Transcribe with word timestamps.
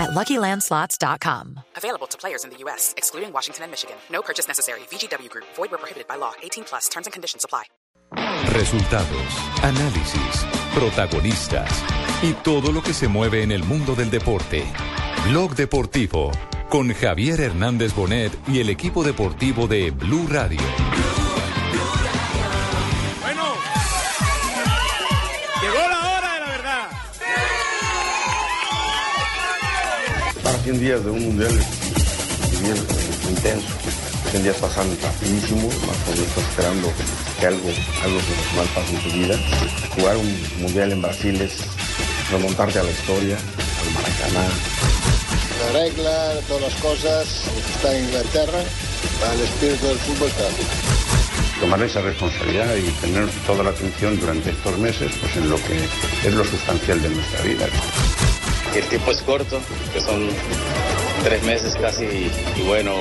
at 0.00 0.10
LuckyLandSlots.com. 0.10 1.60
Available 1.76 2.06
to 2.08 2.16
players 2.16 2.44
in 2.44 2.50
the 2.50 2.56
U.S., 2.64 2.94
excluding 2.96 3.32
Washington 3.32 3.64
and 3.64 3.70
Michigan. 3.70 3.96
No 4.10 4.22
purchase 4.22 4.48
necessary. 4.48 4.80
VGW 4.90 5.28
Group. 5.28 5.46
Void 5.56 5.70
where 5.70 5.78
prohibited 5.78 6.08
by 6.08 6.16
law. 6.16 6.32
18 6.42 6.64
plus. 6.64 6.88
Terms 6.88 7.06
and 7.06 7.12
conditions 7.12 7.44
apply. 7.44 7.64
Resultados, 8.52 9.28
análisis, 9.62 10.44
protagonistas 10.74 11.70
y 12.22 12.32
todo 12.32 12.72
lo 12.72 12.82
que 12.82 12.92
se 12.92 13.06
mueve 13.06 13.42
en 13.44 13.52
el 13.52 13.62
mundo 13.62 13.94
del 13.94 14.10
deporte. 14.10 14.64
Blog 15.28 15.54
Deportivo 15.54 16.32
con 16.70 16.92
Javier 16.94 17.40
Hernández 17.40 17.94
Bonet 17.94 18.32
y 18.48 18.60
el 18.60 18.70
equipo 18.70 19.02
deportivo 19.04 19.66
de 19.66 19.90
Blue 19.90 20.26
Radio. 20.28 20.60
100 30.62 30.78
días 30.78 31.04
de 31.04 31.10
un 31.10 31.24
mundial 31.24 31.52
bien 32.62 32.76
intenso. 33.30 33.68
100 34.30 34.42
días 34.42 34.56
pasan 34.56 34.86
rapidísimo, 35.02 35.68
más 35.86 35.96
cuando 36.04 36.22
estás 36.22 36.44
esperando 36.44 36.92
que 37.38 37.46
algo, 37.46 37.68
algo 38.04 38.18
mal 38.56 38.66
pase 38.74 38.94
en 38.94 39.02
tu 39.02 39.10
vida. 39.10 39.36
Jugar 39.96 40.16
un 40.16 40.60
mundial 40.60 40.92
en 40.92 41.02
Brasil 41.02 41.40
es 41.40 41.52
remontarte 42.30 42.78
a 42.78 42.82
la 42.82 42.90
historia, 42.90 43.36
al 43.36 43.94
Maracaná. 43.94 44.48
La 45.60 45.80
regla, 45.80 46.40
todas 46.46 46.62
las 46.62 46.74
cosas, 46.74 47.26
está 47.74 47.96
en 47.96 48.04
Inglaterra, 48.04 48.60
el 49.32 49.40
espíritu 49.40 49.86
del 49.86 49.98
fútbol 49.98 50.28
está. 50.28 50.44
Tomar 51.60 51.82
esa 51.82 52.00
responsabilidad 52.02 52.74
y 52.76 52.90
tener 53.00 53.28
toda 53.46 53.64
la 53.64 53.70
atención 53.70 54.18
durante 54.18 54.50
estos 54.50 54.78
meses 54.78 55.12
pues 55.20 55.36
en 55.36 55.50
lo 55.50 55.56
que 55.56 55.76
es 56.24 56.34
lo 56.34 56.44
sustancial 56.44 57.00
de 57.02 57.10
nuestra 57.10 57.42
vida. 57.42 57.66
El 58.74 58.84
tiempo 58.84 59.10
es 59.10 59.20
corto, 59.22 59.60
que 59.92 60.00
son 60.00 60.28
tres 61.24 61.42
meses 61.42 61.74
casi, 61.74 62.04
y 62.04 62.62
bueno, 62.66 62.94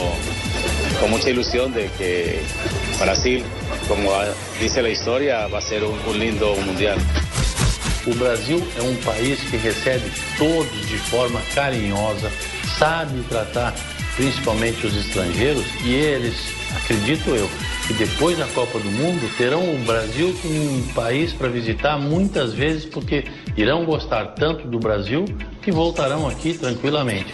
con 1.00 1.12
mucha 1.12 1.30
ilusión 1.30 1.72
de 1.74 1.90
que 1.98 2.42
Brasil, 3.00 3.44
como 3.88 4.12
dice 4.60 4.82
la 4.82 4.90
historia, 4.90 5.48
va 5.48 5.60
a 5.60 5.62
ser 5.62 5.84
un, 5.84 5.98
un 6.08 6.20
lindo 6.20 6.56
mundial. 6.66 6.98
O 8.08 8.16
Brasil 8.16 8.66
é 8.78 8.82
um 8.82 8.96
país 8.98 9.40
que 9.50 9.58
recebe 9.58 10.10
todos 10.38 10.88
de 10.88 10.98
forma 10.98 11.40
carinhosa, 11.54 12.32
sabe 12.78 13.22
tratar 13.30 13.74
principalmente 14.20 14.86
os 14.86 14.96
estrangeiros 14.98 15.66
e 15.86 15.94
eles, 15.94 16.36
acredito 16.76 17.30
eu, 17.30 17.50
que 17.88 17.94
depois 17.94 18.38
da 18.38 18.46
Copa 18.48 18.78
do 18.78 18.92
Mundo 18.92 19.30
terão 19.38 19.64
o 19.74 19.78
Brasil 19.86 20.36
como 20.42 20.78
um 20.78 20.88
país 20.94 21.32
para 21.32 21.48
visitar 21.48 21.98
muitas 21.98 22.54
vezes 22.54 22.86
porque 22.86 23.24
irão 23.56 23.86
gostar 23.86 24.34
tanto 24.36 24.68
do 24.68 24.78
Brasil 24.78 25.24
que 25.70 25.72
voltarão 25.72 26.28
aqui 26.28 26.56
tranquilamente. 26.56 27.32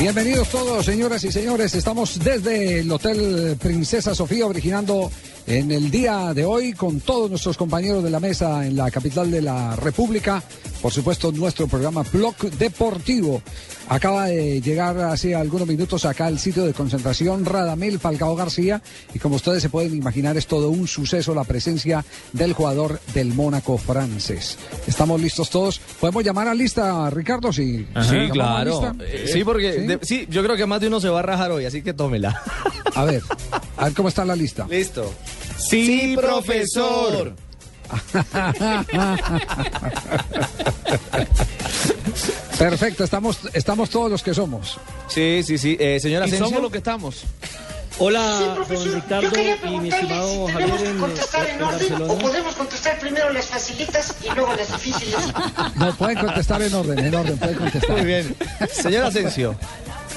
Bienvenidos 0.00 0.48
todos, 0.48 0.84
señoras 0.84 1.22
y 1.22 1.30
señores. 1.30 1.72
Estamos 1.76 2.18
desde 2.18 2.80
el 2.80 2.90
Hotel 2.90 3.56
Princesa 3.60 4.12
Sofía, 4.12 4.44
originando 4.44 5.08
en 5.50 5.72
el 5.72 5.90
día 5.90 6.32
de 6.32 6.44
hoy 6.44 6.72
con 6.74 7.00
todos 7.00 7.28
nuestros 7.28 7.56
compañeros 7.56 8.04
de 8.04 8.10
la 8.10 8.20
mesa 8.20 8.64
en 8.66 8.76
la 8.76 8.88
capital 8.90 9.30
de 9.32 9.42
la 9.42 9.74
República. 9.74 10.42
Por 10.80 10.92
supuesto, 10.92 11.32
nuestro 11.32 11.66
programa 11.66 12.04
Blog 12.12 12.36
Deportivo. 12.36 13.42
Acaba 13.88 14.26
de 14.26 14.60
llegar 14.60 14.96
hace 15.00 15.34
algunos 15.34 15.66
minutos 15.66 16.04
acá 16.04 16.26
al 16.26 16.38
sitio 16.38 16.64
de 16.64 16.72
concentración 16.72 17.44
Radamel 17.44 17.98
Falcao 17.98 18.36
García. 18.36 18.80
Y 19.12 19.18
como 19.18 19.34
ustedes 19.34 19.60
se 19.60 19.68
pueden 19.68 19.96
imaginar, 19.96 20.36
es 20.36 20.46
todo 20.46 20.70
un 20.70 20.86
suceso 20.86 21.34
la 21.34 21.42
presencia 21.42 22.04
del 22.32 22.52
jugador 22.52 23.00
del 23.12 23.34
Mónaco 23.34 23.76
francés. 23.76 24.56
¿Estamos 24.86 25.20
listos 25.20 25.50
todos? 25.50 25.80
¿Podemos 25.98 26.22
llamar 26.22 26.46
a 26.46 26.54
lista, 26.54 27.10
Ricardo? 27.10 27.52
Sí, 27.52 27.84
Sí, 28.08 28.28
¿Llamamos 28.28 28.30
a 28.30 28.32
claro. 28.32 28.92
Eh, 29.00 29.28
Sí, 29.32 29.42
porque 29.42 29.72
¿Sí? 29.72 29.80
de- 29.86 29.98
sí, 30.02 30.26
yo 30.30 30.44
creo 30.44 30.56
que 30.56 30.66
más 30.66 30.80
de 30.80 30.86
uno 30.86 31.00
se 31.00 31.08
va 31.08 31.18
a 31.18 31.22
rajar 31.22 31.50
hoy, 31.50 31.64
así 31.64 31.82
que 31.82 31.92
tómela. 31.92 32.40
A 32.94 33.04
ver, 33.04 33.22
a 33.76 33.84
ver 33.86 33.94
cómo 33.94 34.08
está 34.08 34.24
la 34.24 34.36
lista. 34.36 34.66
Listo. 34.70 35.12
Sí, 35.68 36.14
profesor. 36.16 37.34
Perfecto, 42.58 43.04
estamos, 43.04 43.38
estamos 43.52 43.90
todos 43.90 44.10
los 44.10 44.22
que 44.22 44.34
somos. 44.34 44.78
Sí, 45.08 45.42
sí, 45.44 45.58
sí. 45.58 45.76
Eh, 45.80 45.98
señora 46.00 46.26
Y 46.26 46.28
Asensio. 46.28 46.46
somos 46.48 46.62
lo 46.62 46.70
que 46.70 46.78
estamos. 46.78 47.22
Hola, 47.98 48.56
don 48.68 48.94
Ricardo 48.94 49.28
y 49.68 49.78
mi 49.78 49.88
estimado 49.90 50.46
Javier 50.46 50.86
en, 50.86 50.98
contestar 50.98 51.46
en 51.46 51.56
en 51.56 51.62
orden 51.62 51.92
o 51.92 51.98
Barcelona. 51.98 52.22
podemos 52.22 52.54
contestar 52.54 52.98
primero 52.98 53.30
las 53.30 53.46
facilitas 53.46 54.14
y 54.24 54.34
luego 54.34 54.54
las 54.54 54.68
difíciles. 54.72 55.16
No, 55.76 55.94
pueden 55.96 56.18
contestar 56.18 56.62
en 56.62 56.72
orden, 56.72 56.98
en 56.98 57.14
orden, 57.14 57.36
pueden 57.38 57.58
contestar. 57.58 57.90
Muy 57.90 58.04
bien. 58.06 58.34
Señora 58.72 59.08
Asensio. 59.08 59.54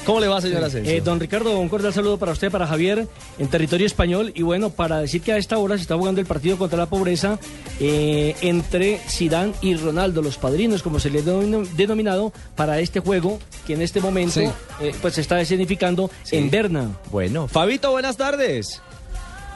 ¿Cómo 0.05 0.19
le 0.19 0.27
va, 0.27 0.41
señora 0.41 0.67
Asensio? 0.67 0.91
Eh, 0.93 0.99
don 0.99 1.17
Ricardo, 1.17 1.57
un 1.57 1.69
cordial 1.69 1.93
saludo 1.93 2.17
para 2.17 2.33
usted, 2.33 2.51
para 2.51 2.67
Javier, 2.67 3.07
en 3.39 3.47
territorio 3.47 3.85
español. 3.87 4.33
Y 4.35 4.41
bueno, 4.41 4.69
para 4.69 4.99
decir 4.99 5.21
que 5.21 5.31
a 5.31 5.37
esta 5.37 5.57
hora 5.57 5.77
se 5.77 5.83
está 5.83 5.95
jugando 5.95 6.19
el 6.19 6.27
partido 6.27 6.57
contra 6.57 6.77
la 6.77 6.87
pobreza 6.87 7.39
eh, 7.79 8.35
entre 8.41 8.97
Zidane 9.07 9.53
y 9.61 9.75
Ronaldo, 9.75 10.21
los 10.21 10.37
padrinos, 10.37 10.83
como 10.83 10.99
se 10.99 11.09
les 11.09 11.25
ha 11.25 11.31
denom- 11.31 11.69
denominado, 11.69 12.33
para 12.57 12.79
este 12.81 12.99
juego 12.99 13.39
que 13.65 13.75
en 13.75 13.81
este 13.81 14.01
momento 14.01 14.41
Sí. 14.41 14.45
eh, 14.81 14.93
pues 15.01 15.13
se 15.13 15.21
está 15.21 15.39
escenificando 15.39 16.11
Sí. 16.23 16.35
en 16.35 16.51
Berna. 16.51 16.89
Bueno, 17.09 17.47
Fabito, 17.47 17.91
buenas 17.91 18.17
tardes. 18.17 18.81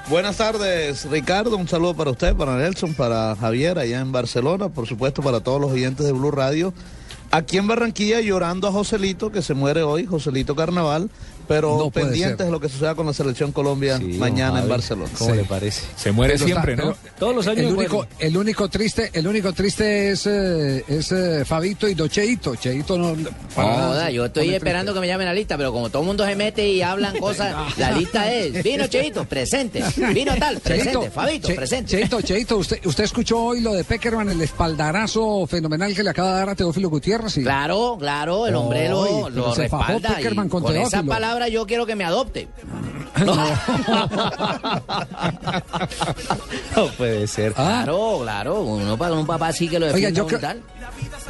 Buenas 0.09 0.37
tardes, 0.37 1.03
Ricardo. 1.11 1.57
Un 1.57 1.67
saludo 1.67 1.93
para 1.93 2.11
usted, 2.11 2.33
para 2.33 2.55
Nelson, 2.55 2.93
para 2.93 3.35
Javier 3.35 3.77
allá 3.77 3.99
en 3.99 4.13
Barcelona, 4.13 4.69
por 4.69 4.87
supuesto 4.87 5.21
para 5.21 5.41
todos 5.41 5.59
los 5.59 5.71
oyentes 5.73 6.05
de 6.05 6.13
Blue 6.13 6.31
Radio. 6.31 6.73
Aquí 7.29 7.57
en 7.57 7.67
Barranquilla 7.67 8.21
llorando 8.21 8.67
a 8.67 8.71
Joselito, 8.71 9.31
que 9.31 9.41
se 9.41 9.53
muere 9.53 9.83
hoy, 9.83 10.05
Joselito 10.05 10.55
Carnaval, 10.55 11.09
pero 11.47 11.77
No 11.77 11.89
pendientes 11.91 12.45
de 12.45 12.51
lo 12.51 12.59
que 12.59 12.69
suceda 12.69 12.95
con 12.95 13.05
la 13.05 13.13
selección 13.13 13.51
Colombia 13.51 13.97
Sí, 13.97 14.03
mañana 14.17 14.61
en. 14.61 14.69
Barcelona. 14.69 15.09
¿Cómo 15.17 15.31
Sí. 15.31 15.37
le 15.37 15.43
parece? 15.45 15.83
Se 15.95 16.11
muere 16.11 16.33
Pero 16.33 16.45
siempre, 16.45 16.73
está- 16.73 16.85
¿no? 16.85 16.95
Todos 17.19 17.35
los 17.35 17.47
años 17.47 17.59
El 17.67 17.73
muere. 17.73 17.89
único, 17.89 18.07
el 18.19 18.37
único 18.37 18.69
triste, 18.69 19.09
el 19.13 19.27
único 19.27 19.53
triste 19.53 20.11
es, 20.11 20.25
eh, 20.27 20.83
es 20.87 21.11
eh, 21.11 21.43
Fabito 21.45 21.87
y 21.87 21.93
Docheito. 21.93 22.55
Cheito 22.55 22.97
no. 22.97 23.15
para 23.55 23.69
nada 23.69 23.87
Joda, 23.87 24.05
se 24.07 24.13
yo 24.13 24.25
estoy 24.25 24.53
esperando 24.53 24.93
que 24.93 24.99
me 24.99 25.07
llamen 25.07 25.27
a 25.27 25.31
la 25.31 25.35
lista, 25.35 25.57
pero 25.57 25.71
como 25.71 25.89
todo 25.89 26.01
el 26.01 26.07
mundo 26.07 26.25
se 26.25 26.35
mete 26.35 26.67
y 26.67 26.81
hablan 26.81 27.17
cosas, 27.19 27.55
la 27.77 27.91
lista 27.91 28.31
es, 28.31 28.63
vino 28.63 28.87
Cheito, 28.87 29.25
presente, 29.25 29.83
vino 30.13 30.35
tal, 30.37 30.57
presente, 30.59 30.91
Cheito, 30.91 31.11
Fabito, 31.11 31.47
Che- 31.47 31.55
presente. 31.55 31.91
Cheito, 31.91 32.21
Cheito, 32.21 32.57
usted, 32.57 32.85
usted 32.85 33.03
escuchó 33.03 33.39
hoy 33.41 33.61
lo 33.61 33.73
de 33.73 33.83
Peckerman, 33.83 34.29
el 34.29 34.41
espaldarazo 34.41 35.45
fenomenal 35.47 35.93
que 35.95 36.03
le 36.03 36.09
acaba 36.09 36.31
de 36.33 36.37
dar 36.39 36.49
a 36.49 36.55
Teófilo 36.55 36.89
Gutiérrez. 36.89 37.33
Claro, 37.35 37.95
claro, 37.99 38.47
el 38.47 38.55
hombre 38.55 38.89
lo, 38.89 38.99
Oy, 39.01 39.31
lo 39.33 39.53
respalda 39.55 40.09
y 40.11 40.15
Peckerman 40.15 40.49
con 40.49 40.61
con 40.63 40.75
esa 40.75 40.89
Teófilo. 40.97 41.11
Palabra 41.37 41.53
yo 41.53 41.65
quiero 41.65 41.85
que 41.85 41.95
me 41.95 42.03
adopte. 42.03 42.47
No 46.75 46.87
puede 46.97 47.27
ser. 47.27 47.53
Ah, 47.57 47.81
Claro, 47.83 48.19
claro, 48.23 48.61
uno 48.63 48.97
para 48.97 49.13
un 49.15 49.25
papá 49.25 49.47
así 49.49 49.67
que 49.67 49.79
lo 49.79 49.85
Oiga, 49.87 49.95
defienda 49.95 50.17
yo 50.17 50.27
creo- 50.27 50.39
tal. 50.39 50.61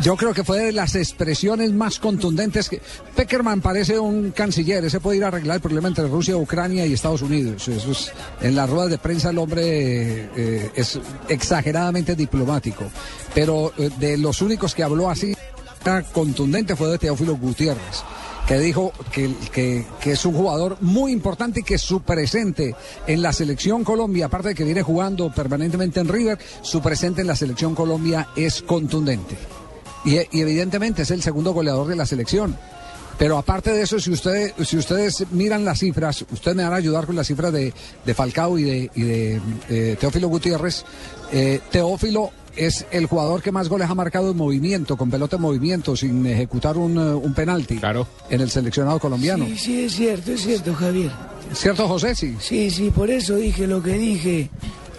Yo 0.02 0.16
creo 0.16 0.34
que 0.34 0.44
fue 0.44 0.60
de 0.60 0.72
las 0.72 0.94
expresiones 0.96 1.72
más 1.74 1.98
contundentes 2.00 2.70
que 2.70 2.82
Peckerman 3.16 3.62
parece 3.62 3.98
un 3.98 4.32
canciller, 4.32 4.86
ese 4.86 5.00
puede 5.00 5.18
ir 5.18 5.24
a 5.24 5.30
arreglar 5.30 5.56
el 5.56 5.62
problema 5.62 5.88
entre 5.88 6.08
Rusia, 6.08 6.38
Ucrania 6.38 6.86
y 6.86 6.94
Estados 6.94 7.22
Unidos. 7.24 7.68
Eso 7.68 7.92
es, 7.92 8.12
en 8.42 8.56
las 8.56 8.70
ruedas 8.70 8.92
de 8.92 8.98
prensa 9.00 9.32
el 9.32 9.38
hombre 9.40 10.30
eh, 10.36 10.72
es 10.76 11.00
exageradamente 11.30 12.16
diplomático, 12.16 12.84
pero 13.34 13.74
eh, 13.78 13.90
de 13.98 14.18
los 14.18 14.42
únicos 14.42 14.76
que 14.76 14.84
habló 14.84 15.10
así 15.10 15.36
contundente 16.14 16.76
fue 16.76 16.90
de 16.90 16.98
Teófilo 16.98 17.38
Gutiérrez 17.38 18.04
que 18.48 18.58
dijo 18.60 18.94
que, 19.12 19.30
que- 19.52 19.86
que 20.00 20.12
es 20.12 20.26
un 20.26 20.34
jugador 20.34 20.78
muy 20.82 21.12
importante 21.12 21.60
y 21.60 21.64
que 21.64 21.78
su 21.78 22.02
presente 22.02 22.76
en 23.06 23.22
la 23.22 23.34
selección 23.34 23.84
Colombia, 23.84 24.28
aparte 24.28 24.50
de 24.50 24.56
que 24.56 24.64
viene 24.64 24.82
jugando 24.84 25.32
permanentemente 25.34 26.00
en 26.00 26.08
River, 26.08 26.40
su 26.62 26.82
presente 26.82 27.22
en 27.22 27.28
la 27.28 27.36
selección 27.36 27.76
Colombia 27.76 28.30
es 28.36 28.62
contundente. 28.62 29.36
Y, 30.06 30.16
evidentemente 30.40 31.02
es 31.02 31.12
el 31.12 31.22
segundo 31.22 31.52
goleador 31.54 31.88
de 31.88 31.98
la 31.98 32.06
selección. 32.06 32.56
Pero 33.20 33.38
aparte 33.38 33.72
de 33.74 33.82
eso, 33.82 34.00
si 34.00 34.12
ustedes, 34.12 34.54
si 34.66 34.78
ustedes 34.78 35.26
miran 35.32 35.66
las 35.66 35.80
cifras, 35.80 36.24
ustedes 36.32 36.56
me 36.56 36.64
van 36.64 36.74
a 36.74 36.78
ayudar 36.78 37.06
con 37.08 37.16
las 37.16 37.28
cifras 37.28 37.52
de, 37.52 37.74
de 38.06 38.14
Falcao 38.14 38.58
y 38.60 38.64
de, 38.64 38.92
y 38.96 39.02
de 39.02 39.42
eh, 39.70 39.98
Teófilo 40.00 40.28
Gutiérrez. 40.30 40.86
Eh, 41.34 41.60
Teófilo 41.72 42.30
es 42.58 42.86
el 42.92 43.06
jugador 43.06 43.42
que 43.42 43.52
más 43.52 43.70
goles 43.70 43.90
ha 43.90 43.96
marcado 43.96 44.32
en 44.32 44.38
movimiento, 44.38 44.98
con 44.98 45.10
pelota 45.10 45.36
en 45.38 45.42
movimiento, 45.42 45.96
sin 45.96 46.26
ejecutar 46.26 46.78
un, 46.78 46.98
eh, 46.98 47.14
un 47.14 47.34
penalti. 47.34 47.78
Claro. 47.78 48.08
En 48.30 48.42
el 48.42 48.50
seleccionado 48.50 49.00
colombiano. 49.00 49.46
Sí, 49.46 49.58
sí, 49.58 49.82
es 49.86 49.96
cierto, 49.96 50.32
es 50.32 50.42
cierto, 50.42 50.74
Javier. 50.74 51.12
¿Cierto, 51.54 51.88
José? 51.88 52.14
Sí. 52.16 52.36
Sí, 52.40 52.70
sí, 52.70 52.90
por 52.92 53.10
eso 53.10 53.36
dije 53.36 53.68
lo 53.68 53.82
que 53.82 53.94
dije. 53.94 54.50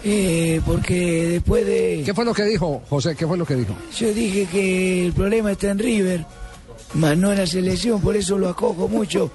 eh, 0.03 0.61
porque 0.65 1.27
después 1.29 1.65
de. 1.65 2.01
¿Qué 2.05 2.13
fue 2.13 2.25
lo 2.25 2.33
que 2.33 2.43
dijo, 2.45 2.81
José? 2.89 3.15
¿Qué 3.15 3.27
fue 3.27 3.37
lo 3.37 3.45
que 3.45 3.55
dijo? 3.55 3.75
Yo 3.97 4.13
dije 4.13 4.45
que 4.51 5.05
el 5.07 5.13
problema 5.13 5.51
está 5.51 5.69
en 5.71 5.79
River, 5.79 6.25
más 6.93 7.17
no 7.17 7.31
en 7.31 7.37
la 7.39 7.47
selección, 7.47 8.01
por 8.01 8.15
eso 8.15 8.37
lo 8.37 8.49
acojo 8.49 8.87
mucho. 8.87 9.31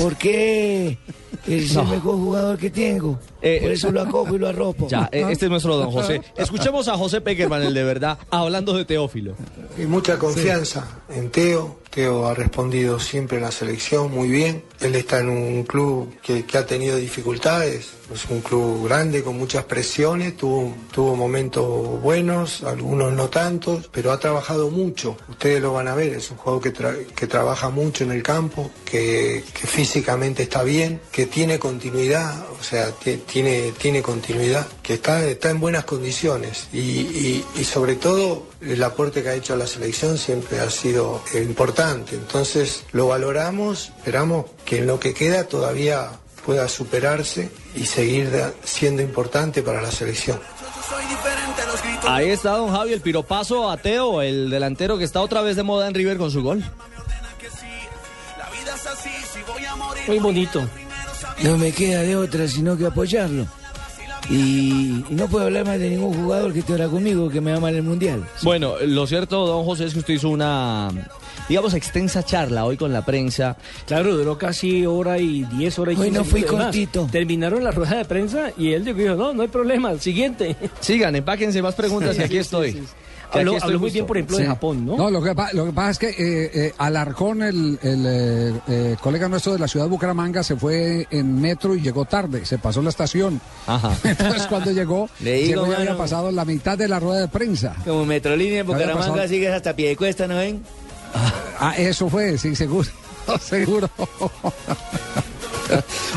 Porque 0.00 0.98
es 1.46 1.74
No. 1.74 1.82
el 1.82 1.88
mejor 1.88 2.16
jugador 2.16 2.58
que 2.58 2.70
tengo. 2.70 3.18
Eh, 3.40 3.60
por 3.62 3.70
eso 3.70 3.90
lo 3.92 4.02
acojo 4.02 4.34
y 4.34 4.38
lo 4.38 4.48
arropo. 4.48 4.88
Ya, 4.88 5.08
eh, 5.12 5.24
este 5.30 5.46
es 5.46 5.50
nuestro 5.50 5.76
don 5.76 5.90
José. 5.90 6.20
Escuchemos 6.36 6.88
a 6.88 6.96
José 6.96 7.20
Peckerman, 7.20 7.62
el 7.62 7.74
de 7.74 7.84
verdad, 7.84 8.18
hablando 8.30 8.72
de 8.72 8.84
Teófilo. 8.84 9.34
Y 9.78 9.82
mucha 9.82 10.18
confianza 10.18 10.86
en 11.08 11.30
Teo. 11.30 11.78
Teo 11.90 12.26
ha 12.26 12.34
respondido 12.34 12.98
siempre 13.00 13.38
en 13.38 13.44
la 13.44 13.50
selección 13.52 14.12
muy 14.12 14.28
bien. 14.28 14.62
Él 14.80 14.94
está 14.96 15.20
en 15.20 15.30
un 15.30 15.62
club 15.64 16.12
que, 16.22 16.44
que 16.44 16.58
ha 16.58 16.66
tenido 16.66 16.96
dificultades. 16.96 17.90
Es 18.12 18.26
un 18.28 18.40
club 18.42 18.86
grande 18.86 19.22
con 19.22 19.38
muchas 19.38 19.64
presiones. 19.64 20.36
Tuvo, 20.36 20.74
tuvo 20.92 21.16
momentos 21.16 21.64
buenos, 22.02 22.62
algunos 22.64 23.12
no 23.14 23.28
tantos, 23.28 23.88
pero 23.92 24.12
ha 24.12 24.18
trabajado 24.20 24.70
mucho. 24.70 25.16
Ustedes 25.30 25.62
lo 25.62 25.72
van 25.72 25.88
a 25.88 25.94
ver. 25.94 26.12
Es 26.14 26.30
un 26.30 26.36
jugador 26.36 26.62
que, 26.62 26.70
que 27.14 27.26
trabaja 27.26 27.68
mucho 27.70 28.04
en 28.04 28.12
el 28.12 28.22
campo, 28.22 28.70
que, 28.84 29.42
físicamente 29.54 30.42
está 30.44 30.62
bien, 30.62 31.00
que 31.12 31.26
tiene 31.26 31.58
continuidad. 31.58 32.44
O 32.58 32.62
sea, 32.62 32.90
ti- 32.92 33.22
tiene, 33.26 33.72
tiene 33.78 34.02
continuidad, 34.02 34.66
que 34.82 34.94
está, 34.94 35.24
está 35.24 35.50
en 35.50 35.60
buenas 35.60 35.84
condiciones. 35.84 36.68
Y, 36.72 37.44
sobre 37.64 37.96
todo 37.96 38.46
el 38.60 38.82
aporte 38.82 39.22
que 39.22 39.28
ha 39.30 39.34
hecho 39.34 39.52
a 39.54 39.56
la 39.56 39.66
selección 39.66 40.16
siempre 40.18 40.60
ha 40.60 40.70
sido 40.70 41.22
importante. 41.34 42.14
Entonces 42.16 42.84
lo 42.92 43.08
valoramos, 43.08 43.92
esperamos 43.98 44.46
que 44.64 44.78
en 44.78 44.86
lo 44.86 44.98
que 45.00 45.12
queda 45.14 45.44
todavía 45.44 46.10
pueda 46.44 46.68
superarse 46.68 47.50
y 47.74 47.86
seguir 47.86 48.30
siendo 48.64 49.02
importante 49.02 49.62
para 49.62 49.82
la 49.82 49.90
selección. 49.90 50.40
Ahí 52.06 52.30
está 52.30 52.56
don 52.56 52.70
Javi, 52.70 52.92
el 52.92 53.00
piropazo 53.00 53.68
a 53.70 53.76
Teo, 53.76 54.22
el 54.22 54.48
delantero 54.48 54.96
que 54.96 55.04
está 55.04 55.20
otra 55.20 55.42
vez 55.42 55.56
de 55.56 55.62
moda 55.62 55.88
en 55.88 55.94
River 55.94 56.16
con 56.18 56.30
su 56.30 56.42
gol. 56.42 56.62
Muy 60.06 60.18
bonito. 60.18 60.68
No 61.42 61.58
me 61.58 61.72
queda 61.72 62.02
de 62.02 62.16
otra 62.16 62.46
sino 62.48 62.76
que 62.76 62.86
apoyarlo. 62.86 63.46
Y, 64.30 65.04
y 65.08 65.14
no 65.14 65.28
puedo 65.28 65.44
hablar 65.46 65.64
más 65.64 65.78
de 65.78 65.90
ningún 65.90 66.14
jugador 66.14 66.52
que 66.52 66.60
esté 66.60 66.72
ahora 66.72 66.88
conmigo 66.88 67.28
que 67.28 67.40
me 67.40 67.52
va 67.52 67.60
mal 67.60 67.72
en 67.72 67.78
el 67.78 67.82
mundial. 67.84 68.26
Bueno, 68.42 68.74
lo 68.84 69.06
cierto, 69.06 69.46
don 69.46 69.64
José, 69.64 69.84
es 69.84 69.92
que 69.92 70.00
usted 70.00 70.14
hizo 70.14 70.30
una, 70.30 70.90
digamos, 71.48 71.74
extensa 71.74 72.22
charla 72.24 72.64
hoy 72.64 72.76
con 72.76 72.92
la 72.92 73.04
prensa. 73.04 73.56
Claro, 73.86 74.16
duró 74.16 74.36
casi 74.38 74.84
hora 74.86 75.18
y 75.18 75.44
diez 75.44 75.78
horas 75.78 75.96
y 75.96 76.00
Hoy 76.00 76.10
no 76.10 76.22
15 76.22 76.30
fui 76.30 76.42
cortito. 76.42 77.08
Terminaron 77.10 77.62
la 77.64 77.70
rueda 77.70 77.96
de 77.96 78.04
prensa 78.04 78.50
y 78.56 78.72
él 78.72 78.84
dijo, 78.84 79.14
no, 79.14 79.32
no 79.32 79.42
hay 79.42 79.48
problema, 79.48 79.96
siguiente. 79.98 80.56
Sigan, 80.80 81.14
empáquense 81.16 81.62
más 81.62 81.74
preguntas 81.74 82.18
y 82.18 82.22
aquí 82.22 82.38
estoy. 82.38 82.82
Que 83.32 83.40
Habló, 83.40 83.80
muy 83.80 83.90
bien, 83.90 84.06
por 84.06 84.16
ejemplo, 84.16 84.36
Sí. 84.36 84.44
de 84.44 84.48
Japón, 84.48 84.86
¿no? 84.86 84.96
No, 84.96 85.10
lo 85.10 85.20
que, 85.20 85.34
pa- 85.34 85.52
lo 85.52 85.66
que 85.66 85.72
pasa 85.72 85.90
es 85.90 85.98
que 85.98 86.08
eh, 86.10 86.50
eh, 86.54 86.72
Alarcón, 86.78 87.42
el, 87.42 87.76
el, 87.82 88.04
eh, 88.06 88.52
eh, 88.68 88.96
colega 89.00 89.28
nuestro 89.28 89.52
de 89.52 89.58
la 89.58 89.66
ciudad 89.66 89.86
de 89.86 89.90
Bucaramanga, 89.90 90.44
se 90.44 90.54
fue 90.54 91.08
en 91.10 91.40
metro 91.40 91.74
y 91.74 91.80
llegó 91.80 92.04
tarde, 92.04 92.44
se 92.46 92.58
pasó 92.58 92.80
la 92.82 92.90
estación. 92.90 93.40
Ajá. 93.66 93.90
Entonces 94.08 94.46
cuando 94.46 94.70
llegó, 94.70 95.10
Le 95.20 95.32
digo, 95.42 95.62
llegó 95.64 95.72
y 95.72 95.74
había 95.74 95.98
pasado 95.98 96.30
la 96.30 96.44
mitad 96.44 96.78
de 96.78 96.86
la 96.86 97.00
rueda 97.00 97.22
de 97.22 97.28
prensa. 97.28 97.74
Como 97.84 98.06
Metrolínea 98.06 98.60
en 98.60 98.66
¿Qué 98.66 98.72
había 98.74 98.86
Bucaramanga 98.86 99.12
pasado? 99.14 99.28
sigues 99.28 99.50
hasta 99.52 99.74
pie 99.74 99.88
de 99.88 99.96
cuesta, 99.96 100.28
¿no 100.28 100.36
ven? 100.36 100.62
Ah, 101.58 101.74
eso 101.76 102.08
fue, 102.08 102.36
sí, 102.38 102.54
seguro, 102.54 102.88
seguro. 103.40 103.88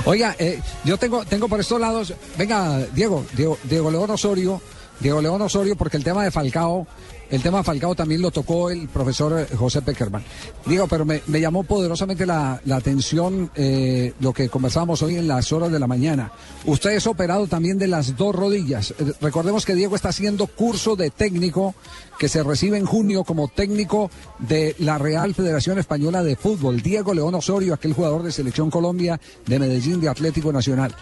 Oiga, 0.05 0.35
eh, 0.37 0.61
yo 0.83 0.97
tengo, 0.97 1.25
tengo 1.25 1.47
por 1.47 1.59
estos 1.59 1.79
lados, 1.79 2.13
venga, 2.37 2.79
Diego, 2.93 3.25
Diego, 3.35 3.57
Diego 3.63 3.91
León 3.91 4.11
Osorio, 4.11 4.61
Diego 4.99 5.21
León 5.21 5.41
Osorio, 5.41 5.75
porque 5.75 5.97
el 5.97 6.03
tema 6.03 6.23
de 6.23 6.31
Falcao, 6.31 6.85
el 7.29 7.41
tema 7.41 7.59
de 7.59 7.63
Falcao 7.63 7.95
también 7.95 8.21
lo 8.21 8.31
tocó 8.31 8.69
el 8.69 8.89
profesor 8.89 9.39
eh, 9.39 9.55
José 9.55 9.81
Peckerman. 9.81 10.23
Digo, 10.65 10.87
pero 10.87 11.05
me, 11.05 11.21
me 11.27 11.39
llamó 11.39 11.63
poderosamente 11.63 12.25
la, 12.25 12.59
la 12.65 12.75
atención 12.77 13.49
eh, 13.55 14.13
lo 14.19 14.33
que 14.33 14.49
conversábamos 14.49 15.01
hoy 15.03 15.15
en 15.15 15.27
las 15.27 15.51
horas 15.51 15.71
de 15.71 15.79
la 15.79 15.87
mañana. 15.87 16.31
Usted 16.65 16.91
es 16.91 17.07
operado 17.07 17.47
también 17.47 17.77
de 17.77 17.87
las 17.87 18.17
dos 18.17 18.35
rodillas. 18.35 18.93
Recordemos 19.21 19.65
que 19.65 19.75
Diego 19.75 19.95
está 19.95 20.09
haciendo 20.09 20.47
curso 20.47 20.95
de 20.95 21.11
técnico 21.11 21.75
que 22.19 22.27
se 22.27 22.43
recibe 22.43 22.77
en 22.77 22.85
junio 22.85 23.23
como 23.23 23.47
técnico 23.47 24.11
de 24.37 24.75
la 24.79 24.97
Real 24.97 25.33
Federación 25.33 25.79
Española 25.79 26.21
de 26.21 26.35
Fútbol. 26.35 26.81
Diego 26.81 27.13
León 27.13 27.33
Osorio, 27.33 27.73
aquel 27.73 27.93
jugador 27.93 28.23
de 28.23 28.33
Selección 28.33 28.69
Colombia 28.69 29.19
de 29.47 29.57
Medellín 29.57 30.01
de 30.01 30.09
Atlético 30.09 30.51
Nacional. 30.51 30.93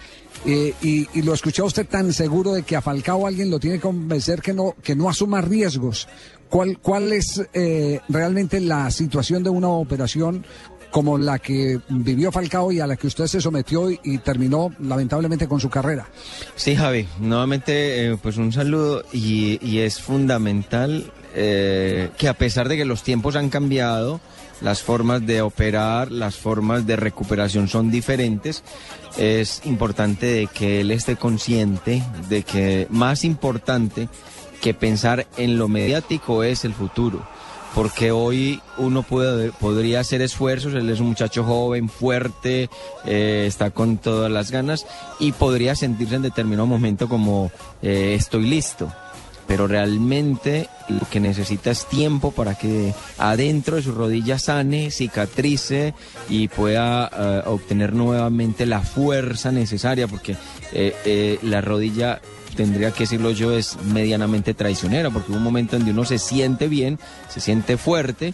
Eh, 0.46 0.74
y, 0.82 1.22
lo 1.24 1.34
escuchó 1.34 1.66
usted 1.66 1.88
tan 1.88 2.14
seguro 2.14 2.54
de 2.54 2.62
que 2.62 2.76
a 2.76 2.82
Falcao 2.82 3.26
alguien 3.26 3.50
lo 3.50 3.60
tiene 3.60 3.78
que 3.78 3.82
convencer 3.82 4.42
que 4.42 4.54
no, 4.54 4.76
que 4.84 4.96
no 4.96 5.10
asuma 5.10 5.42
riesgos. 5.42 6.08
¿Cuál, 6.50 6.78
cuál 6.80 7.12
es 7.12 7.42
eh, 7.54 8.00
realmente 8.08 8.62
la 8.62 8.90
situación 8.92 9.44
de 9.44 9.50
una 9.50 9.70
operación 9.70 10.46
como 10.92 11.18
la 11.18 11.40
que 11.40 11.80
vivió 11.90 12.32
Falcao 12.32 12.72
y 12.72 12.80
a 12.80 12.88
la 12.88 12.96
que 12.96 13.08
usted 13.08 13.28
se 13.28 13.42
sometió 13.42 13.90
y, 13.92 14.18
terminó 14.20 14.72
lamentablemente 14.80 15.48
con 15.48 15.60
su 15.60 15.70
carrera? 15.70 16.08
Sí, 16.56 16.76
Javi, 16.76 17.08
nuevamente 17.20 18.08
eh, 18.08 18.18
pues 18.22 18.38
un 18.38 18.52
saludo 18.52 19.04
y, 19.12 19.60
y 19.66 19.80
es 19.80 20.02
fundamental 20.02 21.12
eh, 21.36 22.10
que 22.18 22.28
a 22.28 22.34
pesar 22.34 22.68
de 22.68 22.78
que 22.78 22.86
los 22.86 23.04
tiempos 23.04 23.36
han 23.36 23.50
cambiado, 23.50 24.20
las 24.62 24.82
formas 24.82 25.26
de 25.26 25.42
operar, 25.42 26.12
las 26.12 26.36
formas 26.36 26.88
de 26.88 26.96
recuperación 26.96 27.68
son 27.68 27.92
diferentes, 27.92 28.64
es 29.18 29.62
importante 29.66 30.26
de 30.26 30.48
que 30.48 30.82
él 30.82 30.92
esté 30.92 31.16
consciente 31.16 32.02
de 32.30 32.44
que 32.44 32.88
más 32.90 33.24
importante 33.24 34.10
que 34.62 34.74
pensar 34.74 35.28
en 35.38 35.58
lo 35.58 35.68
mediático 35.68 36.44
es 36.44 36.66
el 36.66 36.74
futuro 36.74 37.24
porque 37.74 38.12
hoy 38.12 38.62
uno 38.78 39.04
puede, 39.04 39.52
podría 39.52 40.00
hacer 40.00 40.22
esfuerzos, 40.22 40.74
él 40.74 40.90
es 40.90 41.00
un 41.00 41.08
muchacho 41.08 41.44
joven, 41.44 41.90
fuerte, 41.90 42.70
eh, 43.06 43.46
está 43.48 43.72
con 43.72 43.98
todas 43.98 44.32
las 44.32 44.52
ganas 44.52 44.86
y 45.20 45.32
podría 45.32 45.76
sentirse 45.76 46.16
en 46.16 46.24
determinado 46.24 46.68
momento 46.68 47.08
como 47.08 47.52
eh, 47.82 48.16
estoy 48.18 48.48
listo. 48.48 48.92
Pero 49.48 49.66
realmente 49.66 50.68
lo 50.90 51.08
que 51.10 51.22
necesita 51.22 51.72
es 51.72 51.86
tiempo 51.86 52.32
para 52.32 52.56
que 52.56 52.94
adentro 53.18 53.78
de 53.78 53.82
su 53.82 53.94
rodilla 53.94 54.40
sane, 54.40 54.92
cicatrice 54.92 55.94
y 56.28 56.50
pueda 56.50 57.10
eh, 57.14 57.44
obtener 57.46 57.94
nuevamente 57.94 58.66
la 58.66 58.82
fuerza 58.82 59.54
necesaria, 59.54 60.08
porque 60.08 60.36
la 61.44 61.62
rodilla 61.62 62.20
tendría 62.58 62.92
que 62.92 63.04
decirlo 63.04 63.32
yo, 63.32 63.54
es 63.54 63.78
medianamente 63.84 64.54
traicionera, 64.54 65.12
porque 65.12 65.32
un 65.32 65.44
momento 65.44 65.78
en 65.78 65.86
que 65.86 65.92
uno 65.92 66.04
se 66.04 66.18
siente 66.18 66.68
bien, 66.68 67.00
se 67.30 67.40
siente 67.40 67.78
fuerte, 67.78 68.34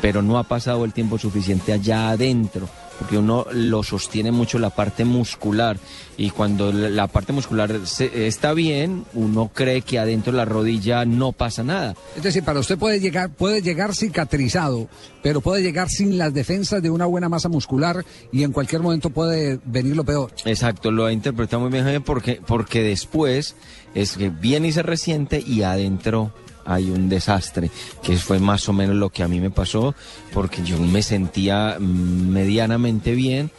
pero 0.00 0.22
no 0.22 0.38
ha 0.38 0.44
pasado 0.44 0.84
el 0.84 0.92
tiempo 0.92 1.18
suficiente 1.18 1.72
allá 1.72 2.10
adentro, 2.10 2.68
porque 3.02 3.18
uno 3.18 3.46
lo 3.52 3.82
sostiene 3.82 4.30
mucho 4.30 4.58
la 4.60 4.70
parte 4.70 5.04
muscular, 5.04 5.76
y 6.16 6.30
cuando 6.30 6.72
la 6.72 7.08
parte 7.08 7.32
muscular 7.32 7.80
se- 7.84 8.26
está 8.28 8.52
bien, 8.52 9.04
uno 9.14 9.50
cree 9.52 9.82
que 9.82 9.98
adentro 9.98 10.30
de 10.32 10.36
la 10.38 10.44
rodilla 10.44 11.04
no 11.04 11.32
pasa 11.32 11.64
nada. 11.64 11.96
Es 12.16 12.22
decir, 12.22 12.44
para 12.44 12.60
usted 12.60 12.78
puede 12.78 13.00
llegar, 13.00 13.30
puede 13.30 13.60
llegar 13.60 13.94
cicatrizado, 13.94 14.88
pero 15.22 15.40
puede 15.40 15.62
llegar 15.62 15.88
sin 15.88 16.16
las 16.16 16.32
defensas 16.32 16.80
de 16.80 16.90
una 16.90 17.06
buena 17.06 17.28
masa 17.28 17.48
muscular 17.48 18.04
y 18.30 18.44
en 18.44 18.52
cualquier 18.52 18.82
momento 18.82 19.10
puede 19.10 19.58
venir 19.64 19.96
lo 19.96 20.04
peor. 20.04 20.30
Exacto, 20.44 20.92
lo 20.92 21.04
ha 21.06 21.12
interpretado 21.12 21.60
muy 21.62 21.70
bien 21.72 22.02
porque, 22.04 22.40
porque 22.46 22.82
después 22.82 23.56
es 23.94 24.16
que 24.16 24.30
viene 24.30 24.68
y 24.68 24.72
se 24.72 24.82
resiente 24.82 25.42
y 25.44 25.62
adentro 25.62 26.32
hay 26.64 26.90
un 26.90 27.08
desastre, 27.08 27.70
que 28.02 28.16
fue 28.16 28.38
más 28.38 28.68
o 28.68 28.72
menos 28.72 28.96
lo 28.96 29.10
que 29.10 29.22
a 29.22 29.28
mí 29.28 29.40
me 29.40 29.50
pasó, 29.50 29.94
porque 30.32 30.62
yo 30.62 30.78
me 30.78 31.02
sentía 31.02 31.76
mm, 31.78 32.28
medianamente 32.28 33.14
bien, 33.14 33.50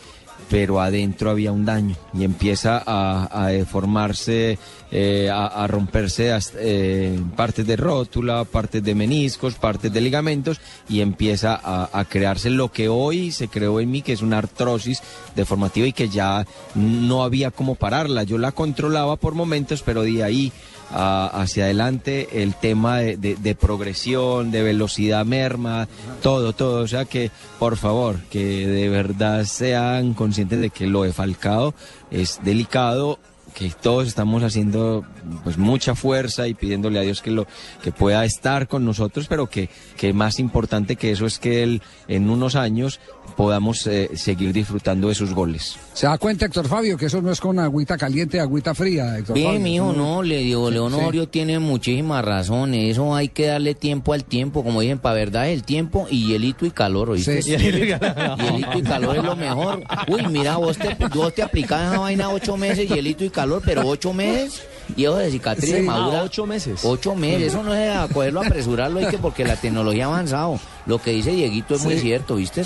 pero 0.50 0.82
adentro 0.82 1.32
había 1.32 1.52
un 1.52 1.66
daño 1.66 1.96
y 2.14 2.24
empieza 2.24 2.82
a, 2.86 3.28
a 3.32 3.48
deformarse, 3.48 4.60
eh, 4.92 5.30
a, 5.34 5.66
romperse 5.68 6.38
eh, 6.60 7.20
partes 7.36 7.66
de 7.66 7.76
rótula, 7.76 8.44
partes 8.44 8.84
de 8.84 8.94
meniscos, 8.94 9.56
partes 9.56 9.92
de 9.92 10.02
ligamentos 10.02 10.62
y 10.88 11.02
empieza 11.02 11.60
a, 11.62 11.90
a 11.92 12.06
crearse 12.06 12.50
lo 12.50 12.72
que 12.72 12.88
hoy 12.90 13.32
se 13.32 13.48
creó 13.48 13.80
en 13.80 13.90
mí, 13.90 14.02
que 14.02 14.14
es 14.14 14.22
una 14.22 14.38
artrosis 14.38 15.02
deformativa 15.36 15.88
y 15.88 15.94
que 15.94 16.10
ya 16.10 16.46
no 16.76 17.24
había 17.24 17.50
cómo 17.50 17.74
pararla. 17.74 18.24
Yo 18.24 18.38
la 18.38 18.52
controlaba 18.52 19.16
por 19.16 19.34
momentos, 19.34 19.82
pero 19.82 20.04
de 20.04 20.24
ahí 20.24 20.52
hacia 20.92 21.66
adelante 21.66 22.44
el 22.44 22.54
tema 22.56 22.98
de, 23.00 23.18
de- 23.18 23.36
de 23.36 23.56
progresión, 23.56 24.52
de 24.52 24.62
velocidad 24.64 25.26
merma, 25.26 25.88
todo, 26.22 26.54
todo. 26.54 26.84
O 26.84 26.88
sea 26.88 27.06
que, 27.06 27.32
por 27.60 27.78
favor, 27.78 28.20
que 28.30 28.68
de 28.68 28.90
verdad 28.90 29.46
sean 29.46 30.14
conscientes 30.14 30.60
de 30.60 30.70
que 30.70 30.88
lo 30.88 31.04
de 31.04 31.14
Falcao 31.14 31.74
es 32.12 32.40
delicado 32.44 33.20
que 33.54 33.70
todos 33.70 34.08
estamos 34.08 34.42
haciendo 34.42 35.06
pues 35.44 35.60
mucha 35.60 35.94
fuerza 35.94 36.48
y 36.48 36.56
pidiéndole 36.56 36.98
a 36.98 37.04
Dios 37.04 37.22
que 37.22 37.30
lo 37.30 37.46
que 37.84 37.92
pueda 37.92 38.26
estar 38.26 38.68
con 38.68 38.84
nosotros, 38.84 39.28
pero 39.30 39.48
que, 39.48 39.70
que 39.96 40.12
más 40.12 40.40
importante 40.40 40.96
que 40.96 41.12
eso 41.12 41.28
es 41.28 41.38
que 41.38 41.62
él 41.62 41.84
en 42.08 42.32
unos 42.32 42.56
años 42.56 43.00
podamos 43.36 43.86
eh, 43.88 44.10
seguir 44.16 44.54
disfrutando 44.54 45.10
de 45.10 45.16
sus 45.16 45.34
goles. 45.34 45.76
¿Se 45.94 46.08
da 46.08 46.18
cuenta, 46.18 46.46
Héctor 46.46 46.68
Fabio, 46.68 46.98
que 46.98 47.06
eso 47.08 47.22
no 47.22 47.32
es 47.32 47.40
con 47.40 47.60
agüita 47.60 47.98
caliente, 47.98 48.40
agüita 48.40 48.74
fría, 48.74 49.18
Héctor 49.18 49.36
Fabio? 49.36 49.50
Bien, 49.52 49.64
mijo, 49.64 49.92
Eso 49.92 50.00
no, 50.00 50.24
le 50.24 50.38
digo, 50.38 50.68
Sí, 50.68 50.74
Leonorio 50.74 51.28
tiene 51.28 51.60
muchísimas 51.60 52.24
razones. 52.26 52.92
Eso 52.92 53.16
hay 53.16 53.30
que 53.30 53.48
darle 53.48 53.76
tiempo 53.76 54.14
al 54.14 54.24
tiempo, 54.24 54.64
como 54.64 54.82
dicen, 54.82 55.00
para 55.00 55.16
verdad 55.16 55.50
el 55.50 55.64
tiempo 55.64 56.08
y 56.10 56.28
hielito 56.28 56.66
y 56.66 56.72
calor, 56.72 57.10
¿oíste? 57.12 57.42
Sí, 57.42 57.52
hielito 57.52 57.86
y 57.86 58.00
calor. 58.00 58.38
Hielito 58.40 58.78
y 58.80 58.82
calor 58.84 59.18
es 59.18 59.24
lo 59.24 59.36
mejor. 59.36 59.84
Uy, 60.08 60.28
mira, 60.28 60.58
vos 60.58 60.78
te, 60.78 60.96
vos 61.14 61.34
te 61.34 61.44
aplicás 61.44 61.92
esa 61.92 62.00
vaina 62.00 62.30
ocho 62.30 62.58
meses, 62.58 62.88
hielito 62.90 63.24
y 63.24 63.30
calor, 63.30 63.62
pero 63.66 63.88
ocho 63.88 64.14
meses 64.14 64.64
y 64.98 65.04
eso 65.04 65.16
de 65.18 65.32
cicatriz 65.32 65.70
Sí. 65.76 65.82
madura. 65.82 66.20
Ah, 66.20 66.24
ocho 66.24 66.46
meses. 66.46 66.82
Ocho 66.84 67.16
meses, 67.16 67.48
eso 67.54 67.64
no 67.64 67.74
es 67.74 67.96
a 67.96 68.08
cogerlo, 68.08 68.42
apresurarlo, 68.42 69.00
hay 69.00 69.08
que 69.08 69.18
porque 69.18 69.44
la 69.46 69.56
tecnología 69.56 70.06
ha 70.06 70.08
avanzado. 70.08 70.60
Lo 70.86 71.00
que 71.02 71.12
dice 71.12 71.32
Dieguito 71.32 71.76
es 71.76 71.84
muy 71.84 71.98
cierto, 71.98 72.36
¿viste? 72.36 72.64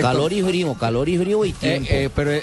Calor 0.00 0.32
y 0.32 0.42
frío, 0.42 0.74
calor 0.74 1.08
y 1.08 1.18
frío 1.18 1.44
y 1.44 1.52
tiempo. 1.52 1.88
Eh, 1.90 2.04
eh, 2.04 2.10
pero 2.14 2.32
eh, 2.32 2.42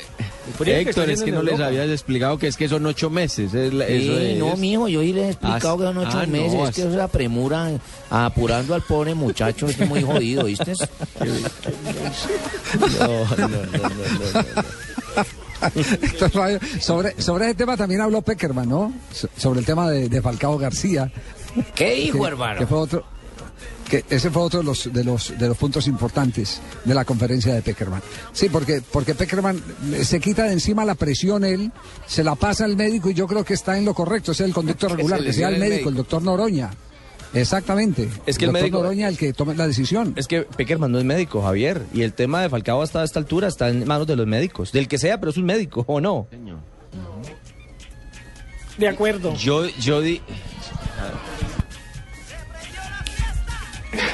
que 0.64 0.80
Héctor, 0.82 1.10
es 1.10 1.24
que 1.24 1.32
no 1.32 1.42
les 1.42 1.60
habías 1.60 1.88
explicado 1.90 2.38
que 2.38 2.48
es 2.48 2.58
que 2.58 2.68
son 2.70 2.86
ocho 2.86 3.10
meses. 3.10 3.54
es 3.54 3.74
la- 3.74 3.88
Sí, 3.88 3.94
eso 4.10 4.20
es. 4.20 4.38
no, 4.40 4.56
mijo, 4.58 4.88
yo 4.88 5.02
sí 5.02 5.14
les 5.14 5.24
he 5.26 5.30
explicado 5.32 5.74
Ah, 5.74 5.78
que 5.78 5.84
son 5.84 5.98
ocho 5.98 6.18
ah, 6.20 6.26
no, 6.26 6.32
meses, 6.32 6.70
es 6.70 6.76
que 6.76 6.82
eso 6.82 6.92
se 6.92 7.02
apremura 7.02 7.72
apurando 8.10 8.74
al 8.76 8.82
pobre 8.82 9.14
muchacho, 9.14 9.68
es 9.68 9.80
muy 9.88 10.02
jodido, 10.04 10.46
¿viste? 10.46 10.74
Héctor 16.02 16.30
Fabio, 16.32 16.60
sobre, 16.80 17.22
sobre 17.22 17.46
ese 17.46 17.56
tema 17.56 17.78
también 17.78 18.02
habló 18.02 18.22
Peckerman, 18.22 18.68
¿no? 18.68 18.94
So- 19.14 19.30
Sobre 19.38 19.62
el 19.62 19.66
tema 19.66 19.90
de, 19.90 20.10
de 20.10 20.22
Falcao 20.22 20.58
García. 20.58 21.10
¿Qué 21.76 21.96
dijo, 21.96 22.20
que- 22.22 22.28
hermano? 22.28 22.60
Que 22.60 22.68
fue 22.68 22.78
otro. 22.80 23.06
Que 23.90 24.04
ese 24.10 24.32
fue 24.32 24.42
otro 24.42 24.60
de 24.62 24.66
los, 24.66 24.92
de 24.92 25.04
los 25.04 25.38
de 25.38 25.48
los 25.48 25.58
puntos 25.58 25.88
importantes 25.88 26.62
de 26.84 26.94
la 26.96 27.06
conferencia 27.06 27.54
de 27.54 27.62
Peckerman. 27.62 28.02
Sí, 28.32 28.50
porque 28.50 28.82
porque 28.92 29.14
Peckerman 29.14 29.62
eh, 29.94 30.04
se 30.06 30.20
quita 30.20 30.46
de 30.46 30.54
encima 30.54 30.84
la 30.86 30.96
presión 30.96 31.44
él, 31.44 31.72
se 32.08 32.24
la 32.24 32.36
pasa 32.36 32.66
al 32.66 32.76
médico 32.76 33.10
y 33.10 33.14
yo 33.14 33.28
creo 33.28 33.44
que 33.44 33.54
está 33.54 33.78
en 33.78 33.86
lo 33.86 33.94
correcto, 33.94 34.32
es 34.32 34.40
el 34.40 34.54
conductor 34.54 34.92
regular, 34.96 35.22
que 35.24 35.34
sea 35.34 35.50
el 35.50 35.56
el 35.56 35.60
médico, 35.60 35.90
el 35.90 35.96
doctor 35.96 36.24
Noroña. 36.24 36.72
Exactamente. 37.36 38.08
Es 38.26 38.38
que 38.38 38.46
el 38.46 38.52
doctor 38.52 38.62
médico- 38.64 38.78
Noroña 38.84 39.08
el 39.08 39.18
que 39.18 39.34
tome 39.34 39.56
la 39.56 39.68
decisión. 39.68 40.14
Es 40.16 40.28
que 40.28 40.42
Peckerman 40.44 40.92
no 40.92 41.00
es 41.00 41.06
médico, 41.06 41.42
Javier. 41.42 41.82
Y 41.94 42.04
el 42.04 42.14
tema 42.14 42.42
de 42.42 42.50
Falcao 42.50 42.82
hasta 42.82 43.04
esta 43.04 43.20
altura 43.20 43.48
está 43.48 43.70
en 43.70 43.86
manos 43.88 44.08
de 44.08 44.16
los 44.16 44.28
médicos. 44.28 44.72
Del 44.72 44.88
que 44.88 44.98
sea, 44.98 45.20
pero 45.20 45.32
es 45.32 45.38
un 45.38 45.46
médico, 45.46 45.84
¿o 45.88 46.00
no? 46.00 46.28
De 48.78 48.88
acuerdo. 48.88 49.36
Yo, 49.36 49.68
yo 49.80 50.02
di. 50.02 50.22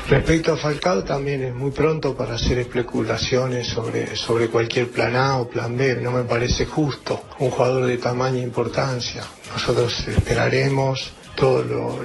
Respecto 0.09 0.53
a 0.53 0.57
Falcao 0.57 1.03
también 1.03 1.43
es 1.43 1.53
muy 1.53 1.71
pronto 1.71 2.15
para 2.15 2.35
hacer 2.35 2.57
especulaciones 2.59 3.67
sobre, 3.67 4.15
sobre 4.15 4.47
cualquier 4.47 4.89
plan 4.89 5.15
A 5.15 5.37
o 5.37 5.47
plan 5.47 5.77
B. 5.77 5.97
No 6.01 6.11
me 6.11 6.23
parece 6.23 6.65
justo 6.65 7.23
un 7.39 7.51
jugador 7.51 7.85
de 7.85 7.97
tamaña 7.97 8.39
importancia. 8.39 9.23
Nosotros 9.53 10.07
esperaremos 10.07 11.11
todo 11.35 11.63
lo, 11.63 11.99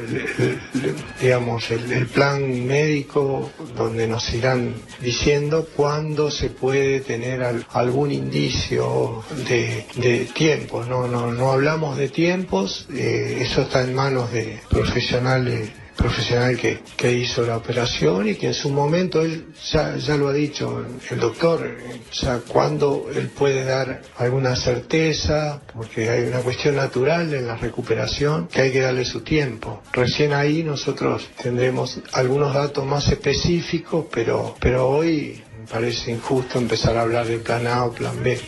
digamos, 1.21 1.69
el, 1.73 1.91
el 1.91 2.07
plan 2.07 2.67
médico 2.67 3.51
donde 3.77 4.07
nos 4.07 4.33
irán 4.33 4.75
diciendo 5.01 5.67
cuándo 5.75 6.31
se 6.31 6.51
puede 6.51 7.01
tener 7.01 7.43
al- 7.43 7.67
algún 7.73 8.13
indicio 8.13 9.25
de, 9.49 9.87
de 9.97 10.27
tiempo. 10.27 10.85
No, 10.85 11.09
no, 11.09 11.33
no 11.33 11.51
hablamos 11.53 11.97
de 11.97 12.09
tiempos, 12.11 12.87
eh, 12.95 13.39
eso 13.41 13.63
está 13.63 13.83
en 13.83 13.95
manos 13.95 14.31
de 14.33 14.61
profesionales 14.71 15.71
profesional 15.97 16.57
que, 16.57 16.81
que 16.97 17.13
hizo 17.13 17.45
la 17.47 17.57
operación 17.57 18.29
y 18.29 18.35
que 18.35 18.49
en 18.49 18.55
su 18.55 18.71
momento 18.71 19.23
él 19.23 19.47
ya, 19.71 19.97
ya 19.97 20.17
lo 20.17 20.29
ha 20.29 20.33
dicho 20.33 20.85
el 21.11 21.21
doctor, 21.21 21.67
eh, 21.67 22.01
ya 22.13 22.41
cuando 22.41 23.07
él 23.15 23.29
puede 23.29 23.65
dar 23.65 24.03
alguna 24.17 24.57
certeza, 24.57 25.61
porque 25.73 26.11
hay 26.11 26.25
una 26.25 26.41
cuestión 26.41 26.77
natural 26.77 27.33
en 27.33 27.47
la 27.47 27.57
recuperación 27.57 28.49
que 28.49 28.63
hay 28.63 28.73
que 28.73 28.81
darle 28.81 29.05
su 29.05 29.21
tiempo. 29.21 29.83
Recién 29.93 30.33
ahí 30.33 30.63
nosotros 30.63 31.29
tendremos 31.43 32.01
algunos 32.13 32.55
datos 32.55 32.85
más 32.85 33.09
específicos, 33.09 34.07
pero, 34.11 34.57
pero 34.61 34.89
hoy 34.89 35.43
me 35.59 35.67
parece 35.67 36.11
injusto 36.11 36.59
empezar 36.59 36.97
a 36.97 37.03
hablar 37.03 37.27
de 37.27 37.39
plan 37.39 37.67
A 37.67 37.85
o 37.85 37.93
plan 37.93 38.23
B. 38.23 38.41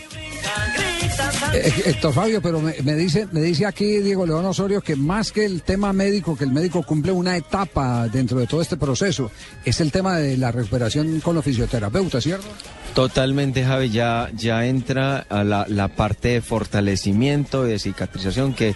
Eh, 1.53 1.73
Héctor 1.87 2.13
Fabio, 2.13 2.43
pero 2.43 2.61
me, 2.61 2.75
me 2.83 2.95
dice, 2.95 3.27
me 3.33 3.41
dice 3.41 3.67
aquí 3.67 3.99
Diego 3.99 4.27
León 4.27 4.45
Osorio 4.45 4.81
que 4.81 4.97
más 4.97 5.33
que 5.33 5.45
el 5.45 5.63
tema 5.63 5.93
médico, 5.93 6.37
que 6.37 6.45
el 6.45 6.53
médico 6.53 6.83
cumple 6.83 7.13
una 7.13 7.37
etapa 7.37 8.09
dentro 8.09 8.39
de 8.39 8.47
todo 8.47 8.61
este 8.61 8.77
proceso, 8.77 9.31
es 9.65 9.81
el 9.81 9.93
tema 9.93 10.19
de 10.19 10.37
la 10.37 10.53
recuperación 10.53 11.21
con 11.21 11.35
los 11.35 11.45
fisioterapeutas, 11.45 12.23
¿cierto? 12.23 12.47
Totalmente, 12.95 13.65
Javi, 13.65 13.91
ya, 13.91 14.31
ya 14.35 14.67
entra 14.67 15.19
a 15.29 15.45
la, 15.45 15.67
la 15.69 15.89
parte 15.89 16.29
de 16.29 16.41
fortalecimiento, 16.41 17.65
de 17.65 17.79
cicatrización, 17.79 18.55
que, 18.55 18.75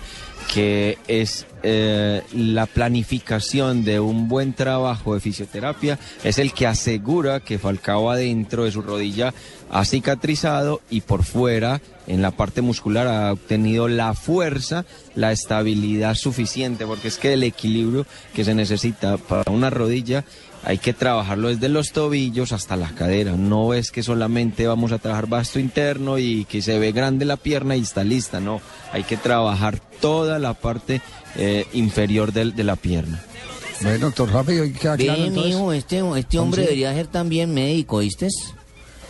que 0.53 0.99
es 1.09 1.47
eh, 1.63 2.23
la 2.33 2.67
planificación 2.67 3.85
de 3.85 4.01
un 4.01 4.29
buen 4.29 4.55
trabajo 4.55 5.15
de 5.15 5.21
fisioterapia, 5.21 5.99
es 6.25 6.39
el 6.39 6.53
que 6.53 6.67
asegura 6.67 7.41
que 7.41 7.59
Falcao 7.59 8.11
adentro 8.11 8.65
de 8.65 8.73
su 8.73 8.83
rodilla 8.83 9.35
ha 9.71 9.85
cicatrizado 9.85 10.81
y 10.91 11.03
por 11.03 11.25
fuera, 11.25 11.81
en 12.07 12.23
la 12.23 12.31
parte 12.31 12.63
muscular, 12.63 13.07
ha 13.07 13.33
obtenido 13.33 13.89
la 13.89 14.15
fuerza, 14.15 14.85
la 15.15 15.33
estabilidad 15.33 16.15
suficiente, 16.15 16.87
porque 16.87 17.09
es 17.09 17.19
que 17.19 17.35
el 17.35 17.43
equilibrio 17.43 18.07
que 18.35 18.45
se 18.45 18.55
necesita 18.55 19.17
para 19.17 19.51
una 19.51 19.71
rodilla 19.71 20.25
hay 20.65 20.79
que 20.79 20.93
trabajarlo 20.93 21.49
desde 21.49 21.69
los 21.69 21.93
tobillos 21.93 22.53
hasta 22.53 22.77
la 22.77 22.89
cadera. 22.91 23.33
No 23.33 23.73
es 23.75 23.91
que 23.91 24.03
solamente 24.03 24.67
vamos 24.67 24.93
a 24.93 24.99
trabajar 24.99 25.27
vasto 25.27 25.59
interno 25.59 26.19
y 26.19 26.45
que 26.45 26.61
se 26.63 26.79
ve 26.79 26.93
grande 26.93 27.25
la 27.25 27.37
pierna 27.37 27.77
y 27.77 27.81
está 27.81 28.05
lista. 28.05 28.41
No, 28.41 28.61
hay 28.93 29.05
que 29.05 29.17
trabajar 29.17 29.79
toda 30.01 30.39
la 30.39 30.55
parte 30.55 31.01
eh, 31.37 31.67
inferior 31.73 32.33
del- 32.33 32.55
de, 32.55 32.65
la 32.65 32.77
pierna. 32.77 33.21
Bueno, 33.83 34.07
doctor 34.07 34.31
Fabio, 34.31 34.65
queda 34.79 34.97
Ve, 34.97 35.05
claro 35.05 35.25
entonces. 35.25 35.55
mijo, 35.55 35.73
este, 35.73 36.03
este 36.19 36.39
hombre 36.39 36.63
sí. 36.63 36.67
debería 36.67 36.93
ser 36.95 37.07
también 37.07 37.55
médico, 37.55 37.99
¿viste? 37.99 38.29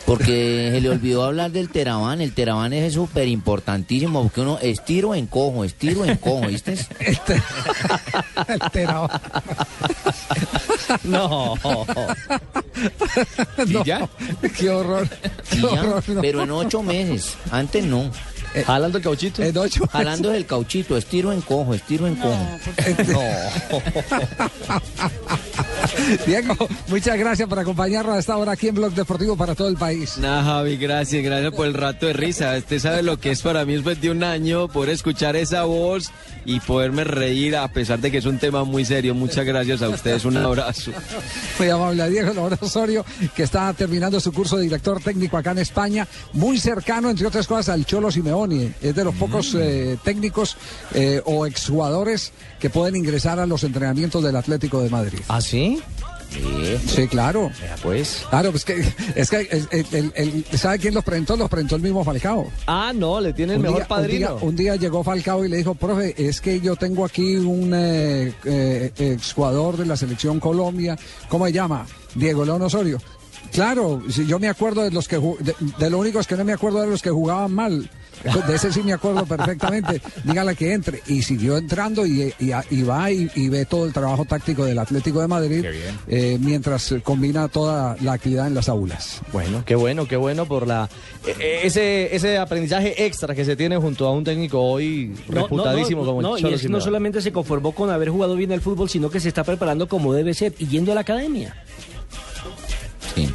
Porque 0.07 0.71
se 0.73 0.81
le 0.81 0.89
olvidó 0.89 1.25
hablar 1.25 1.53
del 1.53 1.69
Teraván. 1.71 2.21
El 2.21 2.33
Teraván 2.33 2.73
es 2.73 2.95
súper 2.95 3.29
importantísimo 3.29 4.23
porque 4.23 4.41
uno 4.41 4.59
estiro, 4.61 5.15
encojo, 5.15 5.65
estiro, 5.65 6.05
encojo, 6.05 6.47
¿viste? 6.49 6.73
El 8.49 8.61
Teraván. 8.73 9.21
No. 11.05 11.55
No, 13.67 13.85
Qué 14.57 14.71
horror. 14.71 15.07
Y 15.53 15.57
Qué 15.57 15.61
ya, 15.61 15.69
horror, 15.83 16.09
no. 16.09 16.21
pero 16.23 16.43
en 16.43 16.51
ocho 16.51 16.83
meses. 16.83 17.37
Antes 17.51 17.85
no. 17.85 18.11
Jalando 18.67 18.99
el 18.99 19.05
cauchito. 19.05 19.43
En 19.43 19.57
ocho 19.59 19.81
meses. 19.81 19.93
Jalando 19.93 20.31
del 20.31 20.47
cauchito, 20.47 20.97
estiro, 20.97 21.33
encojo, 21.33 21.75
estiro, 21.75 22.07
encojo. 22.07 22.39
Diego, 26.27 26.55
muchas 26.89 27.19
gracias 27.19 27.49
por 27.49 27.59
acompañarnos 27.59 28.17
a 28.17 28.19
esta 28.19 28.37
hora 28.37 28.53
aquí 28.53 28.69
en 28.69 28.75
Blog 28.75 28.93
Deportivo 28.93 29.37
para 29.37 29.55
todo 29.55 29.69
el 29.69 29.77
país. 29.77 30.19
Nah, 30.19 30.43
Javi, 30.43 30.77
gracias, 30.77 31.23
gracias 31.23 31.53
por 31.53 31.67
el 31.67 31.75
rato 31.75 32.07
de 32.07 32.13
risa. 32.13 32.57
Usted 32.57 32.79
sabe 32.79 33.03
lo 33.03 33.19
que 33.19 33.31
es 33.31 33.43
para 33.43 33.65
mí 33.65 33.75
después 33.75 34.01
de 34.01 34.11
un 34.11 34.25
año 34.25 34.69
poder 34.69 34.91
escuchar 34.91 35.37
esa 35.37 35.65
voz 35.65 36.11
y 36.45 36.61
poderme 36.61 37.05
reír 37.05 37.57
a 37.57 37.69
pesar 37.69 38.01
de 38.01 38.11
que 38.11 38.19
es 38.19 38.27
un 38.27 38.39
tema 38.39 38.65
muy 38.65 38.85
serio. 38.85 39.15
Muchas 39.15 39.45
gracias 39.45 39.83
a 39.83 39.89
ustedes, 39.89 40.25
un 40.25 40.37
abrazo. 40.37 40.93
Muy 41.59 41.69
amable 41.69 42.03
a 42.03 42.09
Diego 42.09 42.33
León 42.33 42.59
Osorio, 42.61 43.05
que 43.35 43.43
está 43.43 43.73
terminando 43.75 44.21
su 44.21 44.33
curso 44.33 44.57
de 44.57 44.65
director 44.65 45.01
técnico 45.03 45.37
acá 45.37 45.53
en 45.53 45.59
España, 45.59 46.07
muy 46.33 46.59
cercano, 46.59 47.11
entre 47.11 47.27
otras 47.27 47.47
cosas, 47.47 47.71
al 47.71 47.85
Cholo 47.85 48.11
Simeone. 48.11 48.75
Es 48.81 48.95
de 48.95 49.05
los 49.05 49.15
pocos 49.15 49.55
eh, 49.55 49.99
técnicos 50.03 50.57
eh, 50.95 51.21
o 51.25 51.47
exjugadores 51.47 52.33
que 52.59 52.71
pueden 52.71 52.97
ingresar 52.97 53.39
a 53.39 53.47
los 53.47 53.65
entrenamientos 53.65 54.23
del 54.23 54.37
Atlético 54.37 54.83
de 54.83 54.91
Madrid. 54.91 55.21
¿Ah, 55.29 55.41
sí? 55.41 55.70
Sí, 56.87 57.09
claro. 57.09 57.51
pues. 57.83 58.25
Claro, 58.31 58.51
pues 58.53 58.65
que, 58.65 58.85
es 59.17 59.29
que 59.31 59.41
el- 59.51 59.67
el- 59.93 60.13
el- 60.15 60.59
¿sabe 60.59 60.79
quién 60.79 60.95
los 60.95 61.03
presentó? 61.03 61.37
Los 61.37 61.49
presentó 61.51 61.75
el 61.77 61.83
mismo 61.83 62.05
Falcao. 62.05 62.47
Ah, 62.69 62.93
no, 62.95 63.21
le 63.21 63.33
tiene 63.33 63.55
el 63.55 63.59
Un 63.59 63.63
mejor 63.65 63.79
día- 63.81 63.89
padrino. 63.89 64.35
Un 64.35 64.39
día, 64.39 64.49
un 64.49 64.57
día 64.57 64.77
llegó 64.77 65.03
Falcao 65.03 65.45
y 65.45 65.49
le 65.49 65.57
dijo, 65.57 65.75
profe, 65.75 66.15
es 66.17 66.41
que 66.41 66.61
yo 66.61 66.77
tengo 66.77 67.05
aquí 67.05 67.37
un 67.37 67.73
eh, 67.75 68.33
eh, 68.45 68.93
exjugador 68.97 69.77
de 69.77 69.87
la 69.87 69.97
selección 69.97 70.39
Colombia, 70.39 70.97
¿cómo 71.29 71.47
se 71.47 71.53
llama? 71.53 71.85
Diego 72.15 72.45
León 72.45 72.63
Osorio. 72.63 72.99
Claro, 73.53 74.01
si 74.09 74.25
yo 74.27 74.39
me 74.39 74.49
acuerdo 74.49 74.83
de 74.83 74.93
los 74.93 75.09
que 75.09 75.19
de, 75.19 75.55
de 75.79 75.91
lo 75.91 75.99
único 75.99 76.21
es 76.21 76.27
que 76.29 76.37
no 76.37 76.45
me 76.45 76.53
acuerdo 76.53 76.81
de 76.81 76.87
los 76.87 77.03
que 77.03 77.11
jugaban 77.11 77.53
mal. 77.53 77.91
De 78.47 78.55
ese 78.55 78.73
sí 78.73 78.83
me 78.83 78.93
acuerdo 78.93 79.25
perfectamente. 79.27 80.01
Dígale 80.25 80.55
que 80.57 80.73
entre. 80.73 81.03
Y 81.07 81.23
siguió 81.23 81.57
entrando 81.57 82.05
y, 82.07 82.35
y- 82.39 82.53
y 82.71 82.83
va 82.83 83.11
y, 83.11 83.31
y 83.35 83.49
ve 83.49 83.65
todo 83.65 83.87
el 83.87 83.93
trabajo 83.93 84.25
táctico 84.25 84.65
del 84.65 84.79
Atlético 84.79 85.21
de 85.21 85.29
Madrid 85.29 85.65
eh, 86.09 86.39
mientras 86.41 86.95
combina 87.03 87.49
toda 87.49 87.97
la 88.03 88.13
actividad 88.15 88.47
en 88.47 88.55
las 88.55 88.69
aulas. 88.69 89.21
Bueno, 89.33 89.63
qué 89.65 89.75
bueno, 89.75 90.07
qué 90.07 90.17
bueno 90.17 90.47
por 90.47 90.67
la 90.67 90.89
eh, 91.27 91.35
eh, 91.41 91.61
ese 91.65 92.15
ese 92.15 92.39
aprendizaje 92.39 93.07
extra 93.07 93.35
que 93.35 93.45
se 93.45 93.57
tiene 93.57 93.77
junto 93.77 94.07
a 94.07 94.13
un 94.13 94.25
técnico 94.25 94.61
hoy 94.61 95.15
No, 95.29 95.43
reputadísimo 95.43 96.01
no, 96.03 96.07
no, 96.07 96.11
como 96.13 96.23
no, 96.23 96.35
el 96.37 96.41
y 96.41 96.43
Cholo 96.43 96.57
es 96.57 96.69
no 96.71 96.81
solamente 96.81 97.21
se 97.23 97.33
conformó 97.33 97.73
con 97.73 97.91
haber 97.91 98.11
jugado 98.11 98.37
bien 98.37 98.53
el 98.53 98.61
fútbol, 98.61 98.89
sino 98.89 99.11
que 99.11 99.21
se 99.21 99.29
está 99.29 99.45
preparando 99.45 99.89
como 99.89 100.13
debe 100.13 100.35
ser 100.35 100.55
y 100.59 100.67
yendo 100.67 100.93
a 100.93 100.95
la 100.95 101.01
academia. 101.03 101.57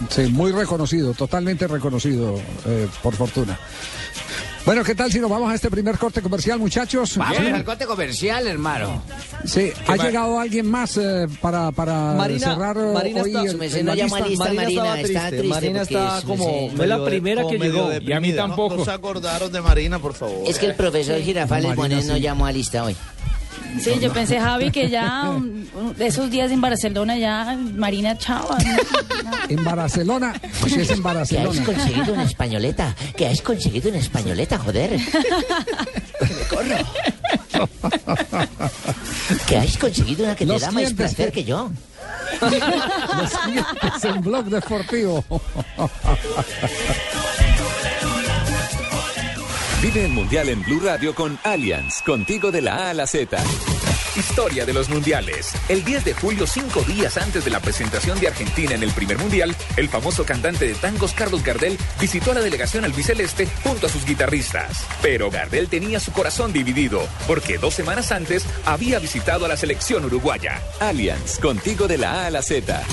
Sí, 0.09 0.21
muy 0.31 0.51
reconocido, 0.51 1.13
totalmente 1.13 1.67
reconocido, 1.67 2.35
eh, 2.65 2.87
por 3.03 3.13
fortuna. 3.15 3.59
Bueno, 4.65 4.83
¿qué 4.83 4.95
tal 4.95 5.11
si 5.11 5.19
nos 5.19 5.29
vamos 5.29 5.51
a 5.51 5.53
este 5.53 5.69
primer 5.69 5.95
corte 5.99 6.23
comercial, 6.23 6.57
muchachos? 6.57 7.17
Vamos 7.17 7.37
al 7.37 7.63
corte 7.63 7.85
comercial, 7.85 8.47
hermano. 8.47 9.03
Sí, 9.45 9.71
¿Qué 9.85 9.91
¿ha 9.91 9.95
llegado 9.97 10.39
alguien 10.39 10.65
más 10.65 10.97
eh, 10.97 11.27
para, 11.39 11.71
para 11.71 12.13
Marina- 12.13 12.47
cerrar 12.55 12.75
eh, 12.77 12.91
Marina 12.91 13.21
hoy 13.21 13.29
está- 13.29 13.41
el- 13.77 13.85
no 13.85 13.93
llama 13.93 14.19
lista? 14.21 14.27
lista, 14.29 14.53
Marina 14.53 14.99
estaba 14.99 15.27
triste, 15.29 15.43
Marina 15.43 15.81
está 15.83 16.21
como 16.25 16.69
No 16.73 16.81
es 16.81 16.89
la 16.89 17.05
primera 17.05 17.43
que 17.47 17.59
llegó. 17.59 17.91
Y 18.01 18.11
a 18.11 18.19
mí 18.19 18.33
tampoco. 18.33 18.77
No, 18.77 18.85
se 18.85 18.91
acordaron 18.91 19.51
de 19.51 19.61
Marina, 19.61 19.99
por 19.99 20.15
favor. 20.15 20.47
Es 20.47 20.57
que 20.57 20.65
el 20.65 20.73
profesor 20.75 21.21
Girafales 21.21 21.65
Marina, 21.75 21.75
Bonet 21.97 22.05
no 22.07 22.15
sí. 22.15 22.21
llamó 22.21 22.47
a 22.47 22.51
lista 22.51 22.83
hoy. 22.83 22.95
Sí, 23.81 23.91
yo 23.99 24.11
pensé, 24.13 24.39
Javi, 24.39 24.71
que 24.71 24.89
ya 24.89 25.23
um, 25.29 25.65
de 25.95 26.07
esos 26.07 26.29
días 26.31 26.51
en 26.51 26.61
Barcelona 26.61 27.17
ya 27.17 27.57
Marina 27.75 28.17
Chava. 28.17 28.57
En 29.49 29.63
Barcelona, 29.63 30.33
pues 30.59 30.73
sí 30.73 30.79
es 30.81 30.89
en 30.91 31.01
Que 31.03 31.09
has 31.09 31.15
Barcelona. 31.15 31.65
conseguido 31.65 32.13
una 32.13 32.23
españoleta. 32.23 32.95
Que 33.15 33.27
has 33.27 33.41
conseguido 33.41 33.89
una 33.89 33.99
españoleta, 33.99 34.57
joder. 34.57 34.99
Que 39.47 39.57
has 39.57 39.77
conseguido 39.77 40.23
una 40.25 40.35
que 40.35 40.45
te 40.45 40.51
Los 40.53 40.61
da 40.61 40.71
más 40.71 40.93
placer 40.93 41.27
que- 41.27 41.41
que 41.41 41.43
yo. 41.43 41.69
Los 42.41 43.29
siguientes 43.29 44.03
en 44.03 44.21
Blog 44.21 44.45
Deportivo. 44.45 45.23
Vive 49.85 50.03
el 50.03 50.13
Mundial 50.13 50.49
en 50.49 50.63
Blue 50.63 50.79
Radio 50.79 51.13
con 51.13 51.37
Allianz, 51.43 52.01
contigo 52.01 52.51
de 52.51 52.59
la 52.59 52.87
A 52.87 52.89
a 52.89 52.93
la 52.95 53.05
Z. 53.05 53.37
Historia 54.17 54.65
de 54.65 54.73
los 54.73 54.89
mundiales. 54.89 55.53
El 55.69 55.85
10 55.85 56.05
de 56.05 56.13
julio, 56.15 56.47
cinco 56.47 56.81
días 56.81 57.17
antes 57.17 57.45
de 57.45 57.51
la 57.51 57.59
presentación 57.59 58.19
de 58.19 58.29
Argentina 58.29 58.73
en 58.73 58.81
el 58.81 58.89
primer 58.89 59.19
mundial, 59.19 59.55
el 59.77 59.87
famoso 59.87 60.25
cantante 60.25 60.65
de 60.65 60.73
tangos 60.73 61.13
Carlos 61.13 61.43
Gardel 61.43 61.77
visitó 62.01 62.31
a 62.31 62.33
la 62.33 62.41
delegación 62.41 62.83
albiceleste 62.83 63.47
junto 63.61 63.85
a 63.85 63.89
sus 63.89 64.07
guitarristas. 64.07 64.87
Pero 65.03 65.29
Gardel 65.29 65.69
tenía 65.69 65.99
su 65.99 66.11
corazón 66.11 66.51
dividido, 66.51 67.07
porque 67.27 67.59
dos 67.59 67.75
semanas 67.75 68.11
antes 68.11 68.43
había 68.65 68.97
visitado 68.97 69.45
a 69.45 69.49
la 69.49 69.55
selección 69.55 70.03
uruguaya. 70.03 70.63
Allianz, 70.79 71.37
contigo 71.37 71.87
de 71.87 71.99
la 71.99 72.23
A 72.23 72.25
a 72.25 72.31
la 72.31 72.41
Z. 72.41 72.83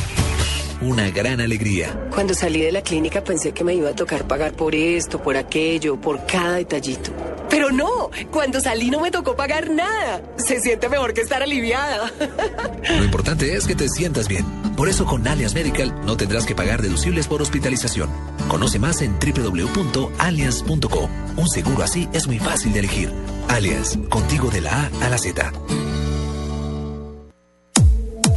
Una 0.83 1.11
gran 1.11 1.41
alegría. 1.41 2.09
Cuando 2.13 2.35
salí 2.35 2.61
de 2.61 2.73
la 2.73 2.83
clínica 2.83 3.23
pensé 3.23 3.53
que 3.53 3.63
me 3.63 3.73
iba 3.73 3.91
a 3.91 3.95
tocar 3.95 4.27
pagar 4.27 4.55
por 4.55 4.75
esto, 4.75 5.23
por 5.23 5.37
aquello, 5.37 6.01
por 6.01 6.27
cada 6.27 6.57
detallito. 6.57 7.13
Pero 7.49 7.71
no, 7.71 8.11
cuando 8.33 8.61
salí 8.61 8.91
no 8.91 9.01
me 9.01 9.13
tocó 9.13 9.37
pagar 9.37 9.71
nada. 9.71 10.23
Se 10.39 10.59
siente 10.59 10.89
mejor 10.89 11.15
que 11.15 11.21
estar 11.21 11.41
aliviada. 11.41 12.11
Lo 12.99 13.05
importante 13.05 13.55
es 13.55 13.65
que 13.65 13.77
te 13.77 13.89
sientas 13.89 14.27
bien. 14.27 14.45
Por 14.77 14.89
eso 14.89 15.07
con 15.07 15.29
Allianz 15.29 15.55
Medical 15.55 15.95
no 16.05 16.17
tendrás 16.17 16.47
que 16.47 16.57
pagar 16.57 16.83
deducibles 16.83 17.29
por 17.29 17.43
hospitalización. 17.43 18.11
Conoce 18.49 18.81
más 18.81 19.03
en 19.03 19.15
www.allianz.co. 19.21 21.09
Un 21.37 21.49
seguro 21.49 21.85
así 21.85 22.09
es 22.13 22.27
muy 22.27 22.41
fácil 22.41 22.73
de 22.73 22.81
elegir. 22.81 23.13
Allianz, 23.47 23.99
contigo 24.09 24.51
de 24.51 24.63
la 24.63 24.85
A 24.85 24.91
a 25.07 25.09
la 25.11 25.19
Z. 25.19 25.53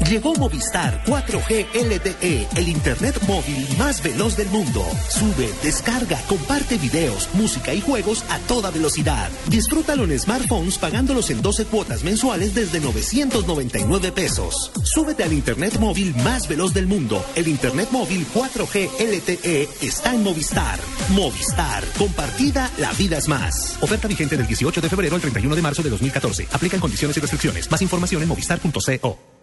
Llegó 0.10 0.36
Movistar 0.36 1.04
4G 1.06 1.66
LTE, 1.74 2.48
el 2.58 2.70
internet 2.70 3.20
móvil 3.28 3.68
más 3.80 4.04
veloz 4.04 4.38
del 4.38 4.48
mundo. 4.50 4.86
Sube, 5.10 5.52
descarga, 5.64 6.22
comparte 6.28 6.78
videos, 6.78 7.28
música 7.34 7.74
y 7.74 7.82
juegos 7.82 8.24
a 8.30 8.38
toda 8.40 8.70
velocidad. 8.70 9.32
Disfrútalo 9.50 10.04
en 10.04 10.20
smartphones 10.20 10.78
pagándolos 10.78 11.32
en 11.32 11.42
12 11.42 11.66
cuotas 11.66 12.04
mensuales 12.04 12.54
desde 12.54 12.82
999 12.82 14.12
pesos. 14.12 14.72
Súbete 14.84 15.24
al 15.24 15.34
internet 15.34 15.80
móvil 15.80 16.14
más 16.18 16.48
veloz 16.48 16.72
del 16.72 16.86
mundo. 16.86 17.26
El 17.36 17.48
internet 17.48 17.90
móvil 17.90 18.28
4G 18.32 18.90
LTE 19.00 19.68
está 19.82 20.14
en 20.14 20.22
Movistar. 20.22 20.80
Movistar, 21.10 21.84
compartida, 21.98 22.70
la 22.78 22.94
vida 22.94 23.18
es 23.18 23.28
más. 23.28 23.76
Oferta 23.82 24.08
vigente 24.08 24.38
del 24.38 24.46
18 24.46 24.82
de 24.82 24.90
febrero 24.90 25.16
al 25.16 25.22
31 25.22 25.56
de 25.56 25.62
marzo 25.64 25.82
de 25.82 25.90
2014. 25.90 26.50
Aplican 26.52 26.80
condiciones 26.80 27.18
y 27.18 27.22
restricciones. 27.22 27.72
Más 27.72 27.82
información 27.82 28.22
en 28.22 28.28
movistar.co. 28.28 29.35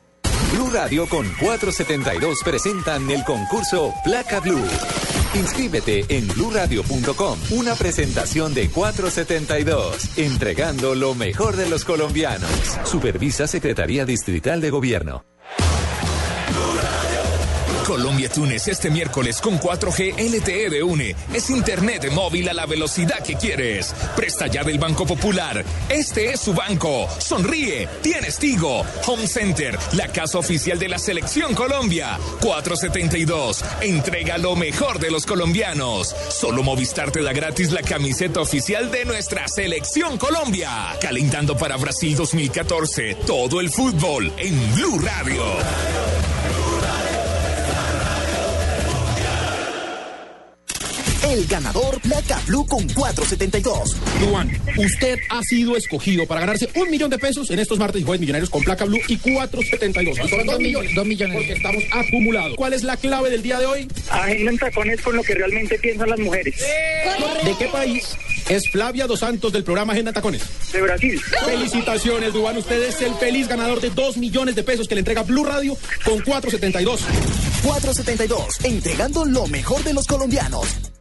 Blue 0.52 0.68
Radio 0.70 1.06
con 1.08 1.26
472 1.40 2.40
presentan 2.44 3.10
el 3.10 3.24
concurso 3.24 3.94
Placa 4.04 4.38
Blue. 4.40 4.62
Inscríbete 5.34 6.04
en 6.10 6.28
bluradio.com. 6.28 7.38
Una 7.52 7.74
presentación 7.74 8.52
de 8.52 8.68
472, 8.68 10.18
entregando 10.18 10.94
lo 10.94 11.14
mejor 11.14 11.56
de 11.56 11.70
los 11.70 11.86
colombianos. 11.86 12.50
Supervisa 12.84 13.46
Secretaría 13.46 14.04
Distrital 14.04 14.60
de 14.60 14.68
Gobierno. 14.68 15.24
Colombia-Túnez 17.86 18.68
este 18.68 18.90
miércoles 18.90 19.40
con 19.40 19.58
4G 19.58 20.14
LTE 20.18 20.70
de 20.70 20.82
UNE. 20.82 21.16
Es 21.32 21.50
internet 21.50 22.10
móvil 22.12 22.48
a 22.48 22.54
la 22.54 22.66
velocidad 22.66 23.22
que 23.24 23.34
quieres. 23.34 23.94
Presta 24.16 24.46
ya 24.46 24.62
del 24.62 24.78
Banco 24.78 25.06
Popular. 25.06 25.64
Este 25.88 26.32
es 26.32 26.40
su 26.40 26.54
banco. 26.54 27.08
Sonríe. 27.18 27.88
Tienes 28.02 28.38
Tigo. 28.38 28.84
Home 29.06 29.26
Center, 29.26 29.78
la 29.92 30.08
casa 30.08 30.38
oficial 30.38 30.78
de 30.78 30.88
la 30.88 30.98
Selección 30.98 31.54
Colombia. 31.54 32.18
472. 32.40 33.64
Entrega 33.80 34.38
lo 34.38 34.56
mejor 34.56 34.98
de 34.98 35.10
los 35.10 35.26
colombianos. 35.26 36.14
Solo 36.30 36.62
Movistar 36.62 37.10
te 37.10 37.22
da 37.22 37.32
gratis 37.32 37.72
la 37.72 37.82
camiseta 37.82 38.40
oficial 38.40 38.90
de 38.90 39.04
nuestra 39.04 39.48
Selección 39.48 40.18
Colombia. 40.18 40.96
Calentando 41.00 41.56
para 41.56 41.76
Brasil 41.76 42.16
2014. 42.16 43.16
Todo 43.26 43.60
el 43.60 43.70
fútbol 43.70 44.32
en 44.38 44.74
Blue 44.74 44.98
Radio. 45.00 45.42
El 51.32 51.46
ganador 51.46 51.98
Placa 52.02 52.38
Blue 52.46 52.66
con 52.66 52.86
472. 52.86 53.96
Duan, 54.20 54.50
usted 54.76 55.18
ha 55.30 55.40
sido 55.42 55.78
escogido 55.78 56.26
para 56.26 56.42
ganarse 56.42 56.68
un 56.74 56.90
millón 56.90 57.08
de 57.08 57.18
pesos 57.18 57.50
en 57.50 57.58
estos 57.58 57.78
martes 57.78 58.02
y 58.02 58.04
jueves 58.04 58.20
millonarios 58.20 58.50
con 58.50 58.62
placa 58.62 58.84
blue 58.84 59.00
y 59.08 59.16
472. 59.16 60.28
Son 60.28 60.46
dos 60.46 60.58
millones. 60.58 60.94
Dos 60.94 61.06
millones. 61.06 61.34
Porque 61.34 61.52
estamos 61.54 61.84
acumulados. 61.90 62.54
¿Cuál 62.54 62.74
es 62.74 62.82
la 62.82 62.98
clave 62.98 63.30
del 63.30 63.42
día 63.42 63.58
de 63.58 63.64
hoy? 63.64 63.88
Agenda 64.10 64.50
en 64.50 64.58
tacones 64.58 65.00
con 65.00 65.16
lo 65.16 65.22
que 65.22 65.32
realmente 65.32 65.78
piensan 65.78 66.10
las 66.10 66.18
mujeres. 66.18 66.54
¿De 67.44 67.56
qué 67.58 67.66
país 67.68 68.14
es 68.50 68.68
Flavia 68.70 69.06
Dos 69.06 69.20
Santos 69.20 69.54
del 69.54 69.64
programa 69.64 69.94
Agenda 69.94 70.10
en 70.10 70.14
Tacones? 70.14 70.42
De 70.70 70.82
Brasil. 70.82 71.18
Felicitaciones, 71.46 72.34
Duan. 72.34 72.58
Usted 72.58 72.82
es 72.82 73.00
el 73.00 73.14
feliz 73.14 73.48
ganador 73.48 73.80
de 73.80 73.88
dos 73.88 74.18
millones 74.18 74.54
de 74.54 74.64
pesos 74.64 74.86
que 74.86 74.96
le 74.96 74.98
entrega 74.98 75.22
Blue 75.22 75.46
Radio 75.46 75.78
con 76.04 76.20
472. 76.20 77.00
472, 77.64 78.64
entregando 78.64 79.24
lo 79.24 79.46
mejor 79.46 79.82
de 79.82 79.94
los 79.94 80.06
colombianos. 80.06 80.91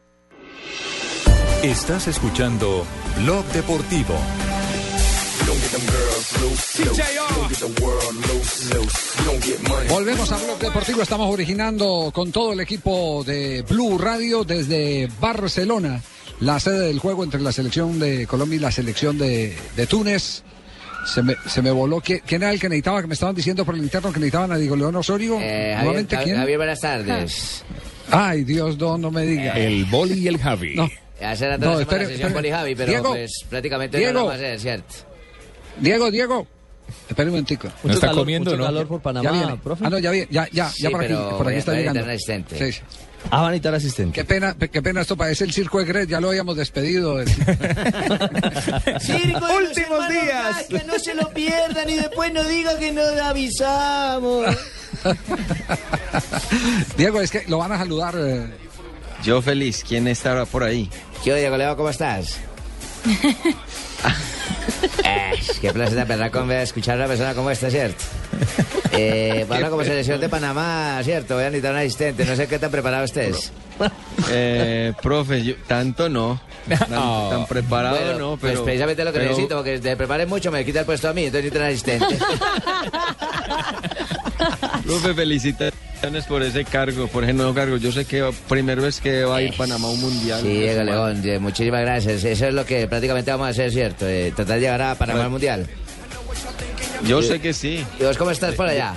Estás 1.64 2.08
escuchando 2.08 2.86
Blog 3.24 3.46
Deportivo. 3.48 4.16
Volvemos 9.90 10.32
a 10.32 10.38
Blog 10.38 10.60
Deportivo, 10.60 11.02
estamos 11.02 11.32
originando 11.34 12.12
con 12.14 12.32
todo 12.32 12.54
el 12.54 12.60
equipo 12.60 13.24
de 13.26 13.64
Blue 13.68 13.98
Radio 13.98 14.44
desde 14.44 15.10
Barcelona, 15.20 16.02
la 16.40 16.60
sede 16.60 16.88
del 16.88 17.00
juego 17.00 17.24
entre 17.24 17.42
la 17.42 17.52
selección 17.52 18.00
de 18.00 18.28
Colombia 18.28 18.58
y 18.58 18.60
la 18.60 18.72
selección 18.72 19.18
de, 19.18 19.56
de 19.76 19.88
Túnez. 19.88 20.44
Se 21.06 21.24
me, 21.24 21.34
se 21.48 21.64
me 21.64 21.72
voló. 21.72 22.00
¿Qui- 22.00 22.22
¿Quién 22.26 22.44
era 22.44 22.52
el 22.54 22.60
que 22.60 22.70
necesitaba? 22.70 23.02
Que 23.02 23.08
me 23.08 23.16
estaban 23.16 23.34
diciendo 23.34 23.66
por 23.66 23.74
el 23.74 23.82
interno 23.82 24.12
que 24.14 24.20
necesitaban 24.20 24.52
a 24.52 24.58
Diego 24.58 24.76
León 24.76 24.96
Osorio. 24.96 25.40
Eh, 25.42 25.72
Javier, 25.74 25.78
¿Nuevamente 25.84 26.18
quién? 26.24 26.36
Javier, 26.38 26.58
buenas 26.58 26.80
tardes. 26.80 27.64
Ay, 28.12 28.44
Dios, 28.44 28.78
no, 28.78 28.98
no 29.00 29.10
me 29.10 29.24
diga. 29.26 29.54
El 29.58 29.86
boli 29.86 30.20
y 30.20 30.28
el 30.28 30.38
Javi. 30.38 30.76
No. 30.76 30.88
Hace 31.24 31.48
rato 31.50 31.66
No, 31.66 31.80
espere, 31.80 32.04
la 32.04 32.10
sesión 32.10 32.28
espere. 32.30 32.34
Poli 32.34 32.52
Javi, 32.52 32.76
pero 32.76 32.90
Diego, 32.92 33.10
pues 33.10 33.32
prácticamente 33.50 33.98
Diego. 33.98 34.14
no 34.14 34.20
lo 34.22 34.26
vamos 34.28 34.42
a 34.42 34.46
hacer, 34.46 34.60
¿cierto? 34.60 34.94
Diego, 35.80 36.12
Diego. 36.12 36.48
Espera 37.08 37.28
un 37.28 37.32
momentico. 37.32 37.70
¿No 37.84 37.94
está 37.94 38.08
calor- 38.08 38.22
comiendo, 38.24 38.52
mucho 38.52 38.58
no? 38.62 38.66
calor 38.66 38.88
por 38.88 39.02
Panamá, 39.02 39.30
Ya 39.30 39.32
viene. 39.38 39.58
profe? 39.64 39.86
Ah, 39.86 39.90
no, 39.90 40.00
ya 40.00 40.12
viene. 40.12 40.28
Ya, 40.30 40.48
ya, 40.52 40.70
Sí, 40.70 40.84
ya 40.84 40.90
por 40.90 41.04
aquí, 41.04 41.14
por 41.14 41.48
aquí 41.48 41.58
está 41.58 41.74
llegando. 41.74 42.02
asistente. 42.06 42.58
Sí, 42.58 42.72
sí. 42.74 42.82
Ah, 43.30 43.38
van 43.42 43.46
a 43.46 43.50
necesitar 43.52 43.76
asistente. 43.76 44.16
Qué 44.16 44.26
pena, 44.26 44.56
qué 44.58 44.82
pena 44.82 45.02
esto 45.02 45.16
parece 45.16 45.44
el 45.44 45.54
circo 45.54 45.78
de 45.80 45.86
Gret, 45.86 46.10
ya 46.10 46.20
lo 46.20 46.30
habíamos 46.30 46.58
despedido. 46.58 47.24
Circo 49.00 49.48
de 49.48 49.58
Últimos 49.68 50.10
días. 50.10 50.68
Gasca, 50.70 50.84
no 50.88 50.98
se 51.00 51.14
lo 51.16 51.30
pierdan 51.30 51.88
y 51.90 51.96
después 51.98 52.34
no 52.34 52.44
diga 52.44 52.78
que 52.80 52.92
no 52.92 53.02
avisamos. 53.24 54.48
Diego, 56.98 57.22
es 57.22 57.32
que 57.32 57.44
lo 57.48 57.58
van 57.60 57.72
a 57.74 57.78
saludar. 57.78 58.16
eh, 58.18 58.48
Yo 59.24 59.42
feliz. 59.42 59.84
¿Quién 59.88 60.08
está 60.08 60.46
por 60.46 60.64
ahí? 60.64 60.90
¿Qué 61.24 61.36
Diego 61.36 61.58
Leo, 61.58 61.76
cómo 61.76 61.90
estás? 61.90 62.40
Eh, 65.04 65.32
qué 65.60 65.72
placer 65.74 65.96
de 65.96 66.04
verdad 66.06 66.32
con 66.32 66.50
escuchar 66.52 66.94
a 66.96 67.00
una 67.00 67.08
persona 67.08 67.34
como 67.34 67.50
esta, 67.52 67.70
¿cierto? 67.70 68.04
Eh, 68.92 69.46
para 69.48 69.70
como 69.70 69.84
selección 69.84 70.20
de 70.22 70.30
Panamá, 70.30 71.00
¿cierto? 71.04 71.36
Voy 71.36 71.44
a 71.44 71.48
necesitar 71.48 71.74
un 71.74 71.80
asistente. 71.80 72.26
No 72.26 72.36
sé 72.36 72.48
qué 72.48 72.58
tan 72.60 72.72
preparado 72.72 73.04
estés. 73.04 73.52
Eh, 74.30 74.94
profe, 75.02 75.44
yo- 75.44 75.56
tanto 75.68 76.08
no. 76.10 76.40
Tan, 76.70 76.90
tan 76.90 77.46
preparado 77.48 77.98
Bueno, 77.98 78.20
no, 78.20 78.38
pues 78.38 78.54
pero... 78.54 78.64
precisamente 78.64 79.04
lo 79.04 79.12
que 79.12 79.20
pero- 79.20 79.32
necesito, 79.32 79.56
porque 79.58 79.80
te 79.80 79.96
prepares 79.98 80.28
mucho, 80.28 80.52
me 80.52 80.64
quita 80.64 80.82
el 80.82 80.86
puesto 80.86 81.10
a 81.10 81.14
mí, 81.14 81.26
entonces 81.26 81.52
necesito 81.52 81.60
un 81.60 81.66
asistente. 81.72 82.18
Profe, 84.86 85.14
felicitaciones 85.14 86.26
por 86.28 86.44
ese 86.44 86.66
cargo, 86.66 87.08
por 87.08 87.24
ese 87.24 87.34
nuevo 87.34 87.54
cargo. 87.54 87.78
Yo 87.78 87.92
sé 87.92 88.06
que 88.06 88.30
primero 88.50 88.86
es 88.86 89.00
que 89.02 89.24
va 89.24 89.38
a 89.38 89.42
ir 89.42 89.56
Panamá 89.56 89.88
a 89.88 89.92
un 89.92 90.02
mundial. 90.02 90.42
Sí, 90.42 90.48
Diego 90.50 90.84
León, 90.84 91.22
eh, 91.24 91.40
muchísimas 91.40 91.82
gracias. 91.82 92.24
Eso 92.24 92.48
es 92.48 92.54
lo 92.54 92.66
que 92.66 92.88
prácticamente 92.88 93.32
vamos 93.32 93.48
a 93.48 93.50
hacer, 93.52 93.72
¿cierto? 93.72 93.91
Eh, 94.02 94.32
tratar 94.36 94.56
de 94.56 94.62
llegar 94.62 94.82
a 94.82 94.96
Panamá 94.96 95.24
al 95.26 95.30
Mundial. 95.30 95.68
Yo 97.08 97.22
sé 97.22 97.40
que 97.40 97.54
sí. 97.54 97.84
¿Y 98.00 98.04
vos 98.04 98.18
cómo 98.18 98.32
estás 98.32 98.54
por 98.56 98.68
allá? 98.68 98.94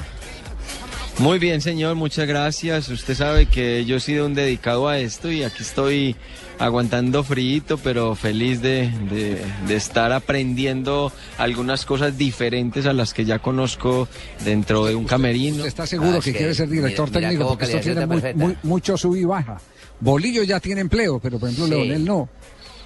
Muy 1.18 1.38
bien, 1.38 1.61
señor, 1.61 1.94
muchas 1.94 2.26
gracias. 2.26 2.88
Usted 2.88 3.14
sabe 3.14 3.46
que 3.46 3.85
yo 3.85 3.96
he 3.96 4.00
sido 4.00 4.26
un 4.26 4.35
dedicado 4.35 4.88
a 4.88 4.98
esto 4.98 5.30
y 5.30 5.44
aquí 5.44 5.62
estoy 5.62 6.16
aguantando 6.59 7.22
frío, 7.22 7.62
pero 7.85 8.16
feliz 8.16 8.61
de, 8.61 8.90
de- 9.11 9.40
de 9.68 9.76
estar 9.76 10.11
aprendiendo 10.12 11.12
algunas 11.38 11.85
cosas 11.85 12.18
diferentes 12.18 12.87
a 12.87 12.92
las 12.92 13.14
que 13.14 13.24
ya 13.24 13.38
conozco 13.38 14.09
dentro 14.44 14.87
de 14.87 14.96
un 14.96 15.04
camerino. 15.04 15.64
¿Está 15.64 15.87
seguro 15.87 16.20
que, 16.20 16.33
quiere 16.33 16.52
ser 16.52 16.68
director 16.68 17.09
técnico? 17.11 17.46
Porque 17.48 17.64
esto 17.66 17.78
tiene 17.80 18.07
muy- 18.07 18.22
muy- 18.35 18.57
mucho 18.64 18.96
sub 18.98 19.14
y 19.14 19.24
baja. 19.24 19.61
Bolillo 20.00 20.42
ya 20.42 20.59
tiene 20.59 20.80
empleo, 20.80 21.20
pero 21.20 21.38
por 21.38 21.48
ejemplo 21.48 21.66
Sí. 21.66 21.70
Leonel 21.70 22.04
no. 22.04 22.28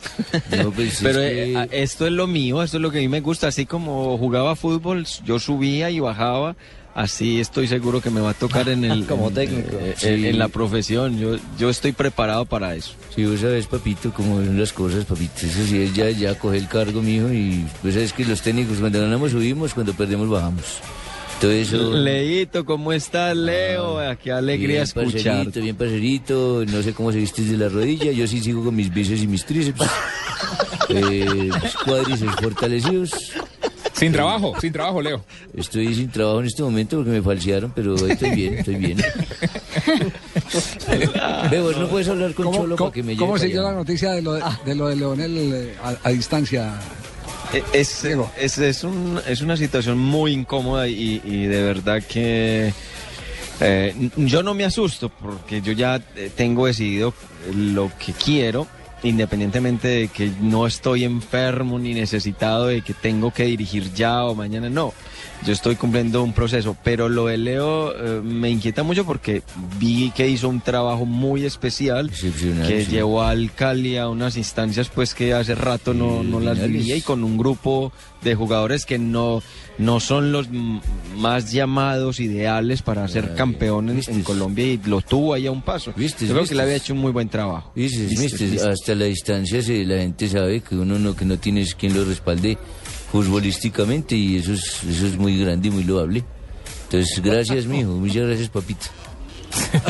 Pero 1.03 1.21
eh, 1.23 1.57
a- 1.57 1.65
esto 1.65 2.07
es 2.07 2.13
lo 2.13 2.27
mío, 2.27 2.63
esto 2.63 2.77
es 2.79 2.83
lo 2.83 2.91
que 2.91 2.99
a 2.99 3.01
mí 3.01 3.09
me 3.09 3.21
gusta. 3.21 3.49
Así 3.49 3.67
como 3.67 4.17
jugaba 4.19 4.57
fútbol, 4.57 5.07
yo 5.25 5.39
subía 5.39 5.91
y 5.91 6.01
bajaba. 6.01 6.57
Así 6.95 7.39
estoy 7.39 7.69
seguro 7.69 8.01
que 8.01 8.11
me 8.11 8.21
va 8.21 8.31
a 8.31 8.35
tocar 8.35 8.69
en 8.69 8.85
el 8.85 9.07
Como 9.09 9.29
en- 9.29 9.35
técnico. 9.35 9.77
eh, 9.81 9.95
Sí. 9.97 10.09
en, 10.09 10.25
en 10.25 10.39
la 10.39 10.49
profesión. 10.49 11.17
Yo 11.19 11.37
yo 11.59 11.71
estoy 11.71 11.93
preparado 11.93 12.45
para 12.45 12.75
eso. 12.75 12.93
Sí, 13.15 13.25
vos 13.25 13.39
sabes, 13.41 13.67
papito, 13.69 14.13
cómo 14.13 14.37
son 14.37 14.59
las 14.59 14.73
cosas, 14.73 15.05
papito. 15.05 15.47
Eso 15.47 15.65
sí, 15.67 15.81
es 15.83 15.95
ya, 15.95 16.11
ya 16.11 16.37
coge 16.37 16.57
el 16.59 16.67
cargo, 16.67 17.01
mijo, 17.01 17.33
y 17.33 17.65
pues 17.83 17.95
sabes 17.95 18.13
que 18.13 18.25
los 18.25 18.43
técnicos 18.43 18.79
cuando 18.79 19.01
ganamos 19.01 19.31
subimos, 19.31 19.75
cuando 19.75 19.93
perdemos 19.95 20.29
bajamos. 20.29 20.65
Eso... 21.41 21.93
Leito, 21.93 22.65
¿cómo 22.65 22.93
estás, 22.93 23.37
Leo? 23.37 23.99
Ah, 24.01 24.17
Qué 24.17 24.33
alegría 24.33 24.69
bien, 24.69 24.83
escucharte. 24.83 25.23
parcerito, 25.23 25.61
bien 25.61 25.77
parcerito, 25.77 26.65
no 26.67 26.83
sé 26.83 26.93
cómo 26.93 27.13
seguiste 27.13 27.43
de 27.43 27.57
la 27.57 27.69
rodilla, 27.69 28.11
yo 28.11 28.27
sí 28.27 28.41
sigo 28.41 28.65
con 28.65 28.75
mis 28.75 28.93
bíceps 28.93 29.23
y 29.23 29.27
mis 29.29 29.45
tríceps. 29.45 29.81
eh, 30.89 31.51
mis 31.63 31.75
cuádriceps 31.85 32.35
fortalecidos. 32.43 33.33
Sin 33.93 34.13
trabajo, 34.13 34.55
sin 34.61 34.73
trabajo, 34.73 35.01
Leo. 35.03 35.25
Estoy 35.57 35.95
sin 35.95 36.09
trabajo 36.11 36.41
en 36.41 36.47
este 36.47 36.63
momento 36.63 36.97
porque 36.97 37.11
me 37.11 37.23
falsearon, 37.23 37.73
pero 37.75 37.95
estoy 37.97 38.31
bien, 38.31 38.55
estoy 38.55 38.75
bien. 38.77 38.99
Vos 41.63 41.77
no 41.77 41.89
puedes 41.89 42.09
hablar 42.09 42.33
con 42.35 42.47
¿Cómo, 42.47 42.59
Cholo 42.59 42.77
para 42.77 42.93
que 42.93 43.03
me 43.03 43.15
lleve 43.15 43.19
cómo 43.27 43.39
siguió 43.39 43.61
allá? 43.61 43.71
la 43.71 43.77
noticia 43.77 44.13
de 44.13 44.23
lo 44.23 44.35
de, 44.35 44.43
de 44.65 44.75
lo 44.75 44.89
de 44.89 44.97
Leonel 44.97 45.37
eh, 45.37 45.75
a, 45.83 45.97
a 46.05 46.11
distancia? 46.11 46.75
Eh, 47.53 47.63
Es, 47.73 48.05
es, 48.39 48.59
es, 48.59 48.85
un- 48.85 49.21
es 49.27 49.41
una 49.41 49.57
situación 49.57 49.99
muy 49.99 50.33
incómoda 50.33 50.87
y, 50.89 51.21
y 51.25 51.47
de 51.47 51.63
verdad 51.63 52.03
que 52.03 52.73
eh, 53.61 54.11
yo 54.17 54.43
no 54.43 54.55
me 54.55 54.65
asusto 54.65 55.09
porque 55.09 55.61
yo 55.63 55.73
ya 55.73 56.01
eh, 56.17 56.31
tengo 56.35 56.67
decidido 56.67 57.15
lo 57.55 57.91
que 57.99 58.13
quiero, 58.13 58.67
independientemente 59.03 59.89
de 59.89 60.09
que 60.09 60.31
no 60.41 60.67
estoy 60.67 61.05
enfermo 61.05 61.79
ni 61.79 61.95
necesitado 61.95 62.67
de 62.67 62.83
que 62.83 62.95
tengo 62.95 63.33
que 63.33 63.45
dirigir 63.45 63.93
ya 63.95 64.25
o 64.25 64.35
mañana, 64.35 64.69
no. 64.69 64.93
Yo 65.47 65.53
estoy 65.53 65.77
cumpliendo 65.77 66.23
un 66.23 66.33
proceso, 66.33 66.77
pero 66.83 67.09
lo 67.09 67.27
de 67.27 67.39
Leo 67.39 67.95
eh, 67.95 68.21
me 68.23 68.51
inquieta 68.51 68.83
mucho 68.83 69.05
porque 69.05 69.43
vi 69.79 70.11
que 70.11 70.29
hizo 70.29 70.49
un 70.49 70.61
trabajo 70.61 71.07
muy 71.07 71.45
especial 71.45 72.11
que 72.11 72.85
sí. 72.85 72.91
llevó 72.91 73.23
al 73.23 73.53
Cali 73.53 73.97
a 73.97 74.09
unas 74.09 74.37
instancias 74.37 74.89
pues 74.89 75.15
que 75.15 75.35
hace 75.35 75.55
rato 75.55 75.95
no, 75.95 76.23
no 76.23 76.41
las 76.41 76.61
vivía 76.61 76.97
y 76.97 77.03
con 77.03 77.23
un 77.23 77.39
grupo 77.39 77.93
de 78.23 78.35
jugadores 78.35 78.85
que 78.85 78.99
no, 78.99 79.43
no 79.79 80.01
son 80.01 80.33
los 80.33 80.49
más 81.17 81.53
llamados 81.53 82.21
ideales 82.21 82.83
para 82.83 83.07
ser 83.07 83.35
campeones 83.35 84.09
en 84.09 84.23
Colombia 84.23 84.67
y 84.67 84.81
lo 84.85 85.01
tuvo 85.01 85.35
ahí 85.35 85.47
a 85.47 85.53
un 85.53 85.63
paso. 85.63 85.95
Yo 85.97 86.09
creo 86.35 86.45
que 86.45 86.55
le 86.55 86.63
había 86.63 86.77
hecho 86.77 86.95
un 86.95 87.01
muy 87.01 87.13
buen 87.13 87.29
trabajo. 87.29 87.71
Vistes, 87.75 88.61
hasta 88.63 88.95
la 88.95 89.05
distancia 89.05 89.63
se, 89.63 89.85
la 89.85 89.99
gente 89.99 90.29
sabe 90.29 90.61
que 90.61 90.75
uno 90.75 90.99
no, 90.99 91.15
que 91.15 91.25
no 91.25 91.39
tienes 91.39 91.75
quien 91.75 91.95
lo 91.95 92.05
respalde 92.05 92.59
futbolísticamente 93.13 94.15
y 94.17 94.37
eso 94.39 94.53
es, 94.53 94.83
eso 94.85 95.07
es 95.07 95.17
muy 95.17 95.39
grande 95.39 95.69
y 95.69 95.71
muy 95.71 95.85
loable. 95.85 96.25
Entonces, 96.85 97.21
gracias, 97.23 97.67
mijo. 97.67 97.91
Muchas 97.93 98.27
gracias, 98.27 98.49
papito. 98.49 98.87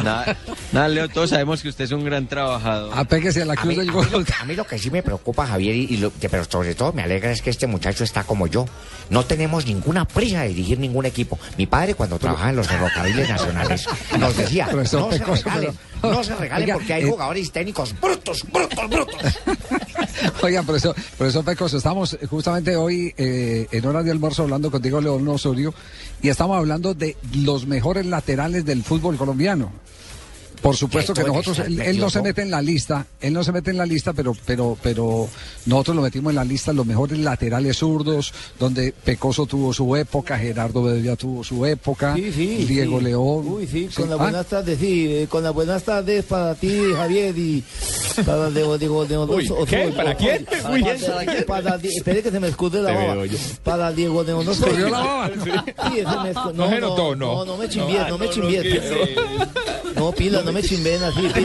Nada, 0.04 0.36
nada, 0.72 0.88
Leo, 0.88 1.08
todos 1.08 1.30
sabemos 1.30 1.60
que 1.62 1.68
usted 1.68 1.84
es 1.84 1.90
un 1.90 2.04
gran 2.04 2.28
trabajador. 2.28 2.92
Apéguese 2.96 3.42
a 3.42 3.44
la 3.44 3.56
cruz 3.56 3.66
mí- 3.66 3.74
del 3.74 3.88
a 3.88 3.92
mí 3.92 3.98
gol. 4.10 4.24
A 4.40 4.44
mí 4.44 4.54
lo 4.54 4.64
que 4.64 4.78
sí 4.78 4.88
me 4.90 5.02
preocupa, 5.02 5.46
Javier, 5.48 5.74
y, 5.74 5.84
y 5.90 5.96
lo 5.96 6.12
que- 6.14 6.28
pero 6.28 6.44
sobre 6.44 6.76
todo 6.76 6.92
me 6.92 7.02
alegra 7.02 7.32
es 7.32 7.42
que 7.42 7.50
este 7.50 7.66
muchacho 7.66 8.04
está 8.04 8.22
como 8.22 8.46
yo. 8.46 8.66
No 9.10 9.24
tenemos 9.24 9.66
ninguna 9.66 10.06
prisa 10.06 10.42
de 10.42 10.48
dirigir 10.50 10.78
ningún 10.78 11.06
equipo. 11.06 11.38
Mi 11.58 11.66
padre, 11.66 11.94
cuando 11.94 12.18
trabajaba 12.20 12.50
en 12.50 12.56
los 12.56 12.68
ferrocarriles 12.68 13.28
nacionales, 13.28 13.84
nos 14.20 14.36
decía, 14.36 14.68
no 14.72 14.84
se 14.84 15.18
regalen, 15.18 15.72
no 16.02 16.24
se 16.24 16.34
regalen 16.34 16.64
Oiga, 16.64 16.74
porque 16.74 16.92
hay 16.94 17.04
eh, 17.04 17.10
jugadores 17.10 17.52
técnicos 17.52 17.94
brutos, 18.00 18.44
brutos, 18.50 18.88
brutos. 18.88 19.38
Oigan, 20.42 20.66
por 20.66 20.76
eso, 20.76 20.94
por 21.16 21.26
eso, 21.26 21.42
Pecos, 21.42 21.74
estamos 21.74 22.18
justamente 22.28 22.76
hoy 22.76 23.14
eh, 23.16 23.66
en 23.70 23.86
hora 23.86 24.02
de 24.02 24.10
almuerzo 24.10 24.42
hablando 24.42 24.70
contigo, 24.70 25.00
León 25.00 25.26
Osorio, 25.28 25.74
y 26.22 26.28
estamos 26.28 26.56
hablando 26.56 26.94
de 26.94 27.16
los 27.36 27.66
mejores 27.66 28.06
laterales 28.06 28.64
del 28.64 28.82
fútbol 28.82 29.16
colombiano. 29.16 29.72
Por 30.62 30.76
supuesto 30.76 31.14
que 31.14 31.22
nosotros, 31.24 31.58
él, 31.60 31.80
él 31.80 31.98
no 31.98 32.10
se 32.10 32.20
mete 32.22 32.42
en 32.42 32.50
la 32.50 32.60
lista, 32.60 33.06
él 33.20 33.32
no 33.32 33.44
se 33.44 33.52
mete 33.52 33.70
en 33.70 33.76
la 33.78 33.86
lista, 33.86 34.12
pero, 34.12 34.34
pero, 34.44 34.76
pero 34.82 35.28
nosotros 35.66 35.96
lo 35.96 36.02
metimos 36.02 36.30
en 36.30 36.36
la 36.36 36.44
lista 36.44 36.72
los 36.72 36.84
mejores 36.86 37.18
laterales 37.18 37.76
zurdos, 37.78 38.32
donde 38.58 38.92
Pecoso 38.92 39.46
tuvo 39.46 39.72
su 39.72 39.94
época, 39.96 40.38
Gerardo 40.38 40.82
Bedoya 40.82 41.16
tuvo 41.16 41.44
su 41.44 41.64
época, 41.64 42.14
Sí, 42.16 42.32
sí, 42.32 42.64
Diego 42.64 42.98
sí. 42.98 43.04
León. 43.04 43.46
Uy, 43.48 43.66
sí, 43.66 43.84
con 43.94 44.04
Sí. 44.04 44.10
las 44.10 44.12
Ah, 44.18 44.22
buenas 44.22 44.46
tardes, 44.46 44.78
sí, 44.78 45.06
eh, 45.08 45.26
con 45.28 45.42
las 45.44 45.54
buenas 45.54 45.82
tardes 45.84 46.24
para 46.24 46.54
ti, 46.54 46.80
Javier, 46.96 47.36
y 47.38 47.62
para 48.26 48.50
Diego, 48.50 48.76
Diego, 48.78 49.04
Diego 49.04 49.24
Uy, 49.24 49.46
Oso- 49.48 49.64
¿Para 49.94 50.14
quién? 50.16 50.44
Para, 50.44 50.70
Uy. 50.72 50.82
para- 50.82 51.46
para 51.46 51.78
Di- 51.78 51.88
espere 51.96 52.22
que 52.22 52.30
se 52.30 52.40
me 52.40 52.48
escude 52.48 52.82
la 52.82 52.92
baba. 52.92 53.24
Para 53.62 53.92
Diego 53.92 54.24
de 54.24 54.32
Oso- 54.34 54.54
¿Se 54.54 54.70
vio 54.72 54.88
la 54.88 54.98
baba? 55.00 55.30
Sí, 55.44 55.50
ese 56.00 56.04
me 56.22 56.34
escu- 56.34 56.52
No 56.54 56.68
no. 56.80 57.14
No, 57.16 57.44
no 57.44 57.56
me 57.56 57.68
chimbies, 57.68 58.00
Ah, 58.00 58.08
no 58.10 58.18
me 58.18 58.28
chimbies. 58.30 58.64
no 58.64 58.70
quise. 58.70 59.14
No, 59.96 60.12
pila, 60.12 60.42
no 60.48 60.52
me 60.54 60.62
chimben 60.62 61.02
así. 61.02 61.28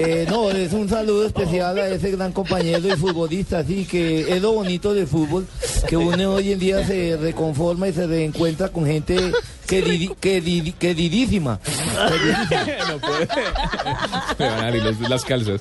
Eh, 0.00 0.26
no, 0.30 0.48
es 0.48 0.72
un 0.72 0.88
saludo 0.88 1.26
especial 1.26 1.76
a 1.76 1.88
ese 1.88 2.12
gran 2.12 2.30
compañero 2.30 2.86
y 2.86 2.92
futbolista, 2.92 3.58
así 3.58 3.84
que 3.84 4.32
es 4.32 4.40
lo 4.40 4.52
bonito 4.52 4.94
del 4.94 5.08
fútbol, 5.08 5.44
que 5.88 5.96
uno 5.96 6.34
hoy 6.34 6.52
en 6.52 6.60
día 6.60 6.86
se 6.86 7.16
reconforma 7.16 7.88
y 7.88 7.92
se 7.92 8.06
reencuentra 8.06 8.68
con 8.68 8.86
gente 8.86 9.32
queridísima. 9.66 11.58
no 12.88 12.98
puede. 13.00 13.28
Me 14.38 14.48
van 14.48 14.64
a 14.64 14.68
abrir 14.68 14.84
las 15.08 15.24
calzas. 15.24 15.60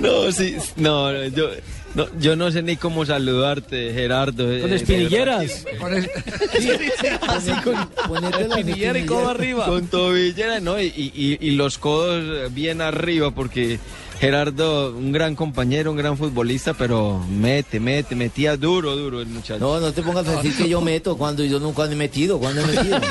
No, 0.00 0.32
sí, 0.32 0.56
no, 0.74 1.26
yo, 1.26 1.50
no, 1.96 2.06
yo 2.20 2.36
no 2.36 2.50
sé 2.52 2.62
ni 2.62 2.76
cómo 2.76 3.04
saludarte, 3.04 3.92
Gerardo. 3.92 4.44
Con 4.44 4.72
eh, 4.72 4.76
espinilleras. 4.76 5.64
Así 7.28 7.50
con 7.64 7.74
la 7.74 8.38
espinillera 8.40 8.98
y 8.98 9.06
codo 9.06 9.30
arriba. 9.30 9.66
Con 9.66 9.86
tobillera, 9.88 10.60
¿no? 10.60 10.80
Y, 10.80 10.86
y- 10.86 11.38
y 11.40 11.50
los 11.52 11.78
codos 11.78 12.52
bien 12.54 12.80
arriba, 12.80 13.30
porque 13.32 13.78
Gerardo, 14.20 14.92
un 14.96 15.12
gran 15.12 15.34
compañero, 15.34 15.90
un 15.90 15.96
gran 15.96 16.16
futbolista, 16.16 16.72
pero 16.74 17.18
mete, 17.28 17.80
mete, 17.80 18.14
metía 18.14 18.56
duro, 18.56 18.96
duro 18.96 19.20
el 19.20 19.26
muchacho. 19.26 19.58
No, 19.58 19.80
no 19.80 19.92
te 19.92 20.02
pongas 20.02 20.26
a 20.28 20.36
decir 20.36 20.56
que 20.56 20.68
yo 20.68 20.80
meto 20.80 21.16
cuando 21.18 21.44
yo 21.44 21.58
nunca 21.60 21.84
he 21.84 21.94
metido, 21.94 22.38
cuando 22.38 22.62
he 22.62 22.66
metido. 22.66 22.98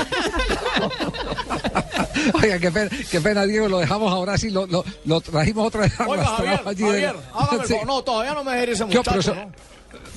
Oiga, 2.45 2.59
qué 2.59 2.71
pena, 2.71 2.89
qué 3.11 3.21
pena, 3.21 3.45
Diego, 3.45 3.67
lo 3.67 3.79
dejamos 3.79 4.11
ahora 4.11 4.37
sí, 4.37 4.49
lo, 4.51 4.65
lo, 4.67 4.83
lo 5.05 5.19
trajimos 5.21 5.67
otra 5.67 5.81
vez 5.81 5.93
Oiga, 6.07 6.25
Javier, 6.25 6.61
allí 6.65 6.83
de 6.83 6.83
la- 6.83 6.91
Javier, 6.91 7.15
hágame 7.33 7.67
Sí. 7.67 7.73
favor. 7.73 7.87
No, 7.87 8.03
todavía 8.03 8.33
no 8.33 8.43
me 8.43 8.51
deje 8.53 8.71
ese 8.73 8.85
¿Qué, 8.85 8.97
muchacho, 8.97 9.11
profesor? 9.11 9.35
¿no? 9.37 9.51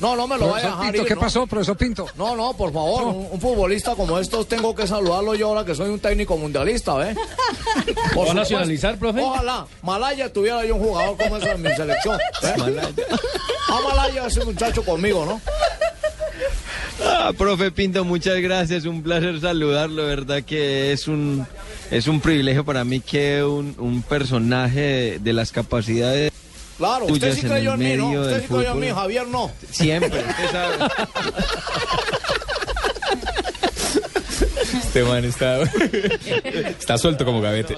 No, 0.00 0.14
no 0.16 0.26
me 0.28 0.36
lo 0.38 0.48
vaya 0.48 0.66
a 0.66 0.70
dejar 0.70 0.82
Pinto, 0.92 1.02
ir, 1.02 1.08
¿qué 1.08 1.14
¿no? 1.14 1.20
pasó, 1.20 1.46
profesor 1.46 1.76
Pinto? 1.76 2.06
No, 2.16 2.36
no, 2.36 2.52
por 2.52 2.72
favor, 2.72 3.04
un, 3.04 3.28
un 3.30 3.40
futbolista 3.40 3.94
como 3.96 4.18
estos 4.18 4.46
tengo 4.46 4.74
que 4.74 4.86
saludarlo 4.86 5.34
yo 5.34 5.48
ahora 5.48 5.64
que 5.64 5.74
soy 5.74 5.88
un 5.88 5.98
técnico 6.00 6.36
mundialista, 6.36 6.92
¿eh? 7.10 7.14
¿Va 7.14 8.02
a 8.02 8.08
supuesto. 8.10 8.34
nacionalizar, 8.34 8.96
profe? 8.98 9.20
Ojalá 9.22 9.66
Malaya 9.82 10.32
tuviera 10.32 10.64
yo 10.64 10.76
un 10.76 10.82
jugador 10.84 11.16
como 11.16 11.36
ese 11.36 11.50
en 11.50 11.62
mi 11.62 11.70
selección. 11.74 12.18
¿eh? 12.42 12.80
A 13.70 13.80
Malaya 13.80 14.26
ese 14.26 14.44
muchacho 14.44 14.84
conmigo, 14.84 15.24
¿no? 15.26 15.40
Ah, 17.04 17.32
profe 17.36 17.70
Pinto, 17.70 18.04
muchas 18.04 18.36
gracias, 18.40 18.84
un 18.84 19.02
placer 19.02 19.40
saludarlo, 19.40 20.04
verdad 20.06 20.42
que 20.42 20.92
es 20.92 21.06
un 21.08 21.46
es 21.90 22.07
un 22.07 22.20
privilegio 22.20 22.64
para 22.64 22.85
mí 22.85 23.01
que 23.01 23.42
un, 23.44 23.74
un 23.79 24.03
personaje 24.03 24.81
de, 24.81 25.18
de 25.18 25.33
las 25.33 25.53
capacidades 25.53 26.33
Claro, 26.79 27.07
usted 27.07 27.35
sí 27.35 27.42
creyó 27.42 27.74
en 27.74 27.81
mí, 27.81 27.96
¿no? 27.96 28.11
Usted 28.20 28.42
sí 28.42 28.46
creyó 28.46 28.70
en 28.70 28.79
mí. 28.79 28.88
Javier 28.88 29.27
no. 29.27 29.51
Siempre, 29.68 30.20
usted 30.20 30.51
sabe. 30.53 30.77
Este 34.88 35.05
man 35.05 35.22
está, 35.22 35.61
está 36.81 36.96
suelto 36.96 37.24
como 37.27 37.42
gavete. 37.42 37.77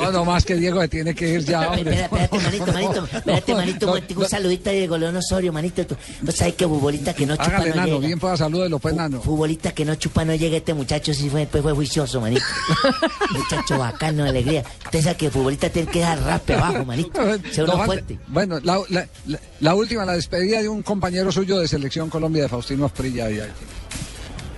No, 0.00 0.10
no 0.10 0.24
más 0.24 0.44
que 0.44 0.56
Diego 0.56 0.80
que 0.80 0.88
tiene 0.88 1.14
que 1.14 1.28
ir 1.28 1.44
ya, 1.44 1.68
hombre. 1.70 2.02
Espérate, 2.02 2.38
manito, 2.40 2.66
manito, 2.72 3.08
espérate, 3.12 3.54
manito, 3.54 3.94
un 4.16 4.28
saludito 4.28 4.70
a 4.70 4.72
Diego 4.72 4.98
León 4.98 5.16
Osorio, 5.16 5.52
manito. 5.52 5.86
Tú, 5.86 5.96
vos 6.22 6.34
sabés 6.34 6.54
que 6.54 6.66
futbolista 6.66 7.14
que 7.14 7.24
no 7.24 7.36
chupa 7.36 7.46
Hágale, 7.56 7.70
no 7.70 7.76
Nano, 7.76 7.86
llega. 7.94 8.06
bien 8.08 8.18
pueda 8.18 8.36
salúdelo, 8.36 8.80
pues, 8.80 8.94
Nano. 8.96 9.22
Futbolista 9.22 9.70
que 9.72 9.84
no 9.84 9.94
chupa 9.94 10.24
no 10.24 10.34
llega, 10.34 10.56
este 10.56 10.74
muchacho 10.74 11.14
sí 11.14 11.30
fue, 11.30 11.46
pues, 11.46 11.62
fue 11.62 11.72
juicioso, 11.72 12.20
manito. 12.20 12.44
muchacho 13.30 13.78
bacano, 13.78 14.24
alegría. 14.24 14.64
Usted 14.84 15.02
sabe 15.02 15.16
que 15.16 15.26
el 15.26 15.32
futbolista 15.32 15.70
tiene 15.70 15.88
que 15.90 16.00
dar 16.00 16.20
raspe 16.20 16.54
abajo, 16.54 16.84
manito. 16.84 17.20
Sea 17.52 17.62
uno 17.64 17.76
No, 17.76 17.84
fuerte. 17.84 18.18
Bueno, 18.26 18.58
la, 18.64 18.80
la- 18.88 19.06
la- 19.26 19.40
la 19.60 19.74
última, 19.76 20.04
la 20.04 20.14
despedida 20.14 20.60
de 20.60 20.68
un 20.68 20.82
compañero 20.82 21.30
suyo 21.30 21.60
de 21.60 21.68
Selección 21.68 22.10
Colombia, 22.10 22.42
de 22.42 22.48
Faustino 22.48 22.86
Asprilla. 22.86 23.30
y- 23.30 23.40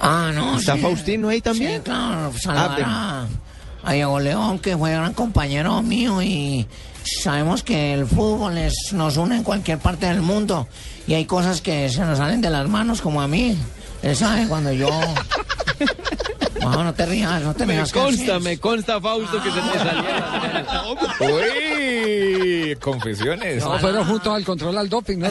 Ah, 0.06 0.30
no. 0.34 0.58
¿Está 0.58 0.74
sí. 0.74 0.80
Faustino 0.80 1.28
ahí 1.30 1.40
también? 1.40 1.76
Sí, 1.76 1.80
claro, 1.84 2.32
saludar 2.38 2.78
Ah, 2.84 3.26
a, 3.82 3.90
a 3.90 3.92
Diego 3.94 4.20
León, 4.20 4.58
que 4.58 4.76
fue 4.76 4.90
gran 4.92 5.14
compañero 5.14 5.80
mío 5.82 6.20
y 6.22 6.66
sabemos 7.22 7.62
que 7.62 7.94
el 7.94 8.06
fútbol 8.06 8.58
es- 8.58 8.92
nos 8.92 9.16
une 9.16 9.36
en 9.36 9.42
cualquier 9.42 9.78
parte 9.78 10.06
del 10.06 10.20
mundo 10.22 10.66
y 11.06 11.14
hay 11.14 11.24
cosas 11.24 11.60
que 11.60 11.88
se 11.88 12.00
nos 12.02 12.18
salen 12.18 12.40
de 12.40 12.50
las 12.50 12.68
manos, 12.68 13.00
como 13.00 13.20
a 13.22 13.28
mí. 13.28 13.56
Él 14.04 14.14
sabe 14.14 14.46
cuando 14.46 14.70
yo... 14.72 14.88
No, 16.60 16.82
no 16.84 16.94
te 16.94 17.04
rías, 17.06 17.42
no 17.42 17.52
te 17.54 17.66
Me 17.66 17.74
rías. 17.74 17.92
que 17.92 17.98
consta, 17.98 18.38
me 18.38 18.58
consta, 18.58 19.00
Fausto, 19.00 19.42
que 19.42 19.50
se 19.50 19.60
te 19.60 19.78
salió. 19.78 20.04
Uy, 21.20 22.76
confesiones. 22.80 23.62
No, 23.62 23.78
fueron 23.78 24.06
juntos 24.06 24.34
al 24.34 24.44
control 24.44 24.78
al 24.78 24.88
doping, 24.88 25.18
¿no? 25.18 25.28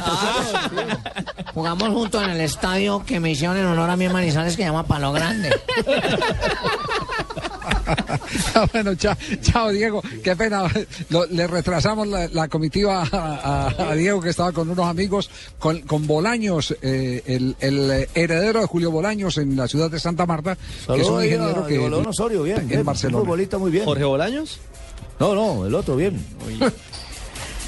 Jugamos 1.53 1.89
juntos 1.89 2.23
en 2.23 2.29
el 2.31 2.41
estadio 2.41 3.03
que 3.05 3.19
me 3.19 3.31
hicieron 3.31 3.57
en 3.57 3.65
honor 3.65 3.89
a 3.89 3.95
mi 3.95 4.09
Manizales 4.09 4.55
que 4.55 4.63
se 4.63 4.67
llama 4.69 4.83
Palo 4.83 5.11
Grande. 5.11 5.49
Ah, 8.55 8.67
bueno, 8.71 8.95
chao, 8.95 9.15
chao, 9.41 9.69
Diego. 9.71 10.01
Qué 10.23 10.35
pena. 10.35 10.63
Lo- 11.09 11.25
le 11.25 11.47
retrasamos 11.47 12.07
la, 12.07 12.27
la 12.29 12.47
comitiva 12.47 13.03
a, 13.11 13.67
a- 13.67 13.91
a 13.91 13.95
Diego, 13.95 14.21
que 14.21 14.29
estaba 14.29 14.51
con 14.51 14.69
unos 14.69 14.85
amigos, 14.87 15.29
con, 15.59 15.81
con 15.81 16.07
Bolaños, 16.07 16.75
eh, 16.81 17.21
el, 17.25 17.55
el 17.59 18.07
heredero 18.15 18.61
de 18.61 18.67
Julio 18.67 18.91
Bolaños 18.91 19.37
en 19.37 19.55
la 19.55 19.67
ciudad 19.67 19.89
de 19.91 19.99
Santa 19.99 20.25
Marta, 20.25 20.57
que 20.87 21.01
es 21.01 21.07
un 21.07 21.23
ingeniero 21.23 21.65
que. 21.65 21.73
Diego 21.73 21.89
León 21.89 22.07
Osorio, 22.07 22.43
bien, 22.43 22.59
en 22.59 22.67
bien, 22.67 22.85
Barcelona. 22.85 23.17
un 23.19 23.23
futbolista 23.25 23.57
muy 23.57 23.71
bien. 23.71 23.85
¿Jorge 23.85 24.03
Bolaños? 24.03 24.59
No, 25.19 25.35
no, 25.35 25.65
el 25.65 25.75
otro, 25.75 25.95
bien. 25.95 26.23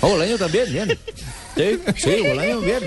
No, 0.01 0.09
Bolaño 0.09 0.37
también, 0.37 0.71
bien. 0.71 0.99
Sí, 1.55 1.79
sí, 1.95 2.21
Bolaño, 2.27 2.59
bien. 2.59 2.79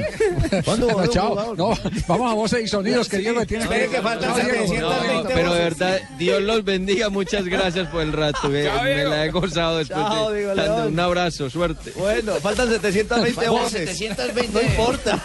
¿Cuándo 0.65 0.89
Bueno, 0.89 1.11
chao. 1.11 1.55
No, 1.57 1.75
vamos 2.07 2.31
a 2.31 2.35
voces 2.35 2.65
y 2.65 2.69
sonidos, 2.69 3.09
que 3.09 3.19
Diego 3.19 3.45
tiene 3.47 3.65
Espere 3.65 3.89
que 3.89 4.03
faltan 4.03 4.35
Chao, 4.35 4.45
Diego. 4.45 4.67
720 4.67 5.35
Pero 5.35 5.55
de 5.55 5.61
verdad, 5.61 6.01
Dios 6.19 6.43
los 6.43 6.65
bendiga, 6.65 7.09
muchas 7.09 7.47
gracias 7.47 7.89
por 7.89 8.03
el 8.03 8.13
rato. 8.13 8.49
me 8.49 8.65
la 8.65 9.25
he 9.25 9.31
gozado 9.31 9.79
después 9.79 9.99
Chao, 9.99 10.31
de 10.31 10.55
Diego. 10.55 10.87
Un 10.87 11.01
abrazo, 11.01 11.49
suerte. 11.49 11.93
Bueno, 11.97 12.35
faltan 12.37 12.69
720 12.69 13.33
Faltan 13.35 13.53
voces. 13.53 13.99
720. 13.99 14.53
No 14.53 14.71
importa. 14.71 15.23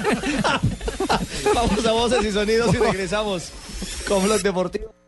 Vamos 1.54 1.86
a 1.86 1.92
voces 1.92 2.26
y 2.26 2.32
sonidos 2.32 2.74
y 2.74 2.78
regresamos 2.78 3.50
con 4.08 4.24
Blog 4.24 4.42
Deportivo. 4.42 5.03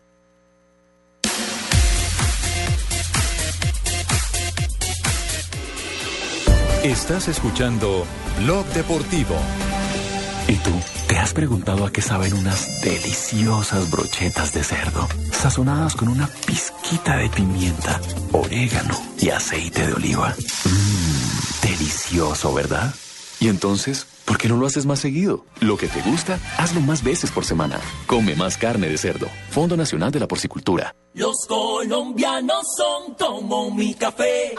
Estás 6.85 7.27
escuchando 7.29 8.05
Blog 8.43 8.63
Deportivo. 8.67 9.35
¿Y 10.47 10.53
tú? 10.57 10.69
¿Te 11.07 11.17
has 11.17 11.33
preguntado 11.33 11.83
a 11.83 11.91
qué 11.91 11.99
saben 11.99 12.35
unas 12.35 12.79
deliciosas 12.83 13.89
brochetas 13.89 14.53
de 14.53 14.63
cerdo, 14.63 15.07
sazonadas 15.31 15.95
con 15.95 16.09
una 16.09 16.27
pizquita 16.45 17.17
de 17.17 17.27
pimienta, 17.29 17.99
orégano 18.33 18.95
y 19.17 19.29
aceite 19.29 19.87
de 19.87 19.93
oliva? 19.93 20.35
Mmm, 20.65 21.67
delicioso, 21.67 22.53
¿verdad? 22.53 22.93
Y 23.39 23.47
entonces, 23.47 24.05
¿por 24.25 24.37
qué 24.37 24.47
no 24.49 24.57
lo 24.57 24.65
haces 24.65 24.85
más 24.85 24.99
seguido? 24.99 25.45
Lo 25.61 25.77
que 25.77 25.87
te 25.87 26.01
gusta, 26.01 26.39
hazlo 26.57 26.81
más 26.81 27.03
veces 27.03 27.31
por 27.31 27.45
semana. 27.45 27.79
Come 28.07 28.35
más 28.35 28.57
carne 28.57 28.89
de 28.89 28.97
cerdo. 28.97 29.27
Fondo 29.51 29.77
Nacional 29.77 30.11
de 30.11 30.19
la 30.19 30.27
Porcicultura. 30.27 30.95
Los 31.13 31.45
colombianos 31.47 32.65
son 32.75 33.13
como 33.15 33.71
mi 33.71 33.93
café. 33.93 34.53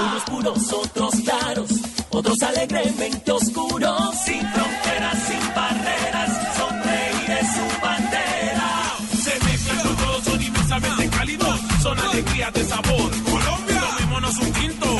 Unos 0.00 0.22
puros, 0.24 0.72
otros 0.72 1.14
claros, 1.24 1.70
otros 2.10 2.40
alegremente 2.42 3.32
oscuros. 3.32 4.14
Sin 4.24 4.40
fronteras, 4.52 5.18
sin 5.26 5.54
barreras, 5.54 6.56
sonreír 6.56 7.30
es 7.40 7.48
su 7.52 7.80
bandera. 7.84 8.96
Se 9.24 9.44
mezclan 9.44 9.96
todos, 9.96 10.24
son 10.24 10.42
inmensamente 10.42 11.08
cálidos, 11.08 11.60
son 11.82 11.98
alegría 11.98 12.50
de 12.52 12.64
sabor. 12.64 13.10
Colombia, 13.24 13.80
tomémonos 13.98 14.38
un 14.38 14.52
tinto. 14.52 14.91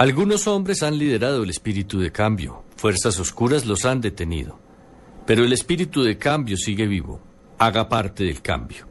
Algunos 0.00 0.46
hombres 0.46 0.82
han 0.82 0.96
liderado 0.96 1.42
el 1.42 1.50
espíritu 1.50 2.00
de 2.00 2.10
cambio, 2.10 2.64
fuerzas 2.74 3.20
oscuras 3.20 3.66
los 3.66 3.84
han 3.84 4.00
detenido, 4.00 4.58
pero 5.26 5.44
el 5.44 5.52
espíritu 5.52 6.02
de 6.02 6.16
cambio 6.16 6.56
sigue 6.56 6.86
vivo, 6.86 7.20
haga 7.58 7.90
parte 7.90 8.24
del 8.24 8.40
cambio. 8.40 8.88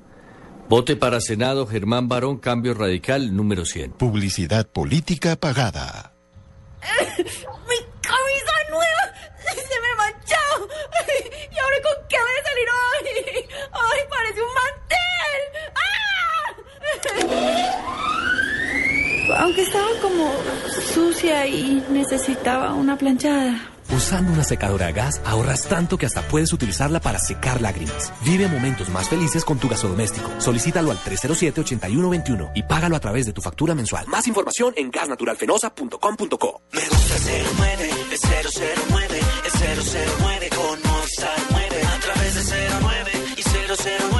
Vote 0.69 0.95
para 0.97 1.19
Senado 1.19 1.65
Germán 1.65 2.07
Barón, 2.09 2.37
Cambio 2.37 2.75
Radical 2.75 3.35
número 3.35 3.65
100. 3.65 3.93
Publicidad 3.93 4.67
política 4.67 5.35
pagada. 5.35 6.13
¡Mi 7.17 7.25
camisa 8.01 8.53
nueva! 8.69 9.11
¡Se 9.51 9.81
me 9.81 9.87
ha 9.91 9.95
manchado! 9.95 10.67
¿Y 11.51 11.57
ahora 11.57 11.77
con 11.81 12.07
qué 12.07 12.17
voy 12.21 12.35
a 12.37 12.43
salir 12.43 12.67
hoy? 12.69 13.07
¡Ay, 13.71 13.99
parece 14.11 14.41
un 14.43 14.53
mantel! 14.53 15.41
¡Ah! 15.73 15.89
Aunque 19.41 19.61
estaba 19.63 19.89
como 20.03 20.33
sucia 20.93 21.47
y 21.47 21.83
necesitaba 21.89 22.73
una 22.73 22.97
planchada. 22.97 23.69
Usando 23.95 24.31
una 24.31 24.43
secadora 24.43 24.87
a 24.87 24.91
gas 24.91 25.19
ahorras 25.25 25.67
tanto 25.67 25.97
que 25.97 26.05
hasta 26.05 26.21
puedes 26.21 26.53
utilizarla 26.53 26.99
para 26.99 27.17
secar 27.17 27.59
lágrimas. 27.61 28.13
Vive 28.23 28.47
momentos 28.47 28.89
más 28.89 29.09
felices 29.09 29.43
con 29.43 29.57
tu 29.57 29.67
gasodoméstico. 29.67 30.29
Solicítalo 30.37 30.91
al 30.91 30.97
307-8121 30.99 32.51
y 32.53 32.63
págalo 32.63 32.95
a 32.95 32.99
través 32.99 33.25
de 33.25 33.33
tu 33.33 33.41
factura 33.41 33.73
mensual. 33.73 34.05
Más 34.07 34.27
información 34.27 34.73
en 34.77 34.91
gasnaturalfenosa.com.co. 34.91 36.61
Me 36.71 36.81
gusta 36.81 37.15
09, 37.57 37.89
es 38.11 38.21
009, 38.21 39.19
es 39.45 39.53
009 40.21 40.49
con 40.55 40.91
Movistar 40.91 41.37
9. 41.49 41.81
A 41.83 41.99
través 41.99 42.35
de 42.35 42.69
09 42.79 43.11
y 43.37 43.41
009, 43.41 44.18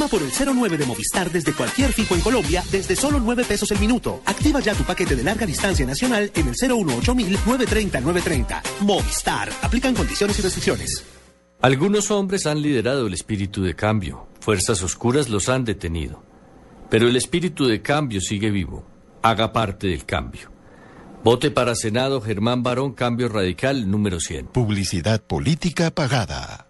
Llama 0.00 0.08
por 0.08 0.22
el 0.22 0.30
09 0.32 0.78
de 0.78 0.86
Movistar 0.86 1.30
desde 1.30 1.52
cualquier 1.52 1.92
fijo 1.92 2.14
en 2.14 2.22
Colombia 2.22 2.64
desde 2.72 2.96
solo 2.96 3.20
9 3.20 3.44
pesos 3.44 3.70
el 3.70 3.78
minuto. 3.78 4.22
Activa 4.24 4.58
ya 4.58 4.74
tu 4.74 4.82
paquete 4.82 5.14
de 5.14 5.22
larga 5.22 5.44
distancia 5.44 5.84
nacional 5.84 6.32
en 6.34 6.48
el 6.48 6.54
018 6.54 7.14
930 7.14 8.00
930. 8.00 8.62
Movistar. 8.80 9.50
Aplican 9.60 9.94
condiciones 9.94 10.38
y 10.38 10.42
restricciones. 10.42 11.04
Algunos 11.60 12.10
hombres 12.10 12.46
han 12.46 12.62
liderado 12.62 13.08
el 13.08 13.12
espíritu 13.12 13.62
de 13.62 13.76
cambio, 13.76 14.26
fuerzas 14.40 14.82
oscuras 14.82 15.28
los 15.28 15.50
han 15.50 15.66
detenido, 15.66 16.24
pero 16.88 17.06
el 17.06 17.16
espíritu 17.16 17.66
de 17.66 17.82
cambio 17.82 18.22
sigue 18.22 18.50
vivo, 18.50 18.86
haga 19.20 19.52
parte 19.52 19.88
del 19.88 20.06
cambio. 20.06 20.50
Vote 21.22 21.50
para 21.50 21.74
Senado 21.74 22.22
Germán 22.22 22.62
Barón, 22.62 22.94
Cambio 22.94 23.28
Radical 23.28 23.90
número 23.90 24.18
100. 24.18 24.46
Publicidad 24.46 25.20
política 25.22 25.90
pagada. 25.90 26.69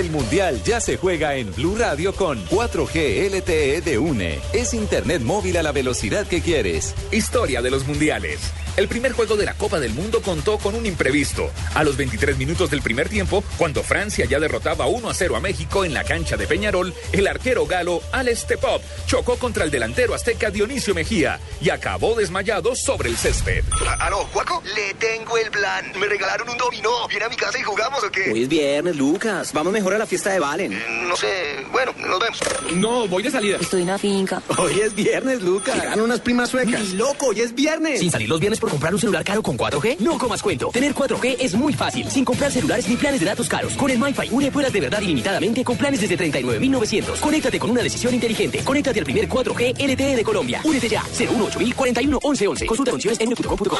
El 0.00 0.10
Mundial 0.10 0.62
ya 0.64 0.80
se 0.80 0.96
juega 0.96 1.36
en 1.36 1.54
Blue 1.54 1.76
Radio 1.76 2.14
con 2.14 2.42
4G 2.46 3.28
LTE 3.36 3.82
de 3.82 3.98
UNE. 3.98 4.38
Es 4.54 4.72
Internet 4.72 5.20
móvil 5.20 5.58
a 5.58 5.62
la 5.62 5.72
velocidad 5.72 6.26
que 6.26 6.40
quieres. 6.40 6.94
Historia 7.12 7.60
de 7.60 7.70
los 7.70 7.86
mundiales. 7.86 8.40
El 8.76 8.88
primer 8.88 9.12
juego 9.12 9.36
de 9.36 9.44
la 9.44 9.54
Copa 9.54 9.78
del 9.80 9.92
Mundo 9.92 10.22
contó 10.22 10.58
con 10.58 10.74
un 10.74 10.86
imprevisto. 10.86 11.50
A 11.74 11.84
los 11.84 11.96
23 11.96 12.36
minutos 12.38 12.70
del 12.70 12.82
primer 12.82 13.08
tiempo, 13.08 13.42
cuando 13.58 13.82
Francia 13.82 14.24
ya 14.24 14.38
derrotaba 14.38 14.86
1 14.86 15.10
a 15.10 15.14
0 15.14 15.36
a 15.36 15.40
México 15.40 15.84
en 15.84 15.92
la 15.92 16.04
cancha 16.04 16.36
de 16.36 16.46
Peñarol, 16.46 16.94
el 17.12 17.26
arquero 17.26 17.66
galo 17.66 18.00
Alex 18.12 18.46
Tepop 18.46 18.82
chocó 19.06 19.36
contra 19.36 19.64
el 19.64 19.70
delantero 19.70 20.14
azteca 20.14 20.50
Dionisio 20.50 20.94
Mejía 20.94 21.40
y 21.60 21.70
acabó 21.70 22.14
desmayado 22.14 22.74
sobre 22.74 23.10
el 23.10 23.16
césped. 23.16 23.64
¿Aló, 23.98 24.18
Juaco? 24.32 24.62
Le 24.74 24.94
tengo 24.94 25.36
el 25.36 25.50
plan. 25.50 25.92
Me 25.98 26.06
regalaron 26.06 26.48
un 26.48 26.56
dominó. 26.56 27.08
¿Viene 27.08 27.24
a 27.24 27.28
mi 27.28 27.36
casa 27.36 27.58
y 27.58 27.62
jugamos 27.62 28.02
o 28.04 28.10
qué? 28.10 28.30
Hoy 28.32 28.44
es 28.44 28.48
viernes, 28.48 28.96
Lucas. 28.96 29.52
Vamos 29.52 29.72
mejor 29.72 29.94
a 29.94 29.98
la 29.98 30.06
fiesta 30.06 30.30
de 30.30 30.38
Valen. 30.38 31.08
No 31.08 31.16
sé. 31.16 31.66
Bueno, 31.72 31.92
nos 31.98 32.20
vemos. 32.20 32.40
No, 32.74 33.08
voy 33.08 33.22
de 33.22 33.30
salida. 33.30 33.58
Estoy 33.60 33.82
en 33.82 33.88
la 33.88 33.98
finca. 33.98 34.42
Hoy 34.56 34.80
es 34.80 34.94
viernes, 34.94 35.42
Lucas. 35.42 35.74
Llegaron 35.74 36.04
unas 36.04 36.20
primas 36.20 36.50
suecas. 36.50 36.80
¡Ni 36.80 36.92
loco! 36.92 37.26
Hoy 37.26 37.40
es 37.40 37.54
viernes. 37.54 38.00
Sin 38.00 38.10
salir 38.10 38.28
los 38.28 38.40
viernes 38.40 38.59
por 38.60 38.70
comprar 38.70 38.92
un 38.92 39.00
celular 39.00 39.24
caro 39.24 39.42
con 39.42 39.56
4G, 39.56 39.98
no 40.00 40.18
comas 40.18 40.42
cuento. 40.42 40.68
Tener 40.68 40.94
4G 40.94 41.36
es 41.40 41.54
muy 41.54 41.72
fácil, 41.72 42.10
sin 42.10 42.24
comprar 42.24 42.52
celulares 42.52 42.88
ni 42.88 42.96
planes 42.96 43.20
de 43.20 43.26
datos 43.26 43.48
caros. 43.48 43.72
Con 43.74 43.90
el 43.90 43.98
MyFi, 43.98 44.28
une 44.30 44.52
puedas 44.52 44.72
de 44.72 44.80
verdad 44.80 45.00
ilimitadamente 45.00 45.64
con 45.64 45.76
planes 45.76 46.00
desde 46.00 46.16
39.900. 46.16 47.20
Conéctate 47.20 47.58
con 47.58 47.70
una 47.70 47.82
decisión 47.82 48.14
inteligente. 48.14 48.62
Conéctate 48.62 49.00
al 49.00 49.04
primer 49.04 49.28
4G 49.28 49.74
LTE 49.78 50.16
de 50.16 50.24
Colombia. 50.24 50.60
Únete 50.64 50.88
ya. 50.88 51.02
018 51.02 51.58
41 51.74 52.18
11 52.22 52.46
Consulta 52.66 52.90
condiciones 52.90 53.20
en 53.20 53.30
nutucom.com. 53.30 53.78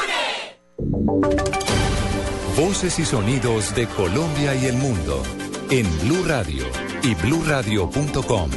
Voces 2.57 2.99
y 2.99 3.05
sonidos 3.05 3.73
de 3.75 3.87
Colombia 3.87 4.53
y 4.55 4.65
el 4.65 4.75
mundo 4.75 5.23
en 5.69 5.87
Blue 6.01 6.23
Radio 6.27 6.65
y 7.01 7.15
bluradio.com, 7.15 8.49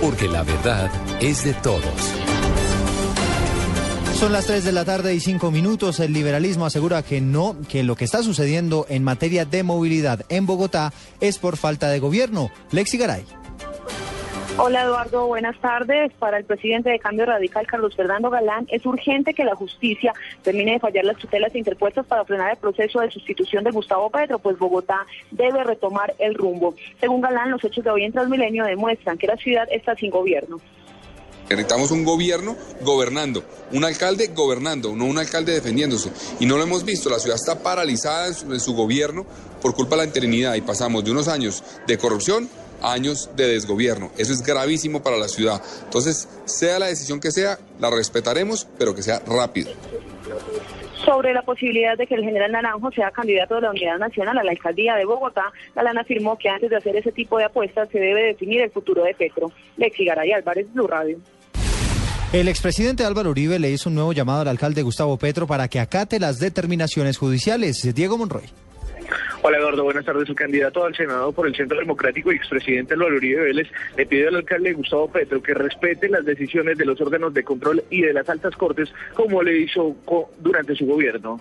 porque 0.00 0.28
la 0.28 0.42
verdad 0.42 0.90
es 1.20 1.44
de 1.44 1.54
todos. 1.54 2.27
Son 4.18 4.32
las 4.32 4.46
3 4.46 4.64
de 4.64 4.72
la 4.72 4.84
tarde 4.84 5.14
y 5.14 5.20
5 5.20 5.52
minutos. 5.52 6.00
El 6.00 6.12
liberalismo 6.12 6.66
asegura 6.66 7.04
que 7.04 7.20
no, 7.20 7.54
que 7.68 7.84
lo 7.84 7.94
que 7.94 8.04
está 8.04 8.20
sucediendo 8.24 8.84
en 8.88 9.04
materia 9.04 9.44
de 9.44 9.62
movilidad 9.62 10.26
en 10.28 10.44
Bogotá 10.44 10.92
es 11.20 11.38
por 11.38 11.56
falta 11.56 11.88
de 11.88 12.00
gobierno. 12.00 12.50
Lexi 12.72 12.98
Garay. 12.98 13.22
Hola 14.56 14.82
Eduardo, 14.82 15.28
buenas 15.28 15.56
tardes. 15.60 16.12
Para 16.14 16.38
el 16.38 16.44
presidente 16.44 16.90
de 16.90 16.98
Cambio 16.98 17.26
Radical, 17.26 17.64
Carlos 17.68 17.94
Fernando 17.94 18.28
Galán, 18.28 18.66
es 18.72 18.84
urgente 18.86 19.34
que 19.34 19.44
la 19.44 19.54
justicia 19.54 20.12
termine 20.42 20.72
de 20.72 20.80
fallar 20.80 21.04
las 21.04 21.18
tutelas 21.18 21.54
interpuestas 21.54 22.04
para 22.04 22.24
frenar 22.24 22.50
el 22.50 22.56
proceso 22.56 22.98
de 22.98 23.12
sustitución 23.12 23.62
de 23.62 23.70
Gustavo 23.70 24.10
Petro, 24.10 24.40
pues 24.40 24.58
Bogotá 24.58 25.06
debe 25.30 25.62
retomar 25.62 26.12
el 26.18 26.34
rumbo. 26.34 26.74
Según 26.98 27.20
Galán, 27.20 27.52
los 27.52 27.62
hechos 27.62 27.84
de 27.84 27.90
hoy 27.90 28.02
en 28.02 28.10
Transmilenio 28.10 28.64
demuestran 28.64 29.16
que 29.16 29.28
la 29.28 29.36
ciudad 29.36 29.68
está 29.70 29.94
sin 29.94 30.10
gobierno. 30.10 30.58
Necesitamos 31.50 31.90
un 31.90 32.04
gobierno 32.04 32.56
gobernando, 32.82 33.42
un 33.72 33.84
alcalde 33.84 34.28
gobernando, 34.28 34.94
no 34.94 35.06
un 35.06 35.18
alcalde 35.18 35.52
defendiéndose. 35.52 36.10
Y 36.40 36.46
no 36.46 36.56
lo 36.56 36.62
hemos 36.62 36.84
visto, 36.84 37.08
la 37.08 37.18
ciudad 37.18 37.36
está 37.36 37.62
paralizada 37.62 38.28
en 38.28 38.34
su, 38.34 38.52
en 38.52 38.60
su 38.60 38.74
gobierno 38.74 39.24
por 39.62 39.74
culpa 39.74 39.96
de 39.96 40.02
la 40.02 40.06
interinidad 40.06 40.54
y 40.54 40.60
pasamos 40.60 41.04
de 41.04 41.10
unos 41.10 41.28
años 41.28 41.64
de 41.86 41.98
corrupción 41.98 42.48
a 42.82 42.92
años 42.92 43.30
de 43.36 43.48
desgobierno. 43.48 44.10
Eso 44.18 44.32
es 44.32 44.42
gravísimo 44.42 45.02
para 45.02 45.16
la 45.16 45.28
ciudad. 45.28 45.62
Entonces, 45.84 46.28
sea 46.44 46.78
la 46.78 46.86
decisión 46.86 47.20
que 47.20 47.30
sea, 47.30 47.58
la 47.80 47.90
respetaremos, 47.90 48.66
pero 48.78 48.94
que 48.94 49.02
sea 49.02 49.20
rápido. 49.26 49.70
Sobre 51.04 51.32
la 51.32 51.42
posibilidad 51.42 51.96
de 51.96 52.06
que 52.06 52.14
el 52.14 52.24
general 52.24 52.52
Naranjo 52.52 52.90
sea 52.90 53.10
candidato 53.10 53.54
de 53.54 53.62
la 53.62 53.70
Unidad 53.70 53.98
Nacional 53.98 54.36
a 54.36 54.44
la 54.44 54.50
alcaldía 54.50 54.94
de 54.94 55.04
Bogotá, 55.04 55.52
Galán 55.74 55.96
afirmó 55.96 56.36
que 56.36 56.48
antes 56.48 56.70
de 56.70 56.76
hacer 56.76 56.96
ese 56.96 57.12
tipo 57.12 57.38
de 57.38 57.44
apuestas 57.44 57.88
se 57.90 57.98
debe 57.98 58.22
definir 58.24 58.60
el 58.60 58.70
futuro 58.70 59.04
de 59.04 59.14
Petro. 59.14 59.50
Lexi 59.76 60.04
Garay 60.04 60.32
Álvarez, 60.32 60.66
Blue 60.72 60.86
Radio. 60.86 61.18
El 62.30 62.46
expresidente 62.46 63.06
Álvaro 63.06 63.30
Uribe 63.30 63.58
le 63.58 63.70
hizo 63.70 63.88
un 63.88 63.94
nuevo 63.94 64.12
llamado 64.12 64.42
al 64.42 64.48
alcalde 64.48 64.82
Gustavo 64.82 65.16
Petro 65.16 65.46
para 65.46 65.66
que 65.68 65.80
acate 65.80 66.20
las 66.20 66.38
determinaciones 66.38 67.16
judiciales. 67.16 67.94
Diego 67.94 68.18
Monroy. 68.18 68.42
Hola 69.40 69.56
Eduardo, 69.56 69.84
buenas 69.84 70.04
tardes. 70.04 70.28
Su 70.28 70.34
candidato 70.34 70.84
al 70.84 70.94
Senado 70.94 71.32
por 71.32 71.46
el 71.46 71.56
Centro 71.56 71.78
Democrático 71.78 72.30
y 72.30 72.36
expresidente 72.36 72.92
Álvaro 72.92 73.16
Uribe 73.16 73.44
Vélez 73.44 73.68
le 73.96 74.04
pide 74.04 74.28
al 74.28 74.36
alcalde 74.36 74.74
Gustavo 74.74 75.10
Petro 75.10 75.42
que 75.42 75.54
respete 75.54 76.10
las 76.10 76.26
decisiones 76.26 76.76
de 76.76 76.84
los 76.84 77.00
órganos 77.00 77.32
de 77.32 77.44
control 77.44 77.82
y 77.88 78.02
de 78.02 78.12
las 78.12 78.28
altas 78.28 78.54
cortes 78.56 78.92
como 79.14 79.42
le 79.42 79.60
hizo 79.60 79.96
durante 80.38 80.74
su 80.74 80.84
gobierno. 80.84 81.40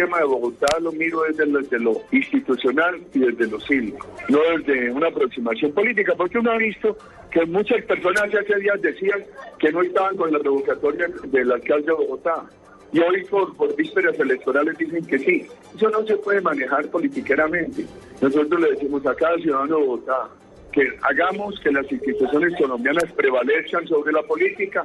Tema 0.00 0.16
de 0.16 0.24
Bogotá 0.24 0.66
lo 0.80 0.92
miro 0.92 1.20
desde 1.28 1.44
lo, 1.44 1.58
desde 1.58 1.78
lo 1.78 2.00
institucional 2.10 3.02
y 3.12 3.18
desde 3.18 3.48
lo 3.48 3.60
cívico, 3.60 4.08
no 4.30 4.38
desde 4.56 4.90
una 4.90 5.08
aproximación 5.08 5.72
política, 5.72 6.14
porque 6.16 6.38
uno 6.38 6.52
ha 6.52 6.56
visto 6.56 6.96
que 7.30 7.44
muchas 7.44 7.84
personas 7.84 8.32
ya 8.32 8.40
hace 8.40 8.58
días 8.60 8.80
decían 8.80 9.22
que 9.58 9.70
no 9.70 9.82
estaban 9.82 10.16
con 10.16 10.32
la 10.32 10.38
revocatoria 10.38 11.06
del 11.24 11.52
alcalde 11.52 11.84
de 11.84 11.92
Bogotá. 11.92 12.46
Y 12.94 13.00
hoy 13.00 13.24
por, 13.26 13.54
por 13.56 13.76
vísperas 13.76 14.18
electorales 14.18 14.78
dicen 14.78 15.04
que 15.04 15.18
sí. 15.18 15.46
Eso 15.76 15.90
no 15.90 16.02
se 16.06 16.16
puede 16.16 16.40
manejar 16.40 16.88
politiqueramente. 16.88 17.84
Nosotros 18.22 18.58
le 18.58 18.70
decimos 18.70 19.04
a 19.04 19.14
cada 19.14 19.36
ciudadano 19.36 19.76
de 19.76 19.84
Bogotá 19.84 20.30
que 20.72 20.88
hagamos 21.02 21.60
que 21.60 21.72
las 21.72 21.92
instituciones 21.92 22.54
colombianas 22.56 23.04
prevalezcan 23.12 23.86
sobre 23.86 24.12
la 24.12 24.22
política 24.22 24.82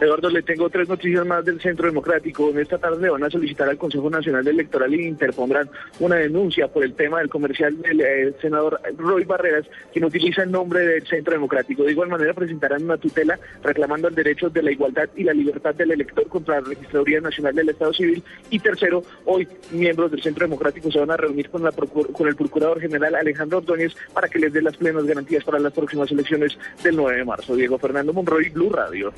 Eduardo, 0.00 0.30
le 0.30 0.42
tengo 0.42 0.70
tres 0.70 0.88
noticias 0.88 1.26
más 1.26 1.44
del 1.44 1.60
Centro 1.60 1.86
Democrático. 1.86 2.48
En 2.48 2.58
esta 2.58 2.78
tarde 2.78 3.10
van 3.10 3.22
a 3.22 3.28
solicitar 3.28 3.68
al 3.68 3.76
Consejo 3.76 4.08
Nacional 4.08 4.48
Electoral 4.48 4.94
y 4.94 5.06
interpondrán 5.06 5.68
una 5.98 6.16
denuncia 6.16 6.68
por 6.68 6.84
el 6.84 6.94
tema 6.94 7.18
del 7.18 7.28
comercial 7.28 7.80
del 7.82 8.00
eh, 8.00 8.32
senador 8.40 8.80
Roy 8.96 9.24
Barreras, 9.24 9.66
quien 9.92 10.06
utiliza 10.06 10.42
el 10.42 10.50
nombre 10.50 10.80
del 10.80 11.06
Centro 11.06 11.34
Democrático. 11.34 11.82
De 11.84 11.92
igual 11.92 12.08
manera 12.08 12.32
presentarán 12.32 12.84
una 12.84 12.96
tutela 12.96 13.38
reclamando 13.62 14.08
el 14.08 14.14
derecho 14.14 14.48
de 14.48 14.62
la 14.62 14.72
igualdad 14.72 15.08
y 15.16 15.24
la 15.24 15.34
libertad 15.34 15.74
del 15.74 15.90
elector 15.90 16.26
contra 16.28 16.60
la 16.60 16.68
Registraduría 16.68 17.20
Nacional 17.20 17.54
del 17.54 17.68
Estado 17.68 17.92
Civil. 17.92 18.22
Y 18.48 18.58
tercero, 18.58 19.02
hoy 19.26 19.46
miembros 19.70 20.10
del 20.10 20.22
Centro 20.22 20.46
Democrático 20.46 20.90
se 20.90 20.98
van 20.98 21.10
a 21.10 21.18
reunir 21.18 21.50
con, 21.50 21.62
con 21.70 22.26
el 22.26 22.36
Procurador 22.36 22.80
General 22.80 23.14
Alejandro 23.16 23.58
Ordóñez 23.58 23.94
para 24.14 24.28
que 24.28 24.38
les 24.38 24.50
dé 24.50 24.62
las 24.62 24.78
plenas 24.78 25.04
garantías 25.04 25.44
para 25.44 25.58
las 25.58 25.74
próximas 25.74 26.10
elecciones 26.10 26.58
del 26.82 26.96
9 26.96 27.18
de 27.18 27.24
marzo. 27.24 27.54
Diego 27.54 27.78
Fernando 27.78 28.14
Monroy, 28.14 28.48
Blue 28.48 28.70
Radio. 28.70 29.12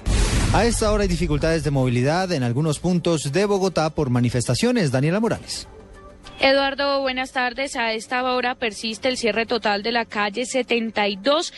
A 0.55 0.67
esta 0.67 0.93
hora 0.93 1.05
hay 1.05 1.09
dificultades 1.09 1.65
de 1.65 1.71
movilidad 1.71 2.31
en 2.31 2.43
algunos 2.43 2.79
puntos 2.79 3.33
de 3.33 3.47
Bogotá 3.47 3.89
por 3.89 4.11
manifestaciones. 4.11 4.93
Daniela 4.93 5.19
Morales. 5.19 5.67
Eduardo, 6.41 7.01
buenas 7.01 7.33
tardes. 7.33 7.75
A 7.75 7.95
esta 7.95 8.23
hora 8.25 8.55
persiste 8.55 9.09
el 9.09 9.17
cierre 9.17 9.47
total 9.47 9.83
de 9.83 9.93
la 9.93 10.05
calle 10.05 10.45
72 10.45 11.55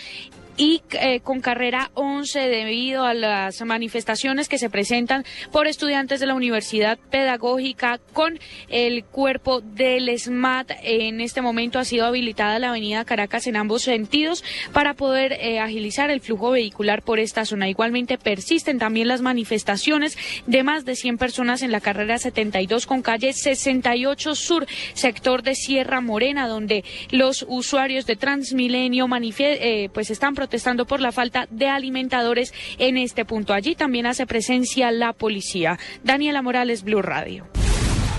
y 0.57 0.83
eh, 0.93 1.21
con 1.21 1.41
carrera 1.41 1.91
11 1.95 2.41
debido 2.49 3.05
a 3.05 3.15
las 3.15 3.61
manifestaciones 3.63 4.49
que 4.49 4.59
se 4.59 4.71
presentan 4.71 5.25
por 5.53 5.67
estudiantes 5.67 6.21
de 6.21 6.27
la 6.27 6.35
Universidad 6.35 6.99
Pedagógica 7.11 8.01
con 8.13 8.39
el 8.69 9.05
cuerpo 9.05 9.61
del 9.61 10.17
SMAT. 10.19 10.73
En 10.83 11.21
este 11.21 11.41
momento 11.43 11.79
ha 11.79 11.85
sido 11.85 12.07
habilitada 12.07 12.59
la 12.59 12.71
avenida 12.71 13.05
Caracas 13.05 13.47
en 13.47 13.57
ambos 13.57 13.83
sentidos 13.83 14.45
para 14.73 14.95
poder 14.95 15.33
eh, 15.33 15.59
agilizar 15.59 16.11
el 16.11 16.21
flujo 16.21 16.51
vehicular 16.51 17.03
por 17.03 17.19
esta 17.19 17.45
zona. 17.45 17.69
Igualmente 17.69 18.19
persisten 18.19 18.79
también 18.79 19.09
las 19.09 19.21
manifestaciones 19.21 20.17
de 20.47 20.63
más 20.63 20.85
de 20.85 20.97
100 20.97 21.19
personas 21.19 21.63
en 21.63 21.73
la 21.73 21.81
carrera 21.81 22.19
72 22.19 22.87
con 22.87 23.03
calle 23.03 23.33
68 23.33 24.35
Sur, 24.35 24.67
sector 24.95 25.43
de 25.43 25.55
Sierra 25.55 26.01
Morena, 26.01 26.49
donde 26.49 26.85
los 27.11 27.45
usuarios 27.49 28.07
de 28.07 28.17
Transmilenio 28.17 29.09
eh, 29.39 29.89
pues 29.93 30.11
están 30.11 30.35
protestando 30.45 30.85
por 30.85 31.01
la 31.01 31.11
falta 31.11 31.49
de 31.51 31.69
alimentadores 31.69 32.53
en 32.77 32.99
este 32.99 33.25
punto. 33.25 33.55
Allí 33.55 33.75
también 33.75 34.05
hace 34.05 34.27
presencia 34.27 34.91
la 34.91 35.15
policía. 35.15 35.79
Daniela 36.03 36.43
Morales, 36.43 36.83
Blue 36.83 37.01
Radio. 37.01 37.47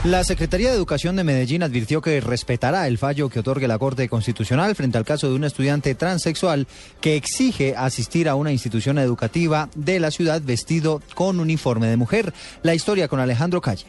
La 0.04 0.24
Secretaría 0.24 0.70
de 0.70 0.76
Educación 0.76 1.16
de 1.16 1.24
Medellín 1.24 1.62
advirtió 1.62 2.02
que 2.02 2.20
respetará 2.22 2.88
el 2.88 2.98
fallo 2.98 3.30
que 3.30 3.42
otorgue 3.42 3.68
la 3.68 3.78
Corte 3.78 4.10
Constitucional 4.10 4.74
frente 4.74 4.98
al 4.98 5.06
caso 5.06 5.30
de 5.30 5.36
un 5.36 5.44
estudiante 5.44 5.94
transexual 5.94 6.66
que 7.00 7.16
exige 7.16 7.76
asistir 7.76 8.28
a 8.28 8.34
una 8.34 8.52
institución 8.52 8.98
educativa 8.98 9.70
de 9.76 10.00
la 10.00 10.10
ciudad 10.10 10.42
vestido 10.42 11.04
con 11.14 11.40
uniforme 11.40 11.86
de 11.86 11.98
mujer. 11.98 12.34
La 12.64 12.74
historia 12.74 13.08
con 13.08 13.20
Alejandro 13.20 13.62
Calle. 13.62 13.86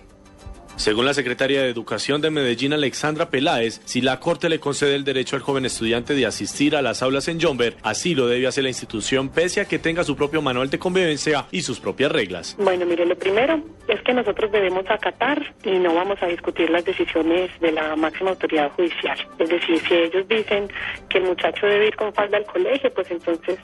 Según 0.76 1.06
la 1.06 1.14
secretaria 1.14 1.62
de 1.62 1.70
Educación 1.70 2.20
de 2.20 2.30
Medellín, 2.30 2.74
Alexandra 2.74 3.30
Peláez, 3.30 3.80
si 3.86 4.02
la 4.02 4.20
Corte 4.20 4.50
le 4.50 4.60
concede 4.60 4.94
el 4.94 5.04
derecho 5.04 5.34
al 5.34 5.40
joven 5.40 5.64
estudiante 5.64 6.14
de 6.14 6.26
asistir 6.26 6.76
a 6.76 6.82
las 6.82 7.02
aulas 7.02 7.28
en 7.28 7.40
Jomber, 7.40 7.76
así 7.82 8.14
lo 8.14 8.26
debe 8.26 8.46
hacer 8.46 8.64
la 8.64 8.68
institución 8.68 9.30
pese 9.30 9.62
a 9.62 9.64
que 9.64 9.78
tenga 9.78 10.04
su 10.04 10.16
propio 10.16 10.42
manual 10.42 10.68
de 10.68 10.78
convivencia 10.78 11.46
y 11.50 11.62
sus 11.62 11.80
propias 11.80 12.12
reglas. 12.12 12.56
Bueno, 12.58 12.84
mire, 12.84 13.06
lo 13.06 13.16
primero 13.16 13.62
es 13.88 14.02
que 14.02 14.12
nosotros 14.12 14.52
debemos 14.52 14.84
acatar 14.90 15.54
y 15.64 15.70
no 15.78 15.94
vamos 15.94 16.22
a 16.22 16.26
discutir 16.26 16.68
las 16.68 16.84
decisiones 16.84 17.50
de 17.60 17.72
la 17.72 17.96
máxima 17.96 18.30
autoridad 18.30 18.70
judicial. 18.72 19.18
Es 19.38 19.48
decir, 19.48 19.80
si 19.88 19.94
ellos 19.94 20.28
dicen 20.28 20.68
que 21.08 21.18
el 21.18 21.24
muchacho 21.24 21.66
debe 21.66 21.86
ir 21.88 21.96
con 21.96 22.12
falda 22.12 22.36
al 22.36 22.44
colegio, 22.44 22.92
pues 22.92 23.10
entonces 23.10 23.58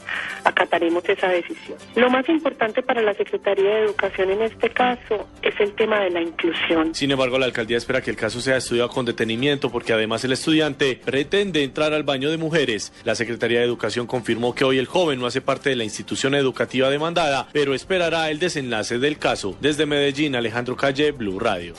acataremos 0.44 1.06
esa 1.06 1.28
decisión. 1.28 1.76
Lo 1.94 2.08
más 2.08 2.26
importante 2.30 2.82
para 2.82 3.02
la 3.02 3.12
Secretaría 3.14 3.68
de 3.68 3.84
Educación 3.84 4.30
en 4.30 4.42
este 4.42 4.70
caso 4.70 5.28
es 5.42 5.58
el 5.60 5.74
tema 5.74 6.00
de 6.00 6.10
la 6.10 6.22
inclusión. 6.22 6.94
Sin 7.02 7.10
embargo, 7.10 7.36
la 7.36 7.46
alcaldía 7.46 7.78
espera 7.78 8.00
que 8.00 8.10
el 8.10 8.16
caso 8.16 8.40
sea 8.40 8.58
estudiado 8.58 8.88
con 8.88 9.04
detenimiento 9.04 9.72
porque 9.72 9.92
además 9.92 10.22
el 10.22 10.30
estudiante 10.30 11.00
pretende 11.04 11.64
entrar 11.64 11.92
al 11.94 12.04
baño 12.04 12.30
de 12.30 12.36
mujeres. 12.36 12.92
La 13.02 13.16
Secretaría 13.16 13.58
de 13.58 13.64
Educación 13.64 14.06
confirmó 14.06 14.54
que 14.54 14.62
hoy 14.62 14.78
el 14.78 14.86
joven 14.86 15.18
no 15.18 15.26
hace 15.26 15.40
parte 15.40 15.70
de 15.70 15.74
la 15.74 15.82
institución 15.82 16.36
educativa 16.36 16.90
demandada, 16.90 17.48
pero 17.52 17.74
esperará 17.74 18.30
el 18.30 18.38
desenlace 18.38 19.00
del 19.00 19.18
caso. 19.18 19.56
Desde 19.60 19.84
Medellín, 19.84 20.36
Alejandro 20.36 20.76
Calle, 20.76 21.10
Blue 21.10 21.40
Radio. 21.40 21.74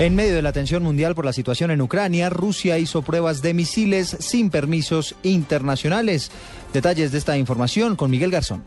En 0.00 0.16
medio 0.16 0.34
de 0.34 0.42
la 0.42 0.52
tensión 0.52 0.82
mundial 0.82 1.14
por 1.14 1.24
la 1.24 1.32
situación 1.32 1.70
en 1.70 1.80
Ucrania, 1.80 2.28
Rusia 2.28 2.78
hizo 2.78 3.02
pruebas 3.02 3.42
de 3.42 3.54
misiles 3.54 4.16
sin 4.18 4.50
permisos 4.50 5.14
internacionales. 5.22 6.32
Detalles 6.72 7.12
de 7.12 7.18
esta 7.18 7.38
información 7.38 7.94
con 7.94 8.10
Miguel 8.10 8.32
Garzón. 8.32 8.64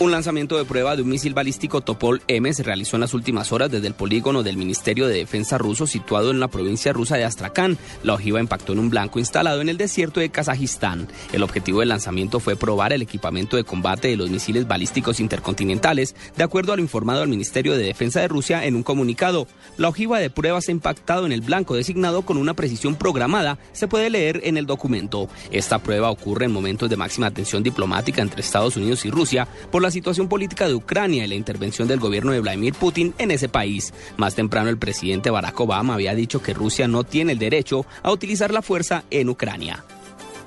Un 0.00 0.12
lanzamiento 0.12 0.56
de 0.56 0.64
prueba 0.64 0.96
de 0.96 1.02
un 1.02 1.10
misil 1.10 1.34
balístico 1.34 1.82
Topol 1.82 2.22
M 2.26 2.50
se 2.54 2.62
realizó 2.62 2.96
en 2.96 3.02
las 3.02 3.12
últimas 3.12 3.52
horas 3.52 3.70
desde 3.70 3.86
el 3.86 3.92
polígono 3.92 4.42
del 4.42 4.56
Ministerio 4.56 5.06
de 5.06 5.18
Defensa 5.18 5.58
ruso 5.58 5.86
situado 5.86 6.30
en 6.30 6.40
la 6.40 6.48
provincia 6.48 6.94
rusa 6.94 7.18
de 7.18 7.24
Astrakán. 7.24 7.76
La 8.02 8.14
ojiva 8.14 8.40
impactó 8.40 8.72
en 8.72 8.78
un 8.78 8.88
blanco 8.88 9.18
instalado 9.18 9.60
en 9.60 9.68
el 9.68 9.76
desierto 9.76 10.18
de 10.18 10.30
Kazajistán. 10.30 11.06
El 11.34 11.42
objetivo 11.42 11.80
del 11.80 11.90
lanzamiento 11.90 12.40
fue 12.40 12.56
probar 12.56 12.94
el 12.94 13.02
equipamiento 13.02 13.58
de 13.58 13.64
combate 13.64 14.08
de 14.08 14.16
los 14.16 14.30
misiles 14.30 14.66
balísticos 14.66 15.20
intercontinentales, 15.20 16.16
de 16.34 16.44
acuerdo 16.44 16.72
a 16.72 16.76
lo 16.76 16.82
informado 16.82 17.20
al 17.20 17.28
Ministerio 17.28 17.76
de 17.76 17.84
Defensa 17.84 18.22
de 18.22 18.28
Rusia 18.28 18.64
en 18.64 18.76
un 18.76 18.82
comunicado. 18.82 19.48
La 19.76 19.90
ojiva 19.90 20.18
de 20.18 20.30
pruebas 20.30 20.68
ha 20.68 20.72
impactado 20.72 21.26
en 21.26 21.32
el 21.32 21.42
blanco 21.42 21.74
designado 21.74 22.22
con 22.22 22.38
una 22.38 22.54
precisión 22.54 22.94
programada, 22.94 23.58
se 23.72 23.86
puede 23.86 24.08
leer 24.08 24.40
en 24.44 24.56
el 24.56 24.64
documento. 24.64 25.28
Esta 25.50 25.78
prueba 25.78 26.10
ocurre 26.10 26.46
en 26.46 26.52
momentos 26.52 26.88
de 26.88 26.96
máxima 26.96 27.30
tensión 27.32 27.62
diplomática 27.62 28.22
entre 28.22 28.40
Estados 28.40 28.78
Unidos 28.78 29.04
y 29.04 29.10
Rusia 29.10 29.46
por 29.70 29.82
la 29.82 29.89
situación 29.90 30.28
política 30.28 30.68
de 30.68 30.74
Ucrania 30.74 31.24
y 31.24 31.28
la 31.28 31.34
intervención 31.34 31.88
del 31.88 32.00
gobierno 32.00 32.32
de 32.32 32.40
Vladimir 32.40 32.74
Putin 32.74 33.14
en 33.18 33.30
ese 33.30 33.48
país. 33.48 33.92
Más 34.16 34.34
temprano 34.34 34.70
el 34.70 34.78
presidente 34.78 35.30
Barack 35.30 35.58
Obama 35.60 35.94
había 35.94 36.14
dicho 36.14 36.42
que 36.42 36.54
Rusia 36.54 36.88
no 36.88 37.04
tiene 37.04 37.32
el 37.32 37.38
derecho 37.38 37.86
a 38.02 38.10
utilizar 38.10 38.52
la 38.52 38.62
fuerza 38.62 39.04
en 39.10 39.28
Ucrania. 39.28 39.84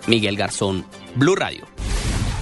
Miguel 0.08 0.36
Garzón, 0.36 0.86
Blue 1.16 1.36
Radio. 1.36 1.66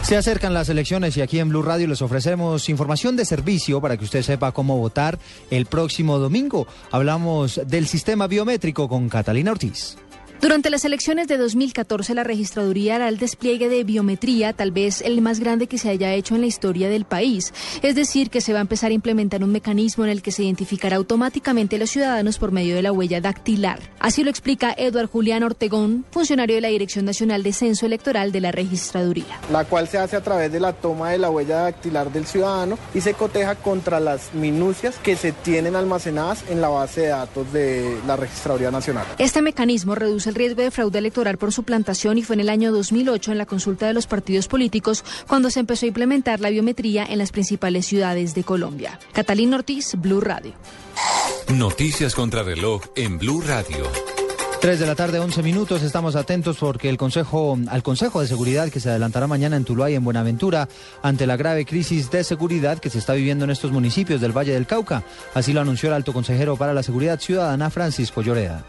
Se 0.01 0.17
acercan 0.17 0.53
las 0.53 0.67
elecciones 0.67 1.15
y 1.15 1.21
aquí 1.21 1.39
en 1.39 1.49
Blue 1.49 1.61
Radio 1.61 1.87
les 1.87 2.01
ofrecemos 2.01 2.67
información 2.69 3.15
de 3.15 3.23
servicio 3.23 3.79
para 3.79 3.97
que 3.97 4.03
usted 4.03 4.23
sepa 4.23 4.51
cómo 4.51 4.77
votar 4.77 5.19
el 5.51 5.67
próximo 5.67 6.17
domingo. 6.17 6.67
Hablamos 6.91 7.61
del 7.67 7.87
sistema 7.87 8.27
biométrico 8.27 8.89
con 8.89 9.09
Catalina 9.09 9.51
Ortiz. 9.51 9.97
Durante 10.41 10.71
las 10.71 10.85
elecciones 10.85 11.27
de 11.27 11.37
2014, 11.37 12.15
la 12.15 12.23
registraduría 12.23 12.95
hará 12.95 13.09
el 13.09 13.19
despliegue 13.19 13.69
de 13.69 13.83
biometría, 13.83 14.53
tal 14.53 14.71
vez 14.71 15.01
el 15.01 15.21
más 15.21 15.39
grande 15.39 15.67
que 15.67 15.77
se 15.77 15.87
haya 15.87 16.15
hecho 16.15 16.33
en 16.33 16.41
la 16.41 16.47
historia 16.47 16.89
del 16.89 17.05
país. 17.05 17.53
Es 17.83 17.93
decir, 17.93 18.31
que 18.31 18.41
se 18.41 18.51
va 18.51 18.57
a 18.57 18.63
empezar 18.63 18.89
a 18.89 18.95
implementar 18.95 19.43
un 19.43 19.51
mecanismo 19.51 20.03
en 20.03 20.09
el 20.09 20.23
que 20.23 20.31
se 20.31 20.41
identificará 20.41 20.95
automáticamente 20.95 21.75
a 21.75 21.79
los 21.79 21.91
ciudadanos 21.91 22.39
por 22.39 22.51
medio 22.51 22.75
de 22.75 22.81
la 22.81 22.91
huella 22.91 23.21
dactilar. 23.21 23.81
Así 23.99 24.23
lo 24.23 24.31
explica 24.31 24.73
Eduard 24.75 25.11
Julián 25.11 25.43
Ortegón, 25.43 26.05
funcionario 26.09 26.55
de 26.55 26.61
la 26.61 26.69
Dirección 26.69 27.05
Nacional 27.05 27.43
de 27.43 27.53
Censo 27.53 27.85
Electoral 27.85 28.31
de 28.31 28.41
la 28.41 28.51
registraduría. 28.51 29.39
La 29.51 29.65
cual 29.65 29.87
se 29.87 29.99
hace 29.99 30.15
a 30.15 30.23
través 30.23 30.51
de 30.51 30.59
la 30.59 30.73
toma 30.73 31.11
de 31.11 31.19
la 31.19 31.29
huella 31.29 31.57
dactilar 31.57 32.11
del 32.11 32.25
ciudadano 32.25 32.79
y 32.95 33.01
se 33.01 33.13
coteja 33.13 33.53
contra 33.53 33.99
las 33.99 34.33
minucias 34.33 34.97
que 35.03 35.15
se 35.15 35.33
tienen 35.33 35.75
almacenadas 35.75 36.43
en 36.49 36.61
la 36.61 36.69
base 36.69 37.01
de 37.01 37.07
datos 37.09 37.53
de 37.53 37.99
la 38.07 38.15
registraduría 38.15 38.71
nacional. 38.71 39.05
Este 39.19 39.43
mecanismo 39.43 39.93
reduce 39.93 40.30
el 40.31 40.35
riesgo 40.35 40.61
de 40.61 40.71
fraude 40.71 40.97
electoral 40.97 41.37
por 41.37 41.51
suplantación 41.51 42.17
y 42.17 42.23
fue 42.23 42.35
en 42.35 42.39
el 42.39 42.49
año 42.49 42.71
2008 42.71 43.33
en 43.33 43.37
la 43.37 43.45
consulta 43.45 43.85
de 43.85 43.93
los 43.93 44.07
partidos 44.07 44.47
políticos 44.47 45.03
cuando 45.27 45.49
se 45.49 45.59
empezó 45.59 45.85
a 45.85 45.87
implementar 45.87 46.39
la 46.39 46.49
biometría 46.49 47.05
en 47.05 47.17
las 47.17 47.33
principales 47.33 47.85
ciudades 47.85 48.33
de 48.33 48.45
Colombia. 48.45 48.97
Catalina 49.11 49.57
Ortiz, 49.57 49.95
Blue 49.97 50.21
Radio. 50.21 50.53
Noticias 51.53 52.15
contra 52.15 52.43
reloj 52.43 52.81
en 52.95 53.17
Blue 53.17 53.41
Radio. 53.41 53.91
3 54.61 54.79
de 54.79 54.85
la 54.85 54.95
tarde, 54.95 55.19
11 55.19 55.43
minutos. 55.43 55.81
Estamos 55.81 56.15
atentos 56.15 56.57
porque 56.59 56.87
el 56.87 56.95
Consejo, 56.95 57.57
al 57.67 57.83
Consejo 57.83 58.21
de 58.21 58.27
Seguridad 58.27 58.69
que 58.69 58.79
se 58.79 58.89
adelantará 58.89 59.27
mañana 59.27 59.57
en 59.57 59.65
Tuluá 59.65 59.91
y 59.91 59.95
en 59.95 60.03
Buenaventura 60.05 60.69
ante 61.01 61.27
la 61.27 61.35
grave 61.35 61.65
crisis 61.65 62.09
de 62.09 62.23
seguridad 62.23 62.79
que 62.79 62.89
se 62.89 62.99
está 62.99 63.13
viviendo 63.13 63.43
en 63.43 63.51
estos 63.51 63.71
municipios 63.71 64.21
del 64.21 64.37
Valle 64.37 64.53
del 64.53 64.67
Cauca. 64.67 65.03
Así 65.33 65.51
lo 65.51 65.59
anunció 65.59 65.89
el 65.89 65.95
alto 65.95 66.13
consejero 66.13 66.55
para 66.55 66.73
la 66.73 66.83
Seguridad 66.83 67.19
Ciudadana, 67.19 67.69
Francisco 67.69 68.21
Lloreda. 68.21 68.63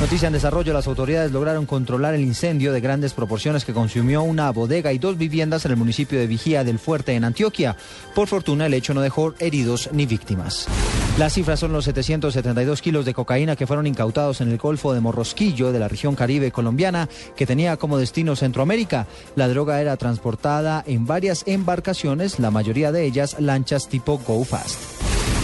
Noticia 0.00 0.28
en 0.28 0.32
desarrollo, 0.32 0.72
las 0.72 0.86
autoridades 0.86 1.32
lograron 1.32 1.66
controlar 1.66 2.14
el 2.14 2.20
incendio 2.20 2.72
de 2.72 2.80
grandes 2.80 3.14
proporciones 3.14 3.64
que 3.64 3.72
consumió 3.72 4.22
una 4.22 4.48
bodega 4.52 4.92
y 4.92 4.98
dos 4.98 5.18
viviendas 5.18 5.64
en 5.64 5.72
el 5.72 5.76
municipio 5.76 6.20
de 6.20 6.28
Vigía 6.28 6.62
del 6.62 6.78
Fuerte, 6.78 7.14
en 7.14 7.24
Antioquia. 7.24 7.76
Por 8.14 8.28
fortuna, 8.28 8.66
el 8.66 8.74
hecho 8.74 8.94
no 8.94 9.00
dejó 9.00 9.34
heridos 9.40 9.90
ni 9.92 10.06
víctimas. 10.06 10.68
Las 11.18 11.32
cifras 11.32 11.58
son 11.58 11.72
los 11.72 11.84
772 11.84 12.80
kilos 12.80 13.04
de 13.04 13.12
cocaína 13.12 13.56
que 13.56 13.66
fueron 13.66 13.88
incautados 13.88 14.40
en 14.40 14.52
el 14.52 14.58
Golfo 14.58 14.94
de 14.94 15.00
Morrosquillo 15.00 15.72
de 15.72 15.80
la 15.80 15.88
región 15.88 16.14
caribe 16.14 16.52
colombiana, 16.52 17.08
que 17.34 17.44
tenía 17.44 17.76
como 17.76 17.98
destino 17.98 18.36
Centroamérica. 18.36 19.08
La 19.34 19.48
droga 19.48 19.80
era 19.80 19.96
transportada 19.96 20.84
en 20.86 21.06
varias 21.06 21.42
embarcaciones, 21.46 22.38
la 22.38 22.52
mayoría 22.52 22.92
de 22.92 23.04
ellas 23.04 23.34
lanchas 23.40 23.88
tipo 23.88 24.18
Go 24.18 24.44
Fast. 24.44 24.78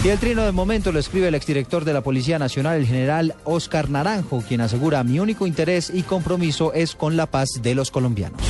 Y 0.05 0.09
el 0.09 0.19
trino 0.19 0.43
del 0.43 0.53
momento 0.53 0.91
lo 0.91 0.99
escribe 0.99 1.29
el 1.29 1.33
exdirector 1.33 1.83
de 1.83 1.91
la 1.91 2.01
Policía 2.01 2.37
Nacional, 2.37 2.77
el 2.77 2.85
general 2.85 3.33
Oscar 3.43 3.89
Naranjo, 3.89 4.24
quien 4.47 4.61
asegura 4.61 5.03
mi 5.03 5.19
único 5.19 5.47
interés 5.47 5.91
y 5.93 6.03
compromiso 6.03 6.73
es 6.73 6.95
con 6.95 7.15
la 7.17 7.25
paz 7.25 7.49
de 7.61 7.75
los 7.75 7.91
colombianos. 7.91 8.41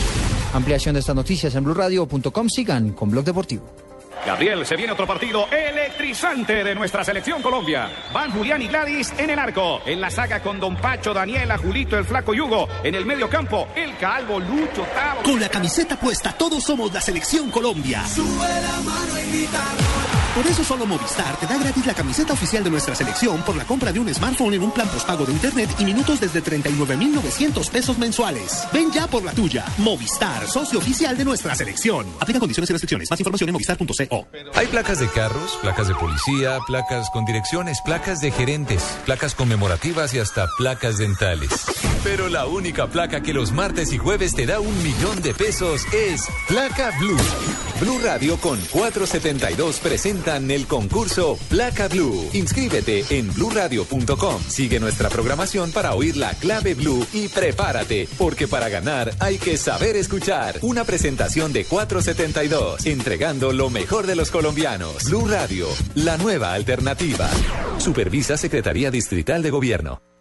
Ampliación 0.53 0.93
de 0.93 1.01
estas 1.01 1.15
noticias 1.15 1.53
en 1.55 1.63
blurradio.com. 1.63 2.49
Sigan 2.49 2.91
con 2.91 3.11
Blog 3.11 3.25
Deportivo. 3.25 3.85
Gabriel, 4.25 4.65
se 4.65 4.75
viene 4.75 4.91
otro 4.91 5.05
partido 5.05 5.47
electrizante 5.51 6.63
de 6.63 6.73
nuestra 6.73 7.03
selección 7.03 7.41
Colombia. 7.43 7.91
Van 8.11 8.31
Julián 8.31 8.61
y 8.61 8.67
Gladys 8.67 9.13
en 9.17 9.29
el 9.29 9.37
arco. 9.37 9.81
En 9.85 10.01
la 10.01 10.09
saga 10.09 10.41
con 10.41 10.59
Don 10.59 10.75
Pacho, 10.77 11.13
Daniela, 11.13 11.57
Julito, 11.57 11.97
el 11.97 12.05
Flaco 12.05 12.33
Yugo. 12.33 12.67
En 12.83 12.95
el 12.95 13.05
medio 13.05 13.29
campo, 13.29 13.67
el 13.75 13.95
Calvo, 13.97 14.39
Lucho, 14.39 14.83
Tavo. 14.95 15.21
Con 15.23 15.39
la 15.39 15.49
camiseta 15.49 15.99
puesta, 15.99 16.31
todos 16.31 16.63
somos 16.63 16.91
la 16.91 17.01
selección 17.01 17.51
Colombia. 17.51 18.03
Sube 18.07 18.47
la 18.47 18.81
mano 18.81 19.19
y 19.19 19.29
grita 19.29 19.61
Por 20.35 20.45
eso 20.45 20.65
solo 20.65 20.85
Movistar 20.85 21.39
te 21.39 21.47
da 21.47 21.57
gratis 21.57 21.85
la 21.85 21.93
camiseta 21.93 22.33
oficial 22.33 22.61
de 22.61 22.69
nuestra 22.69 22.93
selección 22.93 23.41
por 23.43 23.55
la 23.55 23.63
compra 23.63 23.93
de 23.93 24.01
un 24.01 24.13
smartphone 24.13 24.55
en 24.55 24.63
un 24.63 24.71
plan 24.71 24.85
postpago 24.89 25.25
de 25.25 25.31
internet 25.31 25.69
y 25.79 25.85
minutos 25.85 26.19
desde 26.19 26.41
39,900 26.41 27.69
pesos 27.69 27.97
mensuales. 27.97 28.67
Ven 28.73 28.91
ya 28.91 29.07
por 29.07 29.23
la 29.23 29.31
tuya. 29.31 29.63
Movistar, 29.77 30.45
socio 30.45 30.79
oficial 30.79 31.17
de 31.17 31.23
nuestra 31.23 31.55
selección. 31.55 32.05
Aplica 32.19 32.41
condiciones 32.41 32.69
y 32.69 32.73
restricciones. 32.73 33.09
Más 33.09 33.17
información 33.17 33.47
en 33.47 33.53
movistar.co. 33.53 34.27
Hay 34.55 34.67
placas 34.67 34.99
de 34.99 35.07
carros, 35.07 35.57
placas 35.61 35.87
de 35.87 35.95
policía, 35.95 36.59
placas 36.67 37.09
con 37.11 37.23
direcciones, 37.23 37.79
placas 37.85 38.19
de 38.19 38.31
gerentes, 38.31 38.83
placas 39.05 39.35
conmemorativas 39.35 40.13
y 40.15 40.19
hasta 40.19 40.47
placas 40.57 40.97
dentales. 40.97 41.49
Pero 42.03 42.27
la 42.27 42.45
única 42.45 42.87
placa 42.87 43.21
que 43.21 43.33
los 43.33 43.53
martes 43.53 43.93
y 43.93 43.97
jueves 43.97 44.33
te 44.33 44.45
da 44.45 44.59
un 44.59 44.83
millón 44.83 45.21
de 45.21 45.33
pesos 45.33 45.85
es 45.93 46.27
Placa 46.49 46.91
Blue. 46.99 47.17
Blue 47.79 47.99
Radio 48.01 48.37
con 48.37 48.57
472 48.71 49.79
presentan 49.79 50.49
el 50.49 50.65
concurso 50.65 51.37
Placa 51.49 51.89
Blue. 51.89 52.29
Inscríbete 52.33 53.03
en 53.09 53.33
bluradio.com. 53.33 54.41
Sigue 54.47 54.79
nuestra 54.79 55.09
programación 55.09 55.71
para 55.71 55.93
oír 55.93 56.15
la 56.15 56.33
clave 56.35 56.73
Blue 56.73 57.05
y 57.11 57.27
prepárate, 57.27 58.07
porque 58.17 58.47
para 58.47 58.69
ganar 58.69 59.11
hay 59.19 59.37
que 59.37 59.57
saber 59.57 59.97
escuchar. 59.97 60.57
Una 60.61 60.85
presentación 60.85 61.51
de 61.51 61.65
472, 61.65 62.85
entregando 62.85 63.51
lo 63.51 63.69
mejor 63.69 64.07
de 64.07 64.15
los 64.15 64.31
colombianos. 64.31 65.03
Blue 65.09 65.27
Radio, 65.27 65.67
la 65.95 66.17
nueva 66.17 66.53
alternativa. 66.53 67.29
Supervisa 67.77 68.37
Secretaría 68.37 68.89
Distrital 68.89 69.43
de 69.43 69.51
Gobierno. 69.51 70.14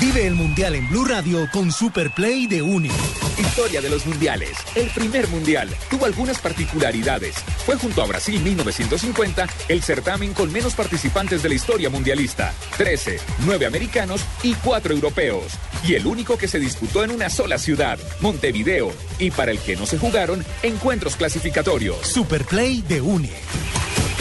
Vive 0.00 0.26
el 0.26 0.34
Mundial 0.34 0.74
en 0.74 0.88
Blue 0.88 1.04
Radio 1.04 1.48
con 1.52 1.72
Super 1.72 2.10
Play 2.10 2.46
de 2.46 2.62
UNE. 2.62 2.90
Historia 3.38 3.80
de 3.80 3.90
los 3.90 4.06
mundiales. 4.06 4.50
El 4.74 4.88
primer 4.90 5.28
mundial 5.28 5.68
tuvo 5.90 6.06
algunas 6.06 6.38
particularidades. 6.38 7.34
Fue 7.66 7.76
junto 7.76 8.02
a 8.02 8.06
Brasil 8.06 8.40
1950 8.40 9.48
el 9.68 9.82
certamen 9.82 10.34
con 10.34 10.52
menos 10.52 10.74
participantes 10.74 11.42
de 11.42 11.48
la 11.48 11.54
historia 11.56 11.90
mundialista. 11.90 12.54
13, 12.76 13.18
9 13.44 13.66
americanos 13.66 14.22
y 14.42 14.54
4 14.54 14.94
europeos. 14.94 15.52
Y 15.86 15.94
el 15.94 16.06
único 16.06 16.36
que 16.38 16.48
se 16.48 16.58
disputó 16.58 17.04
en 17.04 17.10
una 17.10 17.30
sola 17.30 17.58
ciudad, 17.58 17.98
Montevideo. 18.20 18.92
Y 19.18 19.30
para 19.30 19.50
el 19.50 19.58
que 19.58 19.76
no 19.76 19.86
se 19.86 19.98
jugaron, 19.98 20.44
encuentros 20.62 21.16
clasificatorios. 21.16 22.06
Super 22.06 22.44
Play 22.44 22.82
de 22.82 23.00
UNE. 23.00 23.32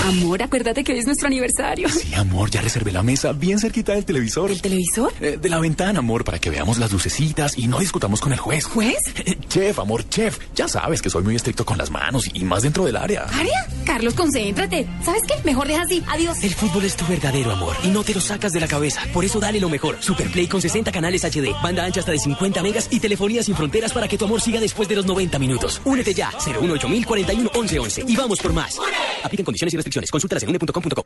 Amor, 0.07 0.41
acuérdate 0.41 0.85
que 0.85 0.93
hoy 0.93 0.99
es 0.99 1.05
nuestro 1.05 1.27
aniversario. 1.27 1.89
Sí, 1.89 2.13
amor, 2.13 2.49
ya 2.49 2.61
reservé 2.61 2.93
la 2.93 3.03
mesa 3.03 3.33
bien 3.33 3.59
cerquita 3.59 3.91
del 3.91 4.05
televisor. 4.05 4.49
¿El 4.49 4.61
televisor? 4.61 5.11
Eh, 5.19 5.37
de 5.41 5.49
la 5.49 5.59
ventana, 5.59 5.99
amor, 5.99 6.23
para 6.23 6.39
que 6.39 6.49
veamos 6.49 6.77
las 6.77 6.93
lucecitas 6.93 7.57
y 7.57 7.67
no 7.67 7.79
discutamos 7.79 8.21
con 8.21 8.31
el 8.31 8.39
juez. 8.39 8.63
¿Juez? 8.63 8.95
Eh, 9.25 9.37
chef, 9.49 9.79
amor, 9.79 10.07
chef. 10.07 10.39
Ya 10.55 10.69
sabes 10.69 11.01
que 11.01 11.09
soy 11.09 11.23
muy 11.23 11.35
estricto 11.35 11.65
con 11.65 11.77
las 11.77 11.91
manos 11.91 12.29
y 12.33 12.45
más 12.45 12.63
dentro 12.63 12.85
del 12.85 12.95
área. 12.95 13.23
¿Área? 13.23 13.67
Carlos, 13.85 14.13
concéntrate. 14.13 14.87
¿Sabes 15.03 15.23
qué? 15.27 15.33
Mejor 15.43 15.67
deja 15.67 15.81
así. 15.81 16.01
Adiós. 16.07 16.41
El 16.41 16.53
fútbol 16.53 16.85
es 16.85 16.95
tu 16.95 17.05
verdadero 17.05 17.51
amor 17.51 17.75
y 17.83 17.89
no 17.89 18.05
te 18.05 18.13
lo 18.13 18.21
sacas 18.21 18.53
de 18.53 18.61
la 18.61 18.67
cabeza. 18.69 19.01
Por 19.11 19.25
eso 19.25 19.41
dale 19.41 19.59
lo 19.59 19.67
mejor. 19.67 19.97
Superplay 19.99 20.47
con 20.47 20.61
60 20.61 20.89
canales 20.89 21.25
HD, 21.25 21.51
banda 21.61 21.83
ancha 21.83 21.99
hasta 21.99 22.13
de 22.13 22.19
50 22.19 22.63
megas 22.63 22.87
y 22.91 23.01
telefonía 23.01 23.43
sin 23.43 23.57
fronteras 23.57 23.91
para 23.91 24.07
que 24.07 24.17
tu 24.17 24.23
amor 24.23 24.39
siga 24.39 24.61
después 24.61 24.87
de 24.87 24.95
los 24.95 25.05
90 25.05 25.37
minutos. 25.37 25.81
Únete 25.83 26.13
ya. 26.13 26.31
018 26.45 26.87
41 27.05 27.51
11 27.53 27.79
11 27.79 28.03
y 28.07 28.15
vamos 28.15 28.39
por 28.39 28.53
más. 28.53 28.79
Apliquen 29.21 29.43
condiciones 29.43 29.73
y 29.73 29.77
restricciones. 29.77 29.96
Consulta 30.11 30.37
en 30.39 30.49
une.com.co. 30.49 31.05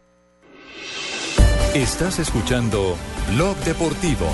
Estás 1.74 2.20
escuchando 2.20 2.98
Blog 3.34 3.56
Deportivo. 3.64 4.28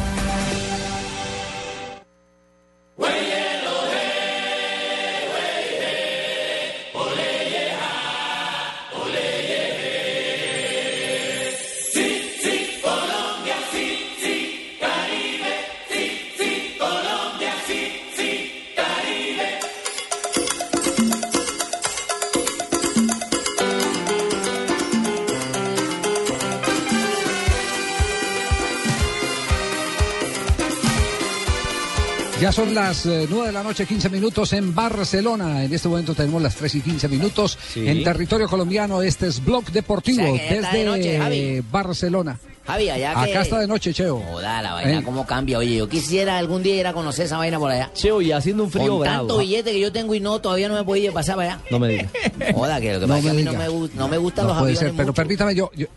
Ya 32.48 32.54
son 32.54 32.74
las 32.74 33.06
eh, 33.06 33.28
9 33.30 33.48
de 33.48 33.52
la 33.52 33.62
noche, 33.62 33.86
15 33.86 34.10
minutos 34.10 34.54
en 34.54 34.74
Barcelona. 34.74 35.66
En 35.66 35.74
este 35.74 35.90
momento 35.90 36.16
tenemos 36.16 36.42
las 36.42 36.56
3 36.56 36.76
y 36.76 36.80
15 36.82 37.10
minutos 37.10 37.58
Sí. 37.74 37.86
en 37.86 38.06
territorio 38.06 38.48
colombiano. 38.48 39.02
Este 39.02 39.28
es 39.28 39.44
Blog 39.44 39.66
Deportivo 39.70 40.32
O 40.32 40.38
sea, 40.38 40.56
desde 40.56 40.78
de 40.78 40.86
noche, 40.86 41.18
Javi. 41.20 41.62
Barcelona. 41.70 42.40
Javi, 42.66 42.90
allá 42.90 43.16
que... 43.26 43.32
Acá 43.32 43.42
está 43.42 43.60
de 43.60 43.68
noche, 43.68 43.94
Cheo. 43.94 44.22
Joda, 44.32 44.62
la 44.62 44.72
vaina 44.76 45.00
Eh. 45.00 45.04
cómo 45.04 45.26
cambia. 45.28 45.58
Oye, 45.58 45.76
yo 45.76 45.90
quisiera 45.90 46.38
algún 46.38 46.64
día 46.64 46.78
ir 46.78 46.88
a 46.88 46.94
conocer 46.94 47.26
esa 47.26 47.36
vaina 47.38 47.60
por 47.60 47.70
allá. 47.70 47.92
Cheo, 47.94 48.22
y 48.22 48.32
haciendo 48.32 48.64
un 48.64 48.72
frío 48.72 48.92
Con 48.94 49.02
bravo. 49.02 49.18
tanto 49.28 49.38
billete 49.40 49.74
que 49.74 49.82
yo 49.82 49.92
tengo 49.92 50.16
y 50.16 50.22
no, 50.22 50.40
todavía 50.40 50.70
no 50.70 50.76
me 50.76 50.80
he 50.80 50.86
podido 50.86 51.12
pasar 51.12 51.36
para 51.36 51.56
allá. 51.56 51.62
No 51.70 51.80
me 51.80 51.90
digas. 51.90 52.12
Joda, 52.56 52.80
que 52.80 52.94
lo 52.94 53.00
que 53.02 53.08
No 53.08 53.14
pasa 53.16 53.18
es 53.18 53.24
que 53.26 53.30
a 53.30 53.34
me 53.34 53.40
mí 53.40 53.44
no 53.44 53.54
me, 53.54 53.68
gu- 53.70 53.92
no 53.94 54.08
me 54.08 54.18
gustan 54.18 54.46
No 54.48 54.54
los 54.54 54.60
puede 54.60 54.72
aviones 54.72 54.80
ser, 54.80 54.92
pero 54.96 55.08
mucho. 55.08 55.14
permítame 55.16 55.54
yo, 55.54 55.70
yo- 55.76 55.88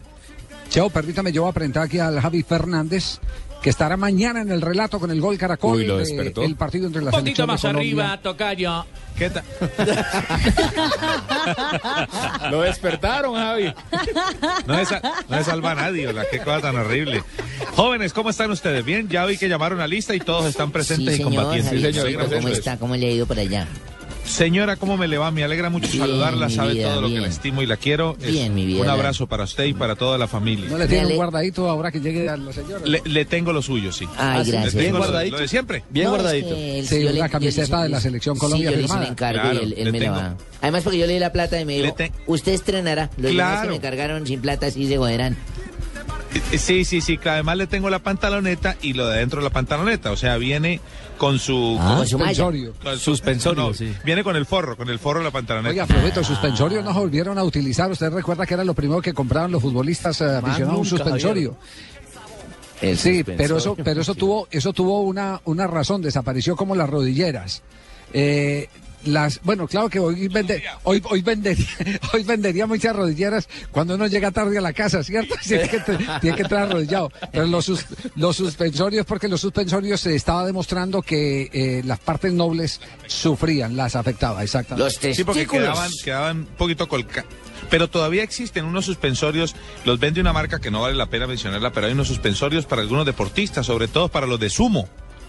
Cheo, 0.68 0.90
permítame 0.90 1.30
yo 1.30 1.50
presentar 1.52 1.84
aquí 1.84 2.00
al 2.00 2.20
Javi 2.20 2.42
Fernández, 2.42 3.18
que 3.62 3.70
estará 3.70 3.96
mañana 3.96 4.40
en 4.40 4.50
el 4.50 4.60
relato 4.62 4.98
con 4.98 5.10
el 5.10 5.20
gol 5.20 5.36
Caracol. 5.38 5.76
Uy, 5.76 5.86
lo 5.86 5.98
de- 5.98 6.04
despertó. 6.04 6.42
el 6.42 6.56
partido 6.56 6.86
entre 6.86 7.02
la 7.02 7.10
Un 7.10 7.18
poquito 7.18 7.42
de 7.42 7.46
más 7.46 7.64
arriba, 7.64 8.18
tocayo. 8.22 8.84
¿Qué 9.16 9.28
tal? 9.28 9.44
Lo 12.50 12.62
despertaron, 12.62 13.34
Javi. 13.34 13.72
No 14.66 14.78
es, 14.78 14.88
no 15.28 15.36
es 15.38 15.46
salva 15.46 15.72
a 15.72 15.74
nadie, 15.74 16.06
¿verdad? 16.06 16.24
Qué 16.30 16.38
cosa 16.38 16.60
tan 16.62 16.76
horrible. 16.76 17.22
Jóvenes, 17.74 18.12
¿cómo 18.14 18.30
están 18.30 18.50
ustedes? 18.50 18.82
Bien, 18.84 19.08
ya 19.08 19.26
vi 19.26 19.36
que 19.36 19.48
llamaron 19.48 19.80
a 19.80 19.86
lista 19.86 20.14
y 20.14 20.20
todos 20.20 20.46
están 20.46 20.70
presentes 20.70 21.16
Sí, 21.16 21.22
y 21.22 21.24
señor, 21.24 21.42
combatiendo. 21.44 21.70
Javier, 21.70 21.94
Me 21.94 22.00
alegra 22.00 22.24
¿cómo 22.36 22.48
está? 22.48 22.76
¿Cómo 22.78 22.96
le 22.96 23.06
ha 23.08 23.10
ido 23.10 23.26
por 23.26 23.38
allá? 23.38 23.66
Señora, 24.30 24.76
¿cómo 24.76 24.96
me 24.96 25.08
le 25.08 25.18
va? 25.18 25.30
Me 25.30 25.44
alegra 25.44 25.70
mucho 25.70 25.88
Bien, 25.90 26.00
saludarla, 26.04 26.48
sabe 26.48 26.74
vida, 26.74 26.88
todo 26.90 27.00
lo 27.02 27.06
que 27.08 27.12
bien. 27.14 27.22
la 27.22 27.28
estimo 27.28 27.62
y 27.62 27.66
la 27.66 27.76
quiero. 27.76 28.16
Es 28.22 28.30
Bien, 28.32 28.54
mi 28.54 28.64
vida, 28.64 28.80
Un 28.82 28.88
abrazo 28.88 29.26
para 29.26 29.44
usted 29.44 29.64
y 29.64 29.74
para 29.74 29.96
toda 29.96 30.16
la 30.18 30.28
familia. 30.28 30.66
No 30.70 30.78
le 30.78 30.86
tiene 30.86 31.06
un 31.06 31.16
guardadito 31.16 31.68
ahora 31.68 31.90
que 31.90 32.00
llegue 32.00 32.28
a 32.28 32.36
la 32.36 32.52
señora. 32.52 32.84
Le, 32.86 33.02
le 33.04 33.24
tengo 33.24 33.52
lo 33.52 33.60
suyo, 33.60 33.92
sí. 33.92 34.06
Ay, 34.16 34.18
Ah, 34.18 34.34
gracias. 34.46 34.74
le 34.74 34.80
Bien 34.80 34.84
tengo 34.92 34.98
guardadito. 34.98 35.36
Lo 35.36 35.42
de 35.42 35.48
siempre. 35.48 35.82
No, 35.92 36.16
es 36.16 36.44
que 36.44 36.84
Sí, 36.86 37.04
una 37.06 37.28
camiseta 37.28 37.82
de 37.82 37.88
la 37.88 38.00
selección 38.00 38.38
Colombia 38.38 38.70
Sí, 38.70 38.74
yo 38.74 38.78
le 38.78 38.84
hice 38.84 38.88
firmada. 38.94 39.06
el 39.06 39.12
encargo 39.12 39.40
Claro, 39.42 39.60
y 39.60 39.64
él, 39.64 39.74
él 39.76 39.84
le 39.86 39.92
me 39.92 39.98
lo 39.98 40.04
tengo. 40.04 40.16
va. 40.16 40.36
Además, 40.62 40.82
porque 40.84 40.98
yo 40.98 41.06
le 41.06 41.12
di 41.14 41.18
la 41.18 41.32
plata 41.32 41.60
y 41.60 41.64
me 41.64 41.78
dijo, 41.82 41.96
usted 42.26 42.52
estrenará. 42.52 43.10
Los 43.16 43.32
demás 43.32 43.34
Claro. 43.34 43.68
que 43.68 43.74
me 43.76 43.80
cargaron 43.80 44.26
sin 44.26 44.40
plata 44.40 44.66
así 44.66 44.86
se 44.86 44.96
joderán. 44.96 45.36
Eh, 46.52 46.58
Sí, 46.58 46.84
sí, 46.84 47.00
sí, 47.00 47.18
que 47.18 47.28
además 47.28 47.56
le 47.56 47.66
tengo 47.66 47.90
la 47.90 47.98
pantaloneta 47.98 48.76
y 48.82 48.92
lo 48.92 49.06
de 49.06 49.14
adentro 49.16 49.40
de 49.40 49.44
la 49.44 49.50
pantaloneta. 49.52 50.12
O 50.12 50.16
sea, 50.16 50.36
viene 50.36 50.80
con 51.18 51.38
su... 51.38 51.76
Ah, 51.80 51.96
con 51.98 52.06
su 52.06 52.18
malla. 52.18 52.28
Suspensorio. 52.34 52.74
con 52.82 52.92
su- 52.94 53.00
Suspensorio, 53.00 53.62
no, 53.68 53.74
sí. 53.74 53.92
Viene 54.04 54.22
con 54.24 54.36
el 54.36 54.46
forro, 54.46 54.76
con 54.76 54.88
el 54.88 54.98
forro 54.98 55.18
de 55.20 55.24
la 55.26 55.30
pantaloneta. 55.30 55.70
Oiga, 55.70 55.86
Florito, 55.86 56.20
el 56.20 56.26
suspensorio 56.26 56.82
no 56.82 56.92
se 56.92 56.98
volvieron 56.98 57.36
a 57.38 57.44
utilizar. 57.44 57.90
Usted 57.90 58.10
recuerda 58.12 58.46
que 58.46 58.54
era 58.54 58.64
lo 58.64 58.74
primero 58.74 59.02
que 59.02 59.12
compraban 59.12 59.50
los 59.50 59.60
futbolistas 59.62 60.20
eh, 60.20 60.24
aficionados, 60.24 60.68
un 60.80 60.84
nunca, 60.84 60.88
suspensorio. 61.04 61.56
El 62.80 62.96
sí, 62.96 63.22
pero 63.24 63.58
eso, 63.58 63.76
pero 63.76 64.00
eso 64.00 64.14
tuvo, 64.14 64.48
eso 64.50 64.72
tuvo 64.72 65.02
una, 65.02 65.40
una 65.44 65.66
razón, 65.66 66.00
desapareció 66.00 66.56
como 66.56 66.74
las 66.74 66.88
rodilleras. 66.88 67.62
Eh, 68.14 68.68
las, 69.04 69.40
bueno, 69.42 69.66
claro 69.66 69.88
que 69.88 69.98
hoy, 69.98 70.28
vende, 70.28 70.62
hoy, 70.84 71.02
hoy, 71.10 71.22
vendería, 71.22 71.66
hoy 72.12 72.22
vendería 72.22 72.66
muchas 72.66 72.94
rodilleras 72.94 73.48
cuando 73.70 73.94
uno 73.94 74.06
llega 74.06 74.30
tarde 74.30 74.58
a 74.58 74.60
la 74.60 74.72
casa, 74.72 75.02
¿cierto? 75.02 75.34
Tiene 75.46 75.68
que, 75.68 75.80
tiene 76.20 76.36
que 76.36 76.42
entrar 76.42 76.62
arrodillado. 76.70 77.10
Pero 77.32 77.46
los, 77.46 77.70
los 78.16 78.36
suspensorios, 78.36 79.06
porque 79.06 79.28
los 79.28 79.40
suspensorios 79.40 80.00
se 80.00 80.14
estaba 80.14 80.44
demostrando 80.46 81.02
que 81.02 81.48
eh, 81.52 81.82
las 81.84 81.98
partes 81.98 82.32
nobles 82.32 82.80
sufrían, 83.06 83.76
las 83.76 83.96
afectaba, 83.96 84.42
exactamente. 84.42 85.14
Sí, 85.14 85.24
porque 85.24 85.46
quedaban, 85.46 85.90
quedaban 86.04 86.38
un 86.38 86.46
poquito 86.46 86.88
colca. 86.88 87.24
Pero 87.68 87.88
todavía 87.88 88.22
existen 88.22 88.64
unos 88.64 88.84
suspensorios, 88.86 89.54
los 89.84 90.00
vende 90.00 90.20
una 90.20 90.32
marca 90.32 90.60
que 90.60 90.70
no 90.70 90.80
vale 90.80 90.94
la 90.96 91.06
pena 91.06 91.26
mencionarla, 91.26 91.72
pero 91.72 91.86
hay 91.86 91.92
unos 91.92 92.08
suspensorios 92.08 92.66
para 92.66 92.82
algunos 92.82 93.06
deportistas, 93.06 93.66
sobre 93.66 93.86
todo 93.88 94.08
para 94.08 94.26
los 94.26 94.40
de 94.40 94.50
sumo. 94.50 94.88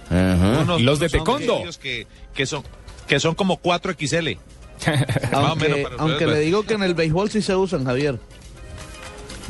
Unos- 0.09 0.82
Los 0.82 0.99
de 0.99 1.09
taekwondo. 1.09 1.61
Que, 1.82 2.05
que 2.34 2.45
son 2.45 2.63
que 3.12 3.20
son 3.20 3.36
como 3.36 3.57
4 3.57 3.93
XL. 3.99 4.16
Aunque, 5.34 5.68
menos 5.68 5.80
para 5.82 5.95
aunque 5.97 6.14
ustedes, 6.14 6.32
le 6.34 6.39
digo 6.39 6.64
que 6.64 6.76
en 6.76 6.84
el 6.84 6.93
béisbol 6.93 7.30
sí 7.30 7.41
se 7.41 7.53
usan, 7.53 7.84
Javier. 7.84 8.18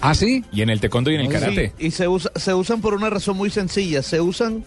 ¿Ah, 0.01 0.15
sí? 0.15 0.43
Y 0.51 0.63
en 0.63 0.71
el 0.71 0.79
taekwondo 0.79 1.11
y 1.11 1.13
en 1.15 1.21
el 1.21 1.29
karate. 1.29 1.73
Sí, 1.77 1.85
y 1.87 1.91
se, 1.91 2.07
usa, 2.07 2.31
se 2.35 2.55
usan 2.55 2.81
por 2.81 2.95
una 2.95 3.11
razón 3.11 3.37
muy 3.37 3.51
sencilla. 3.51 4.01
Se 4.01 4.19
usan 4.19 4.63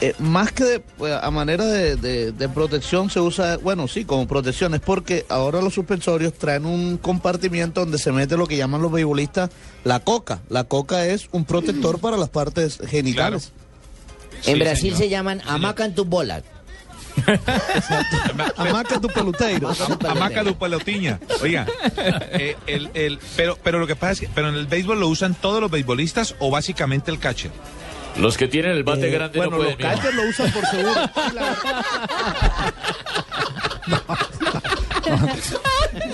eh, 0.00 0.14
más 0.20 0.52
que 0.52 0.62
de- 0.62 0.78
pues, 0.78 1.12
a 1.20 1.28
manera 1.32 1.64
de, 1.64 1.96
de- 1.96 2.30
de 2.30 2.48
protección, 2.48 3.10
se 3.10 3.18
usa, 3.18 3.56
bueno, 3.56 3.88
sí, 3.88 4.04
como 4.04 4.28
protección. 4.28 4.72
Es 4.74 4.80
porque 4.80 5.26
ahora 5.28 5.60
los 5.60 5.74
suspensorios 5.74 6.32
traen 6.34 6.64
un 6.64 6.96
compartimiento 6.96 7.80
donde 7.80 7.98
se 7.98 8.12
mete 8.12 8.36
lo 8.36 8.46
que 8.46 8.56
llaman 8.56 8.80
los 8.82 8.92
beisbolistas 8.92 9.50
la 9.82 9.98
coca. 9.98 10.38
La 10.48 10.62
coca 10.62 11.06
es 11.06 11.28
un 11.32 11.44
protector 11.44 11.98
para 11.98 12.16
las 12.16 12.28
partes 12.28 12.78
genitales. 12.86 13.50
En 14.46 14.60
Brasil 14.60 14.94
se 14.94 15.08
llaman 15.08 15.42
hamaca 15.44 15.84
en 15.84 15.96
tus 15.96 16.06
bolas. 16.06 16.44
Amaca 18.56 19.00
tu 19.00 19.08
peluteiro. 19.08 19.70
Hamaca 20.08 20.42
du 20.44 20.54
pelotiña. 20.56 21.18
Oiga, 21.42 21.66
eh, 21.96 22.56
el, 22.66 22.90
el, 22.94 23.18
pero, 23.36 23.58
pero 23.62 23.78
lo 23.78 23.86
que 23.86 23.96
pasa 23.96 24.12
es 24.12 24.20
que 24.20 24.28
pero 24.34 24.48
en 24.48 24.54
el 24.54 24.66
béisbol 24.66 25.00
lo 25.00 25.08
usan 25.08 25.34
todos 25.34 25.60
los 25.60 25.70
beisbolistas 25.70 26.34
o 26.38 26.50
básicamente 26.50 27.10
el 27.10 27.18
catcher. 27.18 27.50
Los 28.16 28.36
que 28.36 28.48
tienen 28.48 28.72
el 28.72 28.84
bate 28.84 29.08
Eh, 29.08 29.10
grande 29.10 29.38
bueno, 29.38 29.52
no 29.52 29.56
pueden. 29.58 29.78
los 29.78 29.94
catchers 29.94 30.14
lo 30.14 30.22
usan 30.28 30.50
por 30.52 30.64
seguro. 30.66 30.94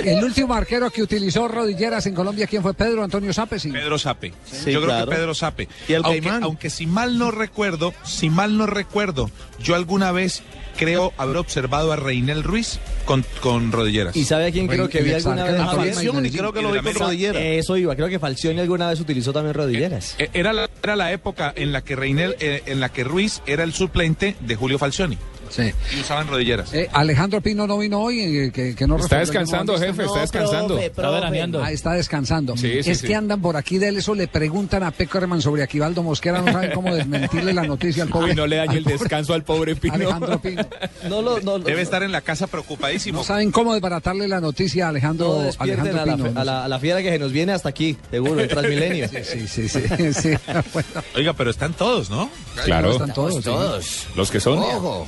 El 0.05 0.25
último 0.25 0.55
arquero 0.55 0.91
que 0.91 1.03
utilizó 1.03 1.49
rodilleras 1.49 2.07
en 2.07 2.15
Colombia, 2.15 2.47
¿quién 2.47 2.63
fue? 2.63 2.75
Pedro 2.75 3.03
Antonio 3.05 3.33
Sape, 3.33 3.59
sí. 3.59 3.71
Pedro 3.71 3.99
Sape. 3.99 4.33
Sí, 4.45 4.73
yo 4.73 4.83
creo 4.83 5.05
que 5.07 5.11
Pedro 5.15 5.35
Sape. 5.35 5.69
Y 5.89 5.93
el 5.95 6.05
aunque, 6.05 6.21
Caimán. 6.21 6.43
aunque 6.43 6.71
si 6.71 6.87
mal 6.87 7.19
no 7.19 7.31
recuerdo, 7.31 7.93
si 8.05 8.31
mal 8.31 8.57
no 8.59 8.67
recuerdo, 8.67 9.31
yo 9.61 9.75
alguna 9.75 10.13
vez 10.13 10.43
creo 10.77 11.13
haber 11.19 11.37
observado 11.37 11.93
a 11.93 11.97
Reinel 11.97 12.43
Ruiz 12.43 12.81
con, 13.05 13.25
con 13.41 13.71
rodilleras. 13.71 14.17
¿Y 14.17 14.25
sabe 14.25 14.47
a 14.47 14.51
quién 14.51 14.67
creo 14.67 14.89
que 14.89 15.03
vi 15.03 15.13
alguna 15.13 15.45
vez? 15.45 15.57
Falcioni, 15.63 16.31
creo 16.31 16.53
que 16.53 16.63
lo 16.63 16.73
vi 16.73 16.81
con 16.81 16.95
rodilleras. 16.95 17.43
Eso 17.43 17.77
iba, 17.77 17.95
creo 17.95 18.09
que 18.09 18.19
Falcioni 18.19 18.61
alguna 18.61 18.89
vez 18.89 19.01
utilizó 19.01 19.33
también 19.33 19.55
rodilleras. 19.55 20.17
Eh, 20.19 20.31
Era 20.35 20.53
la, 20.53 20.69
era 20.83 20.97
la 20.97 21.13
época 21.13 21.53
en 21.57 21.73
la 21.73 21.83
que 21.83 21.95
Reinel, 21.97 22.37
eh, 22.41 22.63
en 22.67 22.81
la 22.81 22.89
que 22.89 23.05
Ruiz 23.05 23.41
era 23.47 23.63
el 23.63 23.73
suplente 23.73 24.37
de 24.41 24.57
Julio 24.57 24.79
Falcioni. 24.79 25.17
Sí. 25.51 25.73
Y 25.97 26.01
usaban 26.01 26.27
rodilleras. 26.29 26.73
Eh, 26.75 26.89
Alejandro 26.93 27.41
Pino 27.41 27.67
no 27.67 27.79
vino 27.79 28.01
hoy, 28.01 28.21
eh, 28.21 28.51
que, 28.53 28.75
que 28.75 28.87
no 28.87 28.97
Está 28.97 29.19
descansando, 29.19 29.79
jefe, 29.79 30.05
está 30.05 30.21
descansando. 30.21 30.69
profe, 30.75 30.87
Está 30.87 31.11
veraneando. 31.11 31.63
Ah, 31.63 31.71
está 31.73 31.93
descansando. 31.93 32.57
Sí, 32.57 32.83
sí, 32.83 32.91
es 32.91 32.99
sí. 32.99 33.07
que 33.07 33.15
andan 33.15 33.41
por 33.41 33.57
aquí 33.57 33.79
de 33.79 33.89
eso, 33.91 34.15
le 34.15 34.27
preguntan 34.29 34.83
a 34.83 34.91
Peckerman 34.91 35.41
sobre 35.43 35.63
Aquivaldo 35.63 36.03
Mosquera, 36.03 36.41
no 36.43 36.51
saben 36.53 36.73
cómo 36.73 36.95
desmentirle 36.95 37.53
la 37.53 37.63
noticia 37.65 38.03
al 38.05 38.09
pobre. 38.11 38.31
Uy, 38.31 38.35
no 38.37 38.47
le 38.47 38.57
dañe 38.57 38.79
el 38.79 38.85
pobre 38.85 38.99
descanso 38.99 39.35
al 39.35 39.45
pobre 39.45 39.77
Pino. 39.77 39.95
Alejandro 39.95 40.39
Pino. 40.41 40.67
No 41.09 41.21
lo, 41.21 41.39
no, 41.41 41.59
Debe 41.59 41.83
estar 41.83 42.03
en 42.03 42.13
la 42.13 42.23
casa 42.23 42.47
preocupadísimo. 42.47 43.19
No 43.19 43.25
saben 43.25 43.51
cómo 43.53 43.75
desbaratarle 43.75 44.27
la 44.27 44.41
noticia 44.41 44.87
a 44.87 44.89
Alejandro, 44.89 45.43
Alejandro 45.59 46.01
a 46.01 46.07
la, 46.07 46.17
Pino. 46.17 46.33
a, 46.41 46.45
la, 46.45 46.65
a 46.65 46.69
la 46.69 46.79
fiera 46.79 47.03
que 47.03 47.11
se 47.11 47.19
nos 47.19 47.31
viene 47.31 47.53
hasta 47.53 47.69
aquí, 47.69 47.97
seguro, 48.11 48.41
en 48.41 48.49
Transmilenio. 48.49 49.09
Sí, 49.25 49.47
sí, 49.49 49.69
sí. 49.69 49.81
sí. 50.15 50.31
Bueno, 50.73 50.89
Oiga, 51.17 51.33
pero 51.35 51.51
están 51.51 51.73
todos, 51.75 52.09
¿no? 52.11 52.31
Claro. 52.65 52.93
están 52.93 53.13
todos. 53.13 53.35
sí. 53.37 53.43
Todos. 53.43 54.07
Los 54.17 54.31
que 54.31 54.41
son. 54.41 54.59
Ojo. 54.59 55.07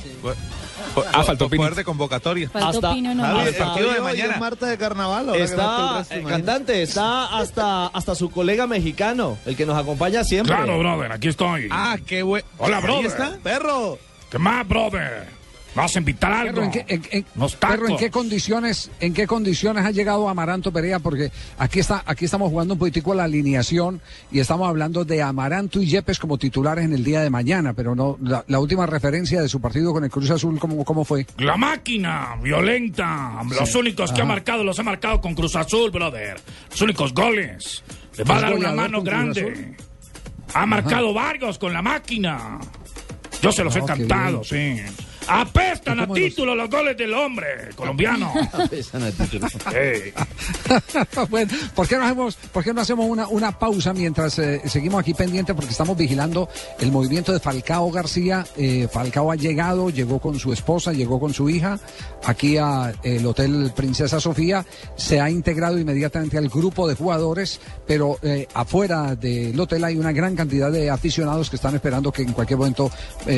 Ah, 1.13 1.23
faltó 1.23 1.49
Poder 1.49 1.75
de 1.75 1.83
convocatoria. 1.83 2.49
Hasta- 2.53 2.93
el 2.93 3.55
partido 3.55 3.93
de 3.93 4.01
mañana. 4.01 4.37
Marta 4.37 4.65
de 4.67 4.77
carnaval. 4.77 5.35
está 5.35 6.05
eh, 6.09 6.23
cantante, 6.27 6.81
está 6.81 7.37
hasta, 7.37 7.87
hasta 7.87 8.15
su 8.15 8.29
colega 8.31 8.67
mexicano, 8.67 9.37
el 9.45 9.55
que 9.55 9.65
nos 9.65 9.77
acompaña 9.77 10.23
siempre. 10.23 10.55
Claro, 10.55 10.79
brother, 10.79 11.11
aquí 11.11 11.27
estoy. 11.27 11.67
Ah, 11.71 11.97
qué 12.05 12.23
bueno. 12.23 12.47
Hola, 12.57 12.77
Ahí 12.77 12.83
brother. 12.83 13.05
está. 13.05 13.37
Perro. 13.43 13.99
¿Qué 14.29 14.37
más, 14.39 14.67
brother? 14.67 15.36
¿Vas 15.77 15.95
a 15.95 15.99
invitar 15.99 16.33
algo? 16.33 16.63
¿en 16.63 16.71
qué, 16.71 16.85
en- 16.87 17.03
en- 17.11 17.25
Perro, 17.59 17.87
¿en 17.87 17.97
qué 17.97 18.09
condiciones, 18.09 18.89
en 18.99 19.13
qué 19.13 19.27
condiciones 19.27 19.85
ha 19.85 19.91
llegado 19.91 20.27
Amaranto 20.27 20.71
Perea? 20.73 20.97
Porque 20.99 21.31
aquí 21.59 21.79
está, 21.79 22.03
aquí 22.05 22.25
estamos 22.25 22.49
jugando 22.49 22.73
un 22.73 22.79
poquitico 22.79 23.11
a 23.11 23.15
la 23.15 23.23
alineación 23.25 24.01
y 24.31 24.39
estamos 24.39 24.67
hablando 24.67 25.05
de 25.05 25.21
Amaranto 25.21 25.79
y 25.81 25.85
Yepes 25.85 26.17
como 26.19 26.37
titulares 26.39 26.83
en 26.83 26.93
el 26.93 27.03
día 27.03 27.21
de 27.21 27.29
mañana, 27.29 27.73
pero 27.73 27.95
no, 27.95 28.17
la, 28.21 28.43
la 28.47 28.59
última 28.59 28.85
referencia 28.87 29.39
de 29.41 29.47
su 29.47 29.61
partido 29.61 29.93
con 29.93 30.03
el 30.03 30.09
Cruz 30.09 30.31
Azul, 30.31 30.57
¿cómo, 30.59 30.83
cómo 30.83 31.05
fue? 31.05 31.27
La 31.37 31.57
máquina, 31.57 32.35
violenta. 32.41 33.41
Los 33.59 33.69
Sí. 33.71 33.77
únicos 33.77 34.11
que 34.11 34.21
ha 34.21 34.25
marcado 34.25 34.63
los 34.63 34.79
ha 34.79 34.83
marcado 34.83 35.21
con 35.21 35.35
Cruz 35.35 35.55
Azul, 35.55 35.91
brother. 35.91 36.37
Los 36.71 36.81
únicos 36.81 37.13
goles. 37.13 37.83
Le 38.17 38.23
va 38.23 38.33
a 38.33 38.37
¿Es 38.37 38.41
dar 38.43 38.53
una 38.55 38.71
mano 38.71 39.03
grande. 39.03 39.75
Ha 40.55 40.65
marcado 40.65 41.13
varios 41.13 41.59
con 41.59 41.71
la 41.71 41.83
máquina. 41.83 42.57
Yo 43.43 43.51
se 43.51 43.63
los 43.63 43.75
he 43.75 43.81
qué 43.81 43.85
cantado, 43.85 44.43
sí. 44.43 44.77
Apestan 45.27 45.99
a 45.99 46.03
¿Cómo 46.07 46.15
los- 46.15 46.23
título 46.29 46.55
los 46.55 46.69
goles 46.69 46.97
del 46.97 47.13
hombre 47.13 47.47
colombiano. 47.75 48.31
Ey. 49.73 50.13
bueno, 51.29 51.51
¿por 51.75 51.87
qué 51.87 51.97
no 51.97 52.03
hacemos, 52.05 52.35
por 52.51 52.63
qué 52.63 52.73
no 52.73 52.81
hacemos 52.81 53.05
una, 53.09 53.27
una 53.27 53.57
pausa 53.57 53.93
mientras 53.93 54.39
eh, 54.39 54.61
seguimos 54.65 54.99
aquí 55.01 55.13
pendientes? 55.13 55.55
Porque 55.55 55.71
estamos 55.71 55.97
vigilando 55.97 56.49
el 56.79 56.91
movimiento 56.91 57.33
de 57.33 57.39
Falcao 57.39 57.91
García. 57.91 58.45
Eh, 58.57 58.87
Falcao 58.91 59.31
ha 59.31 59.35
llegado, 59.35 59.89
llegó 59.89 60.19
con 60.19 60.39
su 60.39 60.53
esposa, 60.53 60.93
llegó 60.93 61.19
con 61.19 61.33
su 61.33 61.49
hija 61.49 61.79
aquí 62.25 62.57
al 62.57 62.95
Hotel 63.25 63.71
Princesa 63.75 64.19
Sofía. 64.19 64.65
Se 64.95 65.19
ha 65.19 65.29
integrado 65.29 65.77
inmediatamente 65.77 66.37
al 66.37 66.49
grupo 66.49 66.87
de 66.87 66.95
jugadores, 66.95 67.59
pero 67.85 68.17
eh, 68.21 68.47
afuera 68.53 69.15
del 69.15 69.59
hotel 69.59 69.83
hay 69.83 69.97
una 69.97 70.11
gran 70.11 70.35
cantidad 70.35 70.71
de 70.71 70.89
aficionados 70.89 71.49
que 71.49 71.55
están 71.57 71.75
esperando 71.75 72.11
que 72.11 72.21
en 72.23 72.33
cualquier 72.33 72.57
momento 72.59 72.89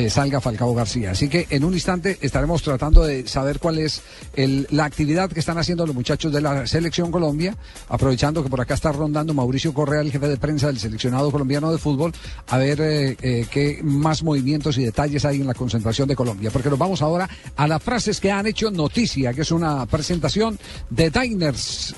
salga 0.08 0.40
Falcao 0.40 0.74
García. 0.74 1.10
Así 1.12 1.28
que 1.28 1.46
en 1.50 1.64
un 1.64 1.74
instante 1.80 2.18
estaremos 2.20 2.62
tratando 2.62 3.02
de 3.04 3.26
saber 3.26 3.58
cuál 3.58 3.78
es 3.78 4.02
el- 4.34 4.66
la 4.70 4.84
actividad 4.84 5.30
que 5.30 5.40
están 5.40 5.58
haciendo 5.58 5.86
los 5.86 5.94
muchachos 5.94 6.32
de 6.32 6.40
la 6.40 6.66
Selección 6.66 7.10
Colombia, 7.10 7.56
aprovechando 7.88 8.42
que 8.42 8.50
por 8.50 8.60
acá 8.60 8.74
está 8.74 8.92
rondando 8.92 9.32
Mauricio 9.34 9.72
Correa, 9.72 10.02
el 10.02 10.12
jefe 10.12 10.28
de 10.28 10.36
prensa 10.36 10.66
del 10.66 10.78
seleccionado 10.78 11.30
colombiano 11.30 11.72
de 11.72 11.78
fútbol, 11.78 12.12
a 12.48 12.58
ver 12.58 12.80
eh, 12.80 13.16
eh, 13.22 13.46
qué 13.50 13.80
más 13.82 14.22
movimientos 14.22 14.76
y 14.78 14.84
detalles 14.84 15.24
hay 15.24 15.40
en 15.40 15.46
la 15.46 15.54
concentración 15.54 16.06
de 16.06 16.14
Colombia. 16.16 16.50
Porque 16.50 16.68
nos 16.70 16.78
vamos 16.78 17.00
ahora 17.02 17.28
a 17.56 17.66
las 17.66 17.82
frases 17.82 18.20
que 18.20 18.30
han 18.30 18.46
hecho 18.46 18.70
noticia, 18.70 19.32
que 19.32 19.40
es 19.40 19.50
una 19.50 19.86
presentación 19.86 20.58
de 20.90 21.10
Diners 21.10 21.94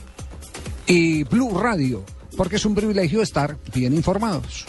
y 0.87 1.25
Blue 1.25 1.59
Radio, 1.59 2.05
porque 2.37 2.57
es 2.57 2.65
un 2.65 2.75
privilegio 2.75 3.21
estar 3.23 3.57
bien 3.75 3.95
informados. 3.95 4.65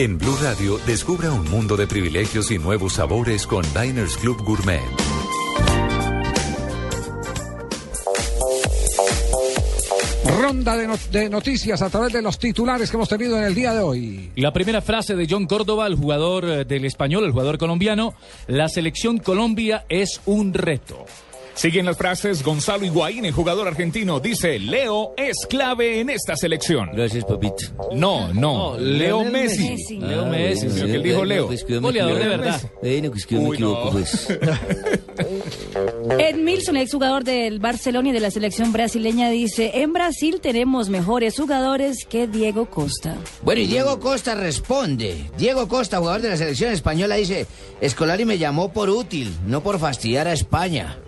En 0.00 0.16
Blue 0.16 0.34
Radio, 0.40 0.78
descubra 0.86 1.30
un 1.30 1.44
mundo 1.50 1.76
de 1.76 1.86
privilegios 1.86 2.50
y 2.50 2.58
nuevos 2.58 2.94
sabores 2.94 3.46
con 3.46 3.62
Diners 3.74 4.16
Club 4.16 4.42
Gourmet. 4.42 4.80
Ronda 10.40 10.76
de, 10.76 10.86
no- 10.86 10.96
de 11.10 11.28
noticias 11.28 11.80
a 11.82 11.90
través 11.90 12.12
de 12.12 12.22
los 12.22 12.38
titulares 12.38 12.90
que 12.90 12.96
hemos 12.96 13.08
tenido 13.08 13.36
en 13.38 13.44
el 13.44 13.54
día 13.54 13.72
de 13.72 13.80
hoy. 13.80 14.30
La 14.36 14.52
primera 14.52 14.80
frase 14.82 15.16
de 15.16 15.26
John 15.28 15.46
Córdoba, 15.46 15.86
el 15.86 15.96
jugador 15.96 16.44
eh, 16.44 16.64
del 16.64 16.84
español, 16.84 17.24
el 17.24 17.32
jugador 17.32 17.58
colombiano, 17.58 18.14
la 18.46 18.68
selección 18.68 19.18
Colombia 19.18 19.84
es 19.88 20.20
un 20.26 20.52
reto. 20.54 21.04
Siguen 21.54 21.84
las 21.86 21.96
frases 21.96 22.42
Gonzalo 22.42 22.84
Higuaín, 22.86 23.24
el 23.26 23.32
jugador 23.32 23.68
argentino, 23.68 24.18
dice, 24.20 24.58
Leo 24.58 25.12
es 25.16 25.46
clave 25.48 26.00
en 26.00 26.08
esta 26.10 26.34
selección. 26.36 26.90
Gracias, 26.94 27.24
papito. 27.24 27.64
No, 27.92 28.32
no, 28.32 28.78
Leo 28.78 29.24
Messi. 29.24 29.70
Messi. 29.70 29.96
Leo 29.98 30.24
Ah, 30.24 30.28
Messi, 30.28 30.66
bueno, 30.68 30.80
lo 30.80 30.86
que 30.86 30.94
él 30.96 31.02
dijo 31.02 31.24
Leo. 31.24 31.46
pues 31.48 31.66
Goleador 31.80 32.18
de 32.18 32.28
verdad. 32.28 32.60
Bueno, 32.80 33.10
pues 33.10 33.26
que 33.26 33.34
yo 33.34 33.40
me 33.42 33.54
equivoco, 33.54 33.90
pues. 33.90 34.28
Ed 36.18 36.36
Milson, 36.36 36.76
exjugador 36.76 37.24
del 37.24 37.58
Barcelona 37.58 38.08
y 38.08 38.12
de 38.12 38.20
la 38.20 38.30
selección 38.30 38.72
brasileña, 38.72 39.28
dice, 39.30 39.70
en 39.74 39.92
Brasil 39.92 40.40
tenemos 40.40 40.88
mejores 40.88 41.36
jugadores 41.36 42.04
que 42.08 42.26
Diego 42.26 42.66
Costa. 42.70 43.16
Bueno, 43.42 43.60
y 43.60 43.66
Diego 43.66 43.98
Costa 44.00 44.34
responde. 44.34 45.26
Diego 45.38 45.68
Costa, 45.68 45.98
jugador 45.98 46.22
de 46.22 46.30
la 46.30 46.36
selección 46.36 46.72
española, 46.72 47.16
dice, 47.16 47.46
Escolari 47.80 48.24
me 48.24 48.38
llamó 48.38 48.72
por 48.72 48.88
útil, 48.90 49.30
no 49.46 49.62
por 49.62 49.78
fastidiar 49.78 50.26
a 50.28 50.32
España. 50.32 50.98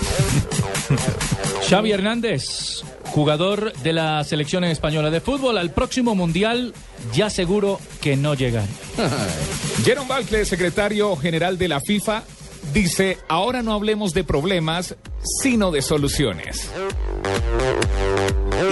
Xavi 1.68 1.92
Hernández, 1.92 2.82
jugador 3.06 3.72
de 3.82 3.92
la 3.92 4.22
selección 4.24 4.64
española 4.64 5.10
de 5.10 5.20
fútbol, 5.20 5.58
al 5.58 5.70
próximo 5.70 6.14
mundial 6.14 6.74
ya 7.12 7.30
seguro 7.30 7.80
que 8.00 8.16
no 8.16 8.34
llegan. 8.34 8.68
Jerome 9.84 10.08
Balcle, 10.08 10.44
secretario 10.44 11.16
general 11.16 11.58
de 11.58 11.68
la 11.68 11.80
FIFA, 11.80 12.22
dice, 12.72 13.18
ahora 13.28 13.62
no 13.62 13.72
hablemos 13.72 14.14
de 14.14 14.24
problemas, 14.24 14.96
sino 15.42 15.70
de 15.70 15.82
soluciones. 15.82 16.70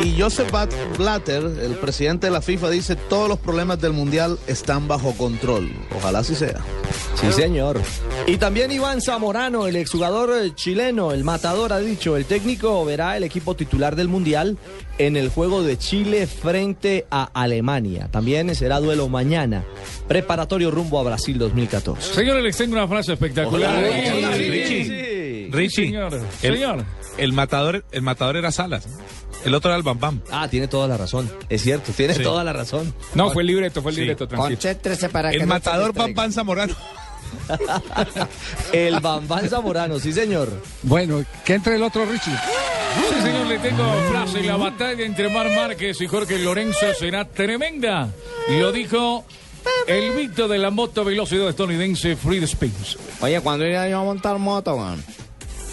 Y 0.02 0.20
Joseph 0.20 0.50
Blatter, 0.96 1.44
el 1.44 1.76
presidente 1.76 2.26
de 2.28 2.32
la 2.32 2.40
FIFA, 2.42 2.70
dice 2.70 2.96
todos 2.96 3.28
los 3.28 3.38
problemas 3.38 3.80
del 3.80 3.92
mundial 3.92 4.38
están 4.46 4.88
bajo 4.88 5.12
control. 5.12 5.70
Ojalá 5.96 6.20
así 6.20 6.34
sea. 6.34 6.60
Sí, 7.20 7.32
señor. 7.32 7.80
Y 8.26 8.36
también 8.36 8.70
Iván 8.72 9.00
Zamorano, 9.00 9.66
el 9.66 9.76
exjugador 9.76 10.30
eh, 10.44 10.52
chileno, 10.54 11.12
el 11.12 11.24
matador, 11.24 11.72
ha 11.72 11.78
dicho, 11.78 12.16
el 12.16 12.24
técnico 12.26 12.84
verá 12.84 13.16
el 13.16 13.24
equipo 13.24 13.54
titular 13.54 13.96
del 13.96 14.08
Mundial 14.08 14.58
en 14.98 15.16
el 15.16 15.28
juego 15.28 15.62
de 15.62 15.78
Chile 15.78 16.26
frente 16.26 17.06
a 17.10 17.24
Alemania. 17.32 18.08
También 18.10 18.54
será 18.54 18.80
duelo 18.80 19.08
mañana, 19.08 19.64
preparatorio 20.08 20.70
rumbo 20.70 20.98
a 20.98 21.04
Brasil 21.04 21.38
2014. 21.38 22.14
Señores, 22.14 22.42
les 22.42 22.56
tengo 22.56 22.74
una 22.74 22.88
frase 22.88 23.12
espectacular. 23.14 23.74
Hola, 23.76 24.30
Richie. 24.36 24.84
sí. 24.84 25.48
Richie, 25.52 25.86
señor. 25.86 26.14
el, 26.42 26.54
Señor. 26.54 26.84
el 27.16 27.32
matador, 27.32 27.84
el 27.92 28.02
matador 28.02 28.36
era 28.36 28.50
Salas. 28.50 28.86
El 29.44 29.54
otro 29.54 29.70
era 29.70 29.76
el 29.76 29.82
Bam 29.82 30.00
Bam. 30.00 30.20
Ah, 30.30 30.48
tiene 30.48 30.68
toda 30.68 30.88
la 30.88 30.96
razón. 30.96 31.30
Es 31.50 31.62
cierto, 31.62 31.92
tiene 31.92 32.14
Sí. 32.14 32.22
toda 32.22 32.42
la 32.44 32.54
razón. 32.54 32.94
No, 33.14 33.30
fue 33.30 33.42
el 33.42 33.48
libreto, 33.48 33.82
fue 33.82 33.90
el 33.90 33.94
Sí. 33.96 34.00
libreto, 34.00 34.26
tranquilo. 34.26 34.56
Concéntrese 34.56 35.10
para 35.10 35.30
que 35.30 35.36
El 35.36 35.42
no 35.42 35.48
matador 35.48 35.88
distraiga. 35.88 36.06
Bam 36.06 36.14
Bam 36.14 36.32
Zamorano. 36.32 36.74
El 38.72 39.00
Bambán 39.00 39.48
Zamorano, 39.48 39.98
sí, 39.98 40.12
señor. 40.12 40.50
Bueno, 40.82 41.24
que 41.44 41.54
entre 41.54 41.76
el 41.76 41.82
otro 41.82 42.04
Richie. 42.06 42.32
Sí, 42.32 43.22
señor, 43.22 43.46
le 43.46 43.58
tengo 43.58 43.84
frase. 44.10 44.42
La 44.42 44.56
batalla 44.56 45.04
entre 45.04 45.28
Mar 45.28 45.50
Márquez 45.54 46.00
y 46.00 46.06
Jorge 46.06 46.38
Lorenzo 46.38 46.86
será 46.98 47.24
tremenda. 47.24 48.08
Lo 48.48 48.72
dijo 48.72 49.24
el 49.86 50.12
mito 50.14 50.46
de 50.48 50.58
la 50.58 50.70
moto 50.70 51.04
velocidad 51.04 51.48
estadounidense 51.48 52.16
Freed 52.16 52.46
Spins. 52.46 52.96
Oye, 53.20 53.40
¿cuándo 53.40 53.64
iría 53.66 53.88
yo 53.88 54.00
a 54.00 54.04
montar 54.04 54.38
moto, 54.38 54.76
man? 54.76 55.02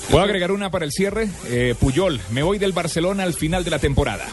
¿Puedo 0.10 0.24
agregar 0.24 0.52
una 0.52 0.70
para 0.72 0.86
el 0.86 0.92
cierre? 0.92 1.30
Eh, 1.48 1.76
Puyol, 1.80 2.20
me 2.32 2.44
voy 2.44 2.58
del 2.58 2.74
Barcelona 2.74 3.24
al 3.24 3.34
final 3.34 3.64
de 3.64 3.70
la 3.72 3.80
temporada. 3.80 4.26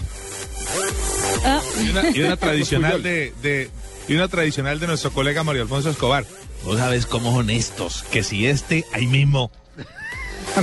Ah, 1.45 1.61
Y 1.85 1.91
una, 1.91 2.11
y 2.11 2.21
una 2.21 2.37
tradicional 2.37 3.03
de, 3.03 3.33
de- 3.43 3.71
y 4.09 4.15
una 4.15 4.27
tradicional 4.29 4.81
de 4.81 4.87
nuestro 4.87 5.13
colega 5.13 5.45
Mario 5.45 5.63
Alfonso 5.63 5.91
Escobar. 5.91 6.25
Vos 6.65 6.79
sabés 6.79 7.07
cómo 7.07 7.33
son 7.33 7.51
estos, 7.51 8.05
que 8.11 8.23
si 8.23 8.47
este 8.47 8.85
ahí 8.93 9.07
mismo. 9.07 9.51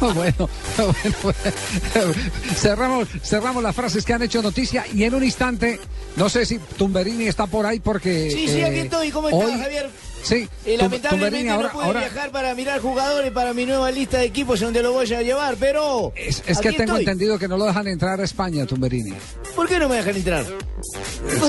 bueno, 0.00 0.14
bueno, 0.14 0.48
cerramos, 2.56 3.08
cerramos 3.22 3.62
las 3.62 3.76
frases 3.76 4.04
que 4.04 4.12
han 4.12 4.22
hecho 4.22 4.42
noticia 4.42 4.84
y 4.92 5.04
en 5.04 5.14
un 5.14 5.22
instante, 5.22 5.78
no 6.16 6.28
sé 6.28 6.46
si 6.46 6.58
Tumberini 6.58 7.26
está 7.26 7.46
por 7.46 7.66
ahí 7.66 7.80
porque... 7.80 8.30
Sí, 8.30 8.48
sí, 8.48 8.62
aquí 8.62 8.78
eh, 8.78 8.82
estoy. 8.82 9.10
¿Cómo 9.10 9.28
estás, 9.28 9.50
hoy- 9.50 9.60
Javier? 9.60 9.90
Sí, 10.22 10.48
Y 10.66 10.76
lamentablemente 10.76 11.08
Tumberini 11.08 11.48
ahora, 11.50 11.68
no 11.68 11.72
pude 11.74 11.84
ahora- 11.84 12.00
viajar 12.00 12.30
para 12.32 12.54
mirar 12.54 12.80
jugadores 12.80 13.30
para 13.30 13.52
mi 13.54 13.64
nueva 13.64 13.90
lista 13.92 14.18
de 14.18 14.24
equipos 14.24 14.58
donde 14.60 14.82
lo 14.82 14.92
voy 14.92 15.12
a 15.12 15.22
llevar, 15.22 15.56
pero... 15.60 16.12
es, 16.16 16.42
es 16.46 16.58
que 16.58 16.70
tengo 16.72 16.82
estoy. 16.96 17.00
entendido 17.00 17.38
que 17.38 17.46
no 17.46 17.56
lo 17.56 17.64
dejan 17.64 17.86
entrar 17.86 18.20
a 18.20 18.24
España, 18.24 18.66
Tumberini. 18.66 19.12
¿Por 19.54 19.68
qué 19.68 19.78
no 19.78 19.88
me 19.88 19.96
dejan 19.96 20.16
entrar? 20.16 20.44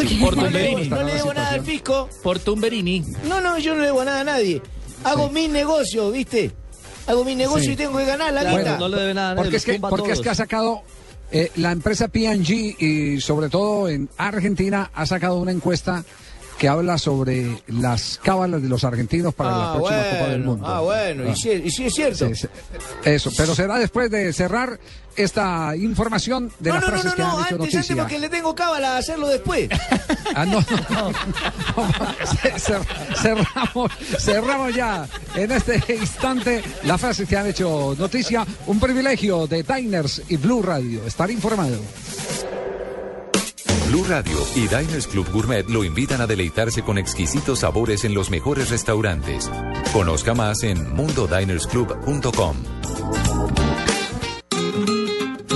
Sí, 0.08 0.20
Por 0.22 0.36
no, 0.38 0.44
le, 0.44 0.48
Tumberini. 0.50 0.90
no 0.90 1.04
le 1.04 1.14
debo 1.16 1.34
nada 1.34 1.50
al 1.54 1.64
fisco. 1.64 2.10
Por 2.22 2.40
Tumberini. 2.40 3.04
No, 3.28 3.42
no, 3.42 3.58
yo 3.58 3.74
no 3.74 3.80
le 3.82 3.88
debo 3.88 4.04
nada 4.04 4.22
a 4.22 4.24
nadie. 4.24 4.62
Hago 5.04 5.30
mis 5.30 5.50
negocios, 5.50 6.12
¿viste? 6.14 6.52
Hago 7.08 7.24
mi 7.24 7.36
negocio 7.36 7.64
Sí. 7.66 7.72
y 7.72 7.76
tengo 7.76 7.98
que 7.98 8.06
ganar 8.06 8.34
la 8.34 8.44
guita. 8.44 8.78
no 8.78 8.90
le 8.90 8.98
debe 8.98 9.14
nada 9.14 9.32
a 9.32 9.36
nadie, 9.36 9.44
Porque 9.44 9.58
es 9.58 9.80
porque 9.80 10.22
que 10.22 10.30
ha 10.30 10.36
sacado 10.36 10.82
eh, 11.32 11.52
la 11.56 11.72
empresa 11.72 12.08
P&G 12.10 12.76
y 12.80 13.22
sobre 13.22 13.50
todo 13.50 13.90
en 13.90 14.10
Argentina 14.18 14.92
ha 14.94 15.06
sacado 15.06 15.38
una 15.40 15.52
encuesta 15.52 16.04
que 16.58 16.68
habla 16.68 16.98
sobre 16.98 17.62
las 17.68 18.20
cábalas 18.24 18.62
de 18.62 18.70
los 18.70 18.84
argentinos 18.84 19.34
para 19.34 19.52
la 19.52 19.72
Ah, 19.72 19.76
próxima 19.76 20.04
Copa 20.10 20.28
del 20.30 20.44
Mundo. 20.44 20.66
ah, 20.68 20.82
bueno, 20.82 21.30
y 21.32 21.36
sí, 21.36 21.50
y 21.52 21.70
sí 21.72 21.86
es 21.86 21.94
cierto. 21.94 22.28
Sí, 22.30 22.36
sí. 22.36 22.48
Eso, 23.04 23.32
pero 23.38 23.54
será 23.56 23.78
después 23.78 24.10
de 24.10 24.34
cerrar 24.34 24.80
esta 25.16 25.76
información 25.76 26.52
de 26.60 26.70
no, 26.70 26.76
las 26.76 26.84
no, 26.84 26.90
frases 26.90 27.06
no, 27.12 27.16
que 27.16 27.22
no, 27.22 27.28
han 27.28 27.34
hecho 27.34 27.40
antes, 27.42 27.54
antes 27.54 27.76
noticia. 27.76 27.96
porque 27.96 28.20
le 28.20 28.30
tengo 28.30 28.54
cábala 28.56 28.96
a 28.96 28.98
hacerlo 28.98 29.28
después. 29.28 29.70
Ah, 30.36 30.46
no, 30.46 30.60
no. 30.60 31.12
Ce- 32.42 32.54
cer- 32.58 32.86
cerramos, 33.16 33.92
cerramos 34.20 34.76
ya 34.76 35.08
en 35.36 35.52
este 35.52 35.82
instante 35.96 36.62
las 36.84 37.00
frases 37.00 37.28
que 37.28 37.38
han 37.38 37.48
hecho 37.48 37.96
noticia. 37.98 38.46
Un 38.68 38.80
privilegio 38.80 39.48
de 39.48 39.64
Diners 39.64 40.22
y 40.28 40.36
Blue 40.38 40.62
Radio. 40.62 41.06
Estar 41.08 41.32
informado. 41.32 41.78
Blue 43.88 44.04
Radio 44.04 44.38
y 44.54 44.68
Diners 44.68 45.08
Club 45.08 45.32
Gourmet 45.32 45.70
lo 45.70 45.86
invitan 45.86 46.20
a 46.20 46.28
deleitarse 46.28 46.84
con 46.84 46.98
exquisitos 46.98 47.60
sabores 47.60 48.04
en 48.04 48.14
los 48.14 48.30
mejores 48.30 48.70
restaurantes. 48.70 49.50
Conozca 49.94 50.34
más 50.34 50.64
en 50.64 50.94
mundodinersclub.com. 50.94 52.58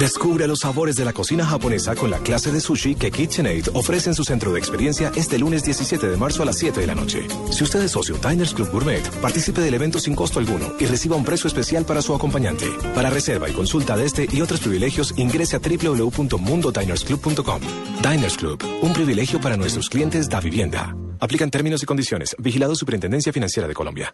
Descubre 0.02 0.48
los 0.48 0.62
sabores 0.62 0.96
de 0.96 1.06
la 1.06 1.14
cocina 1.14 1.46
japonesa 1.46 1.96
con 1.96 2.10
la 2.10 2.18
clase 2.18 2.52
de 2.52 2.60
sushi 2.60 2.96
que 2.96 3.12
KitchenAid 3.12 3.68
ofrece 3.76 4.10
en 4.10 4.16
su 4.16 4.24
centro 4.24 4.52
de 4.52 4.58
experiencia 4.58 5.12
este 5.16 5.38
lunes 5.38 5.64
17 5.64 6.08
de 6.08 6.18
marzo 6.18 6.42
a 6.42 6.48
las 6.48 6.58
7 6.58 6.82
de 6.82 6.88
la 6.88 6.96
noche. 6.96 7.28
Si 7.52 7.64
usted 7.64 7.84
es 7.84 7.92
socio 7.92 8.18
Diners 8.18 8.56
Club 8.56 8.72
Gourmet, 8.72 9.08
participe 9.22 9.62
del 9.62 9.76
evento 9.76 10.00
sin 10.00 10.16
costo 10.16 10.40
alguno 10.40 10.74
y 10.80 10.88
reciba 10.88 11.16
un 11.16 11.24
precio 11.24 11.48
especial 11.48 11.86
para 11.86 12.02
su 12.02 12.16
acompañante. 12.16 12.66
Para 12.96 13.12
reserva 13.12 13.48
y 13.48 13.54
consulta 13.54 13.96
de 13.96 14.08
este 14.08 14.28
y 14.32 14.42
otros 14.42 14.62
privilegios, 14.62 15.14
ingrese 15.18 15.56
a 15.56 15.60
www.mundodinersclub.com. 15.60 17.62
Diners 18.02 18.38
Club, 18.38 18.60
un 18.82 18.94
privilegio 18.94 19.40
para 19.40 19.56
nuestros 19.56 19.88
clientes 19.88 20.28
da 20.28 20.40
vivienda. 20.40 20.96
Aplican 21.22 21.52
términos 21.52 21.84
y 21.84 21.86
condiciones. 21.86 22.36
Vigilado 22.40 22.76
Superintendencia 22.76 23.32
Financiera 23.32 23.68
de 23.68 23.74
Colombia. 23.76 24.14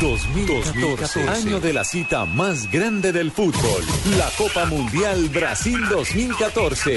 2014, 0.00 1.28
año 1.28 1.60
de 1.60 1.72
la 1.72 1.84
cita 1.84 2.24
más 2.24 2.70
grande 2.70 3.12
del 3.12 3.30
fútbol, 3.30 3.84
la 4.18 4.28
Copa 4.36 4.66
Mundial 4.66 5.28
Brasil 5.28 5.78
2014. 5.88 6.96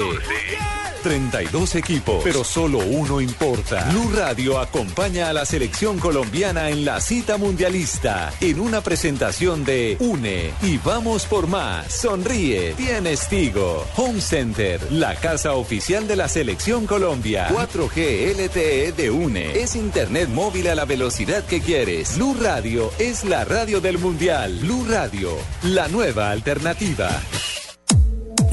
32 1.02 1.76
equipos, 1.76 2.22
pero 2.24 2.44
solo 2.44 2.78
uno 2.78 3.20
importa. 3.20 3.84
Blue 3.90 4.10
Radio 4.14 4.58
acompaña 4.58 5.28
a 5.28 5.32
la 5.32 5.44
selección 5.44 5.98
colombiana 5.98 6.70
en 6.70 6.84
la 6.84 7.00
cita 7.00 7.36
mundialista 7.36 8.32
en 8.40 8.60
una 8.60 8.80
presentación 8.80 9.64
de 9.64 9.96
Une 10.00 10.50
y 10.62 10.78
vamos 10.78 11.24
por 11.26 11.46
más. 11.46 11.92
Sonríe, 11.92 12.74
tienes 12.74 13.28
Tigo. 13.28 13.86
Home 13.96 14.20
Center, 14.20 14.80
la 14.90 15.14
casa 15.14 15.52
oficial 15.54 16.08
de 16.08 16.16
la 16.16 16.28
selección 16.28 16.86
Colombia. 16.86 17.48
4G 17.48 18.34
LTE 18.34 18.92
de 18.92 19.10
Une. 19.10 19.27
Es 19.36 19.76
internet 19.76 20.28
móvil 20.30 20.68
a 20.68 20.74
la 20.74 20.84
velocidad 20.84 21.44
que 21.44 21.60
quieres. 21.60 22.16
Blue 22.16 22.36
Radio 22.40 22.90
es 22.98 23.24
la 23.24 23.44
radio 23.44 23.80
del 23.80 23.98
mundial. 23.98 24.58
Blue 24.60 24.86
Radio, 24.88 25.32
la 25.62 25.88
nueva 25.88 26.30
alternativa. 26.30 27.10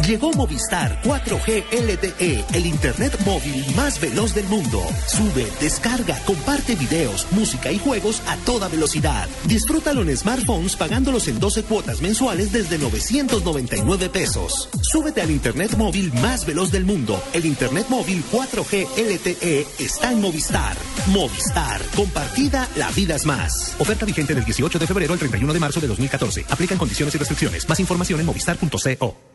Llegó 0.08 0.32
Movistar 0.34 1.02
4G 1.02 1.64
LTE, 1.72 2.46
el 2.54 2.66
internet 2.68 3.18
móvil 3.26 3.66
más 3.76 4.00
veloz 4.00 4.36
del 4.36 4.46
mundo. 4.46 4.80
Sube, 5.08 5.48
descarga, 5.60 6.20
comparte 6.26 6.76
videos, 6.76 7.26
música 7.32 7.72
y 7.72 7.80
juegos 7.80 8.22
a 8.28 8.38
toda 8.46 8.68
velocidad. 8.68 9.28
Disfrútalo 9.48 10.04
en 10.04 10.16
smartphones 10.16 10.76
pagándolos 10.76 11.28
en 11.28 11.40
12 11.40 11.64
cuotas 11.64 12.02
mensuales 12.02 12.52
desde 12.52 12.78
999 12.78 14.10
pesos. 14.10 14.70
Súbete 14.84 15.22
al 15.22 15.32
internet 15.32 15.76
móvil 15.76 16.14
más 16.22 16.46
veloz 16.46 16.72
del 16.72 16.86
mundo. 16.86 17.20
El 17.34 17.48
internet 17.48 17.88
móvil 17.90 18.24
4G 18.32 18.88
LTE 18.98 19.66
está 19.80 20.12
en 20.12 20.22
Movistar. 20.22 20.78
Movistar, 21.08 21.82
compartida, 21.96 22.70
la 22.76 22.92
vida 22.92 23.16
es 23.16 23.26
más. 23.26 23.76
Oferta 23.80 24.06
vigente 24.06 24.36
del 24.36 24.46
18 24.46 24.78
de 24.78 24.86
febrero 24.86 25.14
al 25.14 25.20
31 25.20 25.52
de 25.52 25.60
marzo 25.60 25.80
de 25.80 25.88
2014. 25.88 26.46
Aplican 26.52 26.78
condiciones 26.78 27.16
y 27.16 27.18
restricciones. 27.18 27.68
Más 27.68 27.80
información 27.80 28.20
en 28.20 28.28
movistar.co. 28.28 29.35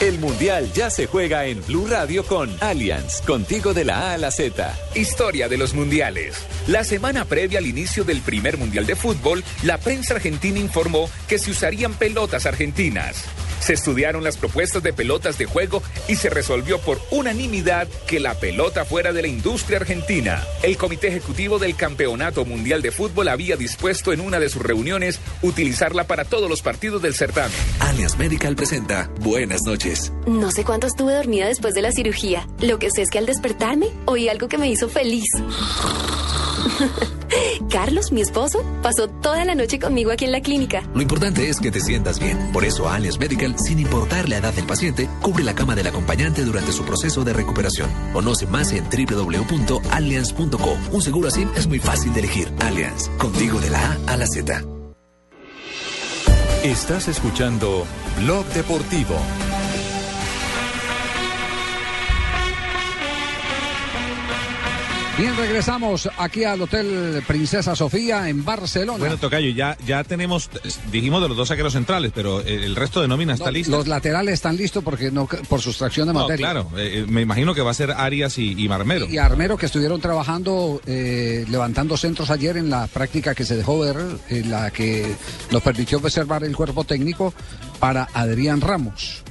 El 0.00 0.20
Mundial 0.20 0.72
ya 0.74 0.90
se 0.90 1.08
juega 1.08 1.46
en 1.46 1.60
Blue 1.66 1.88
Radio 1.88 2.24
con 2.24 2.56
Allianz, 2.60 3.20
contigo 3.22 3.74
de 3.74 3.84
la 3.84 4.10
A 4.10 4.12
a 4.12 4.18
la 4.18 4.30
Z. 4.30 4.72
Historia 4.94 5.48
de 5.48 5.58
los 5.58 5.74
mundiales. 5.74 6.36
La 6.68 6.84
semana 6.84 7.24
previa 7.24 7.58
al 7.58 7.66
inicio 7.66 8.04
del 8.04 8.20
primer 8.20 8.58
mundial 8.58 8.86
de 8.86 8.94
fútbol, 8.94 9.42
la 9.64 9.78
prensa 9.78 10.14
argentina 10.14 10.60
informó 10.60 11.10
que 11.26 11.40
se 11.40 11.50
usarían 11.50 11.94
pelotas 11.94 12.46
argentinas. 12.46 13.24
Se 13.60 13.74
estudiaron 13.74 14.24
las 14.24 14.36
propuestas 14.36 14.82
de 14.82 14.92
pelotas 14.92 15.38
de 15.38 15.46
juego 15.46 15.82
y 16.08 16.16
se 16.16 16.30
resolvió 16.30 16.78
por 16.80 17.00
unanimidad 17.10 17.88
que 18.06 18.20
la 18.20 18.34
pelota 18.34 18.84
fuera 18.84 19.12
de 19.12 19.22
la 19.22 19.28
industria 19.28 19.78
argentina. 19.78 20.42
El 20.62 20.76
Comité 20.76 21.08
Ejecutivo 21.08 21.58
del 21.58 21.76
Campeonato 21.76 22.44
Mundial 22.44 22.82
de 22.82 22.92
Fútbol 22.92 23.28
había 23.28 23.56
dispuesto 23.56 24.12
en 24.12 24.20
una 24.20 24.38
de 24.40 24.48
sus 24.48 24.62
reuniones 24.62 25.20
utilizarla 25.42 26.04
para 26.04 26.24
todos 26.24 26.48
los 26.48 26.62
partidos 26.62 27.02
del 27.02 27.14
certamen. 27.14 27.58
Allianz 27.80 28.16
Medical 28.16 28.56
presenta 28.56 29.10
Buenas 29.20 29.62
noches. 29.62 30.12
No 30.26 30.50
sé 30.50 30.64
cuánto 30.64 30.86
estuve 30.86 31.14
dormida 31.14 31.46
después 31.46 31.74
de 31.74 31.82
la 31.82 31.92
cirugía. 31.92 32.46
Lo 32.60 32.78
que 32.78 32.90
sé 32.90 33.02
es 33.02 33.10
que 33.10 33.18
al 33.18 33.26
despertarme 33.26 33.88
oí 34.06 34.28
algo 34.28 34.48
que 34.48 34.58
me 34.58 34.68
hizo 34.68 34.88
feliz. 34.88 35.24
Carlos, 37.70 38.12
mi 38.12 38.20
esposo, 38.20 38.64
pasó 38.82 39.08
toda 39.08 39.44
la 39.44 39.54
noche 39.54 39.78
conmigo 39.78 40.10
aquí 40.10 40.24
en 40.24 40.32
la 40.32 40.40
clínica. 40.40 40.82
Lo 40.94 41.02
importante 41.02 41.48
es 41.48 41.60
que 41.60 41.70
te 41.70 41.80
sientas 41.80 42.18
bien. 42.18 42.52
Por 42.52 42.64
eso 42.64 42.88
Allianz 42.88 43.18
Medical, 43.18 43.58
sin 43.58 43.78
importar 43.78 44.28
la 44.28 44.38
edad 44.38 44.54
del 44.54 44.66
paciente, 44.66 45.08
cubre 45.22 45.44
la 45.44 45.54
cama 45.54 45.74
del 45.74 45.86
acompañante 45.86 46.44
durante 46.44 46.72
su 46.72 46.84
proceso 46.84 47.24
de 47.24 47.32
recuperación. 47.32 47.90
Conoce 48.12 48.46
más 48.46 48.72
en 48.72 48.84
www.allianz.co. 48.84 50.76
Un 50.92 51.02
seguro 51.02 51.28
así 51.28 51.46
es 51.56 51.66
muy 51.66 51.78
fácil 51.78 52.12
de 52.12 52.20
elegir. 52.20 52.52
Allianz, 52.60 53.08
contigo 53.18 53.60
de 53.60 53.70
la 53.70 53.92
A 53.92 54.14
a 54.14 54.16
la 54.16 54.26
Z. 54.26 54.62
Estás 56.64 57.06
escuchando 57.06 57.86
Blog 58.20 58.44
Deportivo. 58.46 59.14
Bien, 65.18 65.36
regresamos 65.36 66.08
aquí 66.16 66.44
al 66.44 66.62
Hotel 66.62 67.24
Princesa 67.26 67.74
Sofía 67.74 68.28
en 68.28 68.44
Barcelona. 68.44 68.98
Bueno, 69.00 69.16
Tocayo, 69.16 69.50
ya, 69.50 69.76
ya 69.84 70.04
tenemos, 70.04 70.48
dijimos 70.92 71.20
de 71.20 71.26
los 71.28 71.36
dos 71.36 71.48
saqueros 71.48 71.72
centrales, 71.72 72.12
pero 72.14 72.40
eh, 72.40 72.64
el 72.64 72.76
resto 72.76 73.00
de 73.00 73.08
nómina 73.08 73.34
está 73.34 73.50
listo. 73.50 73.72
Los 73.76 73.88
laterales 73.88 74.34
están 74.34 74.56
listos 74.56 74.84
porque 74.84 75.10
no 75.10 75.26
por 75.26 75.60
sustracción 75.60 76.06
de 76.06 76.14
No, 76.14 76.20
materia. 76.20 76.46
claro, 76.46 76.70
eh, 76.76 77.04
me 77.08 77.22
imagino 77.22 77.52
que 77.52 77.62
va 77.62 77.72
a 77.72 77.74
ser 77.74 77.90
Arias 77.90 78.38
y, 78.38 78.52
y 78.64 78.68
Marmero. 78.68 79.06
Y 79.06 79.18
Armero 79.18 79.56
que 79.56 79.66
estuvieron 79.66 80.00
trabajando, 80.00 80.80
eh, 80.86 81.44
levantando 81.48 81.96
centros 81.96 82.30
ayer 82.30 82.56
en 82.56 82.70
la 82.70 82.86
práctica 82.86 83.34
que 83.34 83.44
se 83.44 83.56
dejó 83.56 83.80
ver, 83.80 83.96
en 84.28 84.50
la 84.52 84.70
que 84.70 85.04
nos 85.50 85.62
permitió 85.62 85.98
observar 85.98 86.44
el 86.44 86.54
cuerpo 86.54 86.84
técnico 86.84 87.34
para 87.80 88.08
Adrián 88.14 88.60
Ramos. 88.60 89.24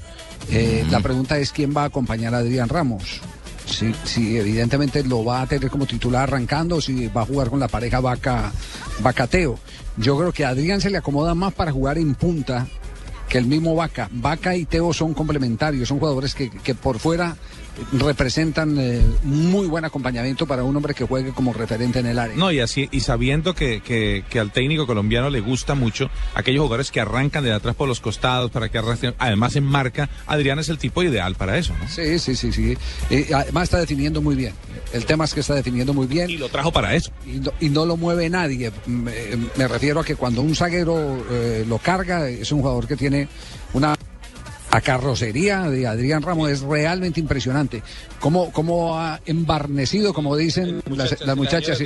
Eh, 0.51 0.85
La 0.91 0.99
pregunta 0.99 1.37
es 1.39 1.51
quién 1.53 1.73
va 1.75 1.83
a 1.83 1.85
acompañar 1.85 2.35
a 2.35 2.39
Adrián 2.39 2.67
Ramos. 2.67 3.21
Si 3.67 4.37
evidentemente 4.37 5.03
lo 5.03 5.23
va 5.23 5.41
a 5.41 5.47
tener 5.47 5.69
como 5.69 5.85
titular 5.85 6.23
arrancando, 6.23 6.81
si 6.81 7.07
va 7.07 7.21
a 7.21 7.25
jugar 7.25 7.49
con 7.49 7.59
la 7.59 7.67
pareja 7.67 7.99
Vaca, 7.99 8.51
Vacateo. 9.01 9.59
Yo 9.97 10.17
creo 10.17 10.31
que 10.31 10.45
a 10.45 10.49
Adrián 10.49 10.81
se 10.81 10.89
le 10.89 10.97
acomoda 10.97 11.35
más 11.35 11.53
para 11.53 11.71
jugar 11.71 11.97
en 11.97 12.15
punta 12.15 12.67
que 13.27 13.37
el 13.37 13.45
mismo 13.45 13.75
Vaca. 13.75 14.09
Vaca 14.11 14.55
y 14.55 14.65
Teo 14.65 14.93
son 14.93 15.13
complementarios, 15.13 15.89
son 15.89 15.99
jugadores 15.99 16.33
que 16.33 16.75
por 16.75 16.97
fuera 16.99 17.35
representan 17.93 18.77
eh, 18.79 19.01
muy 19.23 19.67
buen 19.67 19.85
acompañamiento 19.85 20.45
para 20.45 20.63
un 20.63 20.75
hombre 20.75 20.93
que 20.93 21.05
juegue 21.05 21.31
como 21.31 21.53
referente 21.53 21.99
en 21.99 22.07
el 22.07 22.19
área. 22.19 22.35
No, 22.35 22.51
y 22.51 22.59
así, 22.59 22.89
y 22.91 23.01
sabiendo 23.01 23.53
que, 23.53 23.81
que, 23.81 24.23
que 24.29 24.39
al 24.39 24.51
técnico 24.51 24.87
colombiano 24.87 25.29
le 25.29 25.39
gusta 25.39 25.75
mucho 25.75 26.09
aquellos 26.33 26.61
jugadores 26.61 26.91
que 26.91 26.99
arrancan 26.99 27.43
de 27.43 27.53
atrás 27.53 27.75
por 27.75 27.87
los 27.87 27.99
costados 27.99 28.51
para 28.51 28.69
que 28.69 28.77
arrastren, 28.77 29.13
además 29.19 29.55
en 29.55 29.63
marca, 29.63 30.09
Adrián 30.25 30.59
es 30.59 30.69
el 30.69 30.77
tipo 30.77 31.03
ideal 31.03 31.35
para 31.35 31.57
eso, 31.57 31.73
¿no? 31.79 31.87
Sí, 31.87 32.19
sí, 32.19 32.35
sí, 32.35 32.51
sí. 32.51 32.77
Eh, 33.09 33.29
además 33.33 33.63
está 33.63 33.79
definiendo 33.79 34.21
muy 34.21 34.35
bien. 34.35 34.53
El 34.93 35.05
tema 35.05 35.25
es 35.25 35.33
que 35.33 35.41
está 35.41 35.53
definiendo 35.53 35.93
muy 35.93 36.07
bien. 36.07 36.29
Y 36.29 36.37
lo 36.37 36.49
trajo 36.49 36.71
para 36.71 36.95
eso. 36.95 37.11
Y 37.25 37.39
no, 37.39 37.51
y 37.59 37.69
no 37.69 37.85
lo 37.85 37.97
mueve 37.97 38.29
nadie. 38.29 38.71
Me, 38.85 39.13
me 39.55 39.67
refiero 39.67 39.99
a 39.99 40.05
que 40.05 40.15
cuando 40.15 40.41
un 40.41 40.55
zaguero 40.55 41.25
eh, 41.29 41.65
lo 41.67 41.77
carga, 41.77 42.29
es 42.29 42.51
un 42.51 42.61
jugador 42.61 42.87
que 42.87 42.95
tiene 42.95 43.27
una... 43.73 43.95
La 44.77 44.81
carrocería 44.81 45.63
de 45.71 45.87
Adrián 45.87 46.21
Ramos 46.21 46.51
es 46.51 46.61
realmente 46.61 47.19
impresionante. 47.19 47.81
Cómo, 48.19 48.51
cómo 48.51 48.99
ha 48.99 49.19
embarnecido, 49.25 50.13
como 50.13 50.35
dicen 50.35 50.83
las, 50.95 51.19
las 51.25 51.35
muchachas. 51.35 51.81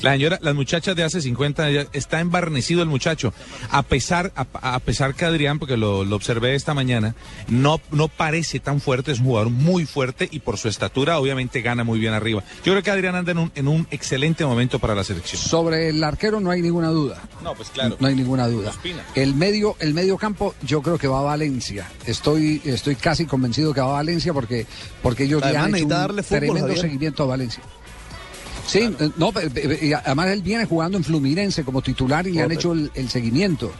La 0.00 0.12
señora, 0.12 0.38
las 0.40 0.54
muchachas 0.54 0.96
de 0.96 1.02
hace 1.02 1.20
50 1.20 1.62
años, 1.62 1.88
está 1.92 2.20
embarnecido 2.20 2.82
el 2.82 2.88
muchacho. 2.88 3.34
A 3.70 3.82
pesar, 3.82 4.32
a, 4.34 4.46
a 4.62 4.78
pesar 4.78 5.14
que 5.14 5.26
Adrián, 5.26 5.58
porque 5.58 5.76
lo, 5.76 6.06
lo 6.06 6.16
observé 6.16 6.54
esta 6.54 6.72
mañana, 6.72 7.14
no, 7.48 7.82
no 7.90 8.08
parece 8.08 8.60
tan 8.60 8.80
fuerte, 8.80 9.12
es 9.12 9.18
un 9.18 9.26
jugador 9.26 9.50
muy 9.50 9.84
fuerte 9.84 10.26
y 10.32 10.38
por 10.38 10.56
su 10.56 10.68
estatura 10.68 11.18
obviamente 11.18 11.60
gana 11.60 11.84
muy 11.84 11.98
bien 11.98 12.14
arriba. 12.14 12.42
Yo 12.64 12.72
creo 12.72 12.82
que 12.82 12.90
Adrián 12.90 13.14
anda 13.14 13.32
en 13.32 13.38
un, 13.40 13.52
en 13.54 13.68
un 13.68 13.86
excelente 13.90 14.46
momento 14.46 14.78
para 14.78 14.94
la 14.94 15.04
selección. 15.04 15.38
Sobre 15.38 15.90
el 15.90 16.02
arquero 16.02 16.40
no 16.40 16.50
hay 16.50 16.62
ninguna 16.62 16.88
duda. 16.88 17.20
No, 17.44 17.54
pues 17.54 17.68
claro. 17.68 17.98
No 18.00 18.06
hay 18.08 18.14
ninguna 18.14 18.48
duda. 18.48 18.72
El 19.14 19.34
medio, 19.34 19.76
el 19.80 19.92
medio 19.92 20.16
campo, 20.16 20.54
yo 20.62 20.80
creo 20.80 20.96
que 20.96 21.08
va 21.08 21.18
a 21.18 21.22
Valencia. 21.24 21.90
Estoy, 22.22 22.62
estoy 22.64 22.94
casi 22.94 23.26
convencido 23.26 23.74
que 23.74 23.80
va 23.80 23.88
a 23.88 23.92
Valencia 23.94 24.32
porque, 24.32 24.64
porque 25.02 25.24
ellos 25.24 25.42
Además, 25.42 25.70
le 25.72 25.78
han 25.78 25.84
hecho 25.84 25.86
un 25.86 25.90
fútbol, 25.90 26.24
tremendo 26.24 26.60
Javier. 26.60 26.80
seguimiento 26.80 27.22
a 27.24 27.26
Valencia. 27.26 27.62
Sí, 28.64 28.78
eh, 28.78 29.10
no, 29.16 29.32
además 30.04 30.28
él 30.28 30.40
viene 30.40 30.64
jugando 30.64 30.96
en 30.98 31.02
Fluminense 31.02 31.64
como 31.64 31.82
titular 31.82 32.24
y 32.28 32.32
le 32.32 32.42
han 32.42 32.52
hecho 32.52 32.74
el, 32.74 32.92
el 32.94 33.10
seguimiento. 33.10 33.72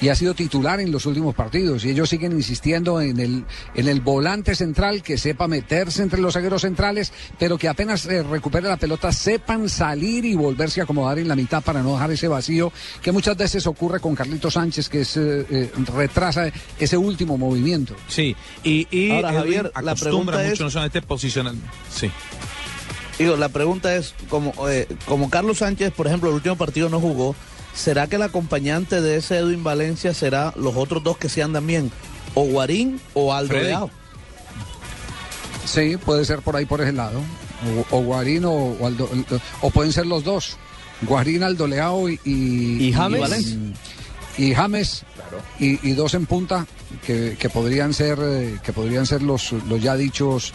Y 0.00 0.08
ha 0.10 0.14
sido 0.14 0.34
titular 0.34 0.78
en 0.80 0.92
los 0.92 1.06
últimos 1.06 1.34
partidos. 1.34 1.84
Y 1.84 1.90
ellos 1.90 2.10
siguen 2.10 2.32
insistiendo 2.32 3.00
en 3.00 3.18
el, 3.18 3.44
en 3.74 3.88
el 3.88 4.00
volante 4.02 4.54
central 4.54 5.02
que 5.02 5.16
sepa 5.16 5.48
meterse 5.48 6.02
entre 6.02 6.20
los 6.20 6.34
zagueros 6.34 6.62
centrales, 6.62 7.12
pero 7.38 7.56
que 7.56 7.66
apenas 7.68 8.04
eh, 8.06 8.22
recupere 8.22 8.68
la 8.68 8.76
pelota 8.76 9.10
sepan 9.10 9.68
salir 9.70 10.24
y 10.26 10.34
volverse 10.34 10.80
a 10.80 10.84
acomodar 10.84 11.18
en 11.18 11.28
la 11.28 11.34
mitad 11.36 11.62
para 11.62 11.82
no 11.82 11.94
dejar 11.94 12.10
ese 12.10 12.28
vacío 12.28 12.70
que 13.00 13.10
muchas 13.10 13.36
veces 13.38 13.66
ocurre 13.66 13.98
con 14.00 14.14
Carlito 14.14 14.50
Sánchez, 14.50 14.88
que 14.90 15.00
es, 15.00 15.16
eh, 15.16 15.46
eh, 15.50 15.70
retrasa 15.94 16.50
ese 16.78 16.96
último 16.98 17.38
movimiento. 17.38 17.94
Sí, 18.08 18.36
y, 18.64 18.86
y 18.90 19.10
Ahora, 19.12 19.32
Javier, 19.32 19.72
la 19.82 19.92
acostumbra 19.92 20.36
pregunta 20.36 20.38
mucho 20.42 20.52
es- 20.52 20.60
no 20.60 20.70
solamente 20.70 21.00
posicionar. 21.02 21.54
Sí. 21.90 22.10
Digo, 23.18 23.36
la 23.36 23.48
pregunta 23.48 23.96
es, 23.96 24.14
como, 24.28 24.52
eh, 24.68 24.86
como 25.06 25.30
Carlos 25.30 25.58
Sánchez, 25.58 25.90
por 25.92 26.06
ejemplo, 26.06 26.28
el 26.28 26.34
último 26.34 26.56
partido 26.56 26.90
no 26.90 27.00
jugó, 27.00 27.34
¿será 27.76 28.08
que 28.08 28.16
el 28.16 28.22
acompañante 28.22 29.00
de 29.00 29.16
ese 29.18 29.36
Edwin 29.38 29.62
Valencia 29.62 30.12
será 30.14 30.52
los 30.56 30.74
otros 30.76 31.04
dos 31.04 31.16
que 31.18 31.28
sí 31.28 31.40
andan 31.40 31.66
bien? 31.66 31.92
o 32.34 32.42
Guarín 32.44 33.00
o 33.14 33.32
Aldo 33.32 33.50
Freddy. 33.54 33.66
Leao. 33.68 33.90
Sí, 35.64 35.96
puede 35.96 36.24
ser 36.24 36.40
por 36.40 36.54
ahí, 36.56 36.66
por 36.66 36.80
ese 36.80 36.92
lado. 36.92 37.20
O, 37.90 37.96
o 37.96 38.02
Guarín 38.02 38.44
o, 38.44 38.52
o 38.52 38.86
Aldo- 38.86 39.08
o 39.62 39.70
pueden 39.70 39.92
ser 39.92 40.06
los 40.06 40.22
dos. 40.24 40.56
Guarín, 41.02 41.42
Aldo 41.42 41.66
Leao 41.66 42.08
y... 42.10 42.20
¿Y, 42.24 42.88
¿Y 42.88 42.92
James? 42.92 43.56
Y, 44.38 44.54
James. 44.54 45.02
Y, 45.58 45.88
y 45.88 45.92
dos 45.92 46.12
en 46.14 46.26
punta 46.26 46.66
que, 47.06 47.36
que 47.38 47.48
podrían 47.48 47.94
ser 47.94 48.18
eh, 48.22 48.58
que 48.62 48.72
podrían 48.72 49.06
ser 49.06 49.22
los, 49.22 49.52
los 49.68 49.82
ya 49.82 49.96
dichos 49.96 50.52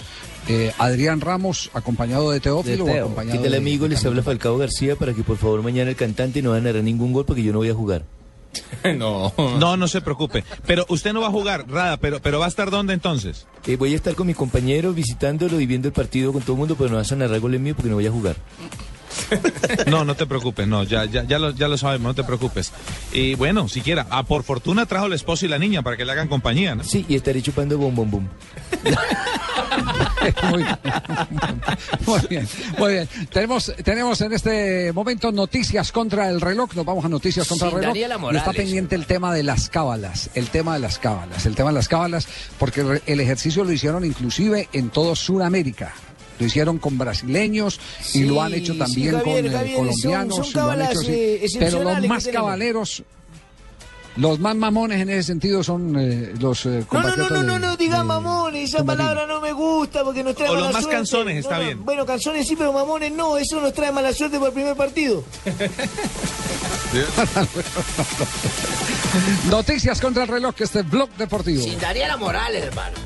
eh, 0.48 0.72
Adrián 0.78 1.22
Ramos 1.22 1.70
acompañado 1.74 2.32
de 2.32 2.40
Teófilo 2.40 2.84
o 2.84 2.88
Teo, 2.88 3.06
acompañado 3.06 3.38
¿Qué 3.38 3.44
tal 3.44 3.52
de- 3.52 3.58
amigo? 3.58 3.84
de 3.86 3.90
Les 3.96 4.06
habla. 4.06 4.24
Falcao 4.24 4.58
García 4.58 4.96
para 4.96 5.14
que 5.14 5.24
por 5.24 5.38
favor 5.38 5.62
mañana 5.64 5.90
el 5.90 5.96
cantante 5.96 6.42
no 6.42 6.52
va 6.52 6.58
a 6.58 6.62
narrar 6.62 6.84
ningún 6.84 7.14
gol 7.14 7.26
porque 7.26 7.44
yo 7.44 7.52
no 7.54 7.60
voy 7.60 7.70
a 7.70 7.74
jugar. 7.76 8.04
No. 8.98 9.32
No, 9.38 9.78
no 9.78 9.88
se 9.88 10.02
preocupe. 10.02 10.44
Pero 10.66 10.86
usted 10.90 11.14
no 11.14 11.22
va 11.22 11.28
a 11.28 11.32
jugar, 11.32 11.66
Rada, 11.70 11.98
pero, 11.98 12.20
pero 12.22 12.40
va 12.40 12.46
a 12.46 12.50
estar 12.50 12.70
dónde 12.72 12.94
entonces? 12.94 13.46
Eh, 13.68 13.76
voy 13.78 13.94
a 13.94 13.96
estar 13.96 14.16
con 14.16 14.28
mis 14.28 14.36
compañeros 14.36 14.94
visitándolo 14.96 15.60
y 15.62 15.66
viendo 15.66 15.88
el 15.88 15.94
partido 15.94 16.34
con 16.34 16.42
todo 16.42 16.54
el 16.54 16.60
mundo, 16.60 16.76
pero 16.78 16.90
no 16.90 16.98
vas 16.98 17.12
a 17.12 17.16
narrar 17.16 17.40
goles 17.40 17.62
míos 17.62 17.76
porque 17.78 17.90
no 17.90 17.96
voy 17.96 18.08
a 18.08 18.12
jugar. 18.12 18.36
No, 19.88 20.06
no 20.06 20.16
te 20.16 20.26
preocupes, 20.26 20.68
no, 20.68 20.84
ya, 20.84 21.06
ya, 21.06 21.24
ya, 21.24 21.40
lo, 21.40 21.52
ya 21.52 21.68
lo 21.68 21.78
sabemos, 21.78 22.08
no 22.08 22.16
te 22.16 22.24
preocupes. 22.24 22.72
Y 23.12 23.36
bueno, 23.36 23.68
siquiera, 23.68 24.08
ah, 24.10 24.24
por 24.24 24.44
fortuna 24.44 24.86
trajo 24.86 25.06
el 25.08 25.14
esposo 25.14 25.46
y 25.46 25.50
la 25.50 25.58
niña 25.58 25.82
para 25.82 25.98
que 25.98 26.06
le 26.06 26.12
hagan 26.12 26.28
compañía, 26.28 26.76
¿no? 26.76 26.84
Sí, 26.84 27.06
y 27.08 27.16
estaré 27.16 27.42
chupando 27.42 27.78
bom 27.78 27.96
bom 27.96 28.12
bom. 28.12 28.28
Muy 30.52 30.64
bien. 30.64 30.78
Muy 32.06 32.22
bien, 32.30 32.48
muy 32.78 32.94
bien. 32.94 33.10
Tenemos, 33.32 33.74
tenemos 33.84 34.22
en 34.22 34.34
este 34.34 34.92
momento 34.94 35.32
noticias 35.32 35.92
contra 35.92 36.30
el 36.30 36.42
reloj. 36.42 36.76
Nos 36.76 36.86
vamos 36.86 37.06
a 37.06 37.10
noticias 37.10 37.48
contra 37.48 37.70
Sin 37.70 37.78
el 37.78 37.94
reloj. 37.94 38.32
Y 38.32 38.36
está 38.36 38.52
pendiente 38.54 38.96
el 38.96 39.06
tema 39.06 39.34
de 39.34 39.44
las 39.44 39.70
cábalas. 39.70 40.30
El 40.36 40.50
tema 40.50 40.74
de 40.74 40.80
las 40.80 41.00
cábalas. 41.00 41.46
El 41.46 41.56
tema 41.56 41.70
de 41.70 41.76
las 41.76 41.88
cábalas, 41.88 42.28
porque 42.60 43.02
el 43.06 43.20
ejercicio 43.20 43.64
lo 43.64 43.72
hicieron 43.72 44.06
inclusive 44.06 44.70
en 44.74 44.90
todo 44.90 45.16
Sudamérica. 45.16 45.94
Lo 46.42 46.48
hicieron 46.48 46.80
con 46.80 46.98
brasileños 46.98 47.80
y 48.00 48.04
Sí, 48.04 48.24
lo 48.26 48.42
han 48.42 48.54
hecho 48.56 48.74
sí, 48.74 48.80
también 48.80 49.16
Javier, 49.20 49.24
con 49.24 49.46
eh, 49.46 49.50
Javier, 49.58 49.76
son- 49.78 49.86
colombianos. 49.86 50.36
son 50.36 50.46
y 50.48 50.54
lo 50.54 50.72
han 50.72 50.82
hecho 50.82 51.02
eh, 51.08 51.48
Pero 51.60 51.84
los 51.84 52.00
que 52.02 52.08
más 52.08 52.28
cabaleros, 52.28 53.04
los 54.18 54.40
más 54.40 54.56
mamones 54.56 55.00
en 55.02 55.10
ese 55.12 55.24
sentido 55.24 55.64
son 55.64 55.96
eh, 56.00 56.34
los 56.40 56.66
eh, 56.66 56.84
No, 56.92 57.02
no, 57.02 57.16
no, 57.16 57.30
no, 57.30 57.44
no, 57.44 57.60
no, 57.60 57.78
diga 57.78 58.04
mamones, 58.04 58.74
esa 58.74 58.84
palabra 58.84 59.26
no 59.28 59.40
me 59.40 59.54
gusta 59.54 60.04
porque 60.04 60.24
nos 60.24 60.36
trae 60.36 60.50
O 60.50 60.54
mala 60.54 60.66
los 60.66 60.74
más 60.74 60.82
suerte. 60.84 60.98
canzones, 60.98 61.38
está 61.38 61.58
No, 61.58 61.60
no, 61.60 61.66
bien. 61.68 61.86
Bueno, 61.86 62.06
canzones 62.08 62.48
sí, 62.48 62.56
pero 62.58 62.74
mamones 62.74 63.12
no, 63.14 63.38
eso 63.38 63.62
nos 63.62 63.72
trae 63.74 63.92
mala 63.92 64.12
suerte 64.12 64.38
por 64.40 64.48
el 64.50 64.54
primer 64.56 64.76
partido. 64.76 65.24
Noticias 69.50 70.00
contra 70.02 70.24
el 70.24 70.30
reloj, 70.30 70.56
este 70.60 70.82
blog 70.84 71.10
deportivo. 71.18 71.64
Sin 71.64 71.80
Daniela 71.80 72.18
Morales, 72.18 72.64
hermano. 72.66 72.98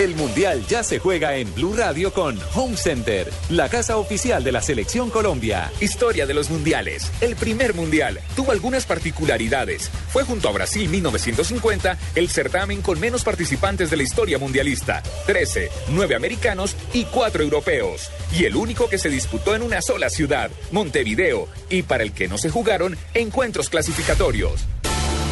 El 0.00 0.16
Mundial 0.16 0.64
ya 0.66 0.82
se 0.82 0.98
juega 0.98 1.36
en 1.36 1.54
Blue 1.54 1.74
Radio 1.76 2.10
con 2.14 2.38
Home 2.54 2.78
Center, 2.78 3.30
la 3.50 3.68
casa 3.68 3.98
oficial 3.98 4.42
de 4.42 4.50
la 4.50 4.62
Selección 4.62 5.10
Colombia. 5.10 5.70
Historia 5.78 6.24
de 6.24 6.32
los 6.32 6.48
mundiales. 6.48 7.12
El 7.20 7.36
primer 7.36 7.74
mundial 7.74 8.18
tuvo 8.34 8.52
algunas 8.52 8.86
particularidades. 8.86 9.90
Fue 10.08 10.24
junto 10.24 10.48
a 10.48 10.52
Brasil 10.52 10.88
1950 10.88 11.98
el 12.14 12.30
certamen 12.30 12.80
con 12.80 12.98
menos 12.98 13.24
participantes 13.24 13.90
de 13.90 13.98
la 13.98 14.02
historia 14.04 14.38
mundialista. 14.38 15.02
13, 15.26 15.68
9 15.90 16.14
americanos 16.14 16.76
y 16.94 17.04
4 17.04 17.42
europeos. 17.42 18.10
Y 18.32 18.46
el 18.46 18.56
único 18.56 18.88
que 18.88 18.96
se 18.96 19.10
disputó 19.10 19.54
en 19.54 19.60
una 19.60 19.82
sola 19.82 20.08
ciudad, 20.08 20.50
Montevideo. 20.72 21.46
Y 21.68 21.82
para 21.82 22.04
el 22.04 22.12
que 22.12 22.26
no 22.26 22.38
se 22.38 22.48
jugaron, 22.48 22.96
encuentros 23.12 23.68
clasificatorios. 23.68 24.64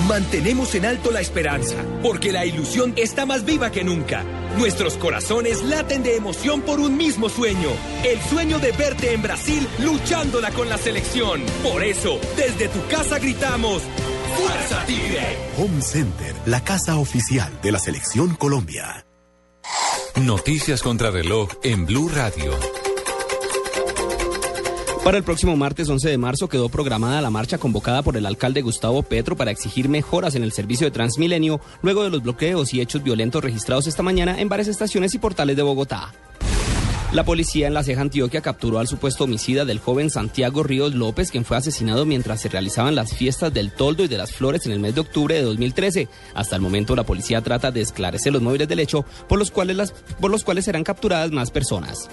Mantenemos 0.07 0.74
en 0.74 0.86
alto 0.86 1.11
la 1.11 1.20
esperanza, 1.20 1.76
porque 2.03 2.32
la 2.32 2.46
ilusión 2.46 2.94
está 2.96 3.26
más 3.26 3.44
viva 3.44 3.70
que 3.70 3.84
nunca. 3.84 4.24
Nuestros 4.57 4.94
corazones 4.94 5.62
laten 5.62 6.03
de 6.03 6.16
emoción 6.16 6.62
por 6.62 6.80
un 6.80 6.96
mismo 6.96 7.28
sueño, 7.28 7.70
el 8.05 8.20
sueño 8.22 8.59
de 8.59 8.72
verte 8.72 9.12
en 9.12 9.22
Brasil 9.22 9.66
luchándola 9.80 10.51
con 10.53 10.68
la 10.68 10.78
selección. 10.78 11.42
Por 11.62 11.82
eso, 11.82 12.18
desde 12.36 12.68
tu 12.68 12.86
casa 12.86 13.18
gritamos, 13.18 13.82
¡Fuerza 14.36 14.84
Tigre! 14.86 15.36
Home 15.57 15.82
Center, 15.82 16.34
la 16.46 16.62
casa 16.62 16.96
oficial 16.96 17.53
de 17.61 17.72
la 17.72 17.78
Selección 17.78 18.34
Colombia. 18.36 19.05
Noticias 20.16 20.82
contra 20.82 21.11
reloj 21.11 21.51
en 21.62 21.86
Blue 21.86 22.09
Radio. 22.09 22.78
Para 25.09 25.17
el 25.17 25.25
próximo 25.25 25.57
martes 25.57 25.89
11 25.89 26.07
de 26.07 26.19
marzo 26.19 26.51
quedó 26.51 26.69
programada 26.69 27.23
la 27.23 27.31
marcha 27.31 27.57
convocada 27.57 28.03
por 28.03 28.19
el 28.19 28.27
alcalde 28.27 28.61
Gustavo 28.61 29.03
Petro 29.03 29.39
para 29.39 29.51
exigir 29.51 29.89
mejoras 29.89 30.35
en 30.35 30.43
el 30.43 30.53
servicio 30.53 30.87
de 30.87 30.91
Transmilenio 30.91 31.63
luego 31.81 32.03
de 32.03 32.11
los 32.11 32.23
bloqueos 32.23 32.75
y 32.75 32.83
hechos 32.83 33.03
violentos 33.03 33.43
registrados 33.43 33.87
esta 33.87 34.03
mañana 34.03 34.39
en 34.39 34.51
varias 34.51 34.69
estaciones 34.69 35.15
y 35.15 35.19
portales 35.19 35.57
de 35.57 35.63
Bogotá. 35.63 36.13
La 37.13 37.25
policía 37.25 37.69
en 37.69 37.73
la 37.73 37.85
Ceja 37.85 38.03
Antioquia 38.03 38.43
capturó 38.43 38.81
al 38.81 38.87
supuesto 38.87 39.25
homicida 39.25 39.65
del 39.65 39.79
joven 39.79 40.11
Santiago 40.11 40.63
Ríos 40.63 40.95
López, 40.95 41.31
quien 41.31 41.47
fue 41.47 41.57
asesinado 41.57 42.05
mientras 42.05 42.43
se 42.43 42.51
realizaban 42.51 42.95
las 42.95 43.15
fiestas 43.15 43.55
del 43.55 43.73
Toldo 43.73 44.05
y 44.05 44.09
de 44.09 44.19
las 44.19 44.33
Flores 44.33 44.67
en 44.67 44.73
el 44.73 44.79
mes 44.79 44.95
de 44.95 45.01
octubre 45.01 45.35
de 45.35 45.41
2013. 45.41 46.07
Hasta 46.35 46.55
el 46.55 46.61
momento 46.61 46.95
la 46.95 47.07
policía 47.07 47.41
trata 47.41 47.71
de 47.71 47.81
esclarecer 47.81 48.31
los 48.31 48.43
móviles 48.43 48.69
del 48.69 48.81
hecho 48.81 49.07
por 49.27 49.39
los 49.39 49.51
cuales, 49.51 49.75
las, 49.75 49.93
por 50.21 50.31
los 50.31 50.45
cuales 50.45 50.67
serán 50.67 50.85
capturadas 50.85 51.31
más 51.31 51.51
personas. 51.51 52.11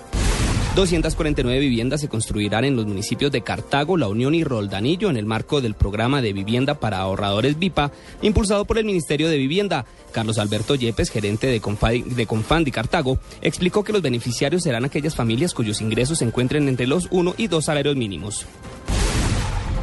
249 0.76 1.58
viviendas 1.60 2.02
se 2.02 2.10
construirán 2.10 2.66
en 2.66 2.76
los 2.76 2.86
municipios 2.86 3.32
de 3.32 3.42
Cartago, 3.42 3.96
La 3.96 4.10
Unión 4.10 4.36
y 4.36 4.44
Roldanillo 4.44 5.10
en 5.10 5.16
el 5.16 5.26
marco 5.26 5.62
del 5.62 5.74
programa 5.74 6.22
de 6.22 6.34
vivienda 6.34 6.76
para 6.82 7.00
ahorradores 7.00 7.58
VIPA, 7.58 7.92
impulsado 8.22 8.66
por 8.66 8.78
el 8.78 8.84
Ministerio 8.84 9.30
de 9.30 9.38
Vivienda. 9.38 9.86
Carlos 10.12 10.38
Alberto 10.38 10.76
Yepes, 10.76 11.10
gerente 11.10 11.48
de, 11.48 11.62
Confa- 11.62 12.04
de 12.04 12.26
Confandi 12.28 12.72
Cartago, 12.72 13.20
explicó 13.42 13.86
que 13.86 13.94
los 13.94 14.02
beneficiarios 14.02 14.64
serán 14.64 14.84
aquellas 14.84 15.16
familias 15.16 15.54
cuyos 15.54 15.80
ingresos 15.80 16.20
se 16.20 16.26
encuentren 16.26 16.68
entre 16.68 16.88
los 16.88 17.08
1 17.10 17.36
y 17.38 17.48
2 17.48 17.64
salarios 17.64 17.96
mínimos. 17.96 18.46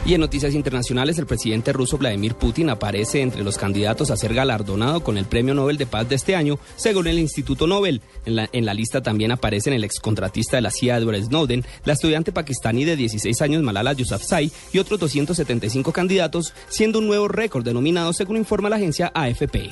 Y 0.05 0.15
en 0.15 0.21
noticias 0.21 0.55
internacionales, 0.55 1.17
el 1.19 1.27
presidente 1.27 1.73
ruso 1.73 1.97
Vladimir 1.97 2.35
Putin 2.35 2.71
aparece 2.71 3.21
entre 3.21 3.45
los 3.45 3.57
candidatos 3.57 4.11
a 4.11 4.17
ser 4.17 4.35
galardonado 4.35 5.05
con 5.05 5.17
el 5.17 5.27
Premio 5.27 5.55
Nobel 5.55 5.79
de 5.79 5.87
Paz 5.87 6.09
de 6.09 6.17
este 6.17 6.35
año, 6.35 6.59
según 6.75 7.07
el 7.07 7.21
Instituto 7.21 7.69
Nobel. 7.69 8.03
En 8.27 8.35
la, 8.35 8.49
en 8.53 8.67
la 8.67 8.75
lista 8.75 9.01
también 9.01 9.31
aparecen 9.31 9.75
el 9.75 9.85
excontratista 9.85 10.57
de 10.57 10.63
la 10.63 10.73
CIA 10.73 10.97
Edward 10.97 11.23
Snowden, 11.23 11.65
la 11.85 11.93
estudiante 11.93 12.33
pakistaní 12.33 12.85
de 12.85 12.97
16 12.97 13.43
años 13.43 13.63
Malala 13.63 13.93
Yousafzai 13.93 14.51
y 14.73 14.79
otros 14.79 14.99
275 14.99 15.93
candidatos, 15.93 16.53
siendo 16.69 16.99
un 16.99 17.07
nuevo 17.07 17.29
récord 17.29 17.65
de 17.65 17.73
nominados 17.73 18.17
según 18.17 18.37
informa 18.37 18.69
la 18.69 18.77
agencia 18.77 19.13
AFP. 19.15 19.71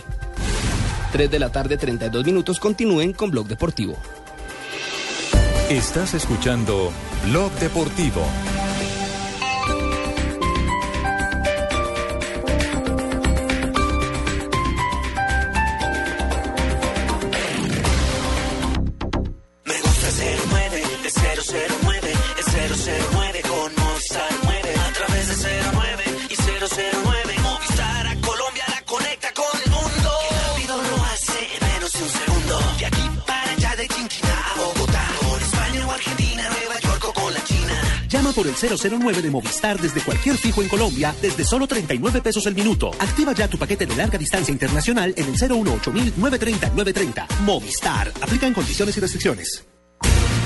3 1.10 1.28
de 1.28 1.38
la 1.40 1.50
tarde, 1.50 1.76
32 1.76 2.24
minutos. 2.24 2.60
Continúen 2.60 3.14
con 3.14 3.32
Blog 3.32 3.48
Deportivo. 3.48 3.96
Estás 5.68 6.14
escuchando 6.14 6.92
Blog 7.26 7.50
Deportivo. 7.54 8.22
Por 38.34 38.46
el 38.46 38.54
009 38.54 39.22
de 39.22 39.30
Movistar 39.30 39.80
desde 39.80 40.00
cualquier 40.00 40.36
fijo 40.36 40.62
en 40.62 40.68
Colombia 40.68 41.14
desde 41.20 41.44
solo 41.44 41.66
39 41.66 42.20
pesos 42.22 42.46
el 42.46 42.54
minuto. 42.54 42.90
Activa 42.98 43.32
ya 43.32 43.48
tu 43.48 43.58
paquete 43.58 43.86
de 43.86 43.96
larga 43.96 44.18
distancia 44.18 44.52
internacional 44.52 45.12
en 45.16 45.26
el 45.26 45.36
018 45.36 45.92
930 45.92 46.68
930. 46.70 47.28
Movistar. 47.44 48.12
Aplican 48.20 48.54
condiciones 48.54 48.96
y 48.96 49.00
restricciones. 49.00 49.64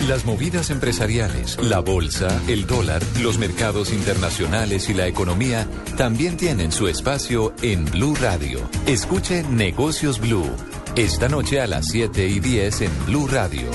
Las 0.08 0.26
movidas 0.26 0.68
empresariales, 0.68 1.56
la 1.62 1.78
bolsa, 1.78 2.28
el 2.46 2.66
dólar, 2.66 3.02
los 3.22 3.38
mercados 3.38 3.90
internacionales 3.90 4.90
y 4.90 4.94
la 4.94 5.06
economía 5.06 5.66
también 5.96 6.36
tienen 6.36 6.72
su 6.72 6.88
espacio 6.88 7.54
en 7.62 7.86
Blue 7.86 8.14
Radio. 8.14 8.68
Escuche 8.86 9.44
Negocios 9.44 10.20
Blue. 10.20 10.50
Esta 10.94 11.30
noche 11.30 11.60
a 11.60 11.66
las 11.66 11.86
7 11.86 12.28
y 12.28 12.40
10 12.40 12.82
en 12.82 13.06
Blue 13.06 13.26
Radio. 13.28 13.70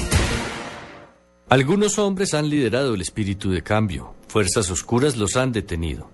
Algunos 1.50 1.97
hombres 1.97 2.36
han 2.36 2.47
liderado 2.47 2.93
el 2.93 3.02
espíritu 3.02 3.50
de 3.50 3.64
cambio, 3.64 4.14
fuerzas 4.28 4.70
oscuras 4.70 5.18
los 5.18 5.36
han 5.36 5.52
detenido, 5.52 6.12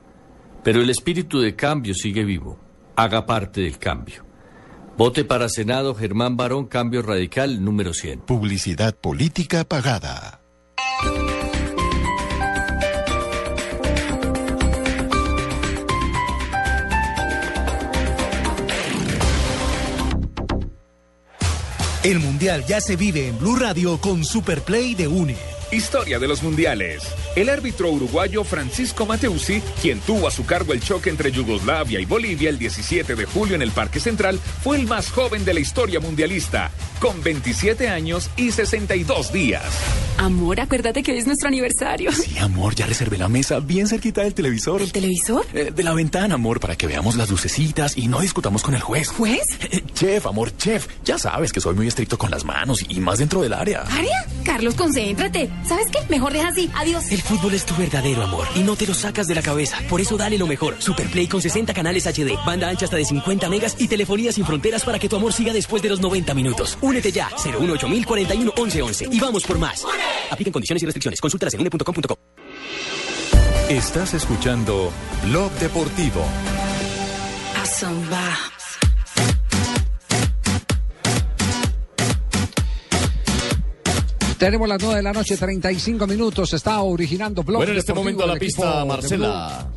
pero 0.64 0.82
el 0.82 0.90
espíritu 0.90 1.42
de 1.42 1.58
cambio 1.58 1.94
sigue 1.94 2.24
vivo. 2.24 2.58
Haga 2.96 3.26
parte 3.26 3.60
del 3.60 3.78
cambio. 3.78 4.24
Vote 4.98 5.26
para 5.26 5.50
Senado 5.50 5.94
Germán 5.94 6.38
Barón, 6.38 6.68
Cambio 6.68 7.02
Radical 7.02 7.62
número 7.62 7.94
100. 7.94 8.22
Publicidad 8.22 8.96
política 8.96 9.66
pagada. 9.66 10.40
El 22.06 22.20
Mundial 22.20 22.64
ya 22.68 22.80
se 22.80 22.96
vive 22.96 23.30
en 23.30 23.40
Blue 23.40 23.56
Radio 23.56 24.00
con 24.00 24.24
Superplay 24.24 24.94
de 24.94 25.08
UNE. 25.08 25.36
Historia 25.72 26.20
de 26.20 26.28
los 26.28 26.44
mundiales. 26.44 27.02
El 27.36 27.50
árbitro 27.50 27.90
uruguayo 27.92 28.46
Francisco 28.46 29.06
Mateusi, 29.06 29.62
quien 29.82 30.00
tuvo 30.00 30.28
a 30.28 30.32
su 30.32 30.46
cargo 30.46 30.72
el 30.72 30.80
choque 30.80 31.10
entre 31.10 31.34
Yugoslavia 31.34 32.00
y 32.00 32.06
Bolivia 32.06 32.50
el 32.50 32.58
17 32.58 33.14
de 33.14 33.26
julio 33.26 33.56
en 33.56 33.62
el 33.62 33.72
Parque 33.72 34.00
Central, 34.00 34.40
fue 34.64 34.78
el 34.78 34.88
más 34.88 35.12
joven 35.12 35.44
de 35.44 35.54
la 35.54 35.60
historia 35.60 36.00
mundialista, 36.00 36.72
con 37.02 37.22
27 37.22 37.90
años 37.90 38.30
y 38.38 38.52
62 38.52 39.34
días. 39.34 39.64
Amor, 40.18 40.62
acuérdate 40.62 41.04
que 41.04 41.12
hoy 41.12 41.18
es 41.18 41.28
nuestro 41.28 41.50
aniversario. 41.50 42.10
Sí, 42.14 42.38
amor, 42.38 42.74
ya 42.74 42.86
reservé 42.86 43.18
la 43.18 43.28
mesa 43.28 43.60
bien 43.60 43.88
cerquita 43.88 44.22
del 44.24 44.34
televisor. 44.34 44.82
¿El 44.82 44.94
televisor? 44.94 45.46
Eh, 45.54 45.74
de 45.76 45.84
la 45.84 45.94
ventana, 45.94 46.36
amor, 46.36 46.62
para 46.62 46.78
que 46.78 46.88
veamos 46.88 47.18
las 47.18 47.30
lucecitas 47.30 47.98
y 47.98 48.08
no 48.08 48.22
discutamos 48.22 48.64
con 48.64 48.76
el 48.76 48.82
juez. 48.82 49.10
¿Juez? 49.10 49.42
Eh, 49.60 49.84
chef, 49.94 50.26
amor, 50.26 50.56
chef. 50.56 50.88
Ya 51.04 51.18
sabes 51.18 51.52
que 51.52 51.60
soy 51.60 51.76
muy 51.76 51.88
estricto 51.88 52.18
con 52.18 52.32
las 52.32 52.46
manos 52.46 52.86
y 52.88 53.02
más 53.02 53.20
dentro 53.20 53.42
del 53.42 53.52
área. 53.54 53.82
¿Área? 53.82 54.26
Carlos, 54.46 54.76
concéntrate. 54.76 55.50
¿Sabes 55.68 55.88
qué? 55.92 56.00
Mejor 56.10 56.32
deja 56.32 56.48
así. 56.48 56.72
Adiós. 56.76 57.12
El 57.12 57.22
fútbol 57.26 57.54
es 57.54 57.66
tu 57.66 57.76
verdadero 57.76 58.24
amor 58.24 58.48
y 58.56 58.60
no 58.60 58.76
te 58.76 58.86
lo 58.88 58.94
sacas 58.94 59.28
de 59.28 59.36
la 59.36 59.42
cabeza. 59.42 59.78
Por 59.90 60.00
eso 60.00 60.16
dale 60.16 60.38
lo 60.38 60.48
mejor. 60.48 60.76
Superplay 60.80 61.28
con 61.28 61.42
60 61.42 61.74
canales 61.74 62.06
HD, 62.06 62.38
banda 62.46 62.70
ancha 62.70 62.86
hasta 62.86 62.98
de 62.98 63.06
50 63.06 63.50
megas 63.50 63.76
y 63.78 63.88
telefonía 63.88 64.32
sin 64.32 64.46
fronteras 64.46 64.84
para 64.84 65.00
que 65.00 65.10
tu 65.10 65.18
amor 65.18 65.34
siga 65.34 65.52
después 65.52 65.82
de 65.82 65.90
los 65.90 66.00
90 66.00 66.34
minutos. 66.34 66.78
Únete 66.82 67.12
ya. 67.12 67.30
018 67.44 67.88
41 68.06 68.54
1111 68.56 69.08
y 69.12 69.20
vamos 69.20 69.44
por 69.44 69.58
más. 69.58 69.86
Apliquen 70.30 70.54
condiciones 70.54 70.82
y 70.84 70.86
restricciones. 70.86 71.20
Consulta 71.20 71.48
en 71.52 71.62
une.com.co. 71.62 72.18
Estás 73.70 74.14
escuchando 74.14 74.92
Blog 75.24 75.52
Deportivo. 75.54 76.24
Tenemos 84.38 84.68
las 84.68 84.82
9 84.82 84.98
de 84.98 85.02
la 85.04 85.14
noche, 85.14 85.38
35 85.38 86.08
minutos. 86.08 86.54
Está 86.54 86.82
originando 86.82 87.44
Blog 87.44 87.58
Bueno, 87.58 87.72
en 87.72 87.78
este 87.78 87.94
momento 87.94 88.26
la 88.26 88.34
del 88.34 88.44
equipo 88.44 88.64
pista, 88.64 88.86
Marcela. 88.86 89.68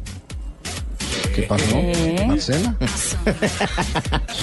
¿Qué 1.39 1.45
pasó? 1.45 1.77
¿Eh? 1.77 2.25
¿Marcela? 2.27 2.75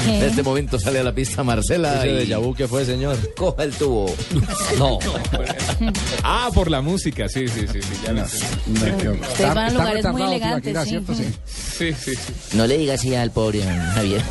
En 0.07 0.23
este 0.23 0.43
momento 0.43 0.79
sale 0.79 0.99
a 0.99 1.03
la 1.03 1.13
pista 1.13 1.43
Marcela. 1.43 2.05
Ese 2.05 2.09
y... 2.09 2.25
déjà 2.25 2.37
vu 2.39 2.53
que 2.53 2.67
fue, 2.67 2.85
señor? 2.85 3.17
Coja 3.35 3.63
el 3.63 3.73
tubo. 3.73 4.05
No. 4.77 4.99
ah, 6.23 6.49
por 6.53 6.71
la 6.71 6.81
música, 6.81 7.27
sí, 7.27 7.47
sí, 7.47 7.65
sí. 7.71 7.81
sí 7.81 8.01
ya 8.05 8.13
lo 8.13 8.25
sé. 8.25 8.45
Ustedes 8.67 9.55
van 9.55 9.57
a 9.57 9.69
lugares 9.71 10.05
muy 10.05 10.21
elegantes, 10.21 10.77
sí. 10.87 10.99
Sí, 11.45 11.93
sí, 11.93 12.15
sí. 12.15 12.33
No 12.53 12.65
le 12.65 12.77
digas 12.77 12.99
así 12.99 13.13
al 13.13 13.31
pobre 13.31 13.61
Javier. 13.63 14.21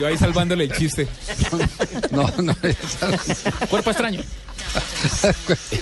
Yo 0.00 0.06
ahí 0.06 0.16
salvándole 0.16 0.64
el 0.64 0.72
chiste. 0.72 1.08
No, 2.12 2.30
no. 2.38 2.54
Cuerpo 3.68 3.90
extraño. 3.90 4.20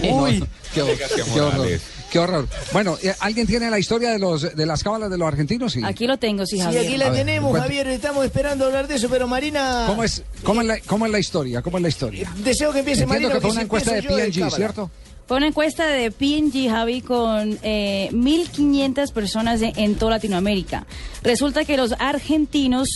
Uy, 0.03 0.45
qué, 0.75 0.83
qué 0.83 1.23
qué 1.35 1.41
horror. 1.41 1.69
Qué 2.13 2.19
horror. 2.19 2.47
Bueno, 2.73 2.99
eh, 3.03 3.15
¿alguien 3.21 3.47
tiene 3.47 3.71
la 3.71 3.79
historia 3.79 4.11
de 4.11 4.19
los 4.19 4.55
de 4.55 4.67
las 4.67 4.83
cábalas 4.85 5.11
de 5.11 5.17
los 5.17 5.27
argentinos? 5.27 5.73
Sí. 5.73 5.81
Aquí 5.83 6.07
lo 6.07 6.19
tengo, 6.19 6.45
sí, 6.45 6.57
Sí, 6.57 6.63
Javier. 6.63 6.85
aquí 6.85 6.97
la 6.99 7.09
ver, 7.09 7.19
tenemos, 7.21 7.51
cuenta. 7.51 7.67
Javier. 7.67 7.87
Estamos 7.89 8.25
esperando 8.27 8.67
hablar 8.67 8.87
de 8.87 8.97
eso, 8.97 9.09
pero 9.09 9.27
Marina. 9.27 9.85
¿Cómo 9.87 10.05
es, 10.05 10.23
cómo, 10.43 10.61
es 10.61 10.67
la, 10.67 10.79
¿Cómo 10.81 11.07
es 11.07 11.13
la 11.13 11.19
historia? 11.19 11.63
¿Cómo 11.63 11.79
es 11.79 11.83
la 11.83 11.89
historia? 11.89 12.31
Deseo 12.45 12.71
que 12.73 12.81
empiece 12.81 13.05
Entiendo 13.05 13.29
Marina. 13.29 13.35
que 13.35 13.41
fue 13.41 13.51
una 13.53 13.63
encuesta 13.63 13.95
de 13.95 14.03
cábala. 14.03 14.51
¿cierto? 14.51 14.91
Fue 15.27 15.37
una 15.39 15.47
encuesta 15.47 15.87
de 15.87 16.11
P&G, 16.11 16.69
Javi, 16.71 17.01
con 17.01 17.59
eh, 17.63 18.11
1.500 18.13 19.13
personas 19.13 19.61
de- 19.61 19.73
en 19.77 19.95
toda 19.95 20.13
Latinoamérica. 20.13 20.87
Resulta 21.23 21.65
que 21.65 21.77
los 21.77 21.95
argentinos, 21.99 22.89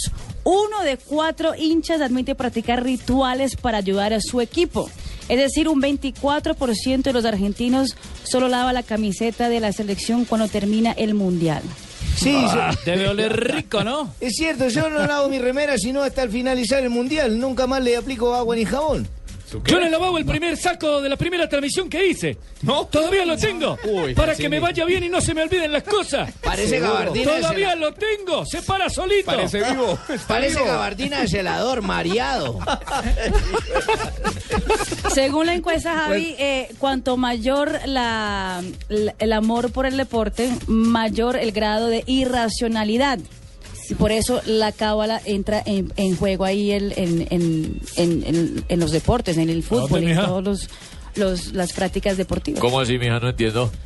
uno 0.44 0.82
de 0.84 0.96
cuatro 0.98 1.54
hinchas 1.56 2.00
admite 2.00 2.34
practicar 2.34 2.82
rituales 2.84 3.56
para 3.56 3.78
ayudar 3.78 4.12
a 4.12 4.20
su 4.20 4.40
equipo. 4.40 4.90
Es 5.28 5.38
decir, 5.38 5.68
un 5.68 5.80
24% 5.80 7.02
de 7.02 7.12
los 7.12 7.24
argentinos 7.24 7.96
solo 8.24 8.48
lava 8.48 8.72
la 8.72 8.82
camiseta 8.82 9.48
de 9.48 9.60
la 9.60 9.72
selección 9.72 10.24
cuando 10.24 10.46
termina 10.48 10.92
el 10.92 11.14
Mundial. 11.14 11.62
Sí, 12.16 12.34
Ah, 12.36 12.70
sí. 12.72 12.78
debe 12.86 13.08
oler 13.08 13.54
rico, 13.54 13.82
¿no? 13.84 14.12
Es 14.20 14.34
cierto, 14.36 14.68
yo 14.68 14.88
no 14.88 15.06
lavo 15.06 15.28
mi 15.28 15.38
remera 15.38 15.76
sino 15.78 16.02
hasta 16.02 16.22
el 16.22 16.30
finalizar 16.30 16.82
el 16.82 16.90
mundial. 16.90 17.38
Nunca 17.38 17.66
más 17.66 17.82
le 17.82 17.96
aplico 17.96 18.34
agua 18.34 18.56
ni 18.56 18.64
jabón. 18.64 19.06
Yo 19.64 19.78
le 19.80 19.88
lavaba 19.90 20.18
el 20.18 20.24
primer 20.26 20.56
saco 20.56 21.00
de 21.00 21.08
la 21.08 21.16
primera 21.16 21.48
transmisión 21.48 21.88
que 21.88 22.06
hice. 22.06 22.36
¿No? 22.62 22.86
Todavía 22.86 23.24
lo 23.24 23.36
tengo. 23.36 23.76
para 24.16 24.34
que 24.34 24.48
me 24.48 24.58
vaya 24.60 24.84
bien 24.84 25.04
y 25.04 25.08
no 25.08 25.20
se 25.20 25.34
me 25.34 25.42
olviden 25.42 25.72
las 25.72 25.82
cosas. 25.84 26.30
Parece 26.42 26.80
gabardina 26.80 27.38
Todavía 27.38 27.74
lo 27.76 27.92
tengo. 27.94 28.44
Se 28.44 28.62
para 28.62 28.88
solito. 28.90 29.26
Parece 29.26 29.62
vivo. 29.62 29.98
Parece 30.28 30.64
gabardina 30.64 31.20
de 31.20 31.28
celador, 31.28 31.82
mareado. 31.82 32.58
Según 35.14 35.46
la 35.46 35.54
encuesta, 35.54 35.94
Javi, 35.94 36.34
eh, 36.38 36.68
cuanto 36.78 37.16
mayor 37.16 37.80
la, 37.86 38.62
la- 38.88 39.14
el 39.18 39.32
amor 39.32 39.72
por 39.72 39.86
el 39.86 39.96
deporte, 39.96 40.50
mayor 40.66 41.36
el 41.36 41.52
grado 41.52 41.86
de 41.88 42.02
irracionalidad. 42.06 43.18
Y 43.88 43.94
por 43.94 44.12
eso 44.12 44.40
la 44.46 44.72
cábala 44.72 45.20
entra 45.24 45.62
en, 45.64 45.92
en 45.96 46.16
juego 46.16 46.44
ahí 46.44 46.72
el- 46.72 46.92
en, 46.96 47.26
en- 47.30 47.80
en- 47.96 48.22
en- 48.24 48.64
en 48.68 48.80
los 48.80 48.90
deportes, 48.90 49.36
en 49.36 49.50
el 49.50 49.62
fútbol, 49.62 50.02
en 50.04 50.16
todas 50.16 50.44
los, 50.44 50.68
los- 51.14 51.52
las 51.52 51.72
prácticas 51.72 52.16
deportivas. 52.16 52.60
¿Cómo 52.60 52.80
así, 52.80 52.98
mija? 52.98 53.20
No 53.20 53.28
entiendo. 53.28 53.70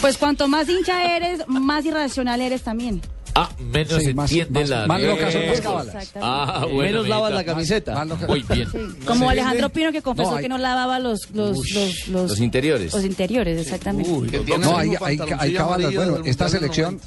Pues 0.00 0.18
cuanto 0.18 0.48
más 0.48 0.68
hincha 0.68 1.16
eres, 1.16 1.46
más 1.48 1.84
irracional 1.86 2.40
eres 2.42 2.60
también. 2.62 3.00
Ah, 3.36 3.48
menos 3.58 4.02
Sí, 4.02 4.10
entiende 4.10 4.60
más- 4.60 4.68
la... 4.68 4.86
más 4.86 5.00
locas 5.02 5.32
son 5.32 5.46
las 5.46 5.60
cábalas. 5.60 6.12
Ah, 6.20 6.60
bueno, 6.70 6.82
Menos 6.82 7.08
lavas 7.08 7.32
la 7.32 7.42
camiseta. 7.44 8.04
Muy 8.28 8.42
bien. 8.42 8.68
Como. 9.06 9.30
Alejandro 9.30 9.70
Pino 9.70 9.90
que 9.92 10.02
confesó 10.02 10.32
No, 10.32 10.36
hay- 10.36 10.42
que 10.42 10.48
no 10.48 10.58
lavaba 10.58 10.98
los 10.98 11.30
los, 11.32 11.56
los, 11.72 12.08
los, 12.08 12.30
Los 12.30 12.40
interiores. 12.40 12.92
los 12.92 13.04
interiores, 13.04 13.58
exactamente. 13.58 14.10
No, 14.58 14.76
hay, 14.76 14.90
hay, 15.00 15.18
hay 15.38 15.54
cábalas. 15.54 15.94
Bueno, 15.94 16.18
esta 16.24 16.48
selección, 16.48 17.00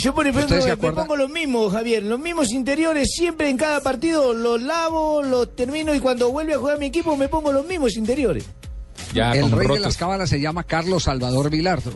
Yo, 0.00 0.14
por 0.14 0.26
ejemplo, 0.26 0.44
¿Ustedes 0.44 0.64
se 0.64 0.70
me 0.70 0.92
pongo 0.92 1.16
lo 1.16 1.28
mismo, 1.28 1.70
Javier. 1.70 2.02
Los 2.02 2.20
mismos 2.20 2.52
interiores 2.52 3.10
siempre 3.10 3.48
en 3.48 3.56
cada 3.56 3.80
partido 3.80 4.32
los 4.32 4.62
lavo, 4.62 5.22
los 5.22 5.54
termino 5.56 5.94
y 5.94 6.00
cuando 6.00 6.30
vuelve 6.30 6.54
a 6.54 6.58
jugar 6.58 6.78
mi 6.78 6.86
equipo 6.86 7.16
me 7.16 7.28
pongo 7.28 7.52
los 7.52 7.66
mismos 7.66 7.96
interiores. 7.96 8.44
Ya, 9.14 9.32
el 9.32 9.50
rey 9.50 9.68
de 9.68 9.80
las 9.80 9.96
cábalas 9.96 10.28
se 10.28 10.40
llama 10.40 10.64
Carlos 10.64 11.04
Salvador 11.04 11.50
Vilardo. 11.50 11.92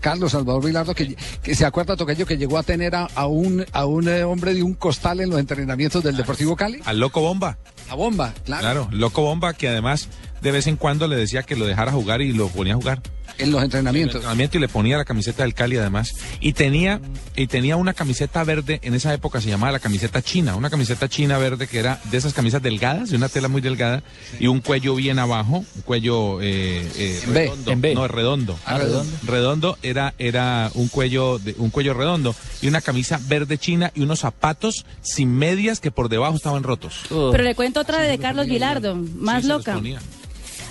Carlos 0.00 0.32
Salvador 0.32 0.64
Vilardo, 0.64 0.94
que, 0.94 1.16
que 1.42 1.54
se 1.54 1.64
acuerda, 1.64 1.96
Tocayo, 1.96 2.26
que 2.26 2.36
llegó 2.36 2.58
a 2.58 2.64
tener 2.64 2.96
a, 2.96 3.06
a 3.14 3.26
un, 3.26 3.64
a 3.72 3.86
un 3.86 4.08
eh, 4.08 4.24
hombre 4.24 4.52
de 4.52 4.62
un 4.62 4.74
costal 4.74 5.20
en 5.20 5.30
los 5.30 5.38
entrenamientos 5.38 6.02
del 6.02 6.16
Deportivo 6.16 6.56
Cali. 6.56 6.80
Al 6.84 6.98
loco 6.98 7.20
bomba. 7.20 7.56
La 7.88 7.94
bomba, 7.94 8.34
claro. 8.44 8.62
Claro, 8.62 8.88
loco 8.90 9.22
bomba 9.22 9.54
que 9.54 9.68
además 9.68 10.08
de 10.42 10.50
vez 10.50 10.66
en 10.66 10.76
cuando 10.76 11.06
le 11.08 11.16
decía 11.16 11.42
que 11.42 11.56
lo 11.56 11.66
dejara 11.66 11.92
jugar 11.92 12.20
y 12.20 12.32
lo 12.32 12.48
ponía 12.48 12.74
a 12.74 12.76
jugar. 12.76 13.00
En 13.38 13.50
los 13.50 13.62
entrenamientos. 13.62 14.16
entrenamiento 14.16 14.58
y 14.58 14.60
le 14.60 14.68
ponía 14.68 14.98
la 14.98 15.06
camiseta 15.06 15.42
del 15.42 15.54
Cali 15.54 15.78
además. 15.78 16.12
Y 16.40 16.52
tenía, 16.52 17.00
y 17.34 17.46
tenía 17.46 17.76
una 17.76 17.94
camiseta 17.94 18.44
verde, 18.44 18.78
en 18.82 18.92
esa 18.94 19.14
época 19.14 19.40
se 19.40 19.48
llamaba 19.48 19.72
la 19.72 19.78
camiseta 19.78 20.20
china, 20.20 20.54
una 20.54 20.68
camiseta 20.68 21.08
china 21.08 21.38
verde 21.38 21.66
que 21.66 21.78
era 21.78 21.98
de 22.10 22.18
esas 22.18 22.34
camisas 22.34 22.60
delgadas, 22.62 23.08
de 23.10 23.16
una 23.16 23.30
tela 23.30 23.48
muy 23.48 23.62
delgada, 23.62 24.02
y 24.38 24.48
un 24.48 24.60
cuello 24.60 24.94
bien 24.96 25.18
abajo, 25.18 25.64
un 25.74 25.82
cuello 25.82 26.42
eh, 26.42 26.86
eh, 26.96 27.20
En 27.24 27.32
B, 27.32 27.40
redondo. 27.46 27.70
en 27.72 27.80
B. 27.80 27.94
No, 27.94 28.08
redondo. 28.08 28.58
Ah, 28.66 28.76
redondo. 28.78 29.12
Redondo 29.24 29.78
era, 29.82 30.12
era 30.18 30.70
un 30.74 30.88
cuello, 30.88 31.38
de, 31.38 31.54
un 31.56 31.70
cuello 31.70 31.94
redondo, 31.94 32.34
y 32.60 32.68
una 32.68 32.82
camisa 32.82 33.18
verde 33.28 33.56
china 33.56 33.92
y 33.94 34.02
unos 34.02 34.20
zapatos 34.20 34.84
sin 35.00 35.32
medias 35.34 35.80
que 35.80 35.90
por 35.90 36.10
debajo 36.10 36.36
estaban 36.36 36.64
rotos. 36.64 37.00
Pero 37.08 37.42
le 37.42 37.54
cuento 37.54 37.80
otra 37.80 38.00
de 38.02 38.18
Carlos 38.18 38.46
Vilardo, 38.46 38.94
más 38.94 39.42
Sí, 39.42 39.48
loca. 39.48 39.80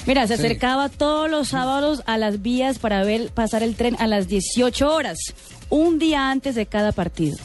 Mira, 0.07 0.27
se 0.27 0.35
Sí. 0.37 0.43
acercaba 0.45 0.89
todos 0.89 1.29
los 1.29 1.49
sábados 1.49 2.01
a 2.07 2.17
las 2.17 2.41
vías 2.41 2.79
para 2.79 3.03
ver 3.03 3.29
pasar 3.29 3.61
el 3.63 3.75
tren 3.75 3.95
a 3.99 4.07
las 4.07 4.27
18 4.27 4.91
horas, 4.93 5.17
un 5.69 5.99
día 5.99 6.31
antes 6.31 6.55
de 6.55 6.65
cada 6.65 6.91
partido. 6.91 7.37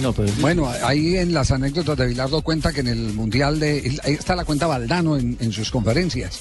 No, 0.00 0.12
pero... 0.12 0.32
Bueno, 0.40 0.68
ahí 0.84 1.16
en 1.18 1.34
las 1.34 1.50
anécdotas 1.50 1.96
de 1.98 2.06
Vilardo 2.06 2.40
cuenta 2.42 2.72
que 2.72 2.80
en 2.80 2.88
el 2.88 3.12
Mundial 3.12 3.60
de... 3.60 3.98
Ahí 4.02 4.14
está 4.14 4.34
la 4.34 4.44
cuenta 4.44 4.66
Valdano 4.66 5.16
en, 5.18 5.36
en 5.38 5.52
sus 5.52 5.70
conferencias, 5.70 6.40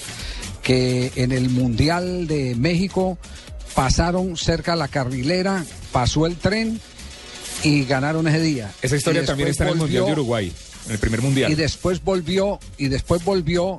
que 0.63 1.11
en 1.15 1.31
el 1.33 1.49
Mundial 1.49 2.27
de 2.27 2.55
México 2.55 3.17
pasaron 3.75 4.37
cerca 4.37 4.75
la 4.75 4.87
carrilera, 4.87 5.65
pasó 5.91 6.25
el 6.25 6.37
tren 6.37 6.79
y 7.63 7.83
ganaron 7.83 8.27
ese 8.27 8.39
día. 8.39 8.71
Esa 8.81 8.95
historia 8.95 9.25
también 9.25 9.49
está 9.49 9.65
en 9.65 9.71
el 9.71 9.75
Mundial 9.77 10.05
de 10.05 10.11
Uruguay, 10.13 10.51
en 10.87 10.91
el 10.93 10.97
primer 10.99 11.21
Mundial. 11.21 11.51
Y 11.51 11.55
después 11.55 12.01
volvió, 12.03 12.57
y 12.77 12.87
después 12.87 13.23
volvió 13.25 13.77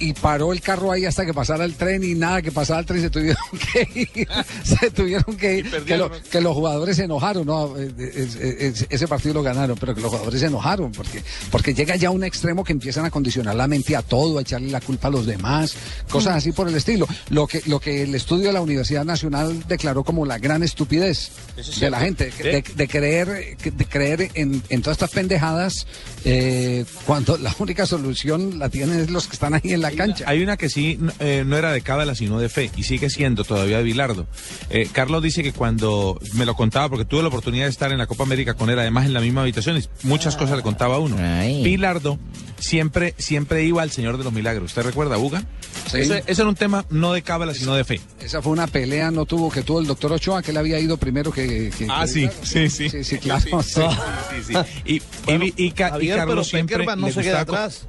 y 0.00 0.12
paró 0.12 0.52
el 0.52 0.60
carro 0.60 0.92
ahí 0.92 1.04
hasta 1.04 1.24
que 1.26 1.34
pasara 1.34 1.64
el 1.64 1.74
tren 1.74 2.02
y 2.04 2.14
nada 2.14 2.42
que 2.42 2.52
pasara 2.52 2.80
el 2.80 2.86
tren 2.86 3.00
se 3.02 3.10
tuvieron 3.10 3.36
que 3.72 3.88
ir, 3.94 4.28
se 4.62 4.90
tuvieron 4.90 5.36
que 5.36 5.58
ir, 5.58 5.70
que, 5.84 5.96
lo- 5.96 6.10
que 6.30 6.40
los 6.40 6.54
jugadores 6.54 6.96
se 6.96 7.04
enojaron, 7.04 7.46
no, 7.46 7.76
Eh, 7.76 7.92
eh, 7.98 8.28
eh, 8.40 8.72
ese 8.90 9.08
partido 9.08 9.34
lo 9.34 9.42
ganaron, 9.42 9.76
pero 9.78 9.94
que 9.94 10.00
los 10.00 10.10
jugadores 10.10 10.40
se 10.40 10.46
enojaron 10.46 10.92
porque 10.92 11.22
porque 11.50 11.74
llega 11.74 11.96
ya 11.96 12.10
un 12.10 12.24
extremo 12.24 12.64
que 12.64 12.72
empiezan 12.72 13.04
a 13.04 13.10
condicionar 13.10 13.54
la 13.54 13.66
mente 13.66 13.96
a 13.96 14.02
todo, 14.02 14.38
a 14.38 14.42
echarle 14.42 14.70
la 14.70 14.80
culpa 14.80 15.08
a 15.08 15.10
los 15.10 15.26
demás, 15.26 15.74
cosas 16.08 16.36
así 16.36 16.52
por 16.52 16.68
el 16.68 16.74
estilo. 16.74 17.06
Lo 17.30 17.46
que 17.46 17.62
lo 17.66 17.80
que 17.80 18.02
el 18.02 18.14
estudio 18.14 18.46
de 18.48 18.52
la 18.52 18.60
Universidad 18.60 19.04
Nacional 19.04 19.64
declaró 19.68 20.04
como 20.04 20.24
la 20.26 20.38
gran 20.38 20.62
estupidez 20.62 21.30
es 21.56 21.80
de 21.80 21.90
la 21.90 22.00
gente, 22.00 22.30
de, 22.52 22.62
de 22.76 22.88
creer 22.88 23.56
de 23.58 23.84
creer 23.86 24.30
en, 24.34 24.62
en 24.68 24.82
todas 24.82 24.96
estas 24.96 25.10
pendejadas 25.10 25.86
eh, 26.24 26.84
cuando 27.06 27.36
la 27.38 27.54
única 27.58 27.86
solución 27.86 28.58
la 28.58 28.68
tienen 28.68 29.12
los 29.12 29.26
que 29.26 29.34
están 29.34 29.54
ahí 29.54 29.72
en 29.72 29.80
la 29.82 29.87
cancha. 29.90 30.24
Hay 30.28 30.42
una 30.42 30.56
que 30.56 30.68
sí 30.68 30.98
eh, 31.20 31.44
no 31.46 31.56
era 31.56 31.72
de 31.72 31.80
cábala, 31.80 32.14
sino 32.14 32.38
de 32.38 32.48
fe, 32.48 32.70
y 32.76 32.82
sigue 32.84 33.10
siendo 33.10 33.44
todavía 33.44 33.78
de 33.78 33.82
Bilardo. 33.84 34.26
Eh, 34.70 34.88
Carlos 34.92 35.22
dice 35.22 35.42
que 35.42 35.52
cuando 35.52 36.18
me 36.34 36.44
lo 36.46 36.54
contaba, 36.54 36.88
porque 36.88 37.04
tuve 37.04 37.22
la 37.22 37.28
oportunidad 37.28 37.64
de 37.64 37.70
estar 37.70 37.90
en 37.92 37.98
la 37.98 38.06
Copa 38.06 38.24
América 38.24 38.54
con 38.54 38.70
él, 38.70 38.78
además 38.78 39.06
en 39.06 39.14
la 39.14 39.20
misma 39.20 39.42
habitación, 39.42 39.76
y 39.78 39.84
muchas 40.06 40.36
cosas 40.36 40.56
le 40.56 40.62
contaba 40.62 40.96
a 40.96 40.98
uno. 40.98 41.16
Bilardo 41.62 42.18
siempre, 42.58 43.14
siempre 43.18 43.64
iba 43.64 43.82
al 43.82 43.90
Señor 43.90 44.18
de 44.18 44.24
los 44.24 44.32
Milagros. 44.32 44.70
¿Usted 44.70 44.82
recuerda, 44.82 45.16
Buga? 45.16 45.42
Sí. 45.90 45.98
Ese, 45.98 46.24
ese 46.26 46.42
era 46.42 46.48
un 46.48 46.54
tema 46.56 46.84
no 46.90 47.12
de 47.12 47.22
cábala, 47.22 47.54
sino 47.54 47.74
de 47.74 47.84
fe. 47.84 48.00
Esa 48.20 48.42
fue 48.42 48.52
una 48.52 48.66
pelea, 48.66 49.10
no 49.10 49.24
tuvo 49.26 49.50
que 49.50 49.62
tuvo 49.62 49.80
el 49.80 49.86
doctor 49.86 50.12
Ochoa, 50.12 50.42
que 50.42 50.50
él 50.50 50.56
había 50.56 50.78
ido 50.78 50.96
primero 50.96 51.30
que. 51.32 51.70
que- 51.76 51.86
Ah, 51.88 52.02
que- 52.02 52.08
sí, 52.08 52.28
sí, 52.42 52.68
sí. 52.68 52.90
Sí, 52.90 53.04
sí, 53.04 53.18
claro. 53.18 53.62
Sí, 53.62 54.42
sí. 54.46 54.54
Y, 54.84 54.94
y- 55.32 55.54
y 55.56 55.70
Ca- 55.72 55.88
y 55.88 55.90
Javier, 55.90 56.16
Carlos 56.18 56.34
pero 56.34 56.44
siempre 56.44 56.86
no 56.96 57.06
le 57.06 57.12
se 57.12 57.22
queda 57.22 57.40
atrás. 57.40 57.86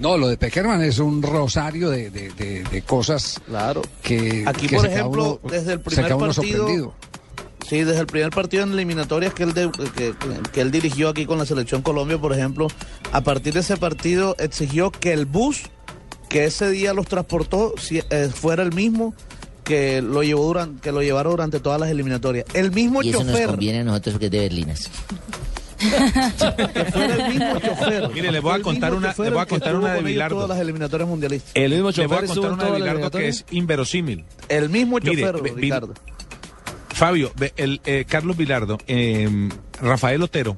No, 0.00 0.16
lo 0.16 0.28
de 0.28 0.36
Peckerman 0.38 0.82
es 0.82 0.98
un 0.98 1.22
rosario 1.22 1.90
de, 1.90 2.10
de- 2.10 2.30
de- 2.30 2.64
de 2.64 2.82
cosas 2.82 3.38
Claro. 3.46 3.82
que. 4.02 4.44
Aquí, 4.46 4.66
que 4.66 4.76
por 4.76 4.86
ejemplo, 4.86 5.40
uno- 5.42 5.52
desde 5.52 5.74
el 5.74 5.80
primer 5.80 6.16
partido. 6.16 6.94
Sí, 7.68 7.84
desde 7.84 8.00
el 8.00 8.06
primer 8.06 8.30
partido 8.30 8.64
en 8.64 8.72
eliminatorias 8.72 9.32
que 9.34 9.42
él, 9.44 9.52
de- 9.54 9.70
que, 9.96 10.14
que 10.52 10.60
él 10.60 10.70
dirigió 10.70 11.08
aquí 11.10 11.26
con 11.26 11.38
la 11.38 11.46
selección 11.46 11.82
Colombia, 11.82 12.18
por 12.18 12.32
ejemplo, 12.32 12.66
a 13.12 13.20
partir 13.20 13.52
de 13.54 13.60
ese 13.60 13.76
partido 13.76 14.34
exigió 14.38 14.90
que 14.90 15.12
el 15.12 15.26
bus 15.26 15.62
que 16.28 16.44
ese 16.46 16.70
día 16.70 16.94
los 16.94 17.06
transportó 17.06 17.74
si- 17.78 17.98
eh, 18.10 18.30
fuera 18.34 18.62
el 18.62 18.72
mismo 18.72 19.14
que 19.64 20.00
lo 20.02 20.22
llevó 20.22 20.46
durante, 20.46 20.80
que 20.80 20.90
lo 20.92 21.02
llevara 21.02 21.28
durante 21.30 21.60
todas 21.60 21.78
las 21.78 21.90
eliminatorias. 21.90 22.44
El 22.54 22.72
mismo 22.72 23.02
Y 23.02 23.10
eso 23.10 23.18
nos 23.22 23.32
chofer. 23.32 23.46
conviene 23.50 23.80
a 23.80 23.84
nosotros 23.84 24.14
porque 24.14 24.26
es 24.26 24.32
de 24.32 24.38
Berlinas. 24.40 24.90
Que 25.80 26.84
fuera 26.92 27.14
el 27.26 27.32
mismo 27.34 27.58
chofer. 27.60 28.10
Mire, 28.12 28.32
le 28.32 28.40
voy 28.40 28.58
a 28.58 28.62
contar 28.62 28.94
una- 28.94 29.08
chofer 29.10 29.26
le 29.26 29.30
voy 29.32 29.42
a 29.42 29.46
contar 29.46 29.76
una 29.76 29.90
de 29.92 29.96
con 29.96 30.04
Bilardo. 30.04 30.34
Todas 30.36 30.48
las 30.50 30.58
eliminatorias 30.60 31.08
mundialistas. 31.08 31.52
El 31.54 31.72
mismo 31.72 31.90
Le 31.90 32.06
voy 32.06 32.16
a 32.18 32.26
contar 32.26 32.52
una 32.52 32.64
de 32.64 32.72
Bilardo 32.72 33.10
que 33.10 33.28
es 33.28 33.44
inverosímil. 33.50 34.24
El 34.48 34.68
mismo 34.68 34.98
Mire, 35.02 35.22
chofer, 35.22 35.42
vi- 35.42 35.60
Ricardo. 35.62 35.94
Fabio, 36.88 37.32
el, 37.56 37.80
eh, 37.86 38.04
Carlos 38.06 38.36
Vilardo, 38.36 38.76
eh, 38.86 39.48
Rafael 39.80 40.22
Otero 40.22 40.56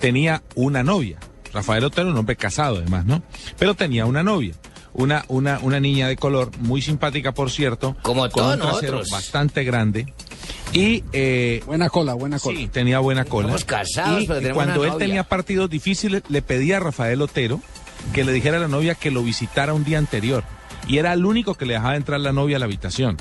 tenía 0.00 0.42
una 0.54 0.82
novia. 0.82 1.18
Rafael 1.52 1.82
Otero, 1.84 2.10
un 2.10 2.16
hombre 2.18 2.36
casado 2.36 2.76
además, 2.76 3.06
¿no? 3.06 3.22
Pero 3.58 3.74
tenía 3.74 4.04
una 4.04 4.22
novia. 4.22 4.52
Una, 4.92 5.24
una, 5.28 5.60
una 5.62 5.78
niña 5.80 6.08
de 6.08 6.16
color, 6.16 6.50
muy 6.58 6.82
simpática, 6.82 7.32
por 7.32 7.50
cierto. 7.50 7.96
Como 8.02 8.22
con 8.22 8.30
todos 8.30 8.54
un 8.56 8.60
trasero 8.60 8.92
nosotros. 8.98 9.10
bastante 9.10 9.62
grande. 9.64 10.12
Y. 10.72 11.02
eh, 11.12 11.62
buena 11.66 11.88
cola, 11.88 12.14
buena 12.14 12.38
cola. 12.38 12.58
Sí, 12.58 12.68
tenía 12.68 12.98
buena 12.98 13.24
cola. 13.24 13.48
Somos 13.48 13.64
casados, 13.64 14.22
y, 14.22 14.26
pero 14.26 14.40
tenemos 14.40 14.56
cuando 14.56 14.80
una 14.80 14.84
él 14.88 14.92
novia. 14.94 15.06
tenía 15.06 15.24
partidos 15.24 15.70
difíciles, 15.70 16.22
le 16.28 16.42
pedía 16.42 16.76
a 16.76 16.80
Rafael 16.80 17.20
Otero 17.22 17.60
que 18.12 18.24
le 18.24 18.32
dijera 18.32 18.58
a 18.58 18.60
la 18.60 18.68
novia 18.68 18.94
que 18.94 19.10
lo 19.10 19.22
visitara 19.22 19.74
un 19.74 19.84
día 19.84 19.98
anterior. 19.98 20.44
Y 20.86 20.98
era 20.98 21.12
el 21.12 21.24
único 21.24 21.54
que 21.54 21.66
le 21.66 21.74
dejaba 21.74 21.96
entrar 21.96 22.20
la 22.20 22.32
novia 22.32 22.56
a 22.56 22.58
la 22.60 22.66
habitación. 22.66 23.16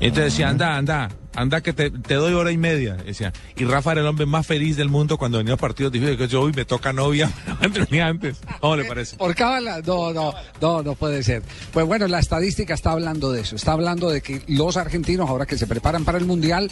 Entonces 0.00 0.32
decía, 0.32 0.48
anda, 0.48 0.76
anda, 0.76 1.10
anda 1.34 1.60
que 1.60 1.72
te, 1.72 1.90
te 1.90 2.14
doy 2.14 2.34
hora 2.34 2.50
y 2.50 2.58
media. 2.58 2.94
Decía. 2.94 3.32
Y 3.56 3.64
Rafa 3.64 3.92
era 3.92 4.00
el 4.00 4.06
hombre 4.06 4.26
más 4.26 4.46
feliz 4.46 4.76
del 4.76 4.88
mundo 4.88 5.18
cuando 5.18 5.38
venía 5.38 5.54
a 5.54 5.56
partidos 5.56 5.92
difíciles. 5.92 6.18
Que 6.18 6.28
yo, 6.28 6.42
uy, 6.42 6.52
me 6.52 6.64
toca 6.64 6.92
novia. 6.92 7.30
venía 7.72 8.06
antes. 8.06 8.38
¿Cómo 8.60 8.76
le 8.76 8.84
parece? 8.84 9.16
Por 9.16 9.34
cábala, 9.34 9.80
no, 9.84 10.12
no, 10.12 10.34
no, 10.60 10.82
no 10.82 10.94
puede 10.94 11.22
ser. 11.22 11.42
Pues 11.72 11.86
bueno, 11.86 12.06
la 12.08 12.18
estadística 12.18 12.74
está 12.74 12.92
hablando 12.92 13.32
de 13.32 13.42
eso. 13.42 13.56
Está 13.56 13.72
hablando 13.72 14.10
de 14.10 14.20
que 14.20 14.42
los 14.48 14.76
argentinos, 14.76 15.28
ahora 15.28 15.46
que 15.46 15.58
se 15.58 15.66
preparan 15.66 16.04
para 16.04 16.18
el 16.18 16.24
Mundial, 16.24 16.70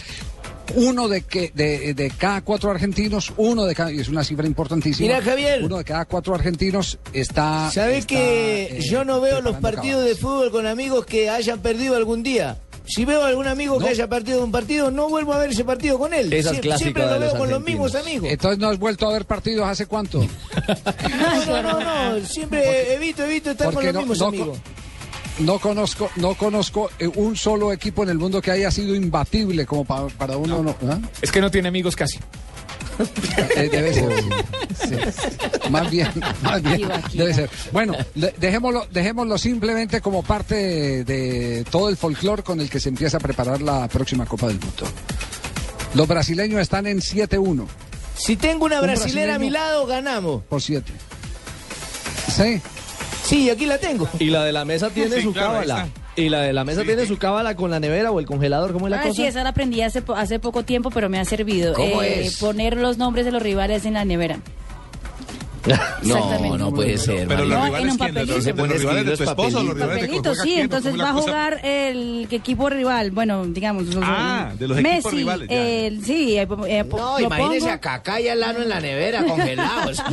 uno 0.74 1.08
de, 1.08 1.22
que, 1.22 1.52
de, 1.54 1.94
de 1.94 2.10
cada 2.10 2.40
cuatro 2.42 2.70
argentinos, 2.70 3.32
uno 3.36 3.64
de 3.64 3.74
cada, 3.74 3.92
y 3.92 4.00
es 4.00 4.08
una 4.08 4.24
cifra 4.24 4.46
importantísima. 4.46 5.06
Mira, 5.08 5.22
Javier. 5.22 5.62
Uno 5.64 5.78
de 5.78 5.84
cada 5.84 6.04
cuatro 6.04 6.34
argentinos 6.34 6.98
está. 7.12 7.70
¿Sabes 7.70 8.06
que 8.06 8.64
eh, 8.64 8.80
yo 8.80 9.04
no 9.04 9.20
veo 9.20 9.40
los 9.40 9.56
partidos 9.56 10.04
de 10.04 10.14
fútbol 10.14 10.50
con 10.50 10.66
amigos 10.66 11.04
que 11.06 11.28
hayan 11.28 11.60
perdido 11.60 11.96
algún 11.96 12.22
día? 12.22 12.58
Si 12.85 13.05
veo 13.05 13.24
algún 13.24 13.47
amigo 13.47 13.78
que 13.78 13.89
haya 13.89 14.09
perdido 14.09 14.43
un 14.45 14.51
partido, 14.51 14.91
no 14.91 15.09
vuelvo 15.09 15.33
a 15.33 15.39
ver 15.39 15.51
ese 15.51 15.64
partido 15.64 15.99
con 15.99 16.12
él. 16.12 16.33
Esa 16.33 16.51
es 16.51 16.61
Sie- 16.61 16.76
siempre 16.78 17.05
lo 17.05 17.11
los 17.12 17.20
veo 17.20 17.39
con 17.39 17.51
los 17.51 17.62
mismos 17.62 17.95
amigos. 17.95 18.28
Entonces 18.30 18.59
no 18.59 18.68
has 18.68 18.78
vuelto 18.78 19.09
a 19.09 19.12
ver 19.12 19.24
partidos 19.24 19.66
hace 19.68 19.87
cuánto? 19.87 20.20
No, 21.47 21.62
no, 21.62 21.80
no, 21.80 22.18
no. 22.20 22.26
Siempre 22.26 22.95
evito, 22.95 23.24
evito 23.24 23.51
estar 23.53 23.72
con 23.72 23.85
los 23.85 23.95
no, 23.95 24.01
mismos 24.01 24.18
no 24.18 24.26
amigos. 24.26 24.59
co- 24.59 25.43
no 25.45 25.59
conozco, 25.59 26.11
no 26.16 26.35
conozco 26.35 26.91
eh, 26.99 27.07
un 27.14 27.37
solo 27.37 27.72
equipo 27.72 28.03
en 28.03 28.11
el 28.11 28.18
mundo 28.18 28.43
que 28.43 28.51
haya 28.51 28.70
sido 28.70 28.95
imbatible 28.95 29.64
como 29.64 29.85
pa- 29.85 30.09
para 30.09 30.37
uno. 30.37 30.62
No, 30.62 30.76
¿ah? 30.91 30.99
Es 31.22 31.30
que 31.33 31.41
no 31.41 31.51
tiene 31.51 31.68
amigos 31.68 31.97
casi. 31.97 32.18
Eh, 33.57 33.68
debe 33.70 33.93
ser. 33.95 34.12
sí. 34.74 35.70
Más 35.70 35.90
bien, 35.90 36.09
más 36.43 36.62
bien, 36.62 36.88
debe 37.14 37.34
ser. 37.34 37.51
Bueno, 37.72 37.95
de- 38.14 38.34
dejémoslo, 38.38 38.86
dejémoslo 38.90 39.38
simplemente 39.38 40.01
como 40.01 40.22
parte 40.22 41.05
de, 41.05 41.64
todo 41.70 41.88
el 41.88 41.97
folclore 41.97 42.43
con 42.43 42.61
el 42.61 42.68
que 42.70 42.80
se 42.80 42.88
empieza 42.88 43.16
a 43.16 43.20
preparar 43.20 43.62
la 43.62 43.88
próxima 43.88 44.26
Copa 44.26 44.49
del 44.49 44.59
Mundo. 44.61 44.84
Los 45.95 46.07
brasileños 46.09 46.61
están 46.61 46.86
en 46.86 47.01
7-1 47.01 47.66
Si 48.16 48.36
tengo 48.36 48.64
una 48.66 48.76
Un 48.80 48.86
brasilera 48.86 49.34
a 49.34 49.38
mi 49.38 49.51
lado, 49.51 49.86
ganamos. 49.86 50.43
por 50.45 50.61
7. 50.62 50.90
Sí. 52.34 52.61
Sí, 53.24 53.51
aquí 53.51 53.66
la 53.66 53.78
tengo. 53.78 54.09
Y 54.18 54.26
la 54.30 54.45
de 54.45 54.53
la 54.53 54.64
mesa 54.64 54.90
tiene 54.90 55.16
Sí, 55.16 55.22
su 55.22 55.32
claro, 55.32 55.53
cábala. 55.53 55.88
Y 56.14 56.28
la 56.28 56.40
de 56.42 56.52
la 56.52 56.62
mesa 56.64 56.82
tiene 56.82 57.06
su 57.06 57.16
cábala 57.16 57.56
con 57.56 57.70
la 57.70 57.80
nevera 57.80 58.10
o 58.10 58.20
el 58.20 58.26
congelador, 58.26 58.72
¿cómo 58.74 58.86
es 58.86 58.90
la 58.90 58.98
Ah, 58.98 59.02
cosa? 59.02 59.14
sí, 59.14 59.24
esa 59.24 59.42
la 59.42 59.48
aprendí 59.50 59.80
hace, 59.80 60.02
po- 60.02 60.14
hace 60.14 60.38
poco 60.38 60.62
tiempo, 60.62 60.90
pero 60.90 61.08
me 61.08 61.18
ha 61.18 61.24
servido. 61.24 61.72
¿Cómo 61.72 62.02
Eh, 62.02 62.26
es? 62.26 62.36
Poner 62.36 62.76
los 62.76 62.98
nombres 62.98 63.24
de 63.24 63.32
los 63.32 63.42
rivales 63.42 63.86
en 63.86 63.94
la 63.94 64.04
nevera. 64.04 64.38
No, 66.02 66.58
no 66.58 66.72
puede 66.74 66.98
ser. 66.98 67.26
Pero 67.28 67.44
los 67.44 67.56
No, 67.56 67.64
rivales 67.66 67.78
en 67.78 67.82
un 67.82 67.86
los, 67.86 67.96
papelito. 67.98 68.34
de 68.40 68.52
los 68.68 68.80
rivales 68.80 69.06
de 69.06 69.16
tu 69.16 69.22
esposo, 69.22 69.58
o 69.58 69.62
los 69.62 69.74
rivales 69.74 69.96
Papelito, 70.04 70.34
sí, 70.34 70.40
quién, 70.42 70.60
entonces 70.62 70.90
¿cómo 70.90 71.02
es 71.04 71.08
va 71.08 71.18
a 71.18 71.22
jugar 71.22 71.60
el 71.64 72.26
equipo 72.30 72.68
rival, 72.68 73.10
bueno, 73.12 73.46
digamos. 73.46 73.86
los- 73.86 74.04
Ah, 74.06 74.50
de 74.58 74.66
los 74.68 74.76
Messi, 74.78 74.90
equipos 74.96 75.14
rivales, 75.14 75.48
ya. 75.48 75.56
el- 75.56 76.04
sí, 76.04 76.36
eh, 76.36 76.46
No, 76.90 77.20
imagínese 77.20 77.60
pongo. 77.60 77.72
a 77.72 77.78
Kaká 77.78 78.20
y 78.20 78.28
a 78.28 78.34
Lano 78.34 78.60
en 78.62 78.68
la 78.68 78.80
nevera, 78.80 79.24
congelados. 79.24 80.02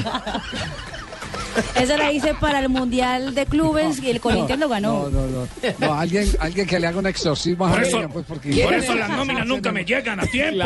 Esa 1.76 1.98
la 1.98 2.12
hice 2.12 2.34
para 2.36 2.60
el 2.60 2.70
Mundial 2.70 3.34
de 3.36 3.46
Clubes 3.46 4.02
y 4.04 4.10
el 4.10 4.20
Corinthians 4.20 4.60
lo 4.60 4.70
ganó. 4.70 5.10
No, 5.10 5.20
no, 5.28 5.28
no. 5.28 5.48
No, 5.80 5.94
alguien, 5.94 6.28
alguien 6.40 6.68
que 6.68 6.80
le 6.80 6.88
haga 6.88 7.00
un 7.00 7.08
exorcismo 7.08 7.66
a 7.66 7.70
Por 7.70 7.80
Javier, 7.80 8.00
eso, 8.02 8.10
pues, 8.10 8.26
porque- 8.28 8.64
por 8.64 8.74
eso 8.74 8.96
las 8.96 9.10
nóminas 9.10 9.46
nunca 9.46 9.72
me 9.72 9.86
llegan 9.86 10.20
a 10.20 10.26
tiempo, 10.26 10.66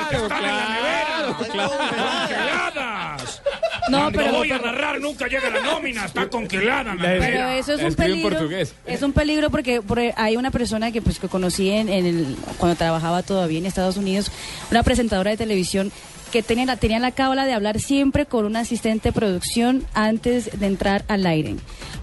porque 0.00 0.16
están 0.16 0.44
en 0.44 0.56
la 0.56 0.68
nevera, 0.68 1.34
congeladas. 1.38 3.42
No, 3.90 3.98
Cuando 3.98 4.18
pero- 4.18 4.32
voy 4.32 4.50
a 4.50 4.58
narrar 4.58 4.98
nunca 5.00 5.26
llega 5.26 5.50
la 5.50 5.60
nómina, 5.60 6.06
está 6.06 6.26
congelada 6.30 6.94
la 6.94 7.02
Pero 7.02 7.48
eso 7.50 7.74
es 7.74 7.82
un 7.82 7.94
peligro. 7.94 8.48
Es 8.86 9.02
un 9.02 9.12
peligro 9.12 9.50
porque 9.50 9.82
por- 9.82 10.00
hay 10.16 10.36
una 10.36 10.50
persona 10.50 10.90
que 10.90 11.02
pues 11.02 11.18
que 11.18 11.28
conocí 11.28 11.70
en, 11.70 11.88
en 11.90 12.06
el, 12.06 12.36
cuando 12.56 12.76
trabajaba 12.76 13.22
todavía 13.22 13.58
en 13.58 13.66
Estados 13.66 13.98
Unidos, 13.98 14.30
una 14.70 14.82
presentadora 14.82 15.32
de 15.32 15.36
televisión 15.36 15.92
que 16.34 16.42
tenía 16.42 16.66
la, 16.66 16.76
tenía 16.76 16.98
la 16.98 17.12
cábala 17.12 17.46
de 17.46 17.52
hablar 17.52 17.78
siempre 17.78 18.26
con 18.26 18.44
un 18.44 18.56
asistente 18.56 19.10
de 19.10 19.12
producción 19.12 19.86
antes 19.94 20.58
de 20.58 20.66
entrar 20.66 21.04
al 21.06 21.26
aire. 21.26 21.54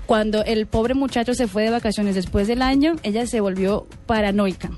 Cuando 0.05 0.45
el 0.45 0.67
pobre 0.67 0.93
muchacho 0.93 1.33
se 1.33 1.49
fue 1.49 1.63
de 1.63 1.69
vacaciones 1.69 2.15
después 2.15 2.47
del 2.47 2.61
año, 2.61 2.95
ella 3.03 3.27
se 3.27 3.41
volvió 3.41 3.87
paranoica. 4.05 4.69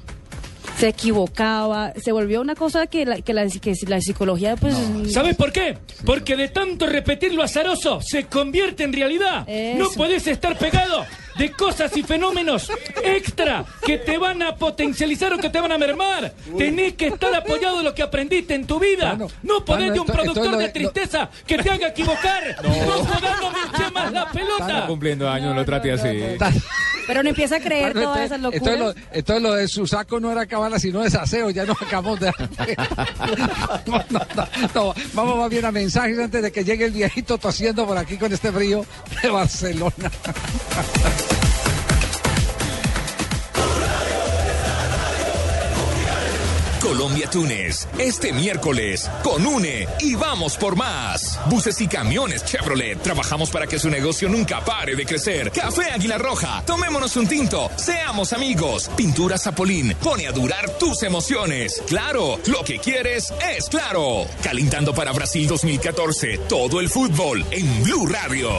Se 0.79 0.87
equivocaba, 0.87 1.93
se 2.03 2.11
volvió 2.11 2.41
una 2.41 2.55
cosa 2.55 2.87
que 2.87 3.05
la, 3.05 3.21
que 3.21 3.31
la, 3.31 3.47
que 3.47 3.75
la 3.87 4.01
psicología 4.01 4.55
pues... 4.55 4.75
¿Sabes 5.11 5.35
por 5.35 5.51
qué? 5.51 5.77
Porque 6.03 6.35
de 6.35 6.47
tanto 6.47 6.87
repetir 6.87 7.35
lo 7.35 7.43
azaroso 7.43 7.99
se 8.01 8.23
convierte 8.23 8.83
en 8.85 8.93
realidad. 8.93 9.47
No 9.77 9.91
puedes 9.91 10.25
estar 10.25 10.57
pegado 10.57 11.05
de 11.37 11.51
cosas 11.51 11.95
y 11.97 12.03
fenómenos 12.03 12.71
extra 13.03 13.65
que 13.85 13.97
te 13.97 14.17
van 14.17 14.41
a 14.41 14.55
potencializar 14.55 15.33
o 15.33 15.37
que 15.37 15.49
te 15.49 15.59
van 15.59 15.71
a 15.71 15.77
mermar. 15.77 16.33
Tenés 16.57 16.93
que 16.93 17.07
estar 17.07 17.33
apoyado 17.35 17.77
de 17.79 17.83
lo 17.83 17.93
que 17.95 18.03
aprendiste 18.03 18.53
en 18.55 18.65
tu 18.67 18.79
vida. 18.79 19.17
No 19.41 19.59
de 19.59 19.99
un 19.99 20.07
esto- 20.07 20.13
productor 20.13 20.45
esto 20.45 20.59
es 20.59 20.65
de 20.65 20.69
tristeza 20.69 21.29
que 21.45 21.57
te 21.57 21.69
haga 21.69 21.87
equivocar. 21.87 22.55
No, 22.63 22.69
podés 22.69 23.41
no 23.41 23.51
me 23.51 23.59
hinche 23.59 23.91
más 23.91 24.11
la 24.11 24.29
pelota. 24.31 24.67
Está 24.67 24.87
cumpliendo 24.87 25.29
años, 25.29 25.49
no 25.49 25.55
lo 25.55 25.65
trate 25.65 25.91
así. 25.91 26.07
Pero 27.05 27.21
no 27.21 27.29
empieza 27.29 27.57
a 27.57 27.59
creer 27.59 27.93
todas 27.93 28.05
entonces- 28.19 28.25
esas 28.25 28.39
locuras. 28.39 28.75
Entonces 28.75 28.79
lo, 29.11 29.17
entonces 29.17 29.43
lo 29.43 29.53
de 29.55 29.67
su 29.67 29.87
saco 29.87 30.19
no 30.19 30.31
era 30.31 30.45
cabana, 30.45 30.79
sino 30.79 31.01
desaseo. 31.01 31.49
Ya 31.49 31.65
nos 31.65 31.81
acabamos 31.81 32.19
de. 32.19 32.27
no, 33.87 34.03
no, 34.09 34.19
no, 34.35 34.47
no. 34.73 34.93
Vamos 35.13 35.37
más 35.37 35.49
bien 35.49 35.65
a 35.65 35.71
mensajes 35.71 36.17
antes 36.17 36.41
de 36.41 36.51
que 36.51 36.63
llegue 36.63 36.85
el 36.85 36.91
viejito 36.91 37.37
tosiendo 37.37 37.85
por 37.85 37.97
aquí 37.97 38.17
con 38.17 38.31
este 38.31 38.51
frío 38.51 38.85
de 39.21 39.29
Barcelona. 39.29 40.11
Colombia-Túnez, 46.83 47.87
este 47.97 48.33
miércoles, 48.33 49.09
con 49.23 49.47
UNE 49.47 49.87
y 50.01 50.15
vamos 50.15 50.57
por 50.57 50.75
más. 50.75 51.39
Buses 51.49 51.79
y 51.79 51.87
camiones 51.87 52.43
Chevrolet, 52.43 53.01
trabajamos 53.01 53.49
para 53.49 53.65
que 53.67 53.79
su 53.79 53.89
negocio 53.89 54.27
nunca 54.27 54.59
pare 54.65 54.93
de 54.93 55.05
crecer. 55.05 55.49
Café 55.51 55.91
Águila 55.91 56.17
Roja, 56.17 56.61
tomémonos 56.65 57.15
un 57.15 57.25
tinto, 57.25 57.71
seamos 57.77 58.33
amigos. 58.33 58.89
Pintura 58.97 59.37
Zapolín, 59.37 59.95
pone 60.03 60.27
a 60.27 60.33
durar 60.33 60.77
tus 60.77 61.03
emociones. 61.03 61.81
Claro, 61.87 62.37
lo 62.47 62.65
que 62.65 62.79
quieres 62.79 63.33
es 63.55 63.69
claro. 63.69 64.25
Calentando 64.43 64.93
para 64.93 65.13
Brasil 65.13 65.47
2014, 65.47 66.37
todo 66.49 66.81
el 66.81 66.89
fútbol 66.89 67.45
en 67.51 67.83
Blue 67.83 68.07
Radio. 68.07 68.49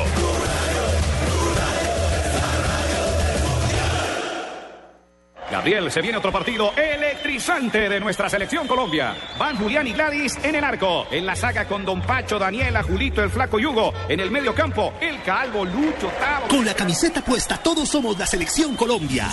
Gabriel, 5.50 5.90
se 5.90 6.00
viene 6.00 6.18
otro 6.18 6.32
partido 6.32 6.72
electrizante 6.76 7.88
de 7.88 8.00
nuestra 8.00 8.28
selección 8.28 8.66
Colombia. 8.66 9.14
Van 9.38 9.56
Julián 9.56 9.86
y 9.86 9.92
Gladys 9.92 10.38
en 10.42 10.54
el 10.54 10.64
arco. 10.64 11.06
En 11.10 11.26
la 11.26 11.36
saga 11.36 11.66
con 11.66 11.84
Don 11.84 12.00
Pacho, 12.02 12.38
Daniela, 12.38 12.82
Julito, 12.82 13.22
el 13.22 13.30
Flaco 13.30 13.58
Yugo. 13.58 13.92
En 14.08 14.20
el 14.20 14.30
medio 14.30 14.54
campo, 14.54 14.94
el 15.00 15.22
Calvo, 15.22 15.64
Lucho, 15.64 16.08
Tavo. 16.18 16.48
Con 16.48 16.64
la 16.64 16.74
camiseta 16.74 17.22
puesta, 17.22 17.58
todos 17.58 17.88
somos 17.88 18.18
la 18.18 18.26
selección 18.26 18.74
Colombia. 18.74 19.28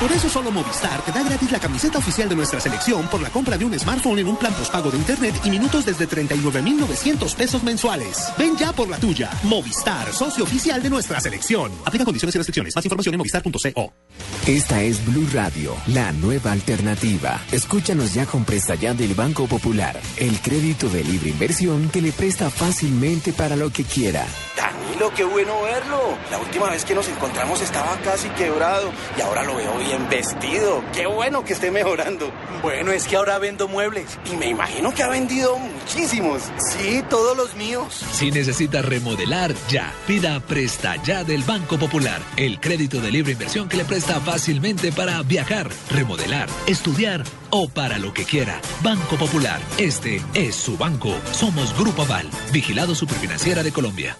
Por 0.00 0.10
eso 0.12 0.28
solo 0.28 0.50
Movistar 0.50 1.02
te 1.02 1.12
da 1.12 1.22
gratis 1.22 1.50
la 1.52 1.60
camiseta 1.60 1.98
oficial 1.98 2.28
de 2.28 2.34
nuestra 2.34 2.60
selección 2.60 3.06
por 3.08 3.22
la 3.22 3.30
compra 3.30 3.56
de 3.56 3.64
un 3.64 3.78
smartphone 3.78 4.18
en 4.18 4.28
un 4.28 4.36
plan 4.36 4.52
postpago 4.52 4.90
de 4.90 4.98
internet 4.98 5.34
y 5.44 5.50
minutos 5.50 5.86
desde 5.86 6.08
39.900 6.08 7.34
pesos 7.34 7.62
mensuales. 7.62 8.28
Ven 8.36 8.56
ya 8.56 8.72
por 8.72 8.88
la 8.88 8.98
tuya. 8.98 9.30
Movistar, 9.44 10.12
socio 10.12 10.44
oficial 10.44 10.82
de 10.82 10.90
nuestra 10.90 11.20
selección. 11.20 11.72
Aplica 11.84 12.04
condiciones 12.04 12.34
y 12.34 12.38
restricciones. 12.38 12.76
Más 12.76 12.84
información 12.84 13.14
en 13.14 13.18
movistar.co. 13.18 13.92
Esta 14.46 14.82
es 14.82 15.04
Blue 15.06 15.26
Radio, 15.32 15.74
la 15.86 16.12
nueva 16.12 16.52
alternativa. 16.52 17.40
Escúchanos 17.50 18.12
ya 18.12 18.26
con 18.26 18.44
presta 18.44 18.74
ya 18.74 18.92
del 18.92 19.14
Banco 19.14 19.46
Popular, 19.46 19.98
el 20.18 20.38
crédito 20.40 20.88
de 20.90 21.02
libre 21.02 21.30
inversión 21.30 21.88
que 21.88 22.02
le 22.02 22.12
presta 22.12 22.50
fácilmente 22.50 23.32
para 23.32 23.56
lo 23.56 23.70
que 23.70 23.84
quiera. 23.84 24.26
Danilo, 24.56 25.10
qué 25.14 25.24
bueno 25.24 25.62
verlo. 25.62 26.18
La 26.30 26.38
última 26.38 26.68
vez 26.68 26.84
que 26.84 26.94
nos 26.94 27.08
encontramos 27.08 27.62
estaba 27.62 27.96
casi 28.02 28.28
quebrado 28.30 28.92
y 29.16 29.22
ahora 29.22 29.44
lo 29.44 29.56
veo 29.56 29.78
bien 29.84 30.08
vestido. 30.08 30.82
Qué 30.92 31.06
bueno 31.06 31.44
que 31.44 31.52
esté 31.52 31.70
mejorando. 31.70 32.30
Bueno, 32.62 32.92
es 32.92 33.06
que 33.06 33.16
ahora 33.16 33.38
vendo 33.38 33.68
muebles 33.68 34.18
y 34.32 34.36
me 34.36 34.48
imagino 34.48 34.94
que 34.94 35.02
ha 35.02 35.08
vendido 35.08 35.58
muchísimos. 35.58 36.42
Sí, 36.58 37.02
todos 37.10 37.36
los 37.36 37.54
míos. 37.54 38.04
Si 38.12 38.30
necesita 38.30 38.80
remodelar, 38.82 39.54
ya. 39.68 39.92
Pida 40.06 40.40
Presta 40.40 40.96
Ya 41.02 41.24
del 41.24 41.42
Banco 41.42 41.78
Popular. 41.78 42.20
El 42.36 42.60
crédito 42.60 43.00
de 43.00 43.10
libre 43.10 43.32
inversión 43.32 43.68
que 43.68 43.76
le 43.76 43.84
presta 43.84 44.20
fácilmente 44.20 44.90
para 44.92 45.22
viajar, 45.22 45.68
remodelar, 45.90 46.48
estudiar 46.66 47.22
o 47.50 47.68
para 47.68 47.98
lo 47.98 48.14
que 48.14 48.24
quiera. 48.24 48.60
Banco 48.82 49.16
Popular. 49.16 49.60
Este 49.78 50.22
es 50.32 50.54
su 50.54 50.78
banco. 50.78 51.14
Somos 51.32 51.76
Grupo 51.78 52.02
Aval, 52.02 52.28
vigilado 52.52 52.94
superfinanciera 52.94 53.62
de 53.62 53.72
Colombia. 53.72 54.16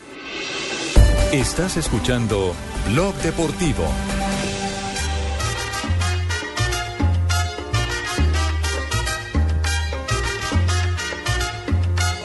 Estás 1.33 1.77
escuchando 1.77 2.55
Blog 2.91 3.15
Deportivo. 3.17 3.85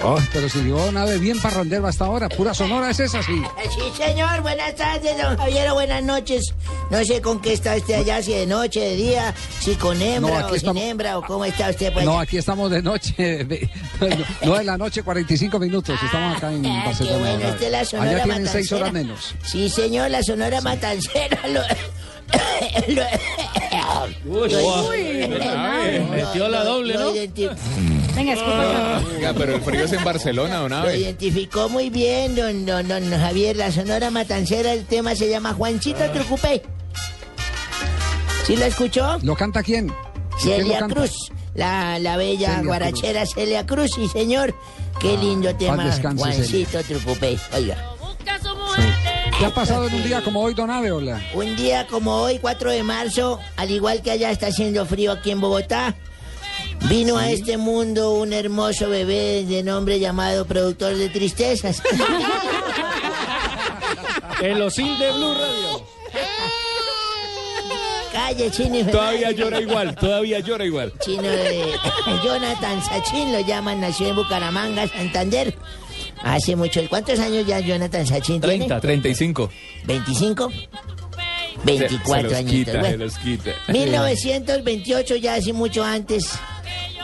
Oh, 0.02 0.18
pero 0.32 0.48
si 0.48 0.60
llegó 0.64 0.90
nave 0.94 1.18
bien 1.18 1.40
parrandero 1.42 1.86
hasta 1.86 2.06
ahora, 2.06 2.30
pura 2.30 2.54
sonora 2.54 2.90
es 2.90 3.00
esa, 3.02 3.22
sí. 3.22 3.42
Sí, 3.70 3.82
señor, 4.02 4.42
buenas 4.42 4.74
tardes, 4.76 5.18
don 5.22 5.38
Javier, 5.38 5.72
buenas 5.74 6.02
noches. 6.04 6.54
No 6.90 7.04
sé 7.04 7.22
con 7.22 7.42
qué 7.42 7.52
está 7.54 7.76
usted 7.76 7.96
allá, 7.96 8.22
si 8.24 8.32
de 8.34 8.46
noche, 8.48 8.80
de 8.80 8.96
día, 8.96 9.34
si 9.60 9.76
con 9.76 10.02
hembra 10.02 10.40
No, 10.42 10.48
o 10.48 10.58
sin 10.58 10.78
hembra, 10.78 11.18
o 11.18 11.22
cómo 11.22 11.44
está 11.44 11.70
usted 11.70 11.92
pues. 11.92 12.06
No, 12.06 12.18
aquí 12.18 12.38
estamos 12.38 12.72
de 12.72 12.82
noche, 12.82 13.14
de- 13.44 13.70
no 14.44 14.56
de 14.56 14.64
la 14.64 14.78
noche 14.78 15.04
45 15.04 15.60
minutos, 15.60 16.00
estamos 16.02 16.38
acá 16.38 16.54
en 16.54 16.66
Ah, 16.66 16.84
Barcelona. 16.86 17.16
qué 17.18 17.22
bueno, 17.38 17.56
es 17.66 17.72
la 17.72 17.86
Sonora 17.86 18.10
Allá 18.12 18.24
tienen 18.24 18.48
seis 18.48 18.72
Matancera. 18.72 18.82
horas 18.82 18.94
menos. 18.94 19.36
Sí, 19.44 19.70
señor, 19.70 20.10
la 20.12 20.24
sonora 20.24 20.62
matancera 20.62 21.40
lo... 21.48 21.62
lo- 22.94 23.04
Uy, 24.26 24.56
uy, 24.56 25.28
metió 26.10 26.48
la 26.48 26.64
lo- 26.64 26.72
doble, 26.76 26.94
lo 26.94 27.00
¿no? 27.00 27.12
Venga, 28.16 28.34
escucha. 28.34 29.02
Oiga, 29.16 29.34
pero 29.38 29.56
el 29.56 29.62
frío 29.62 29.86
es 29.86 29.94
en 29.94 30.04
Barcelona, 30.04 30.58
don 30.58 30.70
Lo 30.72 30.78
Abe. 30.78 30.98
identificó 30.98 31.70
muy 31.70 31.90
bien, 31.90 32.36
don, 32.36 32.66
don, 32.66 32.88
don 32.88 33.10
Javier, 33.10 33.56
la 33.56 33.72
sonora 33.72 34.12
matancera, 34.12 34.74
el 34.74 34.86
tema 34.86 35.16
se 35.16 35.30
llama 35.30 35.54
Juanchito 35.54 36.10
Trucupé. 36.12 36.62
¿Sí 38.46 38.56
lo 38.56 38.66
escuchó? 38.66 39.18
¿Lo 39.22 39.36
canta 39.36 39.62
quién? 39.64 39.94
¿Quién 40.42 40.60
lo 40.60 40.64
Celia 40.64 40.80
canta? 40.80 40.96
Cruz, 40.96 41.32
la, 41.54 42.00
la 42.00 42.18
bella 42.18 42.56
Celia 42.56 42.64
guarachera 42.68 43.26
Celia 43.26 43.66
Cruz, 43.66 43.92
sí 43.96 44.08
señor. 44.08 44.56
Qué 45.00 45.16
lindo 45.18 45.56
tema, 45.56 45.86
descanse, 45.86 46.24
Juancito 46.24 46.84
Trucupé. 46.84 47.38
Oiga. 47.54 47.78
¿Qué 49.38 49.46
ha 49.46 49.54
pasado 49.54 49.88
en 49.88 49.94
un 49.94 50.04
día 50.04 50.22
como 50.22 50.42
hoy, 50.42 50.54
Don 50.54 50.70
Ave, 50.70 50.92
hola? 50.92 51.22
Un 51.34 51.56
día 51.56 51.88
como 51.88 52.14
hoy, 52.16 52.40
4 52.40 52.72
de 52.72 52.84
marzo, 52.84 53.40
al 53.56 53.72
igual 53.72 54.02
que 54.02 54.12
allá 54.12 54.32
está 54.32 54.48
haciendo 54.48 54.86
frío 54.86 55.14
aquí 55.14 55.32
en 55.32 55.40
Bogotá, 55.40 55.96
vino 56.88 57.18
a 57.18 57.30
este 57.32 57.58
mundo 57.58 58.14
un 58.14 58.32
hermoso 58.34 58.90
bebé 58.90 59.44
de 59.46 59.64
nombre 59.64 60.00
llamado 60.00 60.46
Productor 60.46 60.96
de 60.96 61.10
Tristezas. 61.10 61.82
El 64.42 64.62
osil 64.62 64.98
de 64.98 65.12
Blue 65.12 65.34
Radio. 65.34 65.84
Calle, 68.14 68.50
Chino 68.52 68.80
y 68.80 68.84
Todavía 68.86 69.32
llora 69.32 69.62
igual, 69.62 69.96
todavía 69.96 70.40
llora 70.40 70.66
igual. 70.66 70.94
Chino 71.00 71.22
de 71.24 71.74
Jonathan 72.24 72.84
Sachin, 72.84 73.32
lo 73.34 73.40
llaman, 73.42 73.82
nació 73.82 74.08
en 74.08 74.16
Bucaramanga, 74.16 74.88
Santander. 74.88 75.56
Hace 76.24 76.56
mucho. 76.56 76.82
¿Cuántos 76.90 77.20
años 77.20 77.46
ya 77.46 77.60
Jonathan 77.60 78.08
Sachin 78.08 78.42
tiene? 78.42 78.58
30, 78.66 78.80
35. 78.82 79.50
¿25? 79.86 80.52
Se- 80.52 80.68
24 81.66 82.16
se 82.16 82.24
los 82.24 82.34
añitos. 82.34 82.58
quita, 82.58 82.72
se 82.72 82.78
Bueno. 82.80 83.06
los 83.06 83.18
quita. 83.18 83.52
1928, 83.68 85.16
ya 85.18 85.36
hace 85.36 85.54
mucho 85.54 85.84
antes, 85.84 86.30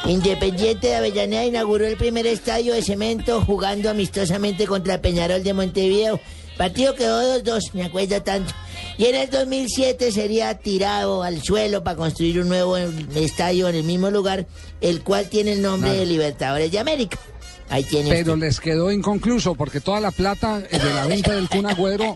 Independiente 0.08 0.88
de 0.88 0.96
Avellaneda 0.96 1.46
inauguró 1.46 1.88
el 1.88 1.98
primer 1.98 2.28
estadio 2.28 2.76
de 2.76 2.84
cemento 2.84 3.42
jugando 3.42 3.90
amistosamente 3.90 4.68
contra 4.68 5.02
Peñarol 5.02 5.44
de 5.44 5.54
Montevideo. 5.54 6.20
Partido 6.58 6.94
quedó 6.94 7.42
2-2, 7.42 7.74
me 7.74 7.86
acuerdo 7.86 8.22
tanto. 8.22 8.54
Y 8.98 9.06
en 9.06 9.16
el 9.16 9.30
2007 9.30 10.12
sería 10.12 10.58
tirado 10.60 11.24
al 11.24 11.42
suelo 11.42 11.84
para 11.84 11.98
construir 11.98 12.40
un 12.40 12.50
nuevo 12.50 12.78
estadio 12.78 13.68
en 13.68 13.76
el 13.76 13.84
mismo 13.84 14.12
lugar, 14.12 14.46
el 14.80 15.04
cual 15.04 15.28
tiene 15.28 15.54
el 15.54 15.62
nombre 15.64 15.92
de 15.94 16.06
Libertadores 16.06 16.72
de 16.72 16.80
América. 16.80 17.18
Ahí 17.70 17.84
tiene 17.84 18.10
Pero 18.12 18.34
usted. 18.34 18.46
les 18.46 18.60
quedó 18.60 18.92
inconcluso 18.92 19.56
porque 19.56 19.82
toda 19.82 20.00
la 20.00 20.12
plata 20.12 20.62
eh, 20.70 20.78
de 20.78 20.94
la 20.94 21.08
venta 21.08 21.34
del 21.34 21.50
Kun 21.50 21.66
Agüero, 21.66 22.16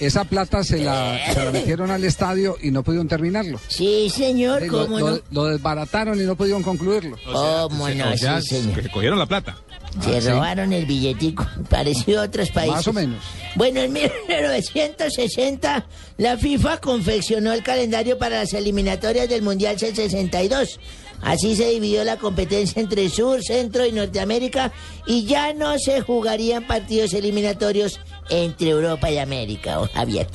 esa 0.00 0.24
plata 0.24 0.64
se 0.64 0.78
la, 0.78 1.18
se 1.34 1.44
la 1.44 1.50
metieron 1.50 1.90
al 1.90 2.02
estadio 2.04 2.56
y 2.62 2.70
no 2.70 2.82
pudieron 2.82 3.06
terminarlo. 3.06 3.60
Sí, 3.68 4.08
señor, 4.08 4.62
Lo, 4.66 4.84
cómo 4.86 4.98
lo- 4.98 5.10
no. 5.10 5.20
lo 5.30 5.44
desbarataron 5.44 6.18
y 6.20 6.24
no 6.24 6.34
pudieron 6.34 6.62
concluirlo. 6.62 7.18
¿Cómo 7.30 7.88
no? 7.90 8.10
O 8.10 8.16
sea, 8.16 8.40
Sí, 8.40 8.48
señor. 8.62 8.80
que 8.82 8.88
cogieron 8.88 9.18
la 9.18 9.26
plata. 9.26 9.56
Se 10.02 10.16
Ah, 10.16 10.20
sí. 10.20 10.28
robaron 10.28 10.72
el 10.72 10.86
billetico, 10.86 11.46
parecido 11.70 12.22
a 12.22 12.24
otros 12.24 12.50
países. 12.50 12.76
Más 12.76 12.88
o 12.88 12.92
menos. 12.94 13.22
Bueno, 13.54 13.80
en 13.80 13.92
1960 13.92 15.86
la 16.18 16.36
FIFA 16.36 16.78
confeccionó 16.80 17.52
el 17.52 17.62
calendario 17.62 18.18
para 18.18 18.38
las 18.40 18.52
eliminatorias 18.54 19.28
del 19.28 19.42
Mundial 19.42 19.78
62. 19.78 20.80
Así 21.22 21.56
se 21.56 21.70
dividió 21.70 22.04
la 22.04 22.18
competencia 22.18 22.80
entre 22.80 23.08
Sur, 23.08 23.42
Centro 23.42 23.84
y 23.86 23.92
Norteamérica 23.92 24.72
y 25.06 25.24
ya 25.24 25.52
no 25.54 25.78
se 25.78 26.00
jugarían 26.00 26.66
partidos 26.66 27.14
eliminatorios 27.14 28.00
entre 28.28 28.70
Europa 28.70 29.10
y 29.10 29.18
América, 29.18 29.80
oh, 29.80 29.88
Javier. 29.92 30.26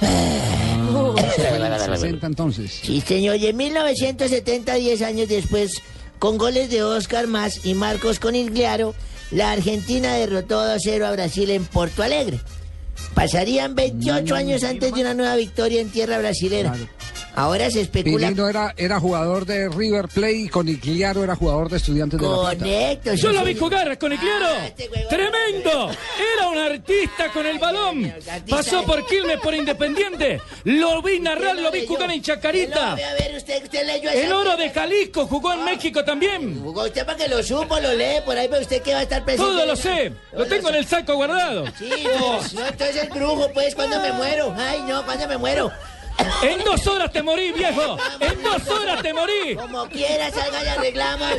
Eso 0.00 1.14
fue 1.48 1.56
en 1.56 1.62
el 1.64 1.80
60 1.80 2.26
entonces. 2.26 2.80
Sí, 2.82 3.00
señor. 3.00 3.36
Y 3.36 3.46
en 3.46 3.56
1970, 3.56 4.74
10 4.74 5.02
años 5.02 5.28
después, 5.28 5.82
con 6.18 6.38
goles 6.38 6.70
de 6.70 6.82
Oscar 6.82 7.26
Más 7.26 7.64
y 7.64 7.74
Marcos 7.74 8.18
Conigliaro, 8.18 8.94
la 9.30 9.52
Argentina 9.52 10.14
derrotó 10.14 10.62
2-0 10.62 11.04
a 11.04 11.12
Brasil 11.12 11.50
en 11.50 11.64
Porto 11.64 12.02
Alegre. 12.02 12.40
Pasarían 13.14 13.74
28 13.74 14.34
años 14.34 14.64
antes 14.64 14.94
de 14.94 15.00
una 15.00 15.14
nueva 15.14 15.36
victoria 15.36 15.80
en 15.80 15.90
tierra 15.90 16.18
brasilera. 16.18 16.74
Ahora 17.38 17.70
se 17.70 17.82
especula. 17.82 18.26
Pirino 18.26 18.48
era, 18.48 18.74
era 18.76 18.98
jugador 18.98 19.46
de 19.46 19.68
River 19.68 20.08
Plate 20.08 20.32
y 20.32 20.48
Conigliaro 20.48 21.22
era 21.22 21.36
jugador 21.36 21.70
de 21.70 21.76
Estudiantes 21.76 22.18
de 22.20 22.26
La 22.26 22.34
Plata. 22.34 22.56
Correcto. 22.56 23.14
Yo 23.14 23.32
lo 23.32 23.44
vi 23.44 23.54
jugar 23.54 23.96
con 23.96 24.12
el 24.12 24.18
claro. 24.18 24.48
¡Tremendo! 25.08 25.90
Era 26.34 26.48
un 26.48 26.58
artista 26.58 27.30
con 27.32 27.46
el 27.46 27.60
balón. 27.60 28.12
Pasó 28.50 28.82
por 28.82 29.06
Quilmes, 29.06 29.38
por 29.38 29.54
Independiente. 29.54 30.40
Lo 30.64 31.00
vi 31.00 31.20
narrar, 31.20 31.56
lo 31.56 31.70
vi 31.70 31.86
jugar 31.86 32.10
en 32.10 32.22
Chacarita. 32.22 32.96
El 34.14 34.32
oro 34.32 34.56
de 34.56 34.70
Jalisco 34.70 35.28
jugó 35.28 35.52
en 35.52 35.64
México 35.64 36.04
también. 36.04 36.60
Jugó 36.60 36.86
usted 36.86 37.06
para 37.06 37.18
que 37.18 37.28
lo 37.28 37.40
supo, 37.44 37.78
lo 37.78 37.94
lee, 37.94 38.20
por 38.24 38.36
ahí 38.36 38.48
ve 38.48 38.60
usted 38.60 38.82
que 38.82 38.94
va 38.94 38.98
a 38.98 39.02
estar 39.02 39.24
presente. 39.24 39.48
Todo 39.48 39.64
lo 39.64 39.76
sé. 39.76 40.12
Lo 40.32 40.44
tengo 40.46 40.70
en 40.70 40.74
el 40.74 40.86
saco 40.86 41.14
guardado. 41.14 41.66
Sí, 41.78 41.88
no, 42.18 42.40
no, 42.54 42.66
entonces 42.66 42.96
el 42.96 43.10
brujo, 43.10 43.48
pues, 43.54 43.76
cuando 43.76 44.00
me 44.00 44.10
muero. 44.10 44.52
Ay, 44.58 44.82
no, 44.88 45.04
cuando 45.04 45.28
me 45.28 45.38
muero. 45.38 45.70
En 46.42 46.64
dos 46.64 46.86
horas 46.86 47.12
te 47.12 47.22
morí, 47.22 47.52
viejo. 47.52 47.96
En 48.20 48.42
dos 48.42 48.66
horas 48.68 49.02
te 49.02 49.12
morí. 49.12 49.54
Como 49.56 49.86
quiera, 49.88 50.30
salga 50.30 50.64
y 50.64 50.68
arreglamos. 50.68 51.32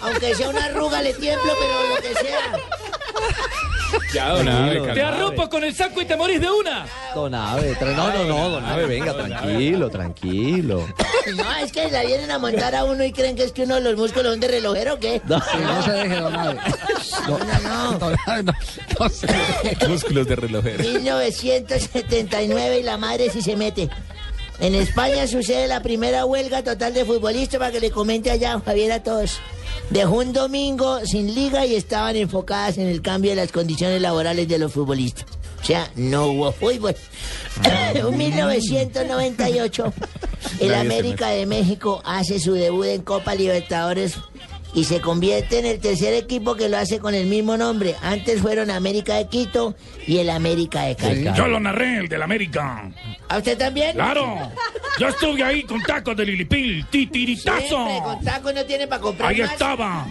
Aunque 0.00 0.34
sea 0.34 0.48
una 0.48 0.64
arruga, 0.66 1.02
le 1.02 1.12
tiemblo, 1.14 1.52
pero 1.58 1.88
lo 1.94 1.96
que 2.02 2.14
sea. 2.14 2.58
Ya, 4.14 4.28
don 4.30 4.48
Abe, 4.48 4.80
Te 4.94 5.02
arropo 5.02 5.48
con 5.48 5.64
el 5.64 5.74
saco 5.74 6.00
y 6.00 6.04
te 6.04 6.16
morís 6.16 6.40
de 6.40 6.48
una. 6.50 6.86
Don 7.14 7.34
Abe, 7.34 7.76
tra- 7.76 7.94
no, 7.94 8.12
no, 8.12 8.24
no, 8.24 8.48
don 8.50 8.64
Abe, 8.64 8.86
venga, 8.86 9.12
tranquilo, 9.14 9.90
tranquilo. 9.90 10.86
No, 11.36 11.56
es 11.56 11.70
que 11.72 11.90
la 11.90 12.02
vienen 12.02 12.30
a 12.30 12.38
montar 12.38 12.74
a 12.74 12.84
uno 12.84 13.04
y 13.04 13.12
creen 13.12 13.36
que 13.36 13.44
es 13.44 13.52
que 13.52 13.62
uno 13.64 13.74
de 13.76 13.80
los 13.82 13.96
músculos 13.96 14.32
son 14.32 14.40
de 14.40 14.48
relojero, 14.48 14.94
¿o 14.94 14.98
qué? 14.98 15.20
No, 15.26 15.38
sí, 15.40 15.58
no 15.60 15.82
se 15.82 15.90
deje, 15.92 16.16
don 16.16 16.34
Abe. 16.36 16.58
No, 17.28 17.38
no, 17.38 18.42
no. 18.42 19.88
Músculos 19.88 20.26
de 20.26 20.36
relojero. 20.36 20.82
1979 20.84 22.78
y 22.80 22.82
la 22.82 22.96
madre 22.96 23.28
si 23.30 23.42
se 23.42 23.56
mete. 23.56 23.89
En 24.60 24.74
España 24.74 25.26
sucede 25.26 25.66
la 25.66 25.82
primera 25.82 26.26
huelga 26.26 26.62
total 26.62 26.92
de 26.92 27.06
futbolistas 27.06 27.58
para 27.58 27.72
que 27.72 27.80
le 27.80 27.90
comente 27.90 28.30
allá, 28.30 28.60
Javier, 28.62 28.92
a 28.92 29.02
todos. 29.02 29.38
Dejó 29.88 30.16
un 30.16 30.34
domingo 30.34 31.00
sin 31.06 31.34
liga 31.34 31.64
y 31.64 31.74
estaban 31.74 32.14
enfocadas 32.16 32.76
en 32.76 32.86
el 32.86 33.00
cambio 33.00 33.30
de 33.30 33.36
las 33.36 33.52
condiciones 33.52 34.02
laborales 34.02 34.46
de 34.48 34.58
los 34.58 34.72
futbolistas. 34.72 35.24
O 35.62 35.64
sea, 35.64 35.90
no 35.96 36.26
hubo 36.26 36.52
fútbol. 36.52 36.94
En 37.94 38.16
1998, 38.16 39.92
el 40.60 40.74
América 40.74 41.28
de 41.28 41.46
México 41.46 42.00
hace 42.04 42.38
su 42.38 42.52
debut 42.52 42.86
en 42.86 43.02
Copa 43.02 43.34
Libertadores 43.34 44.16
y 44.74 44.84
se 44.84 45.00
convierte 45.00 45.58
en 45.58 45.66
el 45.66 45.80
tercer 45.80 46.14
equipo 46.14 46.54
que 46.56 46.68
lo 46.68 46.78
hace 46.78 46.98
con 46.98 47.14
el 47.14 47.26
mismo 47.26 47.56
nombre. 47.56 47.96
Antes 48.02 48.40
fueron 48.40 48.70
América 48.70 49.16
de 49.16 49.26
Quito 49.28 49.74
y 50.06 50.18
el 50.18 50.30
América 50.30 50.82
de 50.82 50.96
Cali. 50.96 51.24
Yo 51.34 51.46
lo 51.48 51.58
narré, 51.60 51.98
el 51.98 52.08
del 52.08 52.22
América. 52.22 52.90
¿A 53.28 53.38
usted 53.38 53.58
también? 53.58 53.92
Claro. 53.94 54.36
Yo 54.98 55.08
estuve 55.08 55.42
ahí 55.42 55.62
con 55.64 55.82
tacos 55.82 56.16
de 56.16 56.26
Lilipil, 56.26 56.84
titiritazo. 56.86 57.60
Siempre, 57.68 57.98
con 58.04 58.24
tacos 58.24 58.54
no 58.54 58.64
tiene 58.64 58.86
para 58.86 59.00
comprar 59.00 59.30
Ahí 59.30 59.40
más. 59.40 59.52
estaba. 59.52 60.06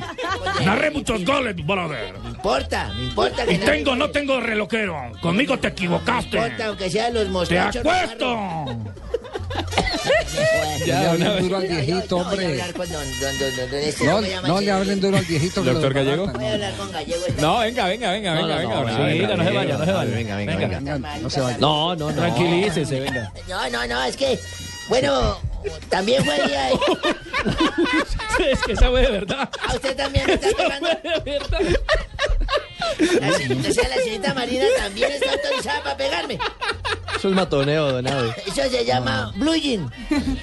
Narré 0.65 0.91
muchos 0.91 1.23
goles, 1.25 1.55
brother. 1.65 2.17
No 2.19 2.29
importa, 2.29 2.87
no 2.93 3.03
importa 3.03 3.45
que 3.45 3.53
Y 3.53 3.57
tengo, 3.59 3.95
no 3.95 4.09
tengo 4.09 4.39
relojero. 4.39 5.11
Conmigo 5.21 5.57
te 5.59 5.67
No 5.69 5.73
equivocaste. 5.73 6.37
importa, 6.37 6.65
aunque 6.67 6.89
sean 6.89 7.13
los 7.13 7.47
Te 7.47 7.59
apuesto. 7.59 8.65
Ya, 10.85 11.01
no 11.01 11.09
hablen 11.09 11.43
duro 11.43 11.57
al 11.57 11.67
viejito, 11.67 12.17
hombre. 12.17 12.63
No, 14.47 14.61
le 14.61 14.71
hablen 14.71 14.99
duro 15.01 15.17
al 15.17 15.25
viejito. 15.25 15.61
Doctor 15.63 15.93
Gallego. 15.93 16.27
desbaratan. 16.27 16.41
Voy 16.41 16.45
a 16.49 16.53
hablar 16.53 16.73
con 16.77 16.91
Gallego. 16.91 17.25
esta- 17.27 17.41
No, 17.41 17.59
venga, 17.59 17.85
venga, 17.87 18.11
venga, 18.11 18.33
venga, 18.33 18.55
venga. 18.57 18.75
no, 18.75 18.83
venga, 18.83 19.05
venga, 19.05 19.27
venga, 19.27 19.35
no 19.35 19.43
se 19.43 19.51
vaya, 19.51 19.77
no 19.77 19.85
se 19.85 19.91
vaya. 19.91 20.11
Venga, 20.15 20.35
venga, 20.37 20.55
venga. 20.55 20.79
Venga, 20.93 21.17
no 21.17 21.29
se 21.29 21.41
vaya. 21.41 21.57
No, 21.59 21.95
no, 21.95 22.09
no. 22.11 22.15
Tranquilícese, 22.15 22.99
venga. 23.01 23.31
No, 23.47 23.69
no, 23.69 23.87
no, 23.87 24.03
es 24.03 24.15
que, 24.15 24.39
bueno, 24.87 25.37
también 25.89 26.23
fue 26.23 26.35
día 26.47 26.63
de... 26.67 26.73
Es 28.51 28.61
que 28.63 28.71
esa 28.71 28.89
fue 28.89 29.01
de 29.01 29.11
verdad. 29.11 29.49
¿A 29.67 29.73
usted 29.75 29.95
también 29.97 30.25
me 30.25 30.33
está 30.33 30.47
pegando? 30.55 30.87
De 30.89 31.19
verdad. 31.31 31.59
La 33.19 33.31
señorita, 33.33 33.69
o 33.69 33.73
sea, 33.73 33.89
la 33.89 33.95
señorita 33.95 34.33
Marina 34.33 34.65
también 34.77 35.11
está 35.11 35.31
autorizada 35.33 35.83
para 35.83 35.97
pegarme. 35.97 36.39
Eso 37.17 37.29
es 37.29 37.35
matoneo, 37.35 37.91
don 37.91 38.07
Abe. 38.07 38.33
Eso 38.47 38.69
se 38.69 38.85
llama 38.85 39.31
bluing. 39.35 39.89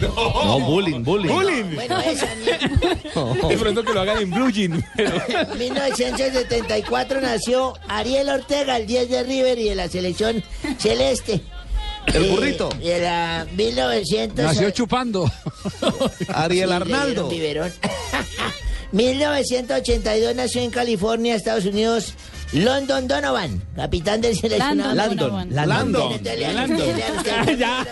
No, 0.01 0.61
bullying, 0.61 1.03
bullying. 1.03 1.75
Bueno, 1.75 1.99
esa 2.01 2.29
ni- 2.35 3.49
De 3.49 3.57
pronto 3.59 3.83
que 3.85 3.93
lo 3.95 4.01
hagan 4.01 4.19
en 4.19 4.31
pero- 4.31 4.83
En 5.53 5.59
1974 5.59 7.21
nació 7.21 7.75
Ariel 7.89 8.29
Ortega, 8.29 8.77
el 8.77 8.87
10 8.87 9.09
de 9.11 9.23
River 9.23 9.59
y 9.59 9.69
de 9.71 9.75
la 9.75 9.89
selección 9.89 10.43
celeste. 10.79 11.41
El 12.07 12.25
Eh, 12.25 12.29
burrito. 12.31 12.69
Y 12.81 12.89
era 12.89 13.47
1900. 13.57 14.45
Nació 14.45 14.71
chupando. 14.71 15.31
Ariel 16.29 16.69
Sí, 16.69 16.75
Arnaldo. 16.75 17.29
dieron 17.29 17.71
biberón. 17.71 17.73
1982 18.93 20.35
nació 20.35 20.63
en 20.63 20.71
California, 20.71 21.35
Estados 21.35 21.65
Unidos, 21.65 22.15
London 22.57 23.07
Donovan, 23.07 23.61
capitán 23.77 24.23
del 24.23 24.35
seleccionado. 24.35 24.95
Landon 24.95 25.55
Landon. 25.55 26.19
Ya, 27.59 27.87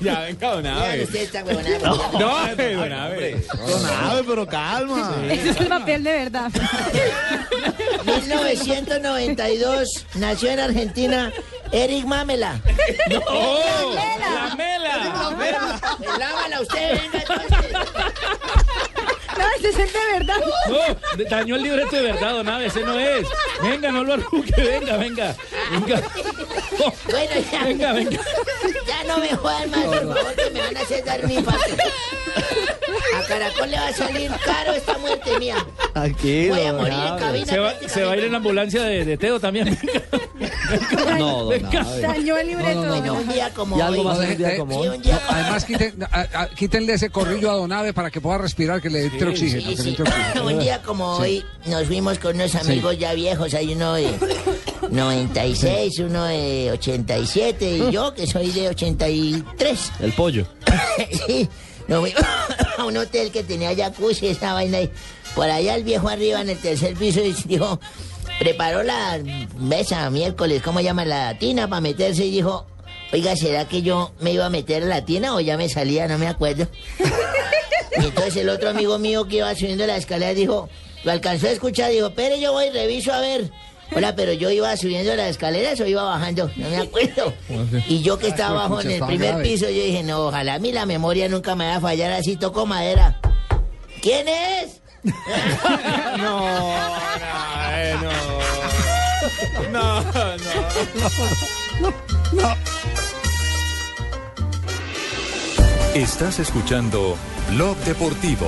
ya, 0.00 0.20
venga, 0.20 0.50
don 0.52 0.62
Lean 0.62 0.76
Abe. 0.76 1.04
ustedes 1.04 1.24
esta 1.24 1.42
huevonada. 1.44 1.78
No, 2.18 2.36
Abe, 2.36 2.74
don 2.74 2.92
Abe. 2.92 3.44
Don 3.66 3.86
Abe, 3.86 4.22
pero 4.26 4.46
calma. 4.46 5.14
Ese 5.30 5.50
es 5.50 5.56
el 5.60 5.66
papel 5.68 6.04
de 6.04 6.12
verdad. 6.12 6.50
1992 8.04 10.06
nació 10.16 10.50
en 10.50 10.60
Argentina 10.60 11.32
Eric 11.72 12.04
Mamela. 12.04 12.60
¡Oh! 13.26 13.94
¡La 13.94 14.54
mela! 14.54 15.80
Pues 15.98 16.18
lávala 16.18 16.60
usted, 16.60 17.00
venga. 17.12 17.24
No, 19.38 19.44
ese 19.58 19.68
es 19.70 19.78
el 19.78 19.92
de 19.92 19.98
verdad. 20.12 20.36
No, 20.68 21.24
dañó 21.28 21.56
el 21.56 21.62
libreto 21.62 21.96
de 21.96 22.02
verdad, 22.02 22.32
don 22.32 22.48
Abe, 22.48 22.66
ese 22.66 22.80
no 22.80 22.98
es. 22.98 23.26
Venga, 23.62 23.90
no 23.90 24.04
lo 24.04 24.14
arrugue, 24.14 24.52
venga, 24.56 24.96
venga. 24.96 25.36
Venga. 25.70 26.02
Bueno, 27.10 27.30
ya, 27.52 27.64
Venga, 27.64 27.92
venga. 27.92 28.20
ya 28.86 29.04
no 29.04 29.18
me 29.18 29.34
jodan 29.36 29.70
más, 29.70 29.84
por 29.84 30.14
favor, 30.16 30.34
que 30.34 30.50
me 30.50 30.60
van 30.60 30.76
a 30.76 30.80
hacer 30.80 31.04
dar 31.04 31.26
mi 31.26 31.34
infarto. 31.34 31.76
A 33.16 33.26
Caracol 33.26 33.70
le 33.70 33.76
va 33.78 33.88
a 33.88 33.92
salir 33.92 34.30
caro 34.44 34.72
esta 34.72 34.98
muerte 34.98 35.38
mía. 35.38 35.56
Tranquilo, 35.92 36.54
Voy 36.54 36.64
a 36.66 36.72
morir 36.72 36.92
en 36.92 37.16
cabina. 37.18 37.46
Se 37.46 37.58
va, 37.58 37.72
se 37.86 38.02
va 38.04 38.12
a 38.12 38.16
ir 38.16 38.24
en 38.24 38.32
la 38.32 38.38
ambulancia 38.38 38.82
de, 38.82 39.04
de 39.04 39.16
Teo 39.16 39.38
también. 39.40 39.76
No, 41.18 41.44
don. 41.44 41.62
Dañó 42.02 42.36
el 42.38 42.48
libreto. 42.48 42.82
Bueno, 42.88 43.14
un 43.14 43.28
día 43.28 43.50
como 43.54 43.76
algo 43.82 44.00
hoy. 44.02 44.08
más 44.08 44.18
un 44.18 44.36
día 44.36 44.56
como. 44.56 44.82
Además, 44.82 45.68
quiten- 45.68 46.08
a- 46.10 46.40
a- 46.42 46.48
quítenle 46.48 46.94
ese 46.94 47.10
corrillo 47.10 47.50
a 47.50 47.54
Don 47.54 47.70
Abe 47.72 47.92
para 47.92 48.10
que 48.10 48.20
pueda 48.20 48.38
respirar, 48.38 48.80
que 48.80 48.90
le 48.90 49.04
entre 49.04 49.28
oxígeno. 49.28 49.62
Sí, 49.70 49.76
sí. 49.76 49.96
Un 50.42 50.58
día 50.58 50.82
como 50.82 51.16
Sí. 51.18 51.22
hoy 51.22 51.44
nos 51.70 51.86
fuimos 51.86 52.18
con 52.18 52.34
unos 52.36 52.54
amigos 52.56 52.98
ya 52.98 53.12
viejos, 53.14 53.52
hay 53.54 53.74
uno 53.74 53.94
de 53.94 54.08
96, 54.90 55.98
uno 56.00 56.24
de 56.24 56.70
87 56.72 57.76
y 57.88 57.90
yo 57.92 58.14
que 58.14 58.26
soy 58.26 58.50
de 58.50 58.68
83. 58.70 59.92
El 60.00 60.12
pollo. 60.12 60.46
sí, 61.26 61.48
nos 61.88 62.00
fuimos 62.02 62.24
a 62.78 62.84
un 62.84 62.96
hotel 62.96 63.30
que 63.30 63.42
tenía 63.42 63.74
jacuzzi, 63.74 64.28
esa 64.28 64.52
vaina 64.52 64.80
y 64.80 64.90
por 65.34 65.50
allá 65.50 65.74
el 65.74 65.84
viejo 65.84 66.08
arriba 66.08 66.40
en 66.40 66.50
el 66.50 66.58
tercer 66.58 66.94
piso 66.94 67.20
y 67.20 67.32
dijo, 67.32 67.80
preparó 68.38 68.82
la 68.82 69.20
mesa 69.58 70.08
miércoles, 70.10 70.62
¿cómo 70.62 70.80
llama? 70.80 71.04
La 71.04 71.38
tina 71.38 71.68
para 71.68 71.80
meterse 71.80 72.24
y 72.24 72.30
dijo, 72.30 72.66
oiga, 73.12 73.36
¿será 73.36 73.66
que 73.66 73.82
yo 73.82 74.12
me 74.20 74.32
iba 74.32 74.46
a 74.46 74.50
meter 74.50 74.82
a 74.82 74.86
la 74.86 75.04
tina 75.04 75.34
o 75.34 75.40
ya 75.40 75.56
me 75.56 75.68
salía? 75.68 76.06
No 76.08 76.18
me 76.18 76.28
acuerdo. 76.28 76.68
Y 77.96 78.06
entonces 78.06 78.36
el 78.38 78.48
otro 78.48 78.70
amigo 78.70 78.98
mío 78.98 79.28
que 79.28 79.36
iba 79.36 79.54
subiendo 79.54 79.86
la 79.86 79.96
escalera 79.96 80.34
dijo, 80.34 80.68
lo 81.04 81.12
alcanzó 81.12 81.46
a 81.46 81.50
escuchar, 81.50 81.92
dijo, 81.92 82.10
pero 82.10 82.34
yo 82.34 82.52
voy, 82.52 82.70
reviso 82.70 83.12
a 83.12 83.20
ver. 83.20 83.52
Hola, 83.92 84.14
pero 84.16 84.32
yo 84.32 84.50
iba 84.50 84.76
subiendo 84.76 85.14
las 85.14 85.28
escaleras 85.30 85.78
o 85.80 85.86
iba 85.86 86.02
bajando, 86.02 86.50
no 86.56 86.68
me 86.70 86.76
acuerdo. 86.78 87.32
Y 87.88 88.02
yo 88.02 88.18
que 88.18 88.28
estaba 88.28 88.60
abajo 88.64 88.80
en 88.80 88.90
el 88.92 89.04
primer 89.04 89.42
piso, 89.42 89.66
yo 89.66 89.82
dije, 89.84 90.02
no, 90.02 90.26
ojalá 90.26 90.54
a 90.54 90.58
mí 90.58 90.72
la 90.72 90.86
memoria 90.86 91.28
nunca 91.28 91.54
me 91.54 91.66
va 91.66 91.76
a 91.76 91.80
fallar, 91.80 92.12
así 92.12 92.36
toco 92.36 92.66
madera. 92.66 93.20
¿Quién 94.02 94.26
es? 94.28 94.80
No, 96.18 96.46
Abe, 96.46 97.94
no. 98.02 98.10
No, 99.70 100.00
no. 102.32 102.54
Estás 105.94 106.38
escuchando 106.38 107.16
Blog 107.50 107.76
Deportivo. 107.78 108.46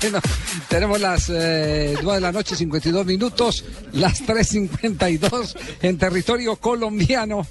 Bueno, 0.00 0.20
tenemos 0.68 0.98
las 1.00 1.28
eh, 1.28 1.94
9 2.02 2.14
de 2.16 2.20
la 2.22 2.32
noche, 2.32 2.56
52 2.56 3.04
minutos, 3.04 3.62
las 3.92 4.22
3.52 4.26 5.54
en 5.82 5.98
territorio 5.98 6.56
colombiano, 6.56 7.46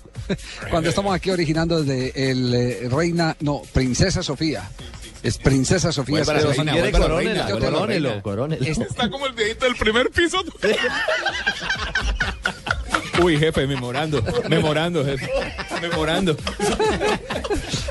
cuando 0.71 0.89
estamos 0.89 1.13
aquí 1.13 1.29
originando 1.29 1.83
desde 1.83 2.31
el 2.31 2.53
eh, 2.53 2.89
Reina, 2.89 3.35
no, 3.41 3.61
Princesa 3.73 4.23
Sofía. 4.23 4.67
Es 5.21 5.37
Princesa 5.37 5.91
Sofía. 5.91 6.23
Vuelva 6.23 6.33
la 6.33 6.39
Pero 6.39 6.49
reina, 6.51 6.71
si 6.73 6.79
quiere, 6.79 6.91
vuelva 6.91 6.99
la 6.99 7.05
corónela, 7.05 7.33
reina, 7.33 7.41
yo 7.41 7.45
te 7.45 7.53
vuelva 7.61 7.65
la 7.65 7.69
lo- 7.69 7.77
Corónelo, 7.77 8.09
reina. 8.09 8.23
corónelo. 8.23 8.65
Está 8.65 9.09
como 9.11 9.27
el 9.27 9.33
viejito 9.33 9.65
del 9.65 9.75
primer 9.75 10.09
piso. 10.09 10.43
Uy, 13.21 13.37
jefe, 13.37 13.67
memorando. 13.67 14.23
Memorando, 14.49 15.05
jefe. 15.05 15.29
Memorando. 15.81 16.37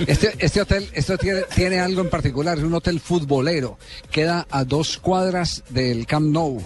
Este, 0.06 0.32
este 0.38 0.62
hotel 0.62 0.88
esto 0.94 1.18
tiene 1.18 1.80
algo 1.80 2.00
en 2.00 2.08
particular, 2.08 2.56
es 2.56 2.64
un 2.64 2.74
hotel 2.74 3.00
futbolero. 3.00 3.78
Queda 4.10 4.46
a 4.50 4.64
dos 4.64 4.98
cuadras 4.98 5.62
del 5.68 6.06
Camp 6.06 6.32
Nou. 6.32 6.62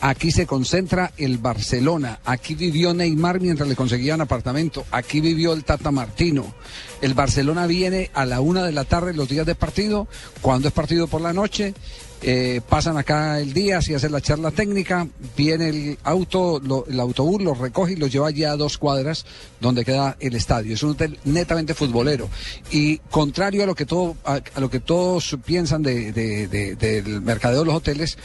Aquí 0.00 0.30
se 0.30 0.46
concentra 0.46 1.12
el 1.16 1.38
Barcelona. 1.38 2.20
Aquí 2.24 2.54
vivió 2.54 2.94
Neymar 2.94 3.40
mientras 3.40 3.68
le 3.68 3.76
conseguían 3.76 4.20
apartamento. 4.20 4.86
Aquí 4.90 5.20
vivió 5.20 5.52
el 5.52 5.64
Tata 5.64 5.90
Martino. 5.90 6.54
El 7.02 7.14
Barcelona 7.14 7.66
viene 7.66 8.10
a 8.14 8.24
la 8.24 8.40
una 8.40 8.64
de 8.64 8.72
la 8.72 8.84
tarde 8.84 9.12
los 9.12 9.28
días 9.28 9.46
de 9.46 9.54
partido. 9.54 10.08
Cuando 10.40 10.68
es 10.68 10.74
partido 10.74 11.08
por 11.08 11.20
la 11.20 11.32
noche, 11.32 11.74
eh, 12.22 12.60
pasan 12.68 12.96
acá 12.96 13.38
el 13.40 13.52
día, 13.52 13.80
si 13.80 13.94
hacen 13.94 14.12
la 14.12 14.20
charla 14.20 14.50
técnica, 14.50 15.06
viene 15.36 15.68
el 15.68 15.98
auto, 16.02 16.60
el 16.88 16.98
autobús 17.00 17.42
los 17.42 17.58
recoge 17.58 17.92
y 17.92 17.96
los 17.96 18.10
lleva 18.12 18.30
ya 18.30 18.52
a 18.52 18.56
dos 18.56 18.76
cuadras 18.78 19.24
donde 19.60 19.84
queda 19.84 20.16
el 20.20 20.34
estadio. 20.34 20.74
Es 20.74 20.82
un 20.82 20.90
hotel 20.90 21.18
netamente 21.24 21.74
futbolero. 21.74 22.28
Y 22.70 22.98
contrario 23.10 23.62
a 23.62 23.66
lo 23.66 23.74
que 23.74 23.86
todo, 23.86 24.16
a, 24.24 24.40
lo 24.58 24.68
que 24.70 24.80
todos 24.80 25.36
piensan 25.44 25.82
de, 25.82 26.12
de- 26.12 26.48
de- 26.48 26.74
del 26.76 27.20
mercadeo 27.22 27.60
de 27.60 27.66
los 27.66 27.74
hoteles, 27.76 28.18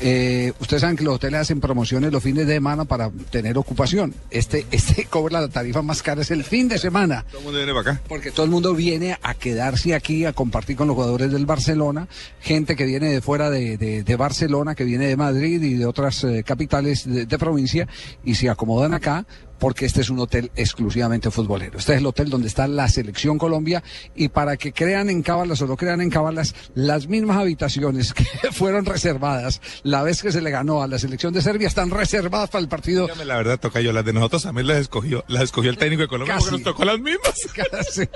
eh, 0.00 0.52
ustedes 0.60 0.80
saben 0.82 0.96
que 0.96 1.04
los 1.04 1.14
hoteles 1.16 1.40
hacen 1.40 1.60
promociones 1.60 2.12
los 2.12 2.22
fines 2.22 2.46
de 2.46 2.54
semana 2.54 2.84
para 2.84 3.10
tener 3.30 3.56
ocupación. 3.58 4.14
Este, 4.30 4.66
este 4.72 5.04
cobra 5.06 5.40
la 5.40 5.48
tarifa 5.48 5.82
más 5.82 6.02
cara 6.02 6.22
es 6.22 6.30
el 6.30 6.44
fin 6.44 6.68
de 6.68 6.78
semana. 6.78 7.24
Todo 7.30 7.38
el 7.38 7.44
mundo 7.44 7.58
viene 7.58 7.72
para 7.74 7.90
acá. 7.92 8.02
Porque 8.08 8.30
todo 8.30 8.44
el 8.44 8.50
mundo 8.50 8.74
viene 8.74 9.18
a 9.22 9.34
quedarse 9.34 9.94
aquí, 9.94 10.24
a 10.24 10.32
compartir 10.32 10.76
con 10.76 10.88
los 10.88 10.94
jugadores 10.96 11.30
del 11.32 11.46
Barcelona, 11.46 12.08
gente 12.40 12.76
que 12.76 12.84
viene 12.86 13.10
de 13.10 13.20
fuera 13.20 13.50
de, 13.50 13.76
de- 13.76 14.02
de 14.02 14.16
Barcelona, 14.16 14.74
que 14.74 14.84
viene 14.84 15.06
de 15.06 15.16
Madrid 15.16 15.62
y 15.62 15.74
de 15.74 15.86
otras 15.86 16.24
eh, 16.24 16.42
capitales 16.44 17.04
de, 17.06 17.26
de 17.26 17.38
provincia 17.38 17.88
y 18.24 18.34
se 18.34 18.48
acomodan 18.50 18.94
acá 18.94 19.26
porque 19.58 19.86
este 19.86 20.00
es 20.00 20.10
un 20.10 20.18
hotel 20.18 20.50
exclusivamente 20.56 21.30
futbolero. 21.30 21.78
Este 21.78 21.92
es 21.92 21.98
el 21.98 22.06
hotel 22.06 22.30
donde 22.30 22.48
está 22.48 22.66
la 22.68 22.88
selección 22.88 23.38
Colombia 23.38 23.82
y 24.14 24.28
para 24.28 24.56
que 24.56 24.72
crean 24.72 25.10
en 25.10 25.22
cábalas 25.22 25.60
o 25.62 25.66
no 25.66 25.76
crean 25.76 26.00
en 26.00 26.10
cábalas, 26.10 26.54
las 26.74 27.06
mismas 27.08 27.38
habitaciones 27.38 28.12
que 28.12 28.24
fueron 28.52 28.84
reservadas 28.84 29.60
la 29.82 30.02
vez 30.02 30.22
que 30.22 30.32
se 30.32 30.40
le 30.40 30.50
ganó 30.50 30.82
a 30.82 30.88
la 30.88 30.98
selección 30.98 31.32
de 31.32 31.42
Serbia 31.42 31.68
están 31.68 31.90
reservadas 31.90 32.50
para 32.50 32.62
el 32.62 32.68
partido. 32.68 33.06
Dígame 33.06 33.24
la 33.24 33.36
verdad, 33.36 33.60
Tocayo, 33.60 33.92
las 33.92 34.04
de 34.04 34.12
nosotros 34.12 34.42
también 34.42 34.66
las 34.66 34.78
escogió, 34.78 35.24
las 35.28 35.44
escogió 35.44 35.70
el 35.70 35.78
técnico 35.78 36.02
de 36.02 36.08
Colombia 36.08 36.34
Casi. 36.34 36.50
porque 36.50 36.64
nos 36.64 36.72
tocó 36.72 36.84
las 36.84 36.98
mismas. 36.98 37.34
Casi, 37.70 38.08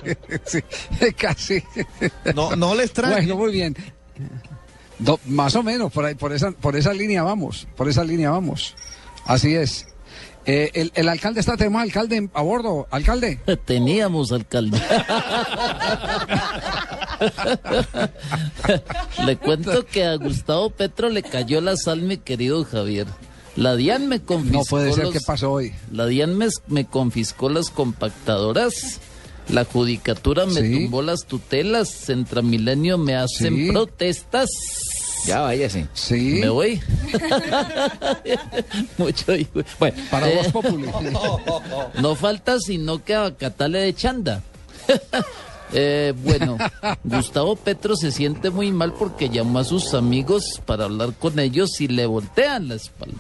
sí, 0.45 1.13
casi. 1.17 1.63
No, 2.35 2.55
no 2.57 2.75
le 2.75 2.85
extrañe. 2.85 3.15
Bueno, 3.15 3.37
muy 3.37 3.53
bien. 3.53 3.77
No, 4.99 5.19
más 5.27 5.55
o 5.55 5.63
menos, 5.63 5.93
por 5.93 6.05
ahí, 6.05 6.15
por 6.15 6.33
esa, 6.33 6.51
por 6.51 6.77
esa 6.77 6.93
línea 6.93 7.23
vamos, 7.23 7.67
por 7.77 7.89
esa 7.89 8.05
línea 8.05 8.31
vamos. 8.31 8.75
Así 9.25 9.55
es. 9.55 9.87
Eh, 10.51 10.71
el, 10.73 10.93
el 10.95 11.09
alcalde 11.11 11.41
está 11.41 11.59
tema, 11.59 11.83
alcalde 11.83 12.27
a 12.33 12.41
bordo, 12.43 12.87
alcalde. 12.91 13.39
Teníamos 13.67 14.33
alcalde. 14.33 14.81
le 19.27 19.37
cuento 19.37 19.85
que 19.87 20.05
a 20.05 20.15
Gustavo 20.17 20.71
Petro 20.71 21.09
le 21.11 21.23
cayó 21.23 21.61
la 21.61 21.77
sal, 21.77 22.03
mi 22.03 22.17
querido 22.17 22.65
Javier. 22.65 23.07
La 23.57 23.75
DIAN 23.77 24.07
me 24.09 24.21
confiscó. 24.23 24.59
No 24.59 24.65
puede 24.65 24.93
ser 24.93 25.05
los- 25.05 25.13
que 25.13 25.21
pasó 25.21 25.53
hoy. 25.53 25.75
La 25.93 26.07
DIAN 26.07 26.37
me, 26.39 26.49
me 26.69 26.87
confiscó 26.87 27.49
las 27.51 27.71
compactadoras. 27.71 29.01
La 29.49 29.65
judicatura 29.65 30.47
me 30.47 30.61
Sí. 30.61 30.73
tumbó 30.73 31.03
las 31.03 31.25
tutelas. 31.27 31.89
Centramilenio 31.91 32.99
me 32.99 33.17
hacen 33.17 33.57
Sí. 33.57 33.71
protestas. 33.71 34.49
Ya 35.27 35.41
váyase. 35.41 35.87
Sí. 35.95 36.39
Me 36.41 36.49
voy. 36.49 36.81
Mucho. 38.99 39.35
hijo. 39.35 39.61
Bueno, 39.79 39.97
Para 40.11 40.29
eh, 40.31 40.51
vos, 40.53 40.65
no 42.01 42.15
falta 42.15 42.59
sino 42.59 43.05
que 43.05 43.15
acatale 43.15 43.81
de 43.81 43.95
chanda. 43.95 44.43
Eh, 45.75 46.15
bueno, 46.25 46.57
Gustavo 47.05 47.55
Petro 47.55 47.95
se 47.95 48.11
siente 48.11 48.49
muy 48.49 48.73
mal 48.73 48.95
porque 48.95 49.29
llamó 49.29 49.59
a 49.59 49.65
sus 49.65 49.93
amigos 49.93 50.63
para 50.65 50.85
hablar 50.85 51.13
con 51.13 51.39
ellos 51.39 51.79
y 51.83 51.89
le 51.89 52.07
voltean 52.07 52.69
la 52.69 52.77
espalda. 52.77 53.19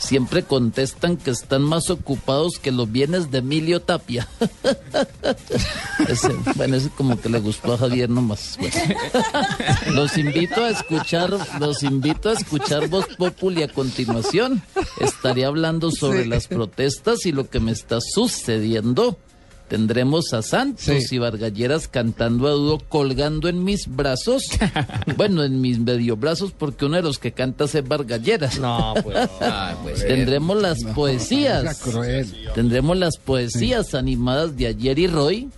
Siempre 0.00 0.42
contestan 0.42 1.16
que 1.18 1.30
están 1.30 1.62
más 1.62 1.90
ocupados 1.90 2.58
que 2.58 2.72
los 2.72 2.90
bienes 2.90 3.30
de 3.30 3.38
Emilio 3.38 3.80
Tapia. 3.82 4.26
Ese, 6.08 6.32
bueno, 6.56 6.76
ese 6.76 6.88
como 6.90 7.20
que 7.20 7.28
le 7.28 7.38
gustó 7.38 7.74
a 7.74 7.78
Javier 7.78 8.08
nomás. 8.08 8.56
Bueno. 8.58 8.74
Los 9.92 10.16
invito 10.16 10.64
a 10.64 10.70
escuchar, 10.70 11.30
los 11.60 11.82
invito 11.82 12.30
a 12.30 12.32
escuchar 12.32 12.88
Voz 12.88 13.06
Populi 13.18 13.62
a 13.62 13.68
continuación. 13.68 14.62
Estaré 14.98 15.44
hablando 15.44 15.90
sobre 15.90 16.22
Sí. 16.24 16.28
las 16.28 16.46
protestas 16.48 17.26
y 17.26 17.32
lo 17.32 17.48
que 17.48 17.60
me 17.60 17.72
está 17.72 17.98
sucediendo. 18.00 19.18
Tendremos 19.70 20.32
a 20.34 20.42
Santos 20.42 20.82
Sí. 20.82 21.14
y 21.14 21.18
Vargalleras 21.18 21.86
cantando 21.86 22.48
a 22.48 22.50
dúo 22.50 22.80
colgando 22.88 23.48
en 23.48 23.62
mis 23.62 23.86
brazos. 23.86 24.42
bueno, 25.16 25.44
en 25.44 25.60
mis 25.60 25.78
medio 25.78 26.16
brazos 26.16 26.50
porque 26.50 26.86
uno 26.86 26.96
de 26.96 27.02
los 27.02 27.18
que 27.18 27.30
canta 27.30 27.64
es 27.66 27.88
Vargalleras. 27.88 28.58
No, 28.58 28.94
pues. 29.02 29.16
Ay, 29.40 29.76
pues. 29.84 30.04
Tendremos 30.04 30.60
las 30.60 30.80
No, 30.80 30.92
poesías. 30.92 31.80
Tendremos 32.54 32.96
las 32.98 33.16
poesías 33.16 33.94
animadas 33.94 34.56
de 34.56 34.66
ayer 34.66 34.98
y 34.98 35.06
Roy. 35.06 35.48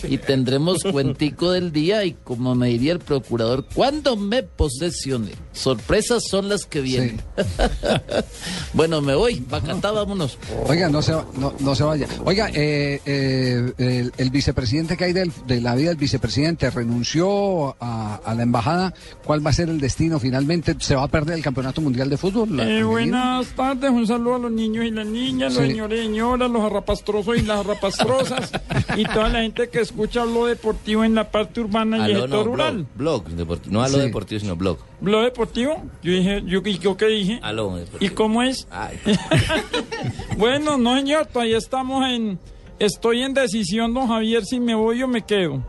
Y 0.08 0.18
tendremos 0.18 0.82
cuentico 0.82 1.50
del 1.52 1.72
día 1.72 2.04
y 2.04 2.12
como 2.12 2.54
me 2.54 2.68
diría 2.68 2.92
el 2.92 2.98
procurador, 2.98 3.66
cuando 3.74 4.16
me 4.16 4.42
posesione. 4.42 5.30
Sorpresas 5.52 6.24
son 6.28 6.48
las 6.48 6.64
que 6.66 6.80
vienen. 6.80 7.20
bueno, 8.72 9.00
me 9.00 9.14
voy. 9.14 9.44
Bacatá, 9.48 9.90
vámonos. 9.92 10.38
Oiga, 10.66 10.88
no 10.88 11.02
se, 11.02 11.12
va- 11.12 11.26
no, 11.36 11.54
no 11.60 11.74
se 11.74 11.82
vaya. 11.84 12.06
Oiga, 12.24 12.48
eh, 12.54 13.00
eh, 13.04 13.72
el, 13.78 14.12
el 14.16 14.30
vicepresidente 14.30 14.96
que 14.96 15.04
hay 15.04 15.12
del- 15.12 15.32
de 15.46 15.60
la 15.60 15.74
vida 15.74 15.88
del 15.90 15.98
vicepresidente 15.98 16.70
renunció 16.70 17.76
a, 17.80 18.16
a 18.24 18.34
la 18.34 18.42
embajada. 18.42 18.94
¿Cuál 19.24 19.44
va 19.44 19.50
a 19.50 19.52
ser 19.54 19.68
el 19.68 19.80
destino 19.80 20.18
finalmente? 20.18 20.74
¿Se 20.80 20.94
va 20.94 21.04
a 21.04 21.08
perder 21.08 21.36
el 21.36 21.42
Campeonato 21.42 21.80
Mundial 21.80 22.08
de 22.10 22.16
Fútbol? 22.16 22.56
La- 22.56 22.68
Eh, 22.68 22.82
buenas 22.82 23.46
tardes, 23.48 23.90
un 23.90 24.06
saludo 24.06 24.36
a 24.36 24.38
los 24.38 24.52
niños 24.52 24.84
y 24.84 24.90
las 24.90 25.06
niñas, 25.06 25.54
los 25.54 25.62
Sí. 25.64 25.70
señores 25.70 26.00
y 26.00 26.02
señoras, 26.04 26.50
los 26.50 26.62
arrapastrosos 26.62 27.36
y 27.38 27.42
las 27.42 27.60
arrapastrosas 27.60 28.50
y 28.96 29.04
toda 29.04 29.28
la 29.28 29.40
gente 29.42 29.68
que 29.68 29.81
escucha 29.82 30.24
lo 30.24 30.46
deportivo 30.46 31.04
en 31.04 31.14
la 31.14 31.30
parte 31.30 31.60
urbana 31.60 31.96
y 31.98 32.00
el 32.10 32.16
Aló, 32.16 32.20
sector 32.22 32.38
no, 32.46 32.52
rural. 32.52 32.86
blog, 32.94 33.24
blog 33.24 33.36
deportivo. 33.36 33.72
No 33.74 33.82
a 33.82 33.88
lo 33.88 33.94
Sí. 33.98 34.00
deportivo, 34.00 34.40
sino 34.40 34.56
blog. 34.56 34.78
¿Lo 35.02 35.22
deportivo? 35.22 35.82
Yo 36.02 36.12
dije, 36.12 36.42
yo, 36.46 36.60
¿y 36.64 36.78
yo 36.78 36.96
qué 36.96 37.06
dije? 37.06 37.40
Aló, 37.42 37.78
¿Y 38.00 38.08
cómo 38.10 38.42
es? 38.42 38.66
Ay. 38.70 38.98
Bueno, 40.36 40.76
no 40.78 40.96
señor, 40.96 41.26
todavía 41.26 41.58
estamos 41.58 42.04
en, 42.08 42.38
estoy 42.78 43.22
en 43.22 43.34
decisión, 43.34 43.94
don 43.94 44.08
Javier, 44.08 44.44
si 44.44 44.58
me 44.60 44.74
voy 44.74 45.02
o 45.02 45.08
me 45.08 45.22
quedo. 45.22 45.62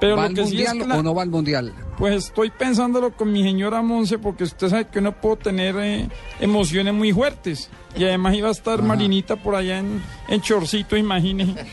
Pero 0.00 0.16
¿Va 0.16 0.22
lo 0.22 0.28
al 0.28 0.34
que 0.34 0.46
sí 0.46 0.60
es 0.62 0.68
Mundial 0.68 0.78
que 0.78 0.86
la- 0.88 0.98
o 0.98 1.02
no 1.02 1.14
va 1.14 1.22
al 1.22 1.30
Mundial? 1.30 1.72
Pues 2.02 2.16
estoy 2.16 2.50
pensándolo 2.50 3.12
con 3.12 3.30
mi 3.30 3.44
señora 3.44 3.80
Monse 3.80 4.18
porque 4.18 4.42
usted 4.42 4.68
sabe 4.68 4.88
que 4.88 5.00
no 5.00 5.12
puedo 5.12 5.36
tener 5.36 5.76
eh, 5.78 6.08
emociones 6.40 6.92
muy 6.92 7.12
fuertes. 7.12 7.70
Y 7.94 8.02
además 8.02 8.34
iba 8.34 8.48
a 8.48 8.50
estar 8.50 8.82
Marinita 8.82 9.36
por 9.36 9.54
allá 9.54 9.78
en, 9.78 10.02
en 10.26 10.40
Chorcito, 10.40 10.96
imagínese. 10.96 11.64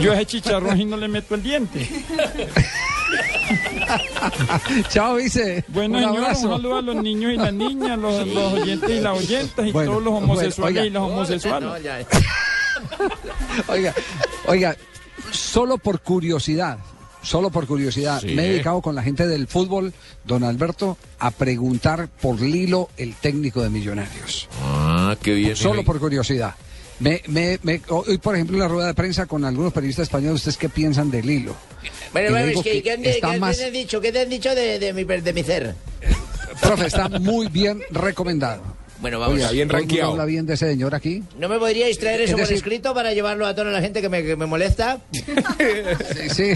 Yo 0.00 0.10
a 0.10 0.16
ese 0.16 0.26
chicharrón 0.26 0.80
y 0.80 0.86
no 0.86 0.96
le 0.96 1.06
meto 1.06 1.36
el 1.36 1.44
diente. 1.44 1.88
Chao, 4.88 5.14
vice. 5.14 5.64
Bueno, 5.68 5.98
un 5.98 6.04
señor, 6.04 6.30
un 6.30 6.34
saludo 6.34 6.78
a 6.78 6.82
los 6.82 6.96
niños 6.96 7.34
y 7.34 7.36
las 7.36 7.54
niñas, 7.54 7.96
los, 7.96 8.26
los 8.26 8.54
oyentes 8.54 8.90
y 8.90 9.00
las 9.00 9.16
oyentas 9.16 9.68
y 9.68 9.70
Bueno, 9.70 9.92
todos 9.92 10.02
los 10.02 10.12
bueno, 10.14 10.32
homosexuales 10.32 10.78
oiga. 10.78 10.84
y 10.84 10.90
las 10.90 11.02
homosexuales. 11.04 11.70
Oiga, 13.68 13.94
oiga, 14.46 14.76
solo 15.30 15.78
por 15.78 16.00
curiosidad, 16.00 16.78
solo 17.28 17.50
por 17.50 17.66
curiosidad, 17.66 18.20
Sí. 18.20 18.28
me 18.34 18.46
he 18.46 18.48
dedicado 18.52 18.80
con 18.80 18.94
la 18.94 19.02
gente 19.02 19.26
del 19.26 19.46
fútbol, 19.46 19.92
don 20.24 20.44
Alberto, 20.44 20.96
a 21.18 21.30
preguntar 21.30 22.08
por 22.22 22.40
Lilo, 22.40 22.88
el 22.96 23.14
técnico 23.14 23.62
de 23.62 23.68
Millonarios. 23.70 24.48
Ah, 24.62 25.16
qué 25.22 25.34
bien. 25.34 25.54
Solo 25.56 25.84
por 25.84 25.98
curiosidad. 26.00 26.54
Me, 27.00 27.22
me, 27.28 27.60
me- 27.62 27.80
hoy, 27.90 28.18
por 28.18 28.34
ejemplo, 28.34 28.56
en 28.56 28.60
la 28.62 28.68
rueda 28.68 28.86
de 28.88 28.94
prensa 28.94 29.26
con 29.26 29.44
algunos 29.44 29.72
periodistas 29.72 30.04
españoles, 30.04 30.36
¿ustedes 30.36 30.56
qué 30.56 30.68
piensan 30.68 31.10
de 31.10 31.22
Lilo? 31.22 31.54
Bueno, 32.12 32.30
bueno, 32.30 32.46
es 32.48 32.56
que, 32.64 32.72
que 32.72 32.82
¿qué, 32.82 32.92
han- 32.92 33.04
está 33.04 33.28
qué- 33.28 33.34
qué 33.34 33.40
más- 33.40 33.56
te 33.58 33.64
han 33.66 33.72
dicho? 33.72 34.00
¿Qué 34.00 34.10
te 34.10 34.20
han 34.22 34.28
dicho 34.30 34.54
de, 34.54 34.78
de 34.78 34.92
mi, 34.92 35.04
de 35.04 35.32
mi 35.32 35.44
ser? 35.44 35.74
Profe, 36.60 36.86
está 36.86 37.08
muy 37.08 37.46
bien 37.48 37.80
recomendado. 37.90 38.62
Bueno, 39.00 39.20
vamos. 39.20 39.36
Oiga, 39.36 39.50
bien 39.52 39.68
¿todo 39.68 39.76
el 39.78 39.82
rankeado. 39.84 40.10
habla 40.12 40.24
bien 40.24 40.44
de 40.46 40.54
ese 40.54 40.68
señor 40.68 40.94
aquí? 40.94 41.22
¿No 41.38 41.48
me 41.48 41.58
podríais 41.58 41.98
traer 41.98 42.20
Es 42.22 42.30
eso 42.30 42.38
por 42.38 42.52
escrito 42.52 42.94
para 42.94 43.12
llevarlo 43.12 43.46
a 43.46 43.54
toda 43.54 43.70
la 43.70 43.80
gente 43.80 44.00
que 44.00 44.08
me, 44.08 44.24
que 44.24 44.34
me 44.34 44.46
molesta? 44.46 44.98
Sí, 45.12 46.30
sí. 46.34 46.52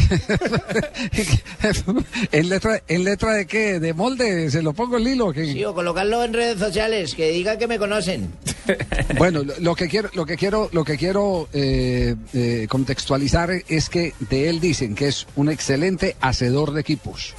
¿En 2.33 2.49
letra, 2.49 2.83
¿En 2.89 3.05
letra 3.05 3.35
de 3.35 3.47
qué? 3.47 3.79
¿De 3.81 3.95
molde? 3.95 4.51
¿Se 4.51 4.63
lo 4.63 4.73
pongo 4.73 4.97
en 4.99 5.05
Lilo? 5.05 5.33
¿Qué? 5.33 5.47
Sí, 5.53 5.65
o 5.65 5.75
colocarlo 5.75 6.25
en 6.25 6.33
redes 6.33 6.59
sociales, 6.59 7.15
que 7.15 7.31
digan 7.31 7.59
que 7.59 7.67
me 7.67 7.79
conocen. 7.79 8.33
Bueno, 9.19 9.43
lo, 9.43 9.55
lo 9.59 9.75
que 9.75 9.89
quiero, 9.89 10.09
lo 10.15 10.25
que 10.25 10.37
quiero, 10.37 10.69
lo 10.73 10.85
que 10.85 10.97
quiero 10.97 11.49
eh, 11.53 12.15
eh, 12.33 12.67
contextualizar 12.69 13.51
es 13.69 13.89
que 13.89 14.15
de 14.31 14.49
él 14.49 14.61
dicen 14.61 14.95
que 14.95 15.09
es 15.09 15.27
un 15.37 15.49
excelente 15.51 16.17
hacedor 16.21 16.73
de 16.73 16.81
equipos. 16.81 17.35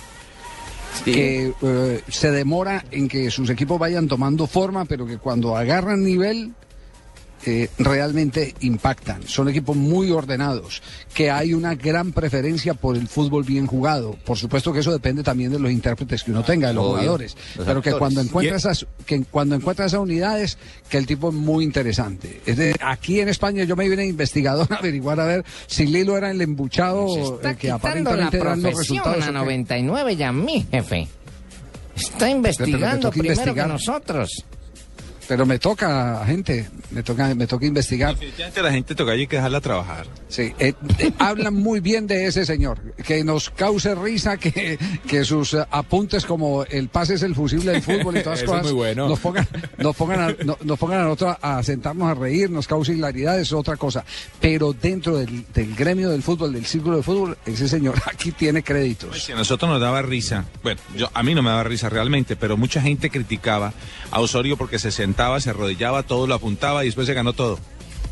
Que 1.03 1.53
eh, 1.61 2.01
se 2.07 2.31
demora 2.31 2.85
en 2.91 3.07
que 3.07 3.29
sus 3.31 3.49
equipos 3.49 3.79
vayan 3.79 4.07
tomando 4.07 4.47
forma, 4.47 4.85
pero 4.85 5.05
que 5.05 5.17
cuando 5.17 5.55
agarran 5.55 6.03
nivel 6.03 6.53
eh, 7.45 7.69
realmente 7.77 8.53
impactan. 8.61 9.27
Son 9.27 9.49
equipos 9.49 9.75
muy 9.75 10.11
ordenados, 10.11 10.81
que 11.13 11.29
hay 11.31 11.53
una 11.53 11.75
gran 11.75 12.11
preferencia 12.11 12.73
por 12.73 12.95
el 12.95 13.07
fútbol 13.07 13.43
bien 13.43 13.67
jugado. 13.67 14.15
Por 14.25 14.37
supuesto 14.37 14.71
que 14.73 14.79
eso 14.79 14.91
depende 14.91 15.23
también 15.23 15.51
de 15.51 15.59
los 15.59 15.71
intérpretes 15.71 16.23
que 16.23 16.31
uno 16.31 16.43
tenga, 16.43 16.69
de 16.69 16.73
los 16.75 16.83
Obvio, 16.85 16.93
jugadores. 16.97 17.35
los 17.55 17.65
Pero 17.65 17.81
que 17.81 17.91
cuando 17.93 18.21
encuentra 18.21 18.57
esas, 18.57 18.85
que 19.05 19.23
cuando 19.23 19.55
encuentra 19.55 19.85
esas 19.85 19.99
unidades, 19.99 20.57
que 20.89 20.97
el 20.97 21.05
tipo 21.05 21.29
es 21.29 21.35
muy 21.35 21.63
interesante. 21.63 22.41
Es 22.45 22.57
de- 22.57 22.75
aquí 22.81 23.19
en 23.19 23.29
España 23.29 23.63
yo 23.65 23.75
me 23.75 23.87
vine 23.89 24.05
investigador 24.05 24.67
a 24.71 24.77
averiguar 24.77 25.19
a 25.19 25.25
ver 25.25 25.45
si 25.67 25.85
Lilo 25.85 26.17
era 26.17 26.31
el 26.31 26.41
embuchado 26.41 27.07
eh, 27.07 27.55
que 27.59 27.67
Quitando 27.67 27.67
la 27.67 27.75
aparentemente 27.75 28.37
dan 28.37 28.61
los 28.63 28.77
resultados. 28.77 29.17
a 29.17 29.29
¿o 29.29 29.31
qué? 29.31 29.31
99 29.33 30.13
y 30.13 30.23
a 30.23 30.31
mí, 30.31 30.65
jefe. 30.71 31.07
Está 31.95 32.29
investigando 32.29 33.11
primero 33.11 33.33
investigar. 33.33 33.67
que 33.67 33.73
nosotros. 33.73 34.45
Pero 35.27 35.45
me 35.45 35.57
toca, 35.57 36.23
gente, 36.25 36.69
me 36.91 37.01
toca, 37.01 37.33
me 37.33 37.47
toca 37.47 37.65
investigar. 37.65 38.13
Definitivamente 38.13 38.61
la 38.61 38.71
gente 38.71 38.93
toca 38.95 39.13
hay 39.13 39.25
que 39.27 39.37
dejarla 39.37 39.61
trabajar. 39.61 40.05
Sí, 40.27 40.51
eh, 40.59 40.73
eh, 40.99 41.11
hablan 41.19 41.53
muy 41.53 41.79
bien 41.79 42.07
de 42.07 42.25
ese 42.27 42.45
señor, 42.45 42.79
que 43.05 43.23
nos 43.23 43.49
cause 43.49 43.95
risa 43.95 44.37
que, 44.37 44.77
que 45.07 45.23
sus 45.23 45.53
apuntes 45.71 46.25
como 46.25 46.63
el 46.65 46.89
pase 46.89 47.13
es 47.13 47.23
el 47.23 47.35
fusible 47.35 47.71
del 47.71 47.81
fútbol 47.81 48.17
y 48.17 48.23
todas 48.23 48.39
es 48.43 48.45
cosas 48.45 48.71
bueno. 48.73 49.07
nos 49.07 49.19
pongan, 49.19 49.47
nos 49.77 49.95
pongan, 49.95 50.19
a, 50.21 50.35
no- 50.43 50.57
nos 50.63 50.77
pongan 50.79 51.01
a 51.01 51.03
nosotros 51.03 51.37
a 51.41 51.63
sentarnos 51.63 52.09
a 52.09 52.15
reír, 52.15 52.49
nos 52.49 52.67
cause 52.67 52.91
hilaridad, 52.93 53.39
es 53.39 53.53
otra 53.53 53.77
cosa. 53.77 54.03
Pero 54.41 54.73
dentro 54.73 55.17
del, 55.17 55.45
del 55.53 55.75
gremio 55.75 56.09
del 56.09 56.21
fútbol, 56.23 56.51
del 56.53 56.65
círculo 56.65 56.97
de 56.97 57.03
fútbol, 57.03 57.37
ese 57.45 57.67
señor 57.69 57.95
aquí 58.11 58.31
tiene 58.33 58.61
créditos. 58.63 59.23
Si 59.23 59.31
a 59.31 59.35
nosotros 59.35 59.69
nos 59.71 59.79
daba 59.79 60.01
risa, 60.01 60.45
bueno, 60.63 60.81
yo 60.97 61.09
a 61.13 61.23
mí 61.23 61.33
no 61.33 61.41
me 61.43 61.49
daba 61.49 61.63
risa 61.63 61.87
realmente, 61.89 62.35
pero 62.35 62.57
mucha 62.57 62.81
gente 62.81 63.09
criticaba 63.09 63.73
a 64.11 64.19
Osorio 64.19 64.57
porque 64.57 64.79
se 64.79 64.91
sentaba, 65.13 65.39
se 65.39 65.51
arrodillaba, 65.51 66.01
todo 66.01 66.25
lo 66.25 66.33
apuntaba 66.33 66.83
y 66.83 66.87
después 66.87 67.05
se 67.05 67.13
ganó 67.13 67.33
todo. 67.33 67.59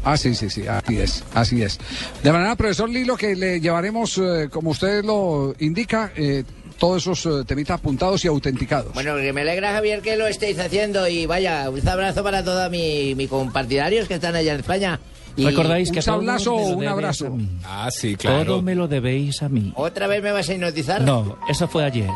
Ah, 0.04 0.18
sí, 0.18 0.36
sí, 0.36 0.52
sí, 0.52 0.68
así 0.68 1.00
es, 1.00 1.24
así 1.34 1.64
es. 1.64 1.80
De 2.22 2.32
manera, 2.32 2.56
profesor 2.56 2.88
Lilo, 2.88 3.18
que 3.18 3.36
le 3.36 3.60
llevaremos, 3.60 4.20
eh, 4.20 4.50
como 4.52 4.70
usted 4.70 5.04
lo 5.04 5.56
indica, 5.60 6.12
eh, 6.16 6.44
todos 6.78 7.02
esos 7.02 7.26
eh, 7.26 7.44
temitas 7.46 7.80
apuntados 7.80 8.24
y 8.24 8.28
autenticados. 8.28 8.94
Bueno, 8.94 9.16
que 9.16 9.34
me 9.34 9.42
alegra, 9.42 9.74
Javier, 9.74 10.02
que 10.02 10.16
lo 10.16 10.28
estéis 10.28 10.60
haciendo 10.60 11.08
y 11.08 11.26
vaya, 11.26 11.70
un 11.72 11.88
abrazo 11.88 12.24
para 12.24 12.44
todos 12.44 12.70
mis 12.70 13.16
mi 13.16 13.28
compartidarios 13.28 14.08
que 14.08 14.16
están 14.16 14.36
allá 14.36 14.54
en 14.54 14.60
España. 14.60 15.00
Y 15.36 15.46
Recordáis 15.46 15.92
que 15.92 16.00
un 16.00 16.06
todo 16.06 16.16
sablazo 16.16 16.56
o 16.56 16.70
un 16.78 16.86
abrazo. 16.86 17.36
Ah, 17.64 17.90
sí, 17.92 18.16
Todo 18.16 18.62
me 18.62 18.76
lo 18.76 18.88
debéis 18.88 19.42
a 19.42 19.50
mí. 19.50 19.74
¿Otra 19.76 20.06
vez 20.06 20.22
me 20.22 20.32
vas 20.32 20.48
a 20.50 20.54
hipnotizar? 20.54 21.02
No, 21.02 21.38
eso 21.50 21.68
fue 21.68 21.84
ayer. 21.84 22.10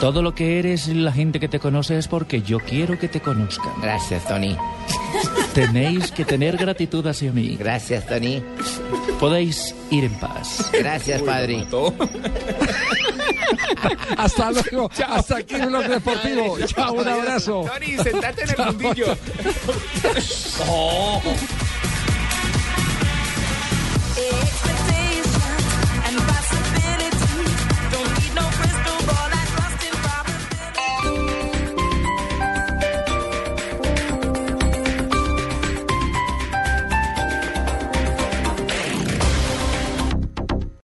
Todo 0.00 0.22
lo 0.22 0.32
que 0.34 0.58
eres 0.60 0.86
y 0.86 0.94
la 0.94 1.12
gente 1.12 1.40
que 1.40 1.48
te 1.48 1.58
conoce 1.58 1.98
es 1.98 2.06
porque 2.06 2.40
yo 2.42 2.60
quiero 2.60 2.98
que 2.98 3.08
te 3.08 3.20
conozcan. 3.20 3.72
Gracias, 3.82 4.26
Tony. 4.28 4.56
Tenéis 5.54 6.12
que 6.12 6.24
tener 6.24 6.56
gratitud 6.56 7.04
hacia 7.04 7.32
mí. 7.32 7.56
Gracias, 7.58 8.06
Tony. 8.06 8.40
Podéis 9.18 9.74
ir 9.90 10.04
en 10.04 10.14
paz. 10.20 10.70
Gracias, 10.72 11.20
padre. 11.22 11.66
Hasta 14.16 14.52
luego. 14.52 14.88
Hasta 15.08 15.38
aquí 15.38 15.56
blog 15.56 15.88
deportivo. 15.88 16.58
Chao, 16.66 16.92
un 16.92 17.08
abrazo. 17.08 17.64
Tony, 17.66 17.96
sentate 17.96 18.42
en 18.44 18.50
el 18.50 18.56
Chao. 18.56 18.72
fundillo. 18.72 19.16
Oh. 20.70 21.22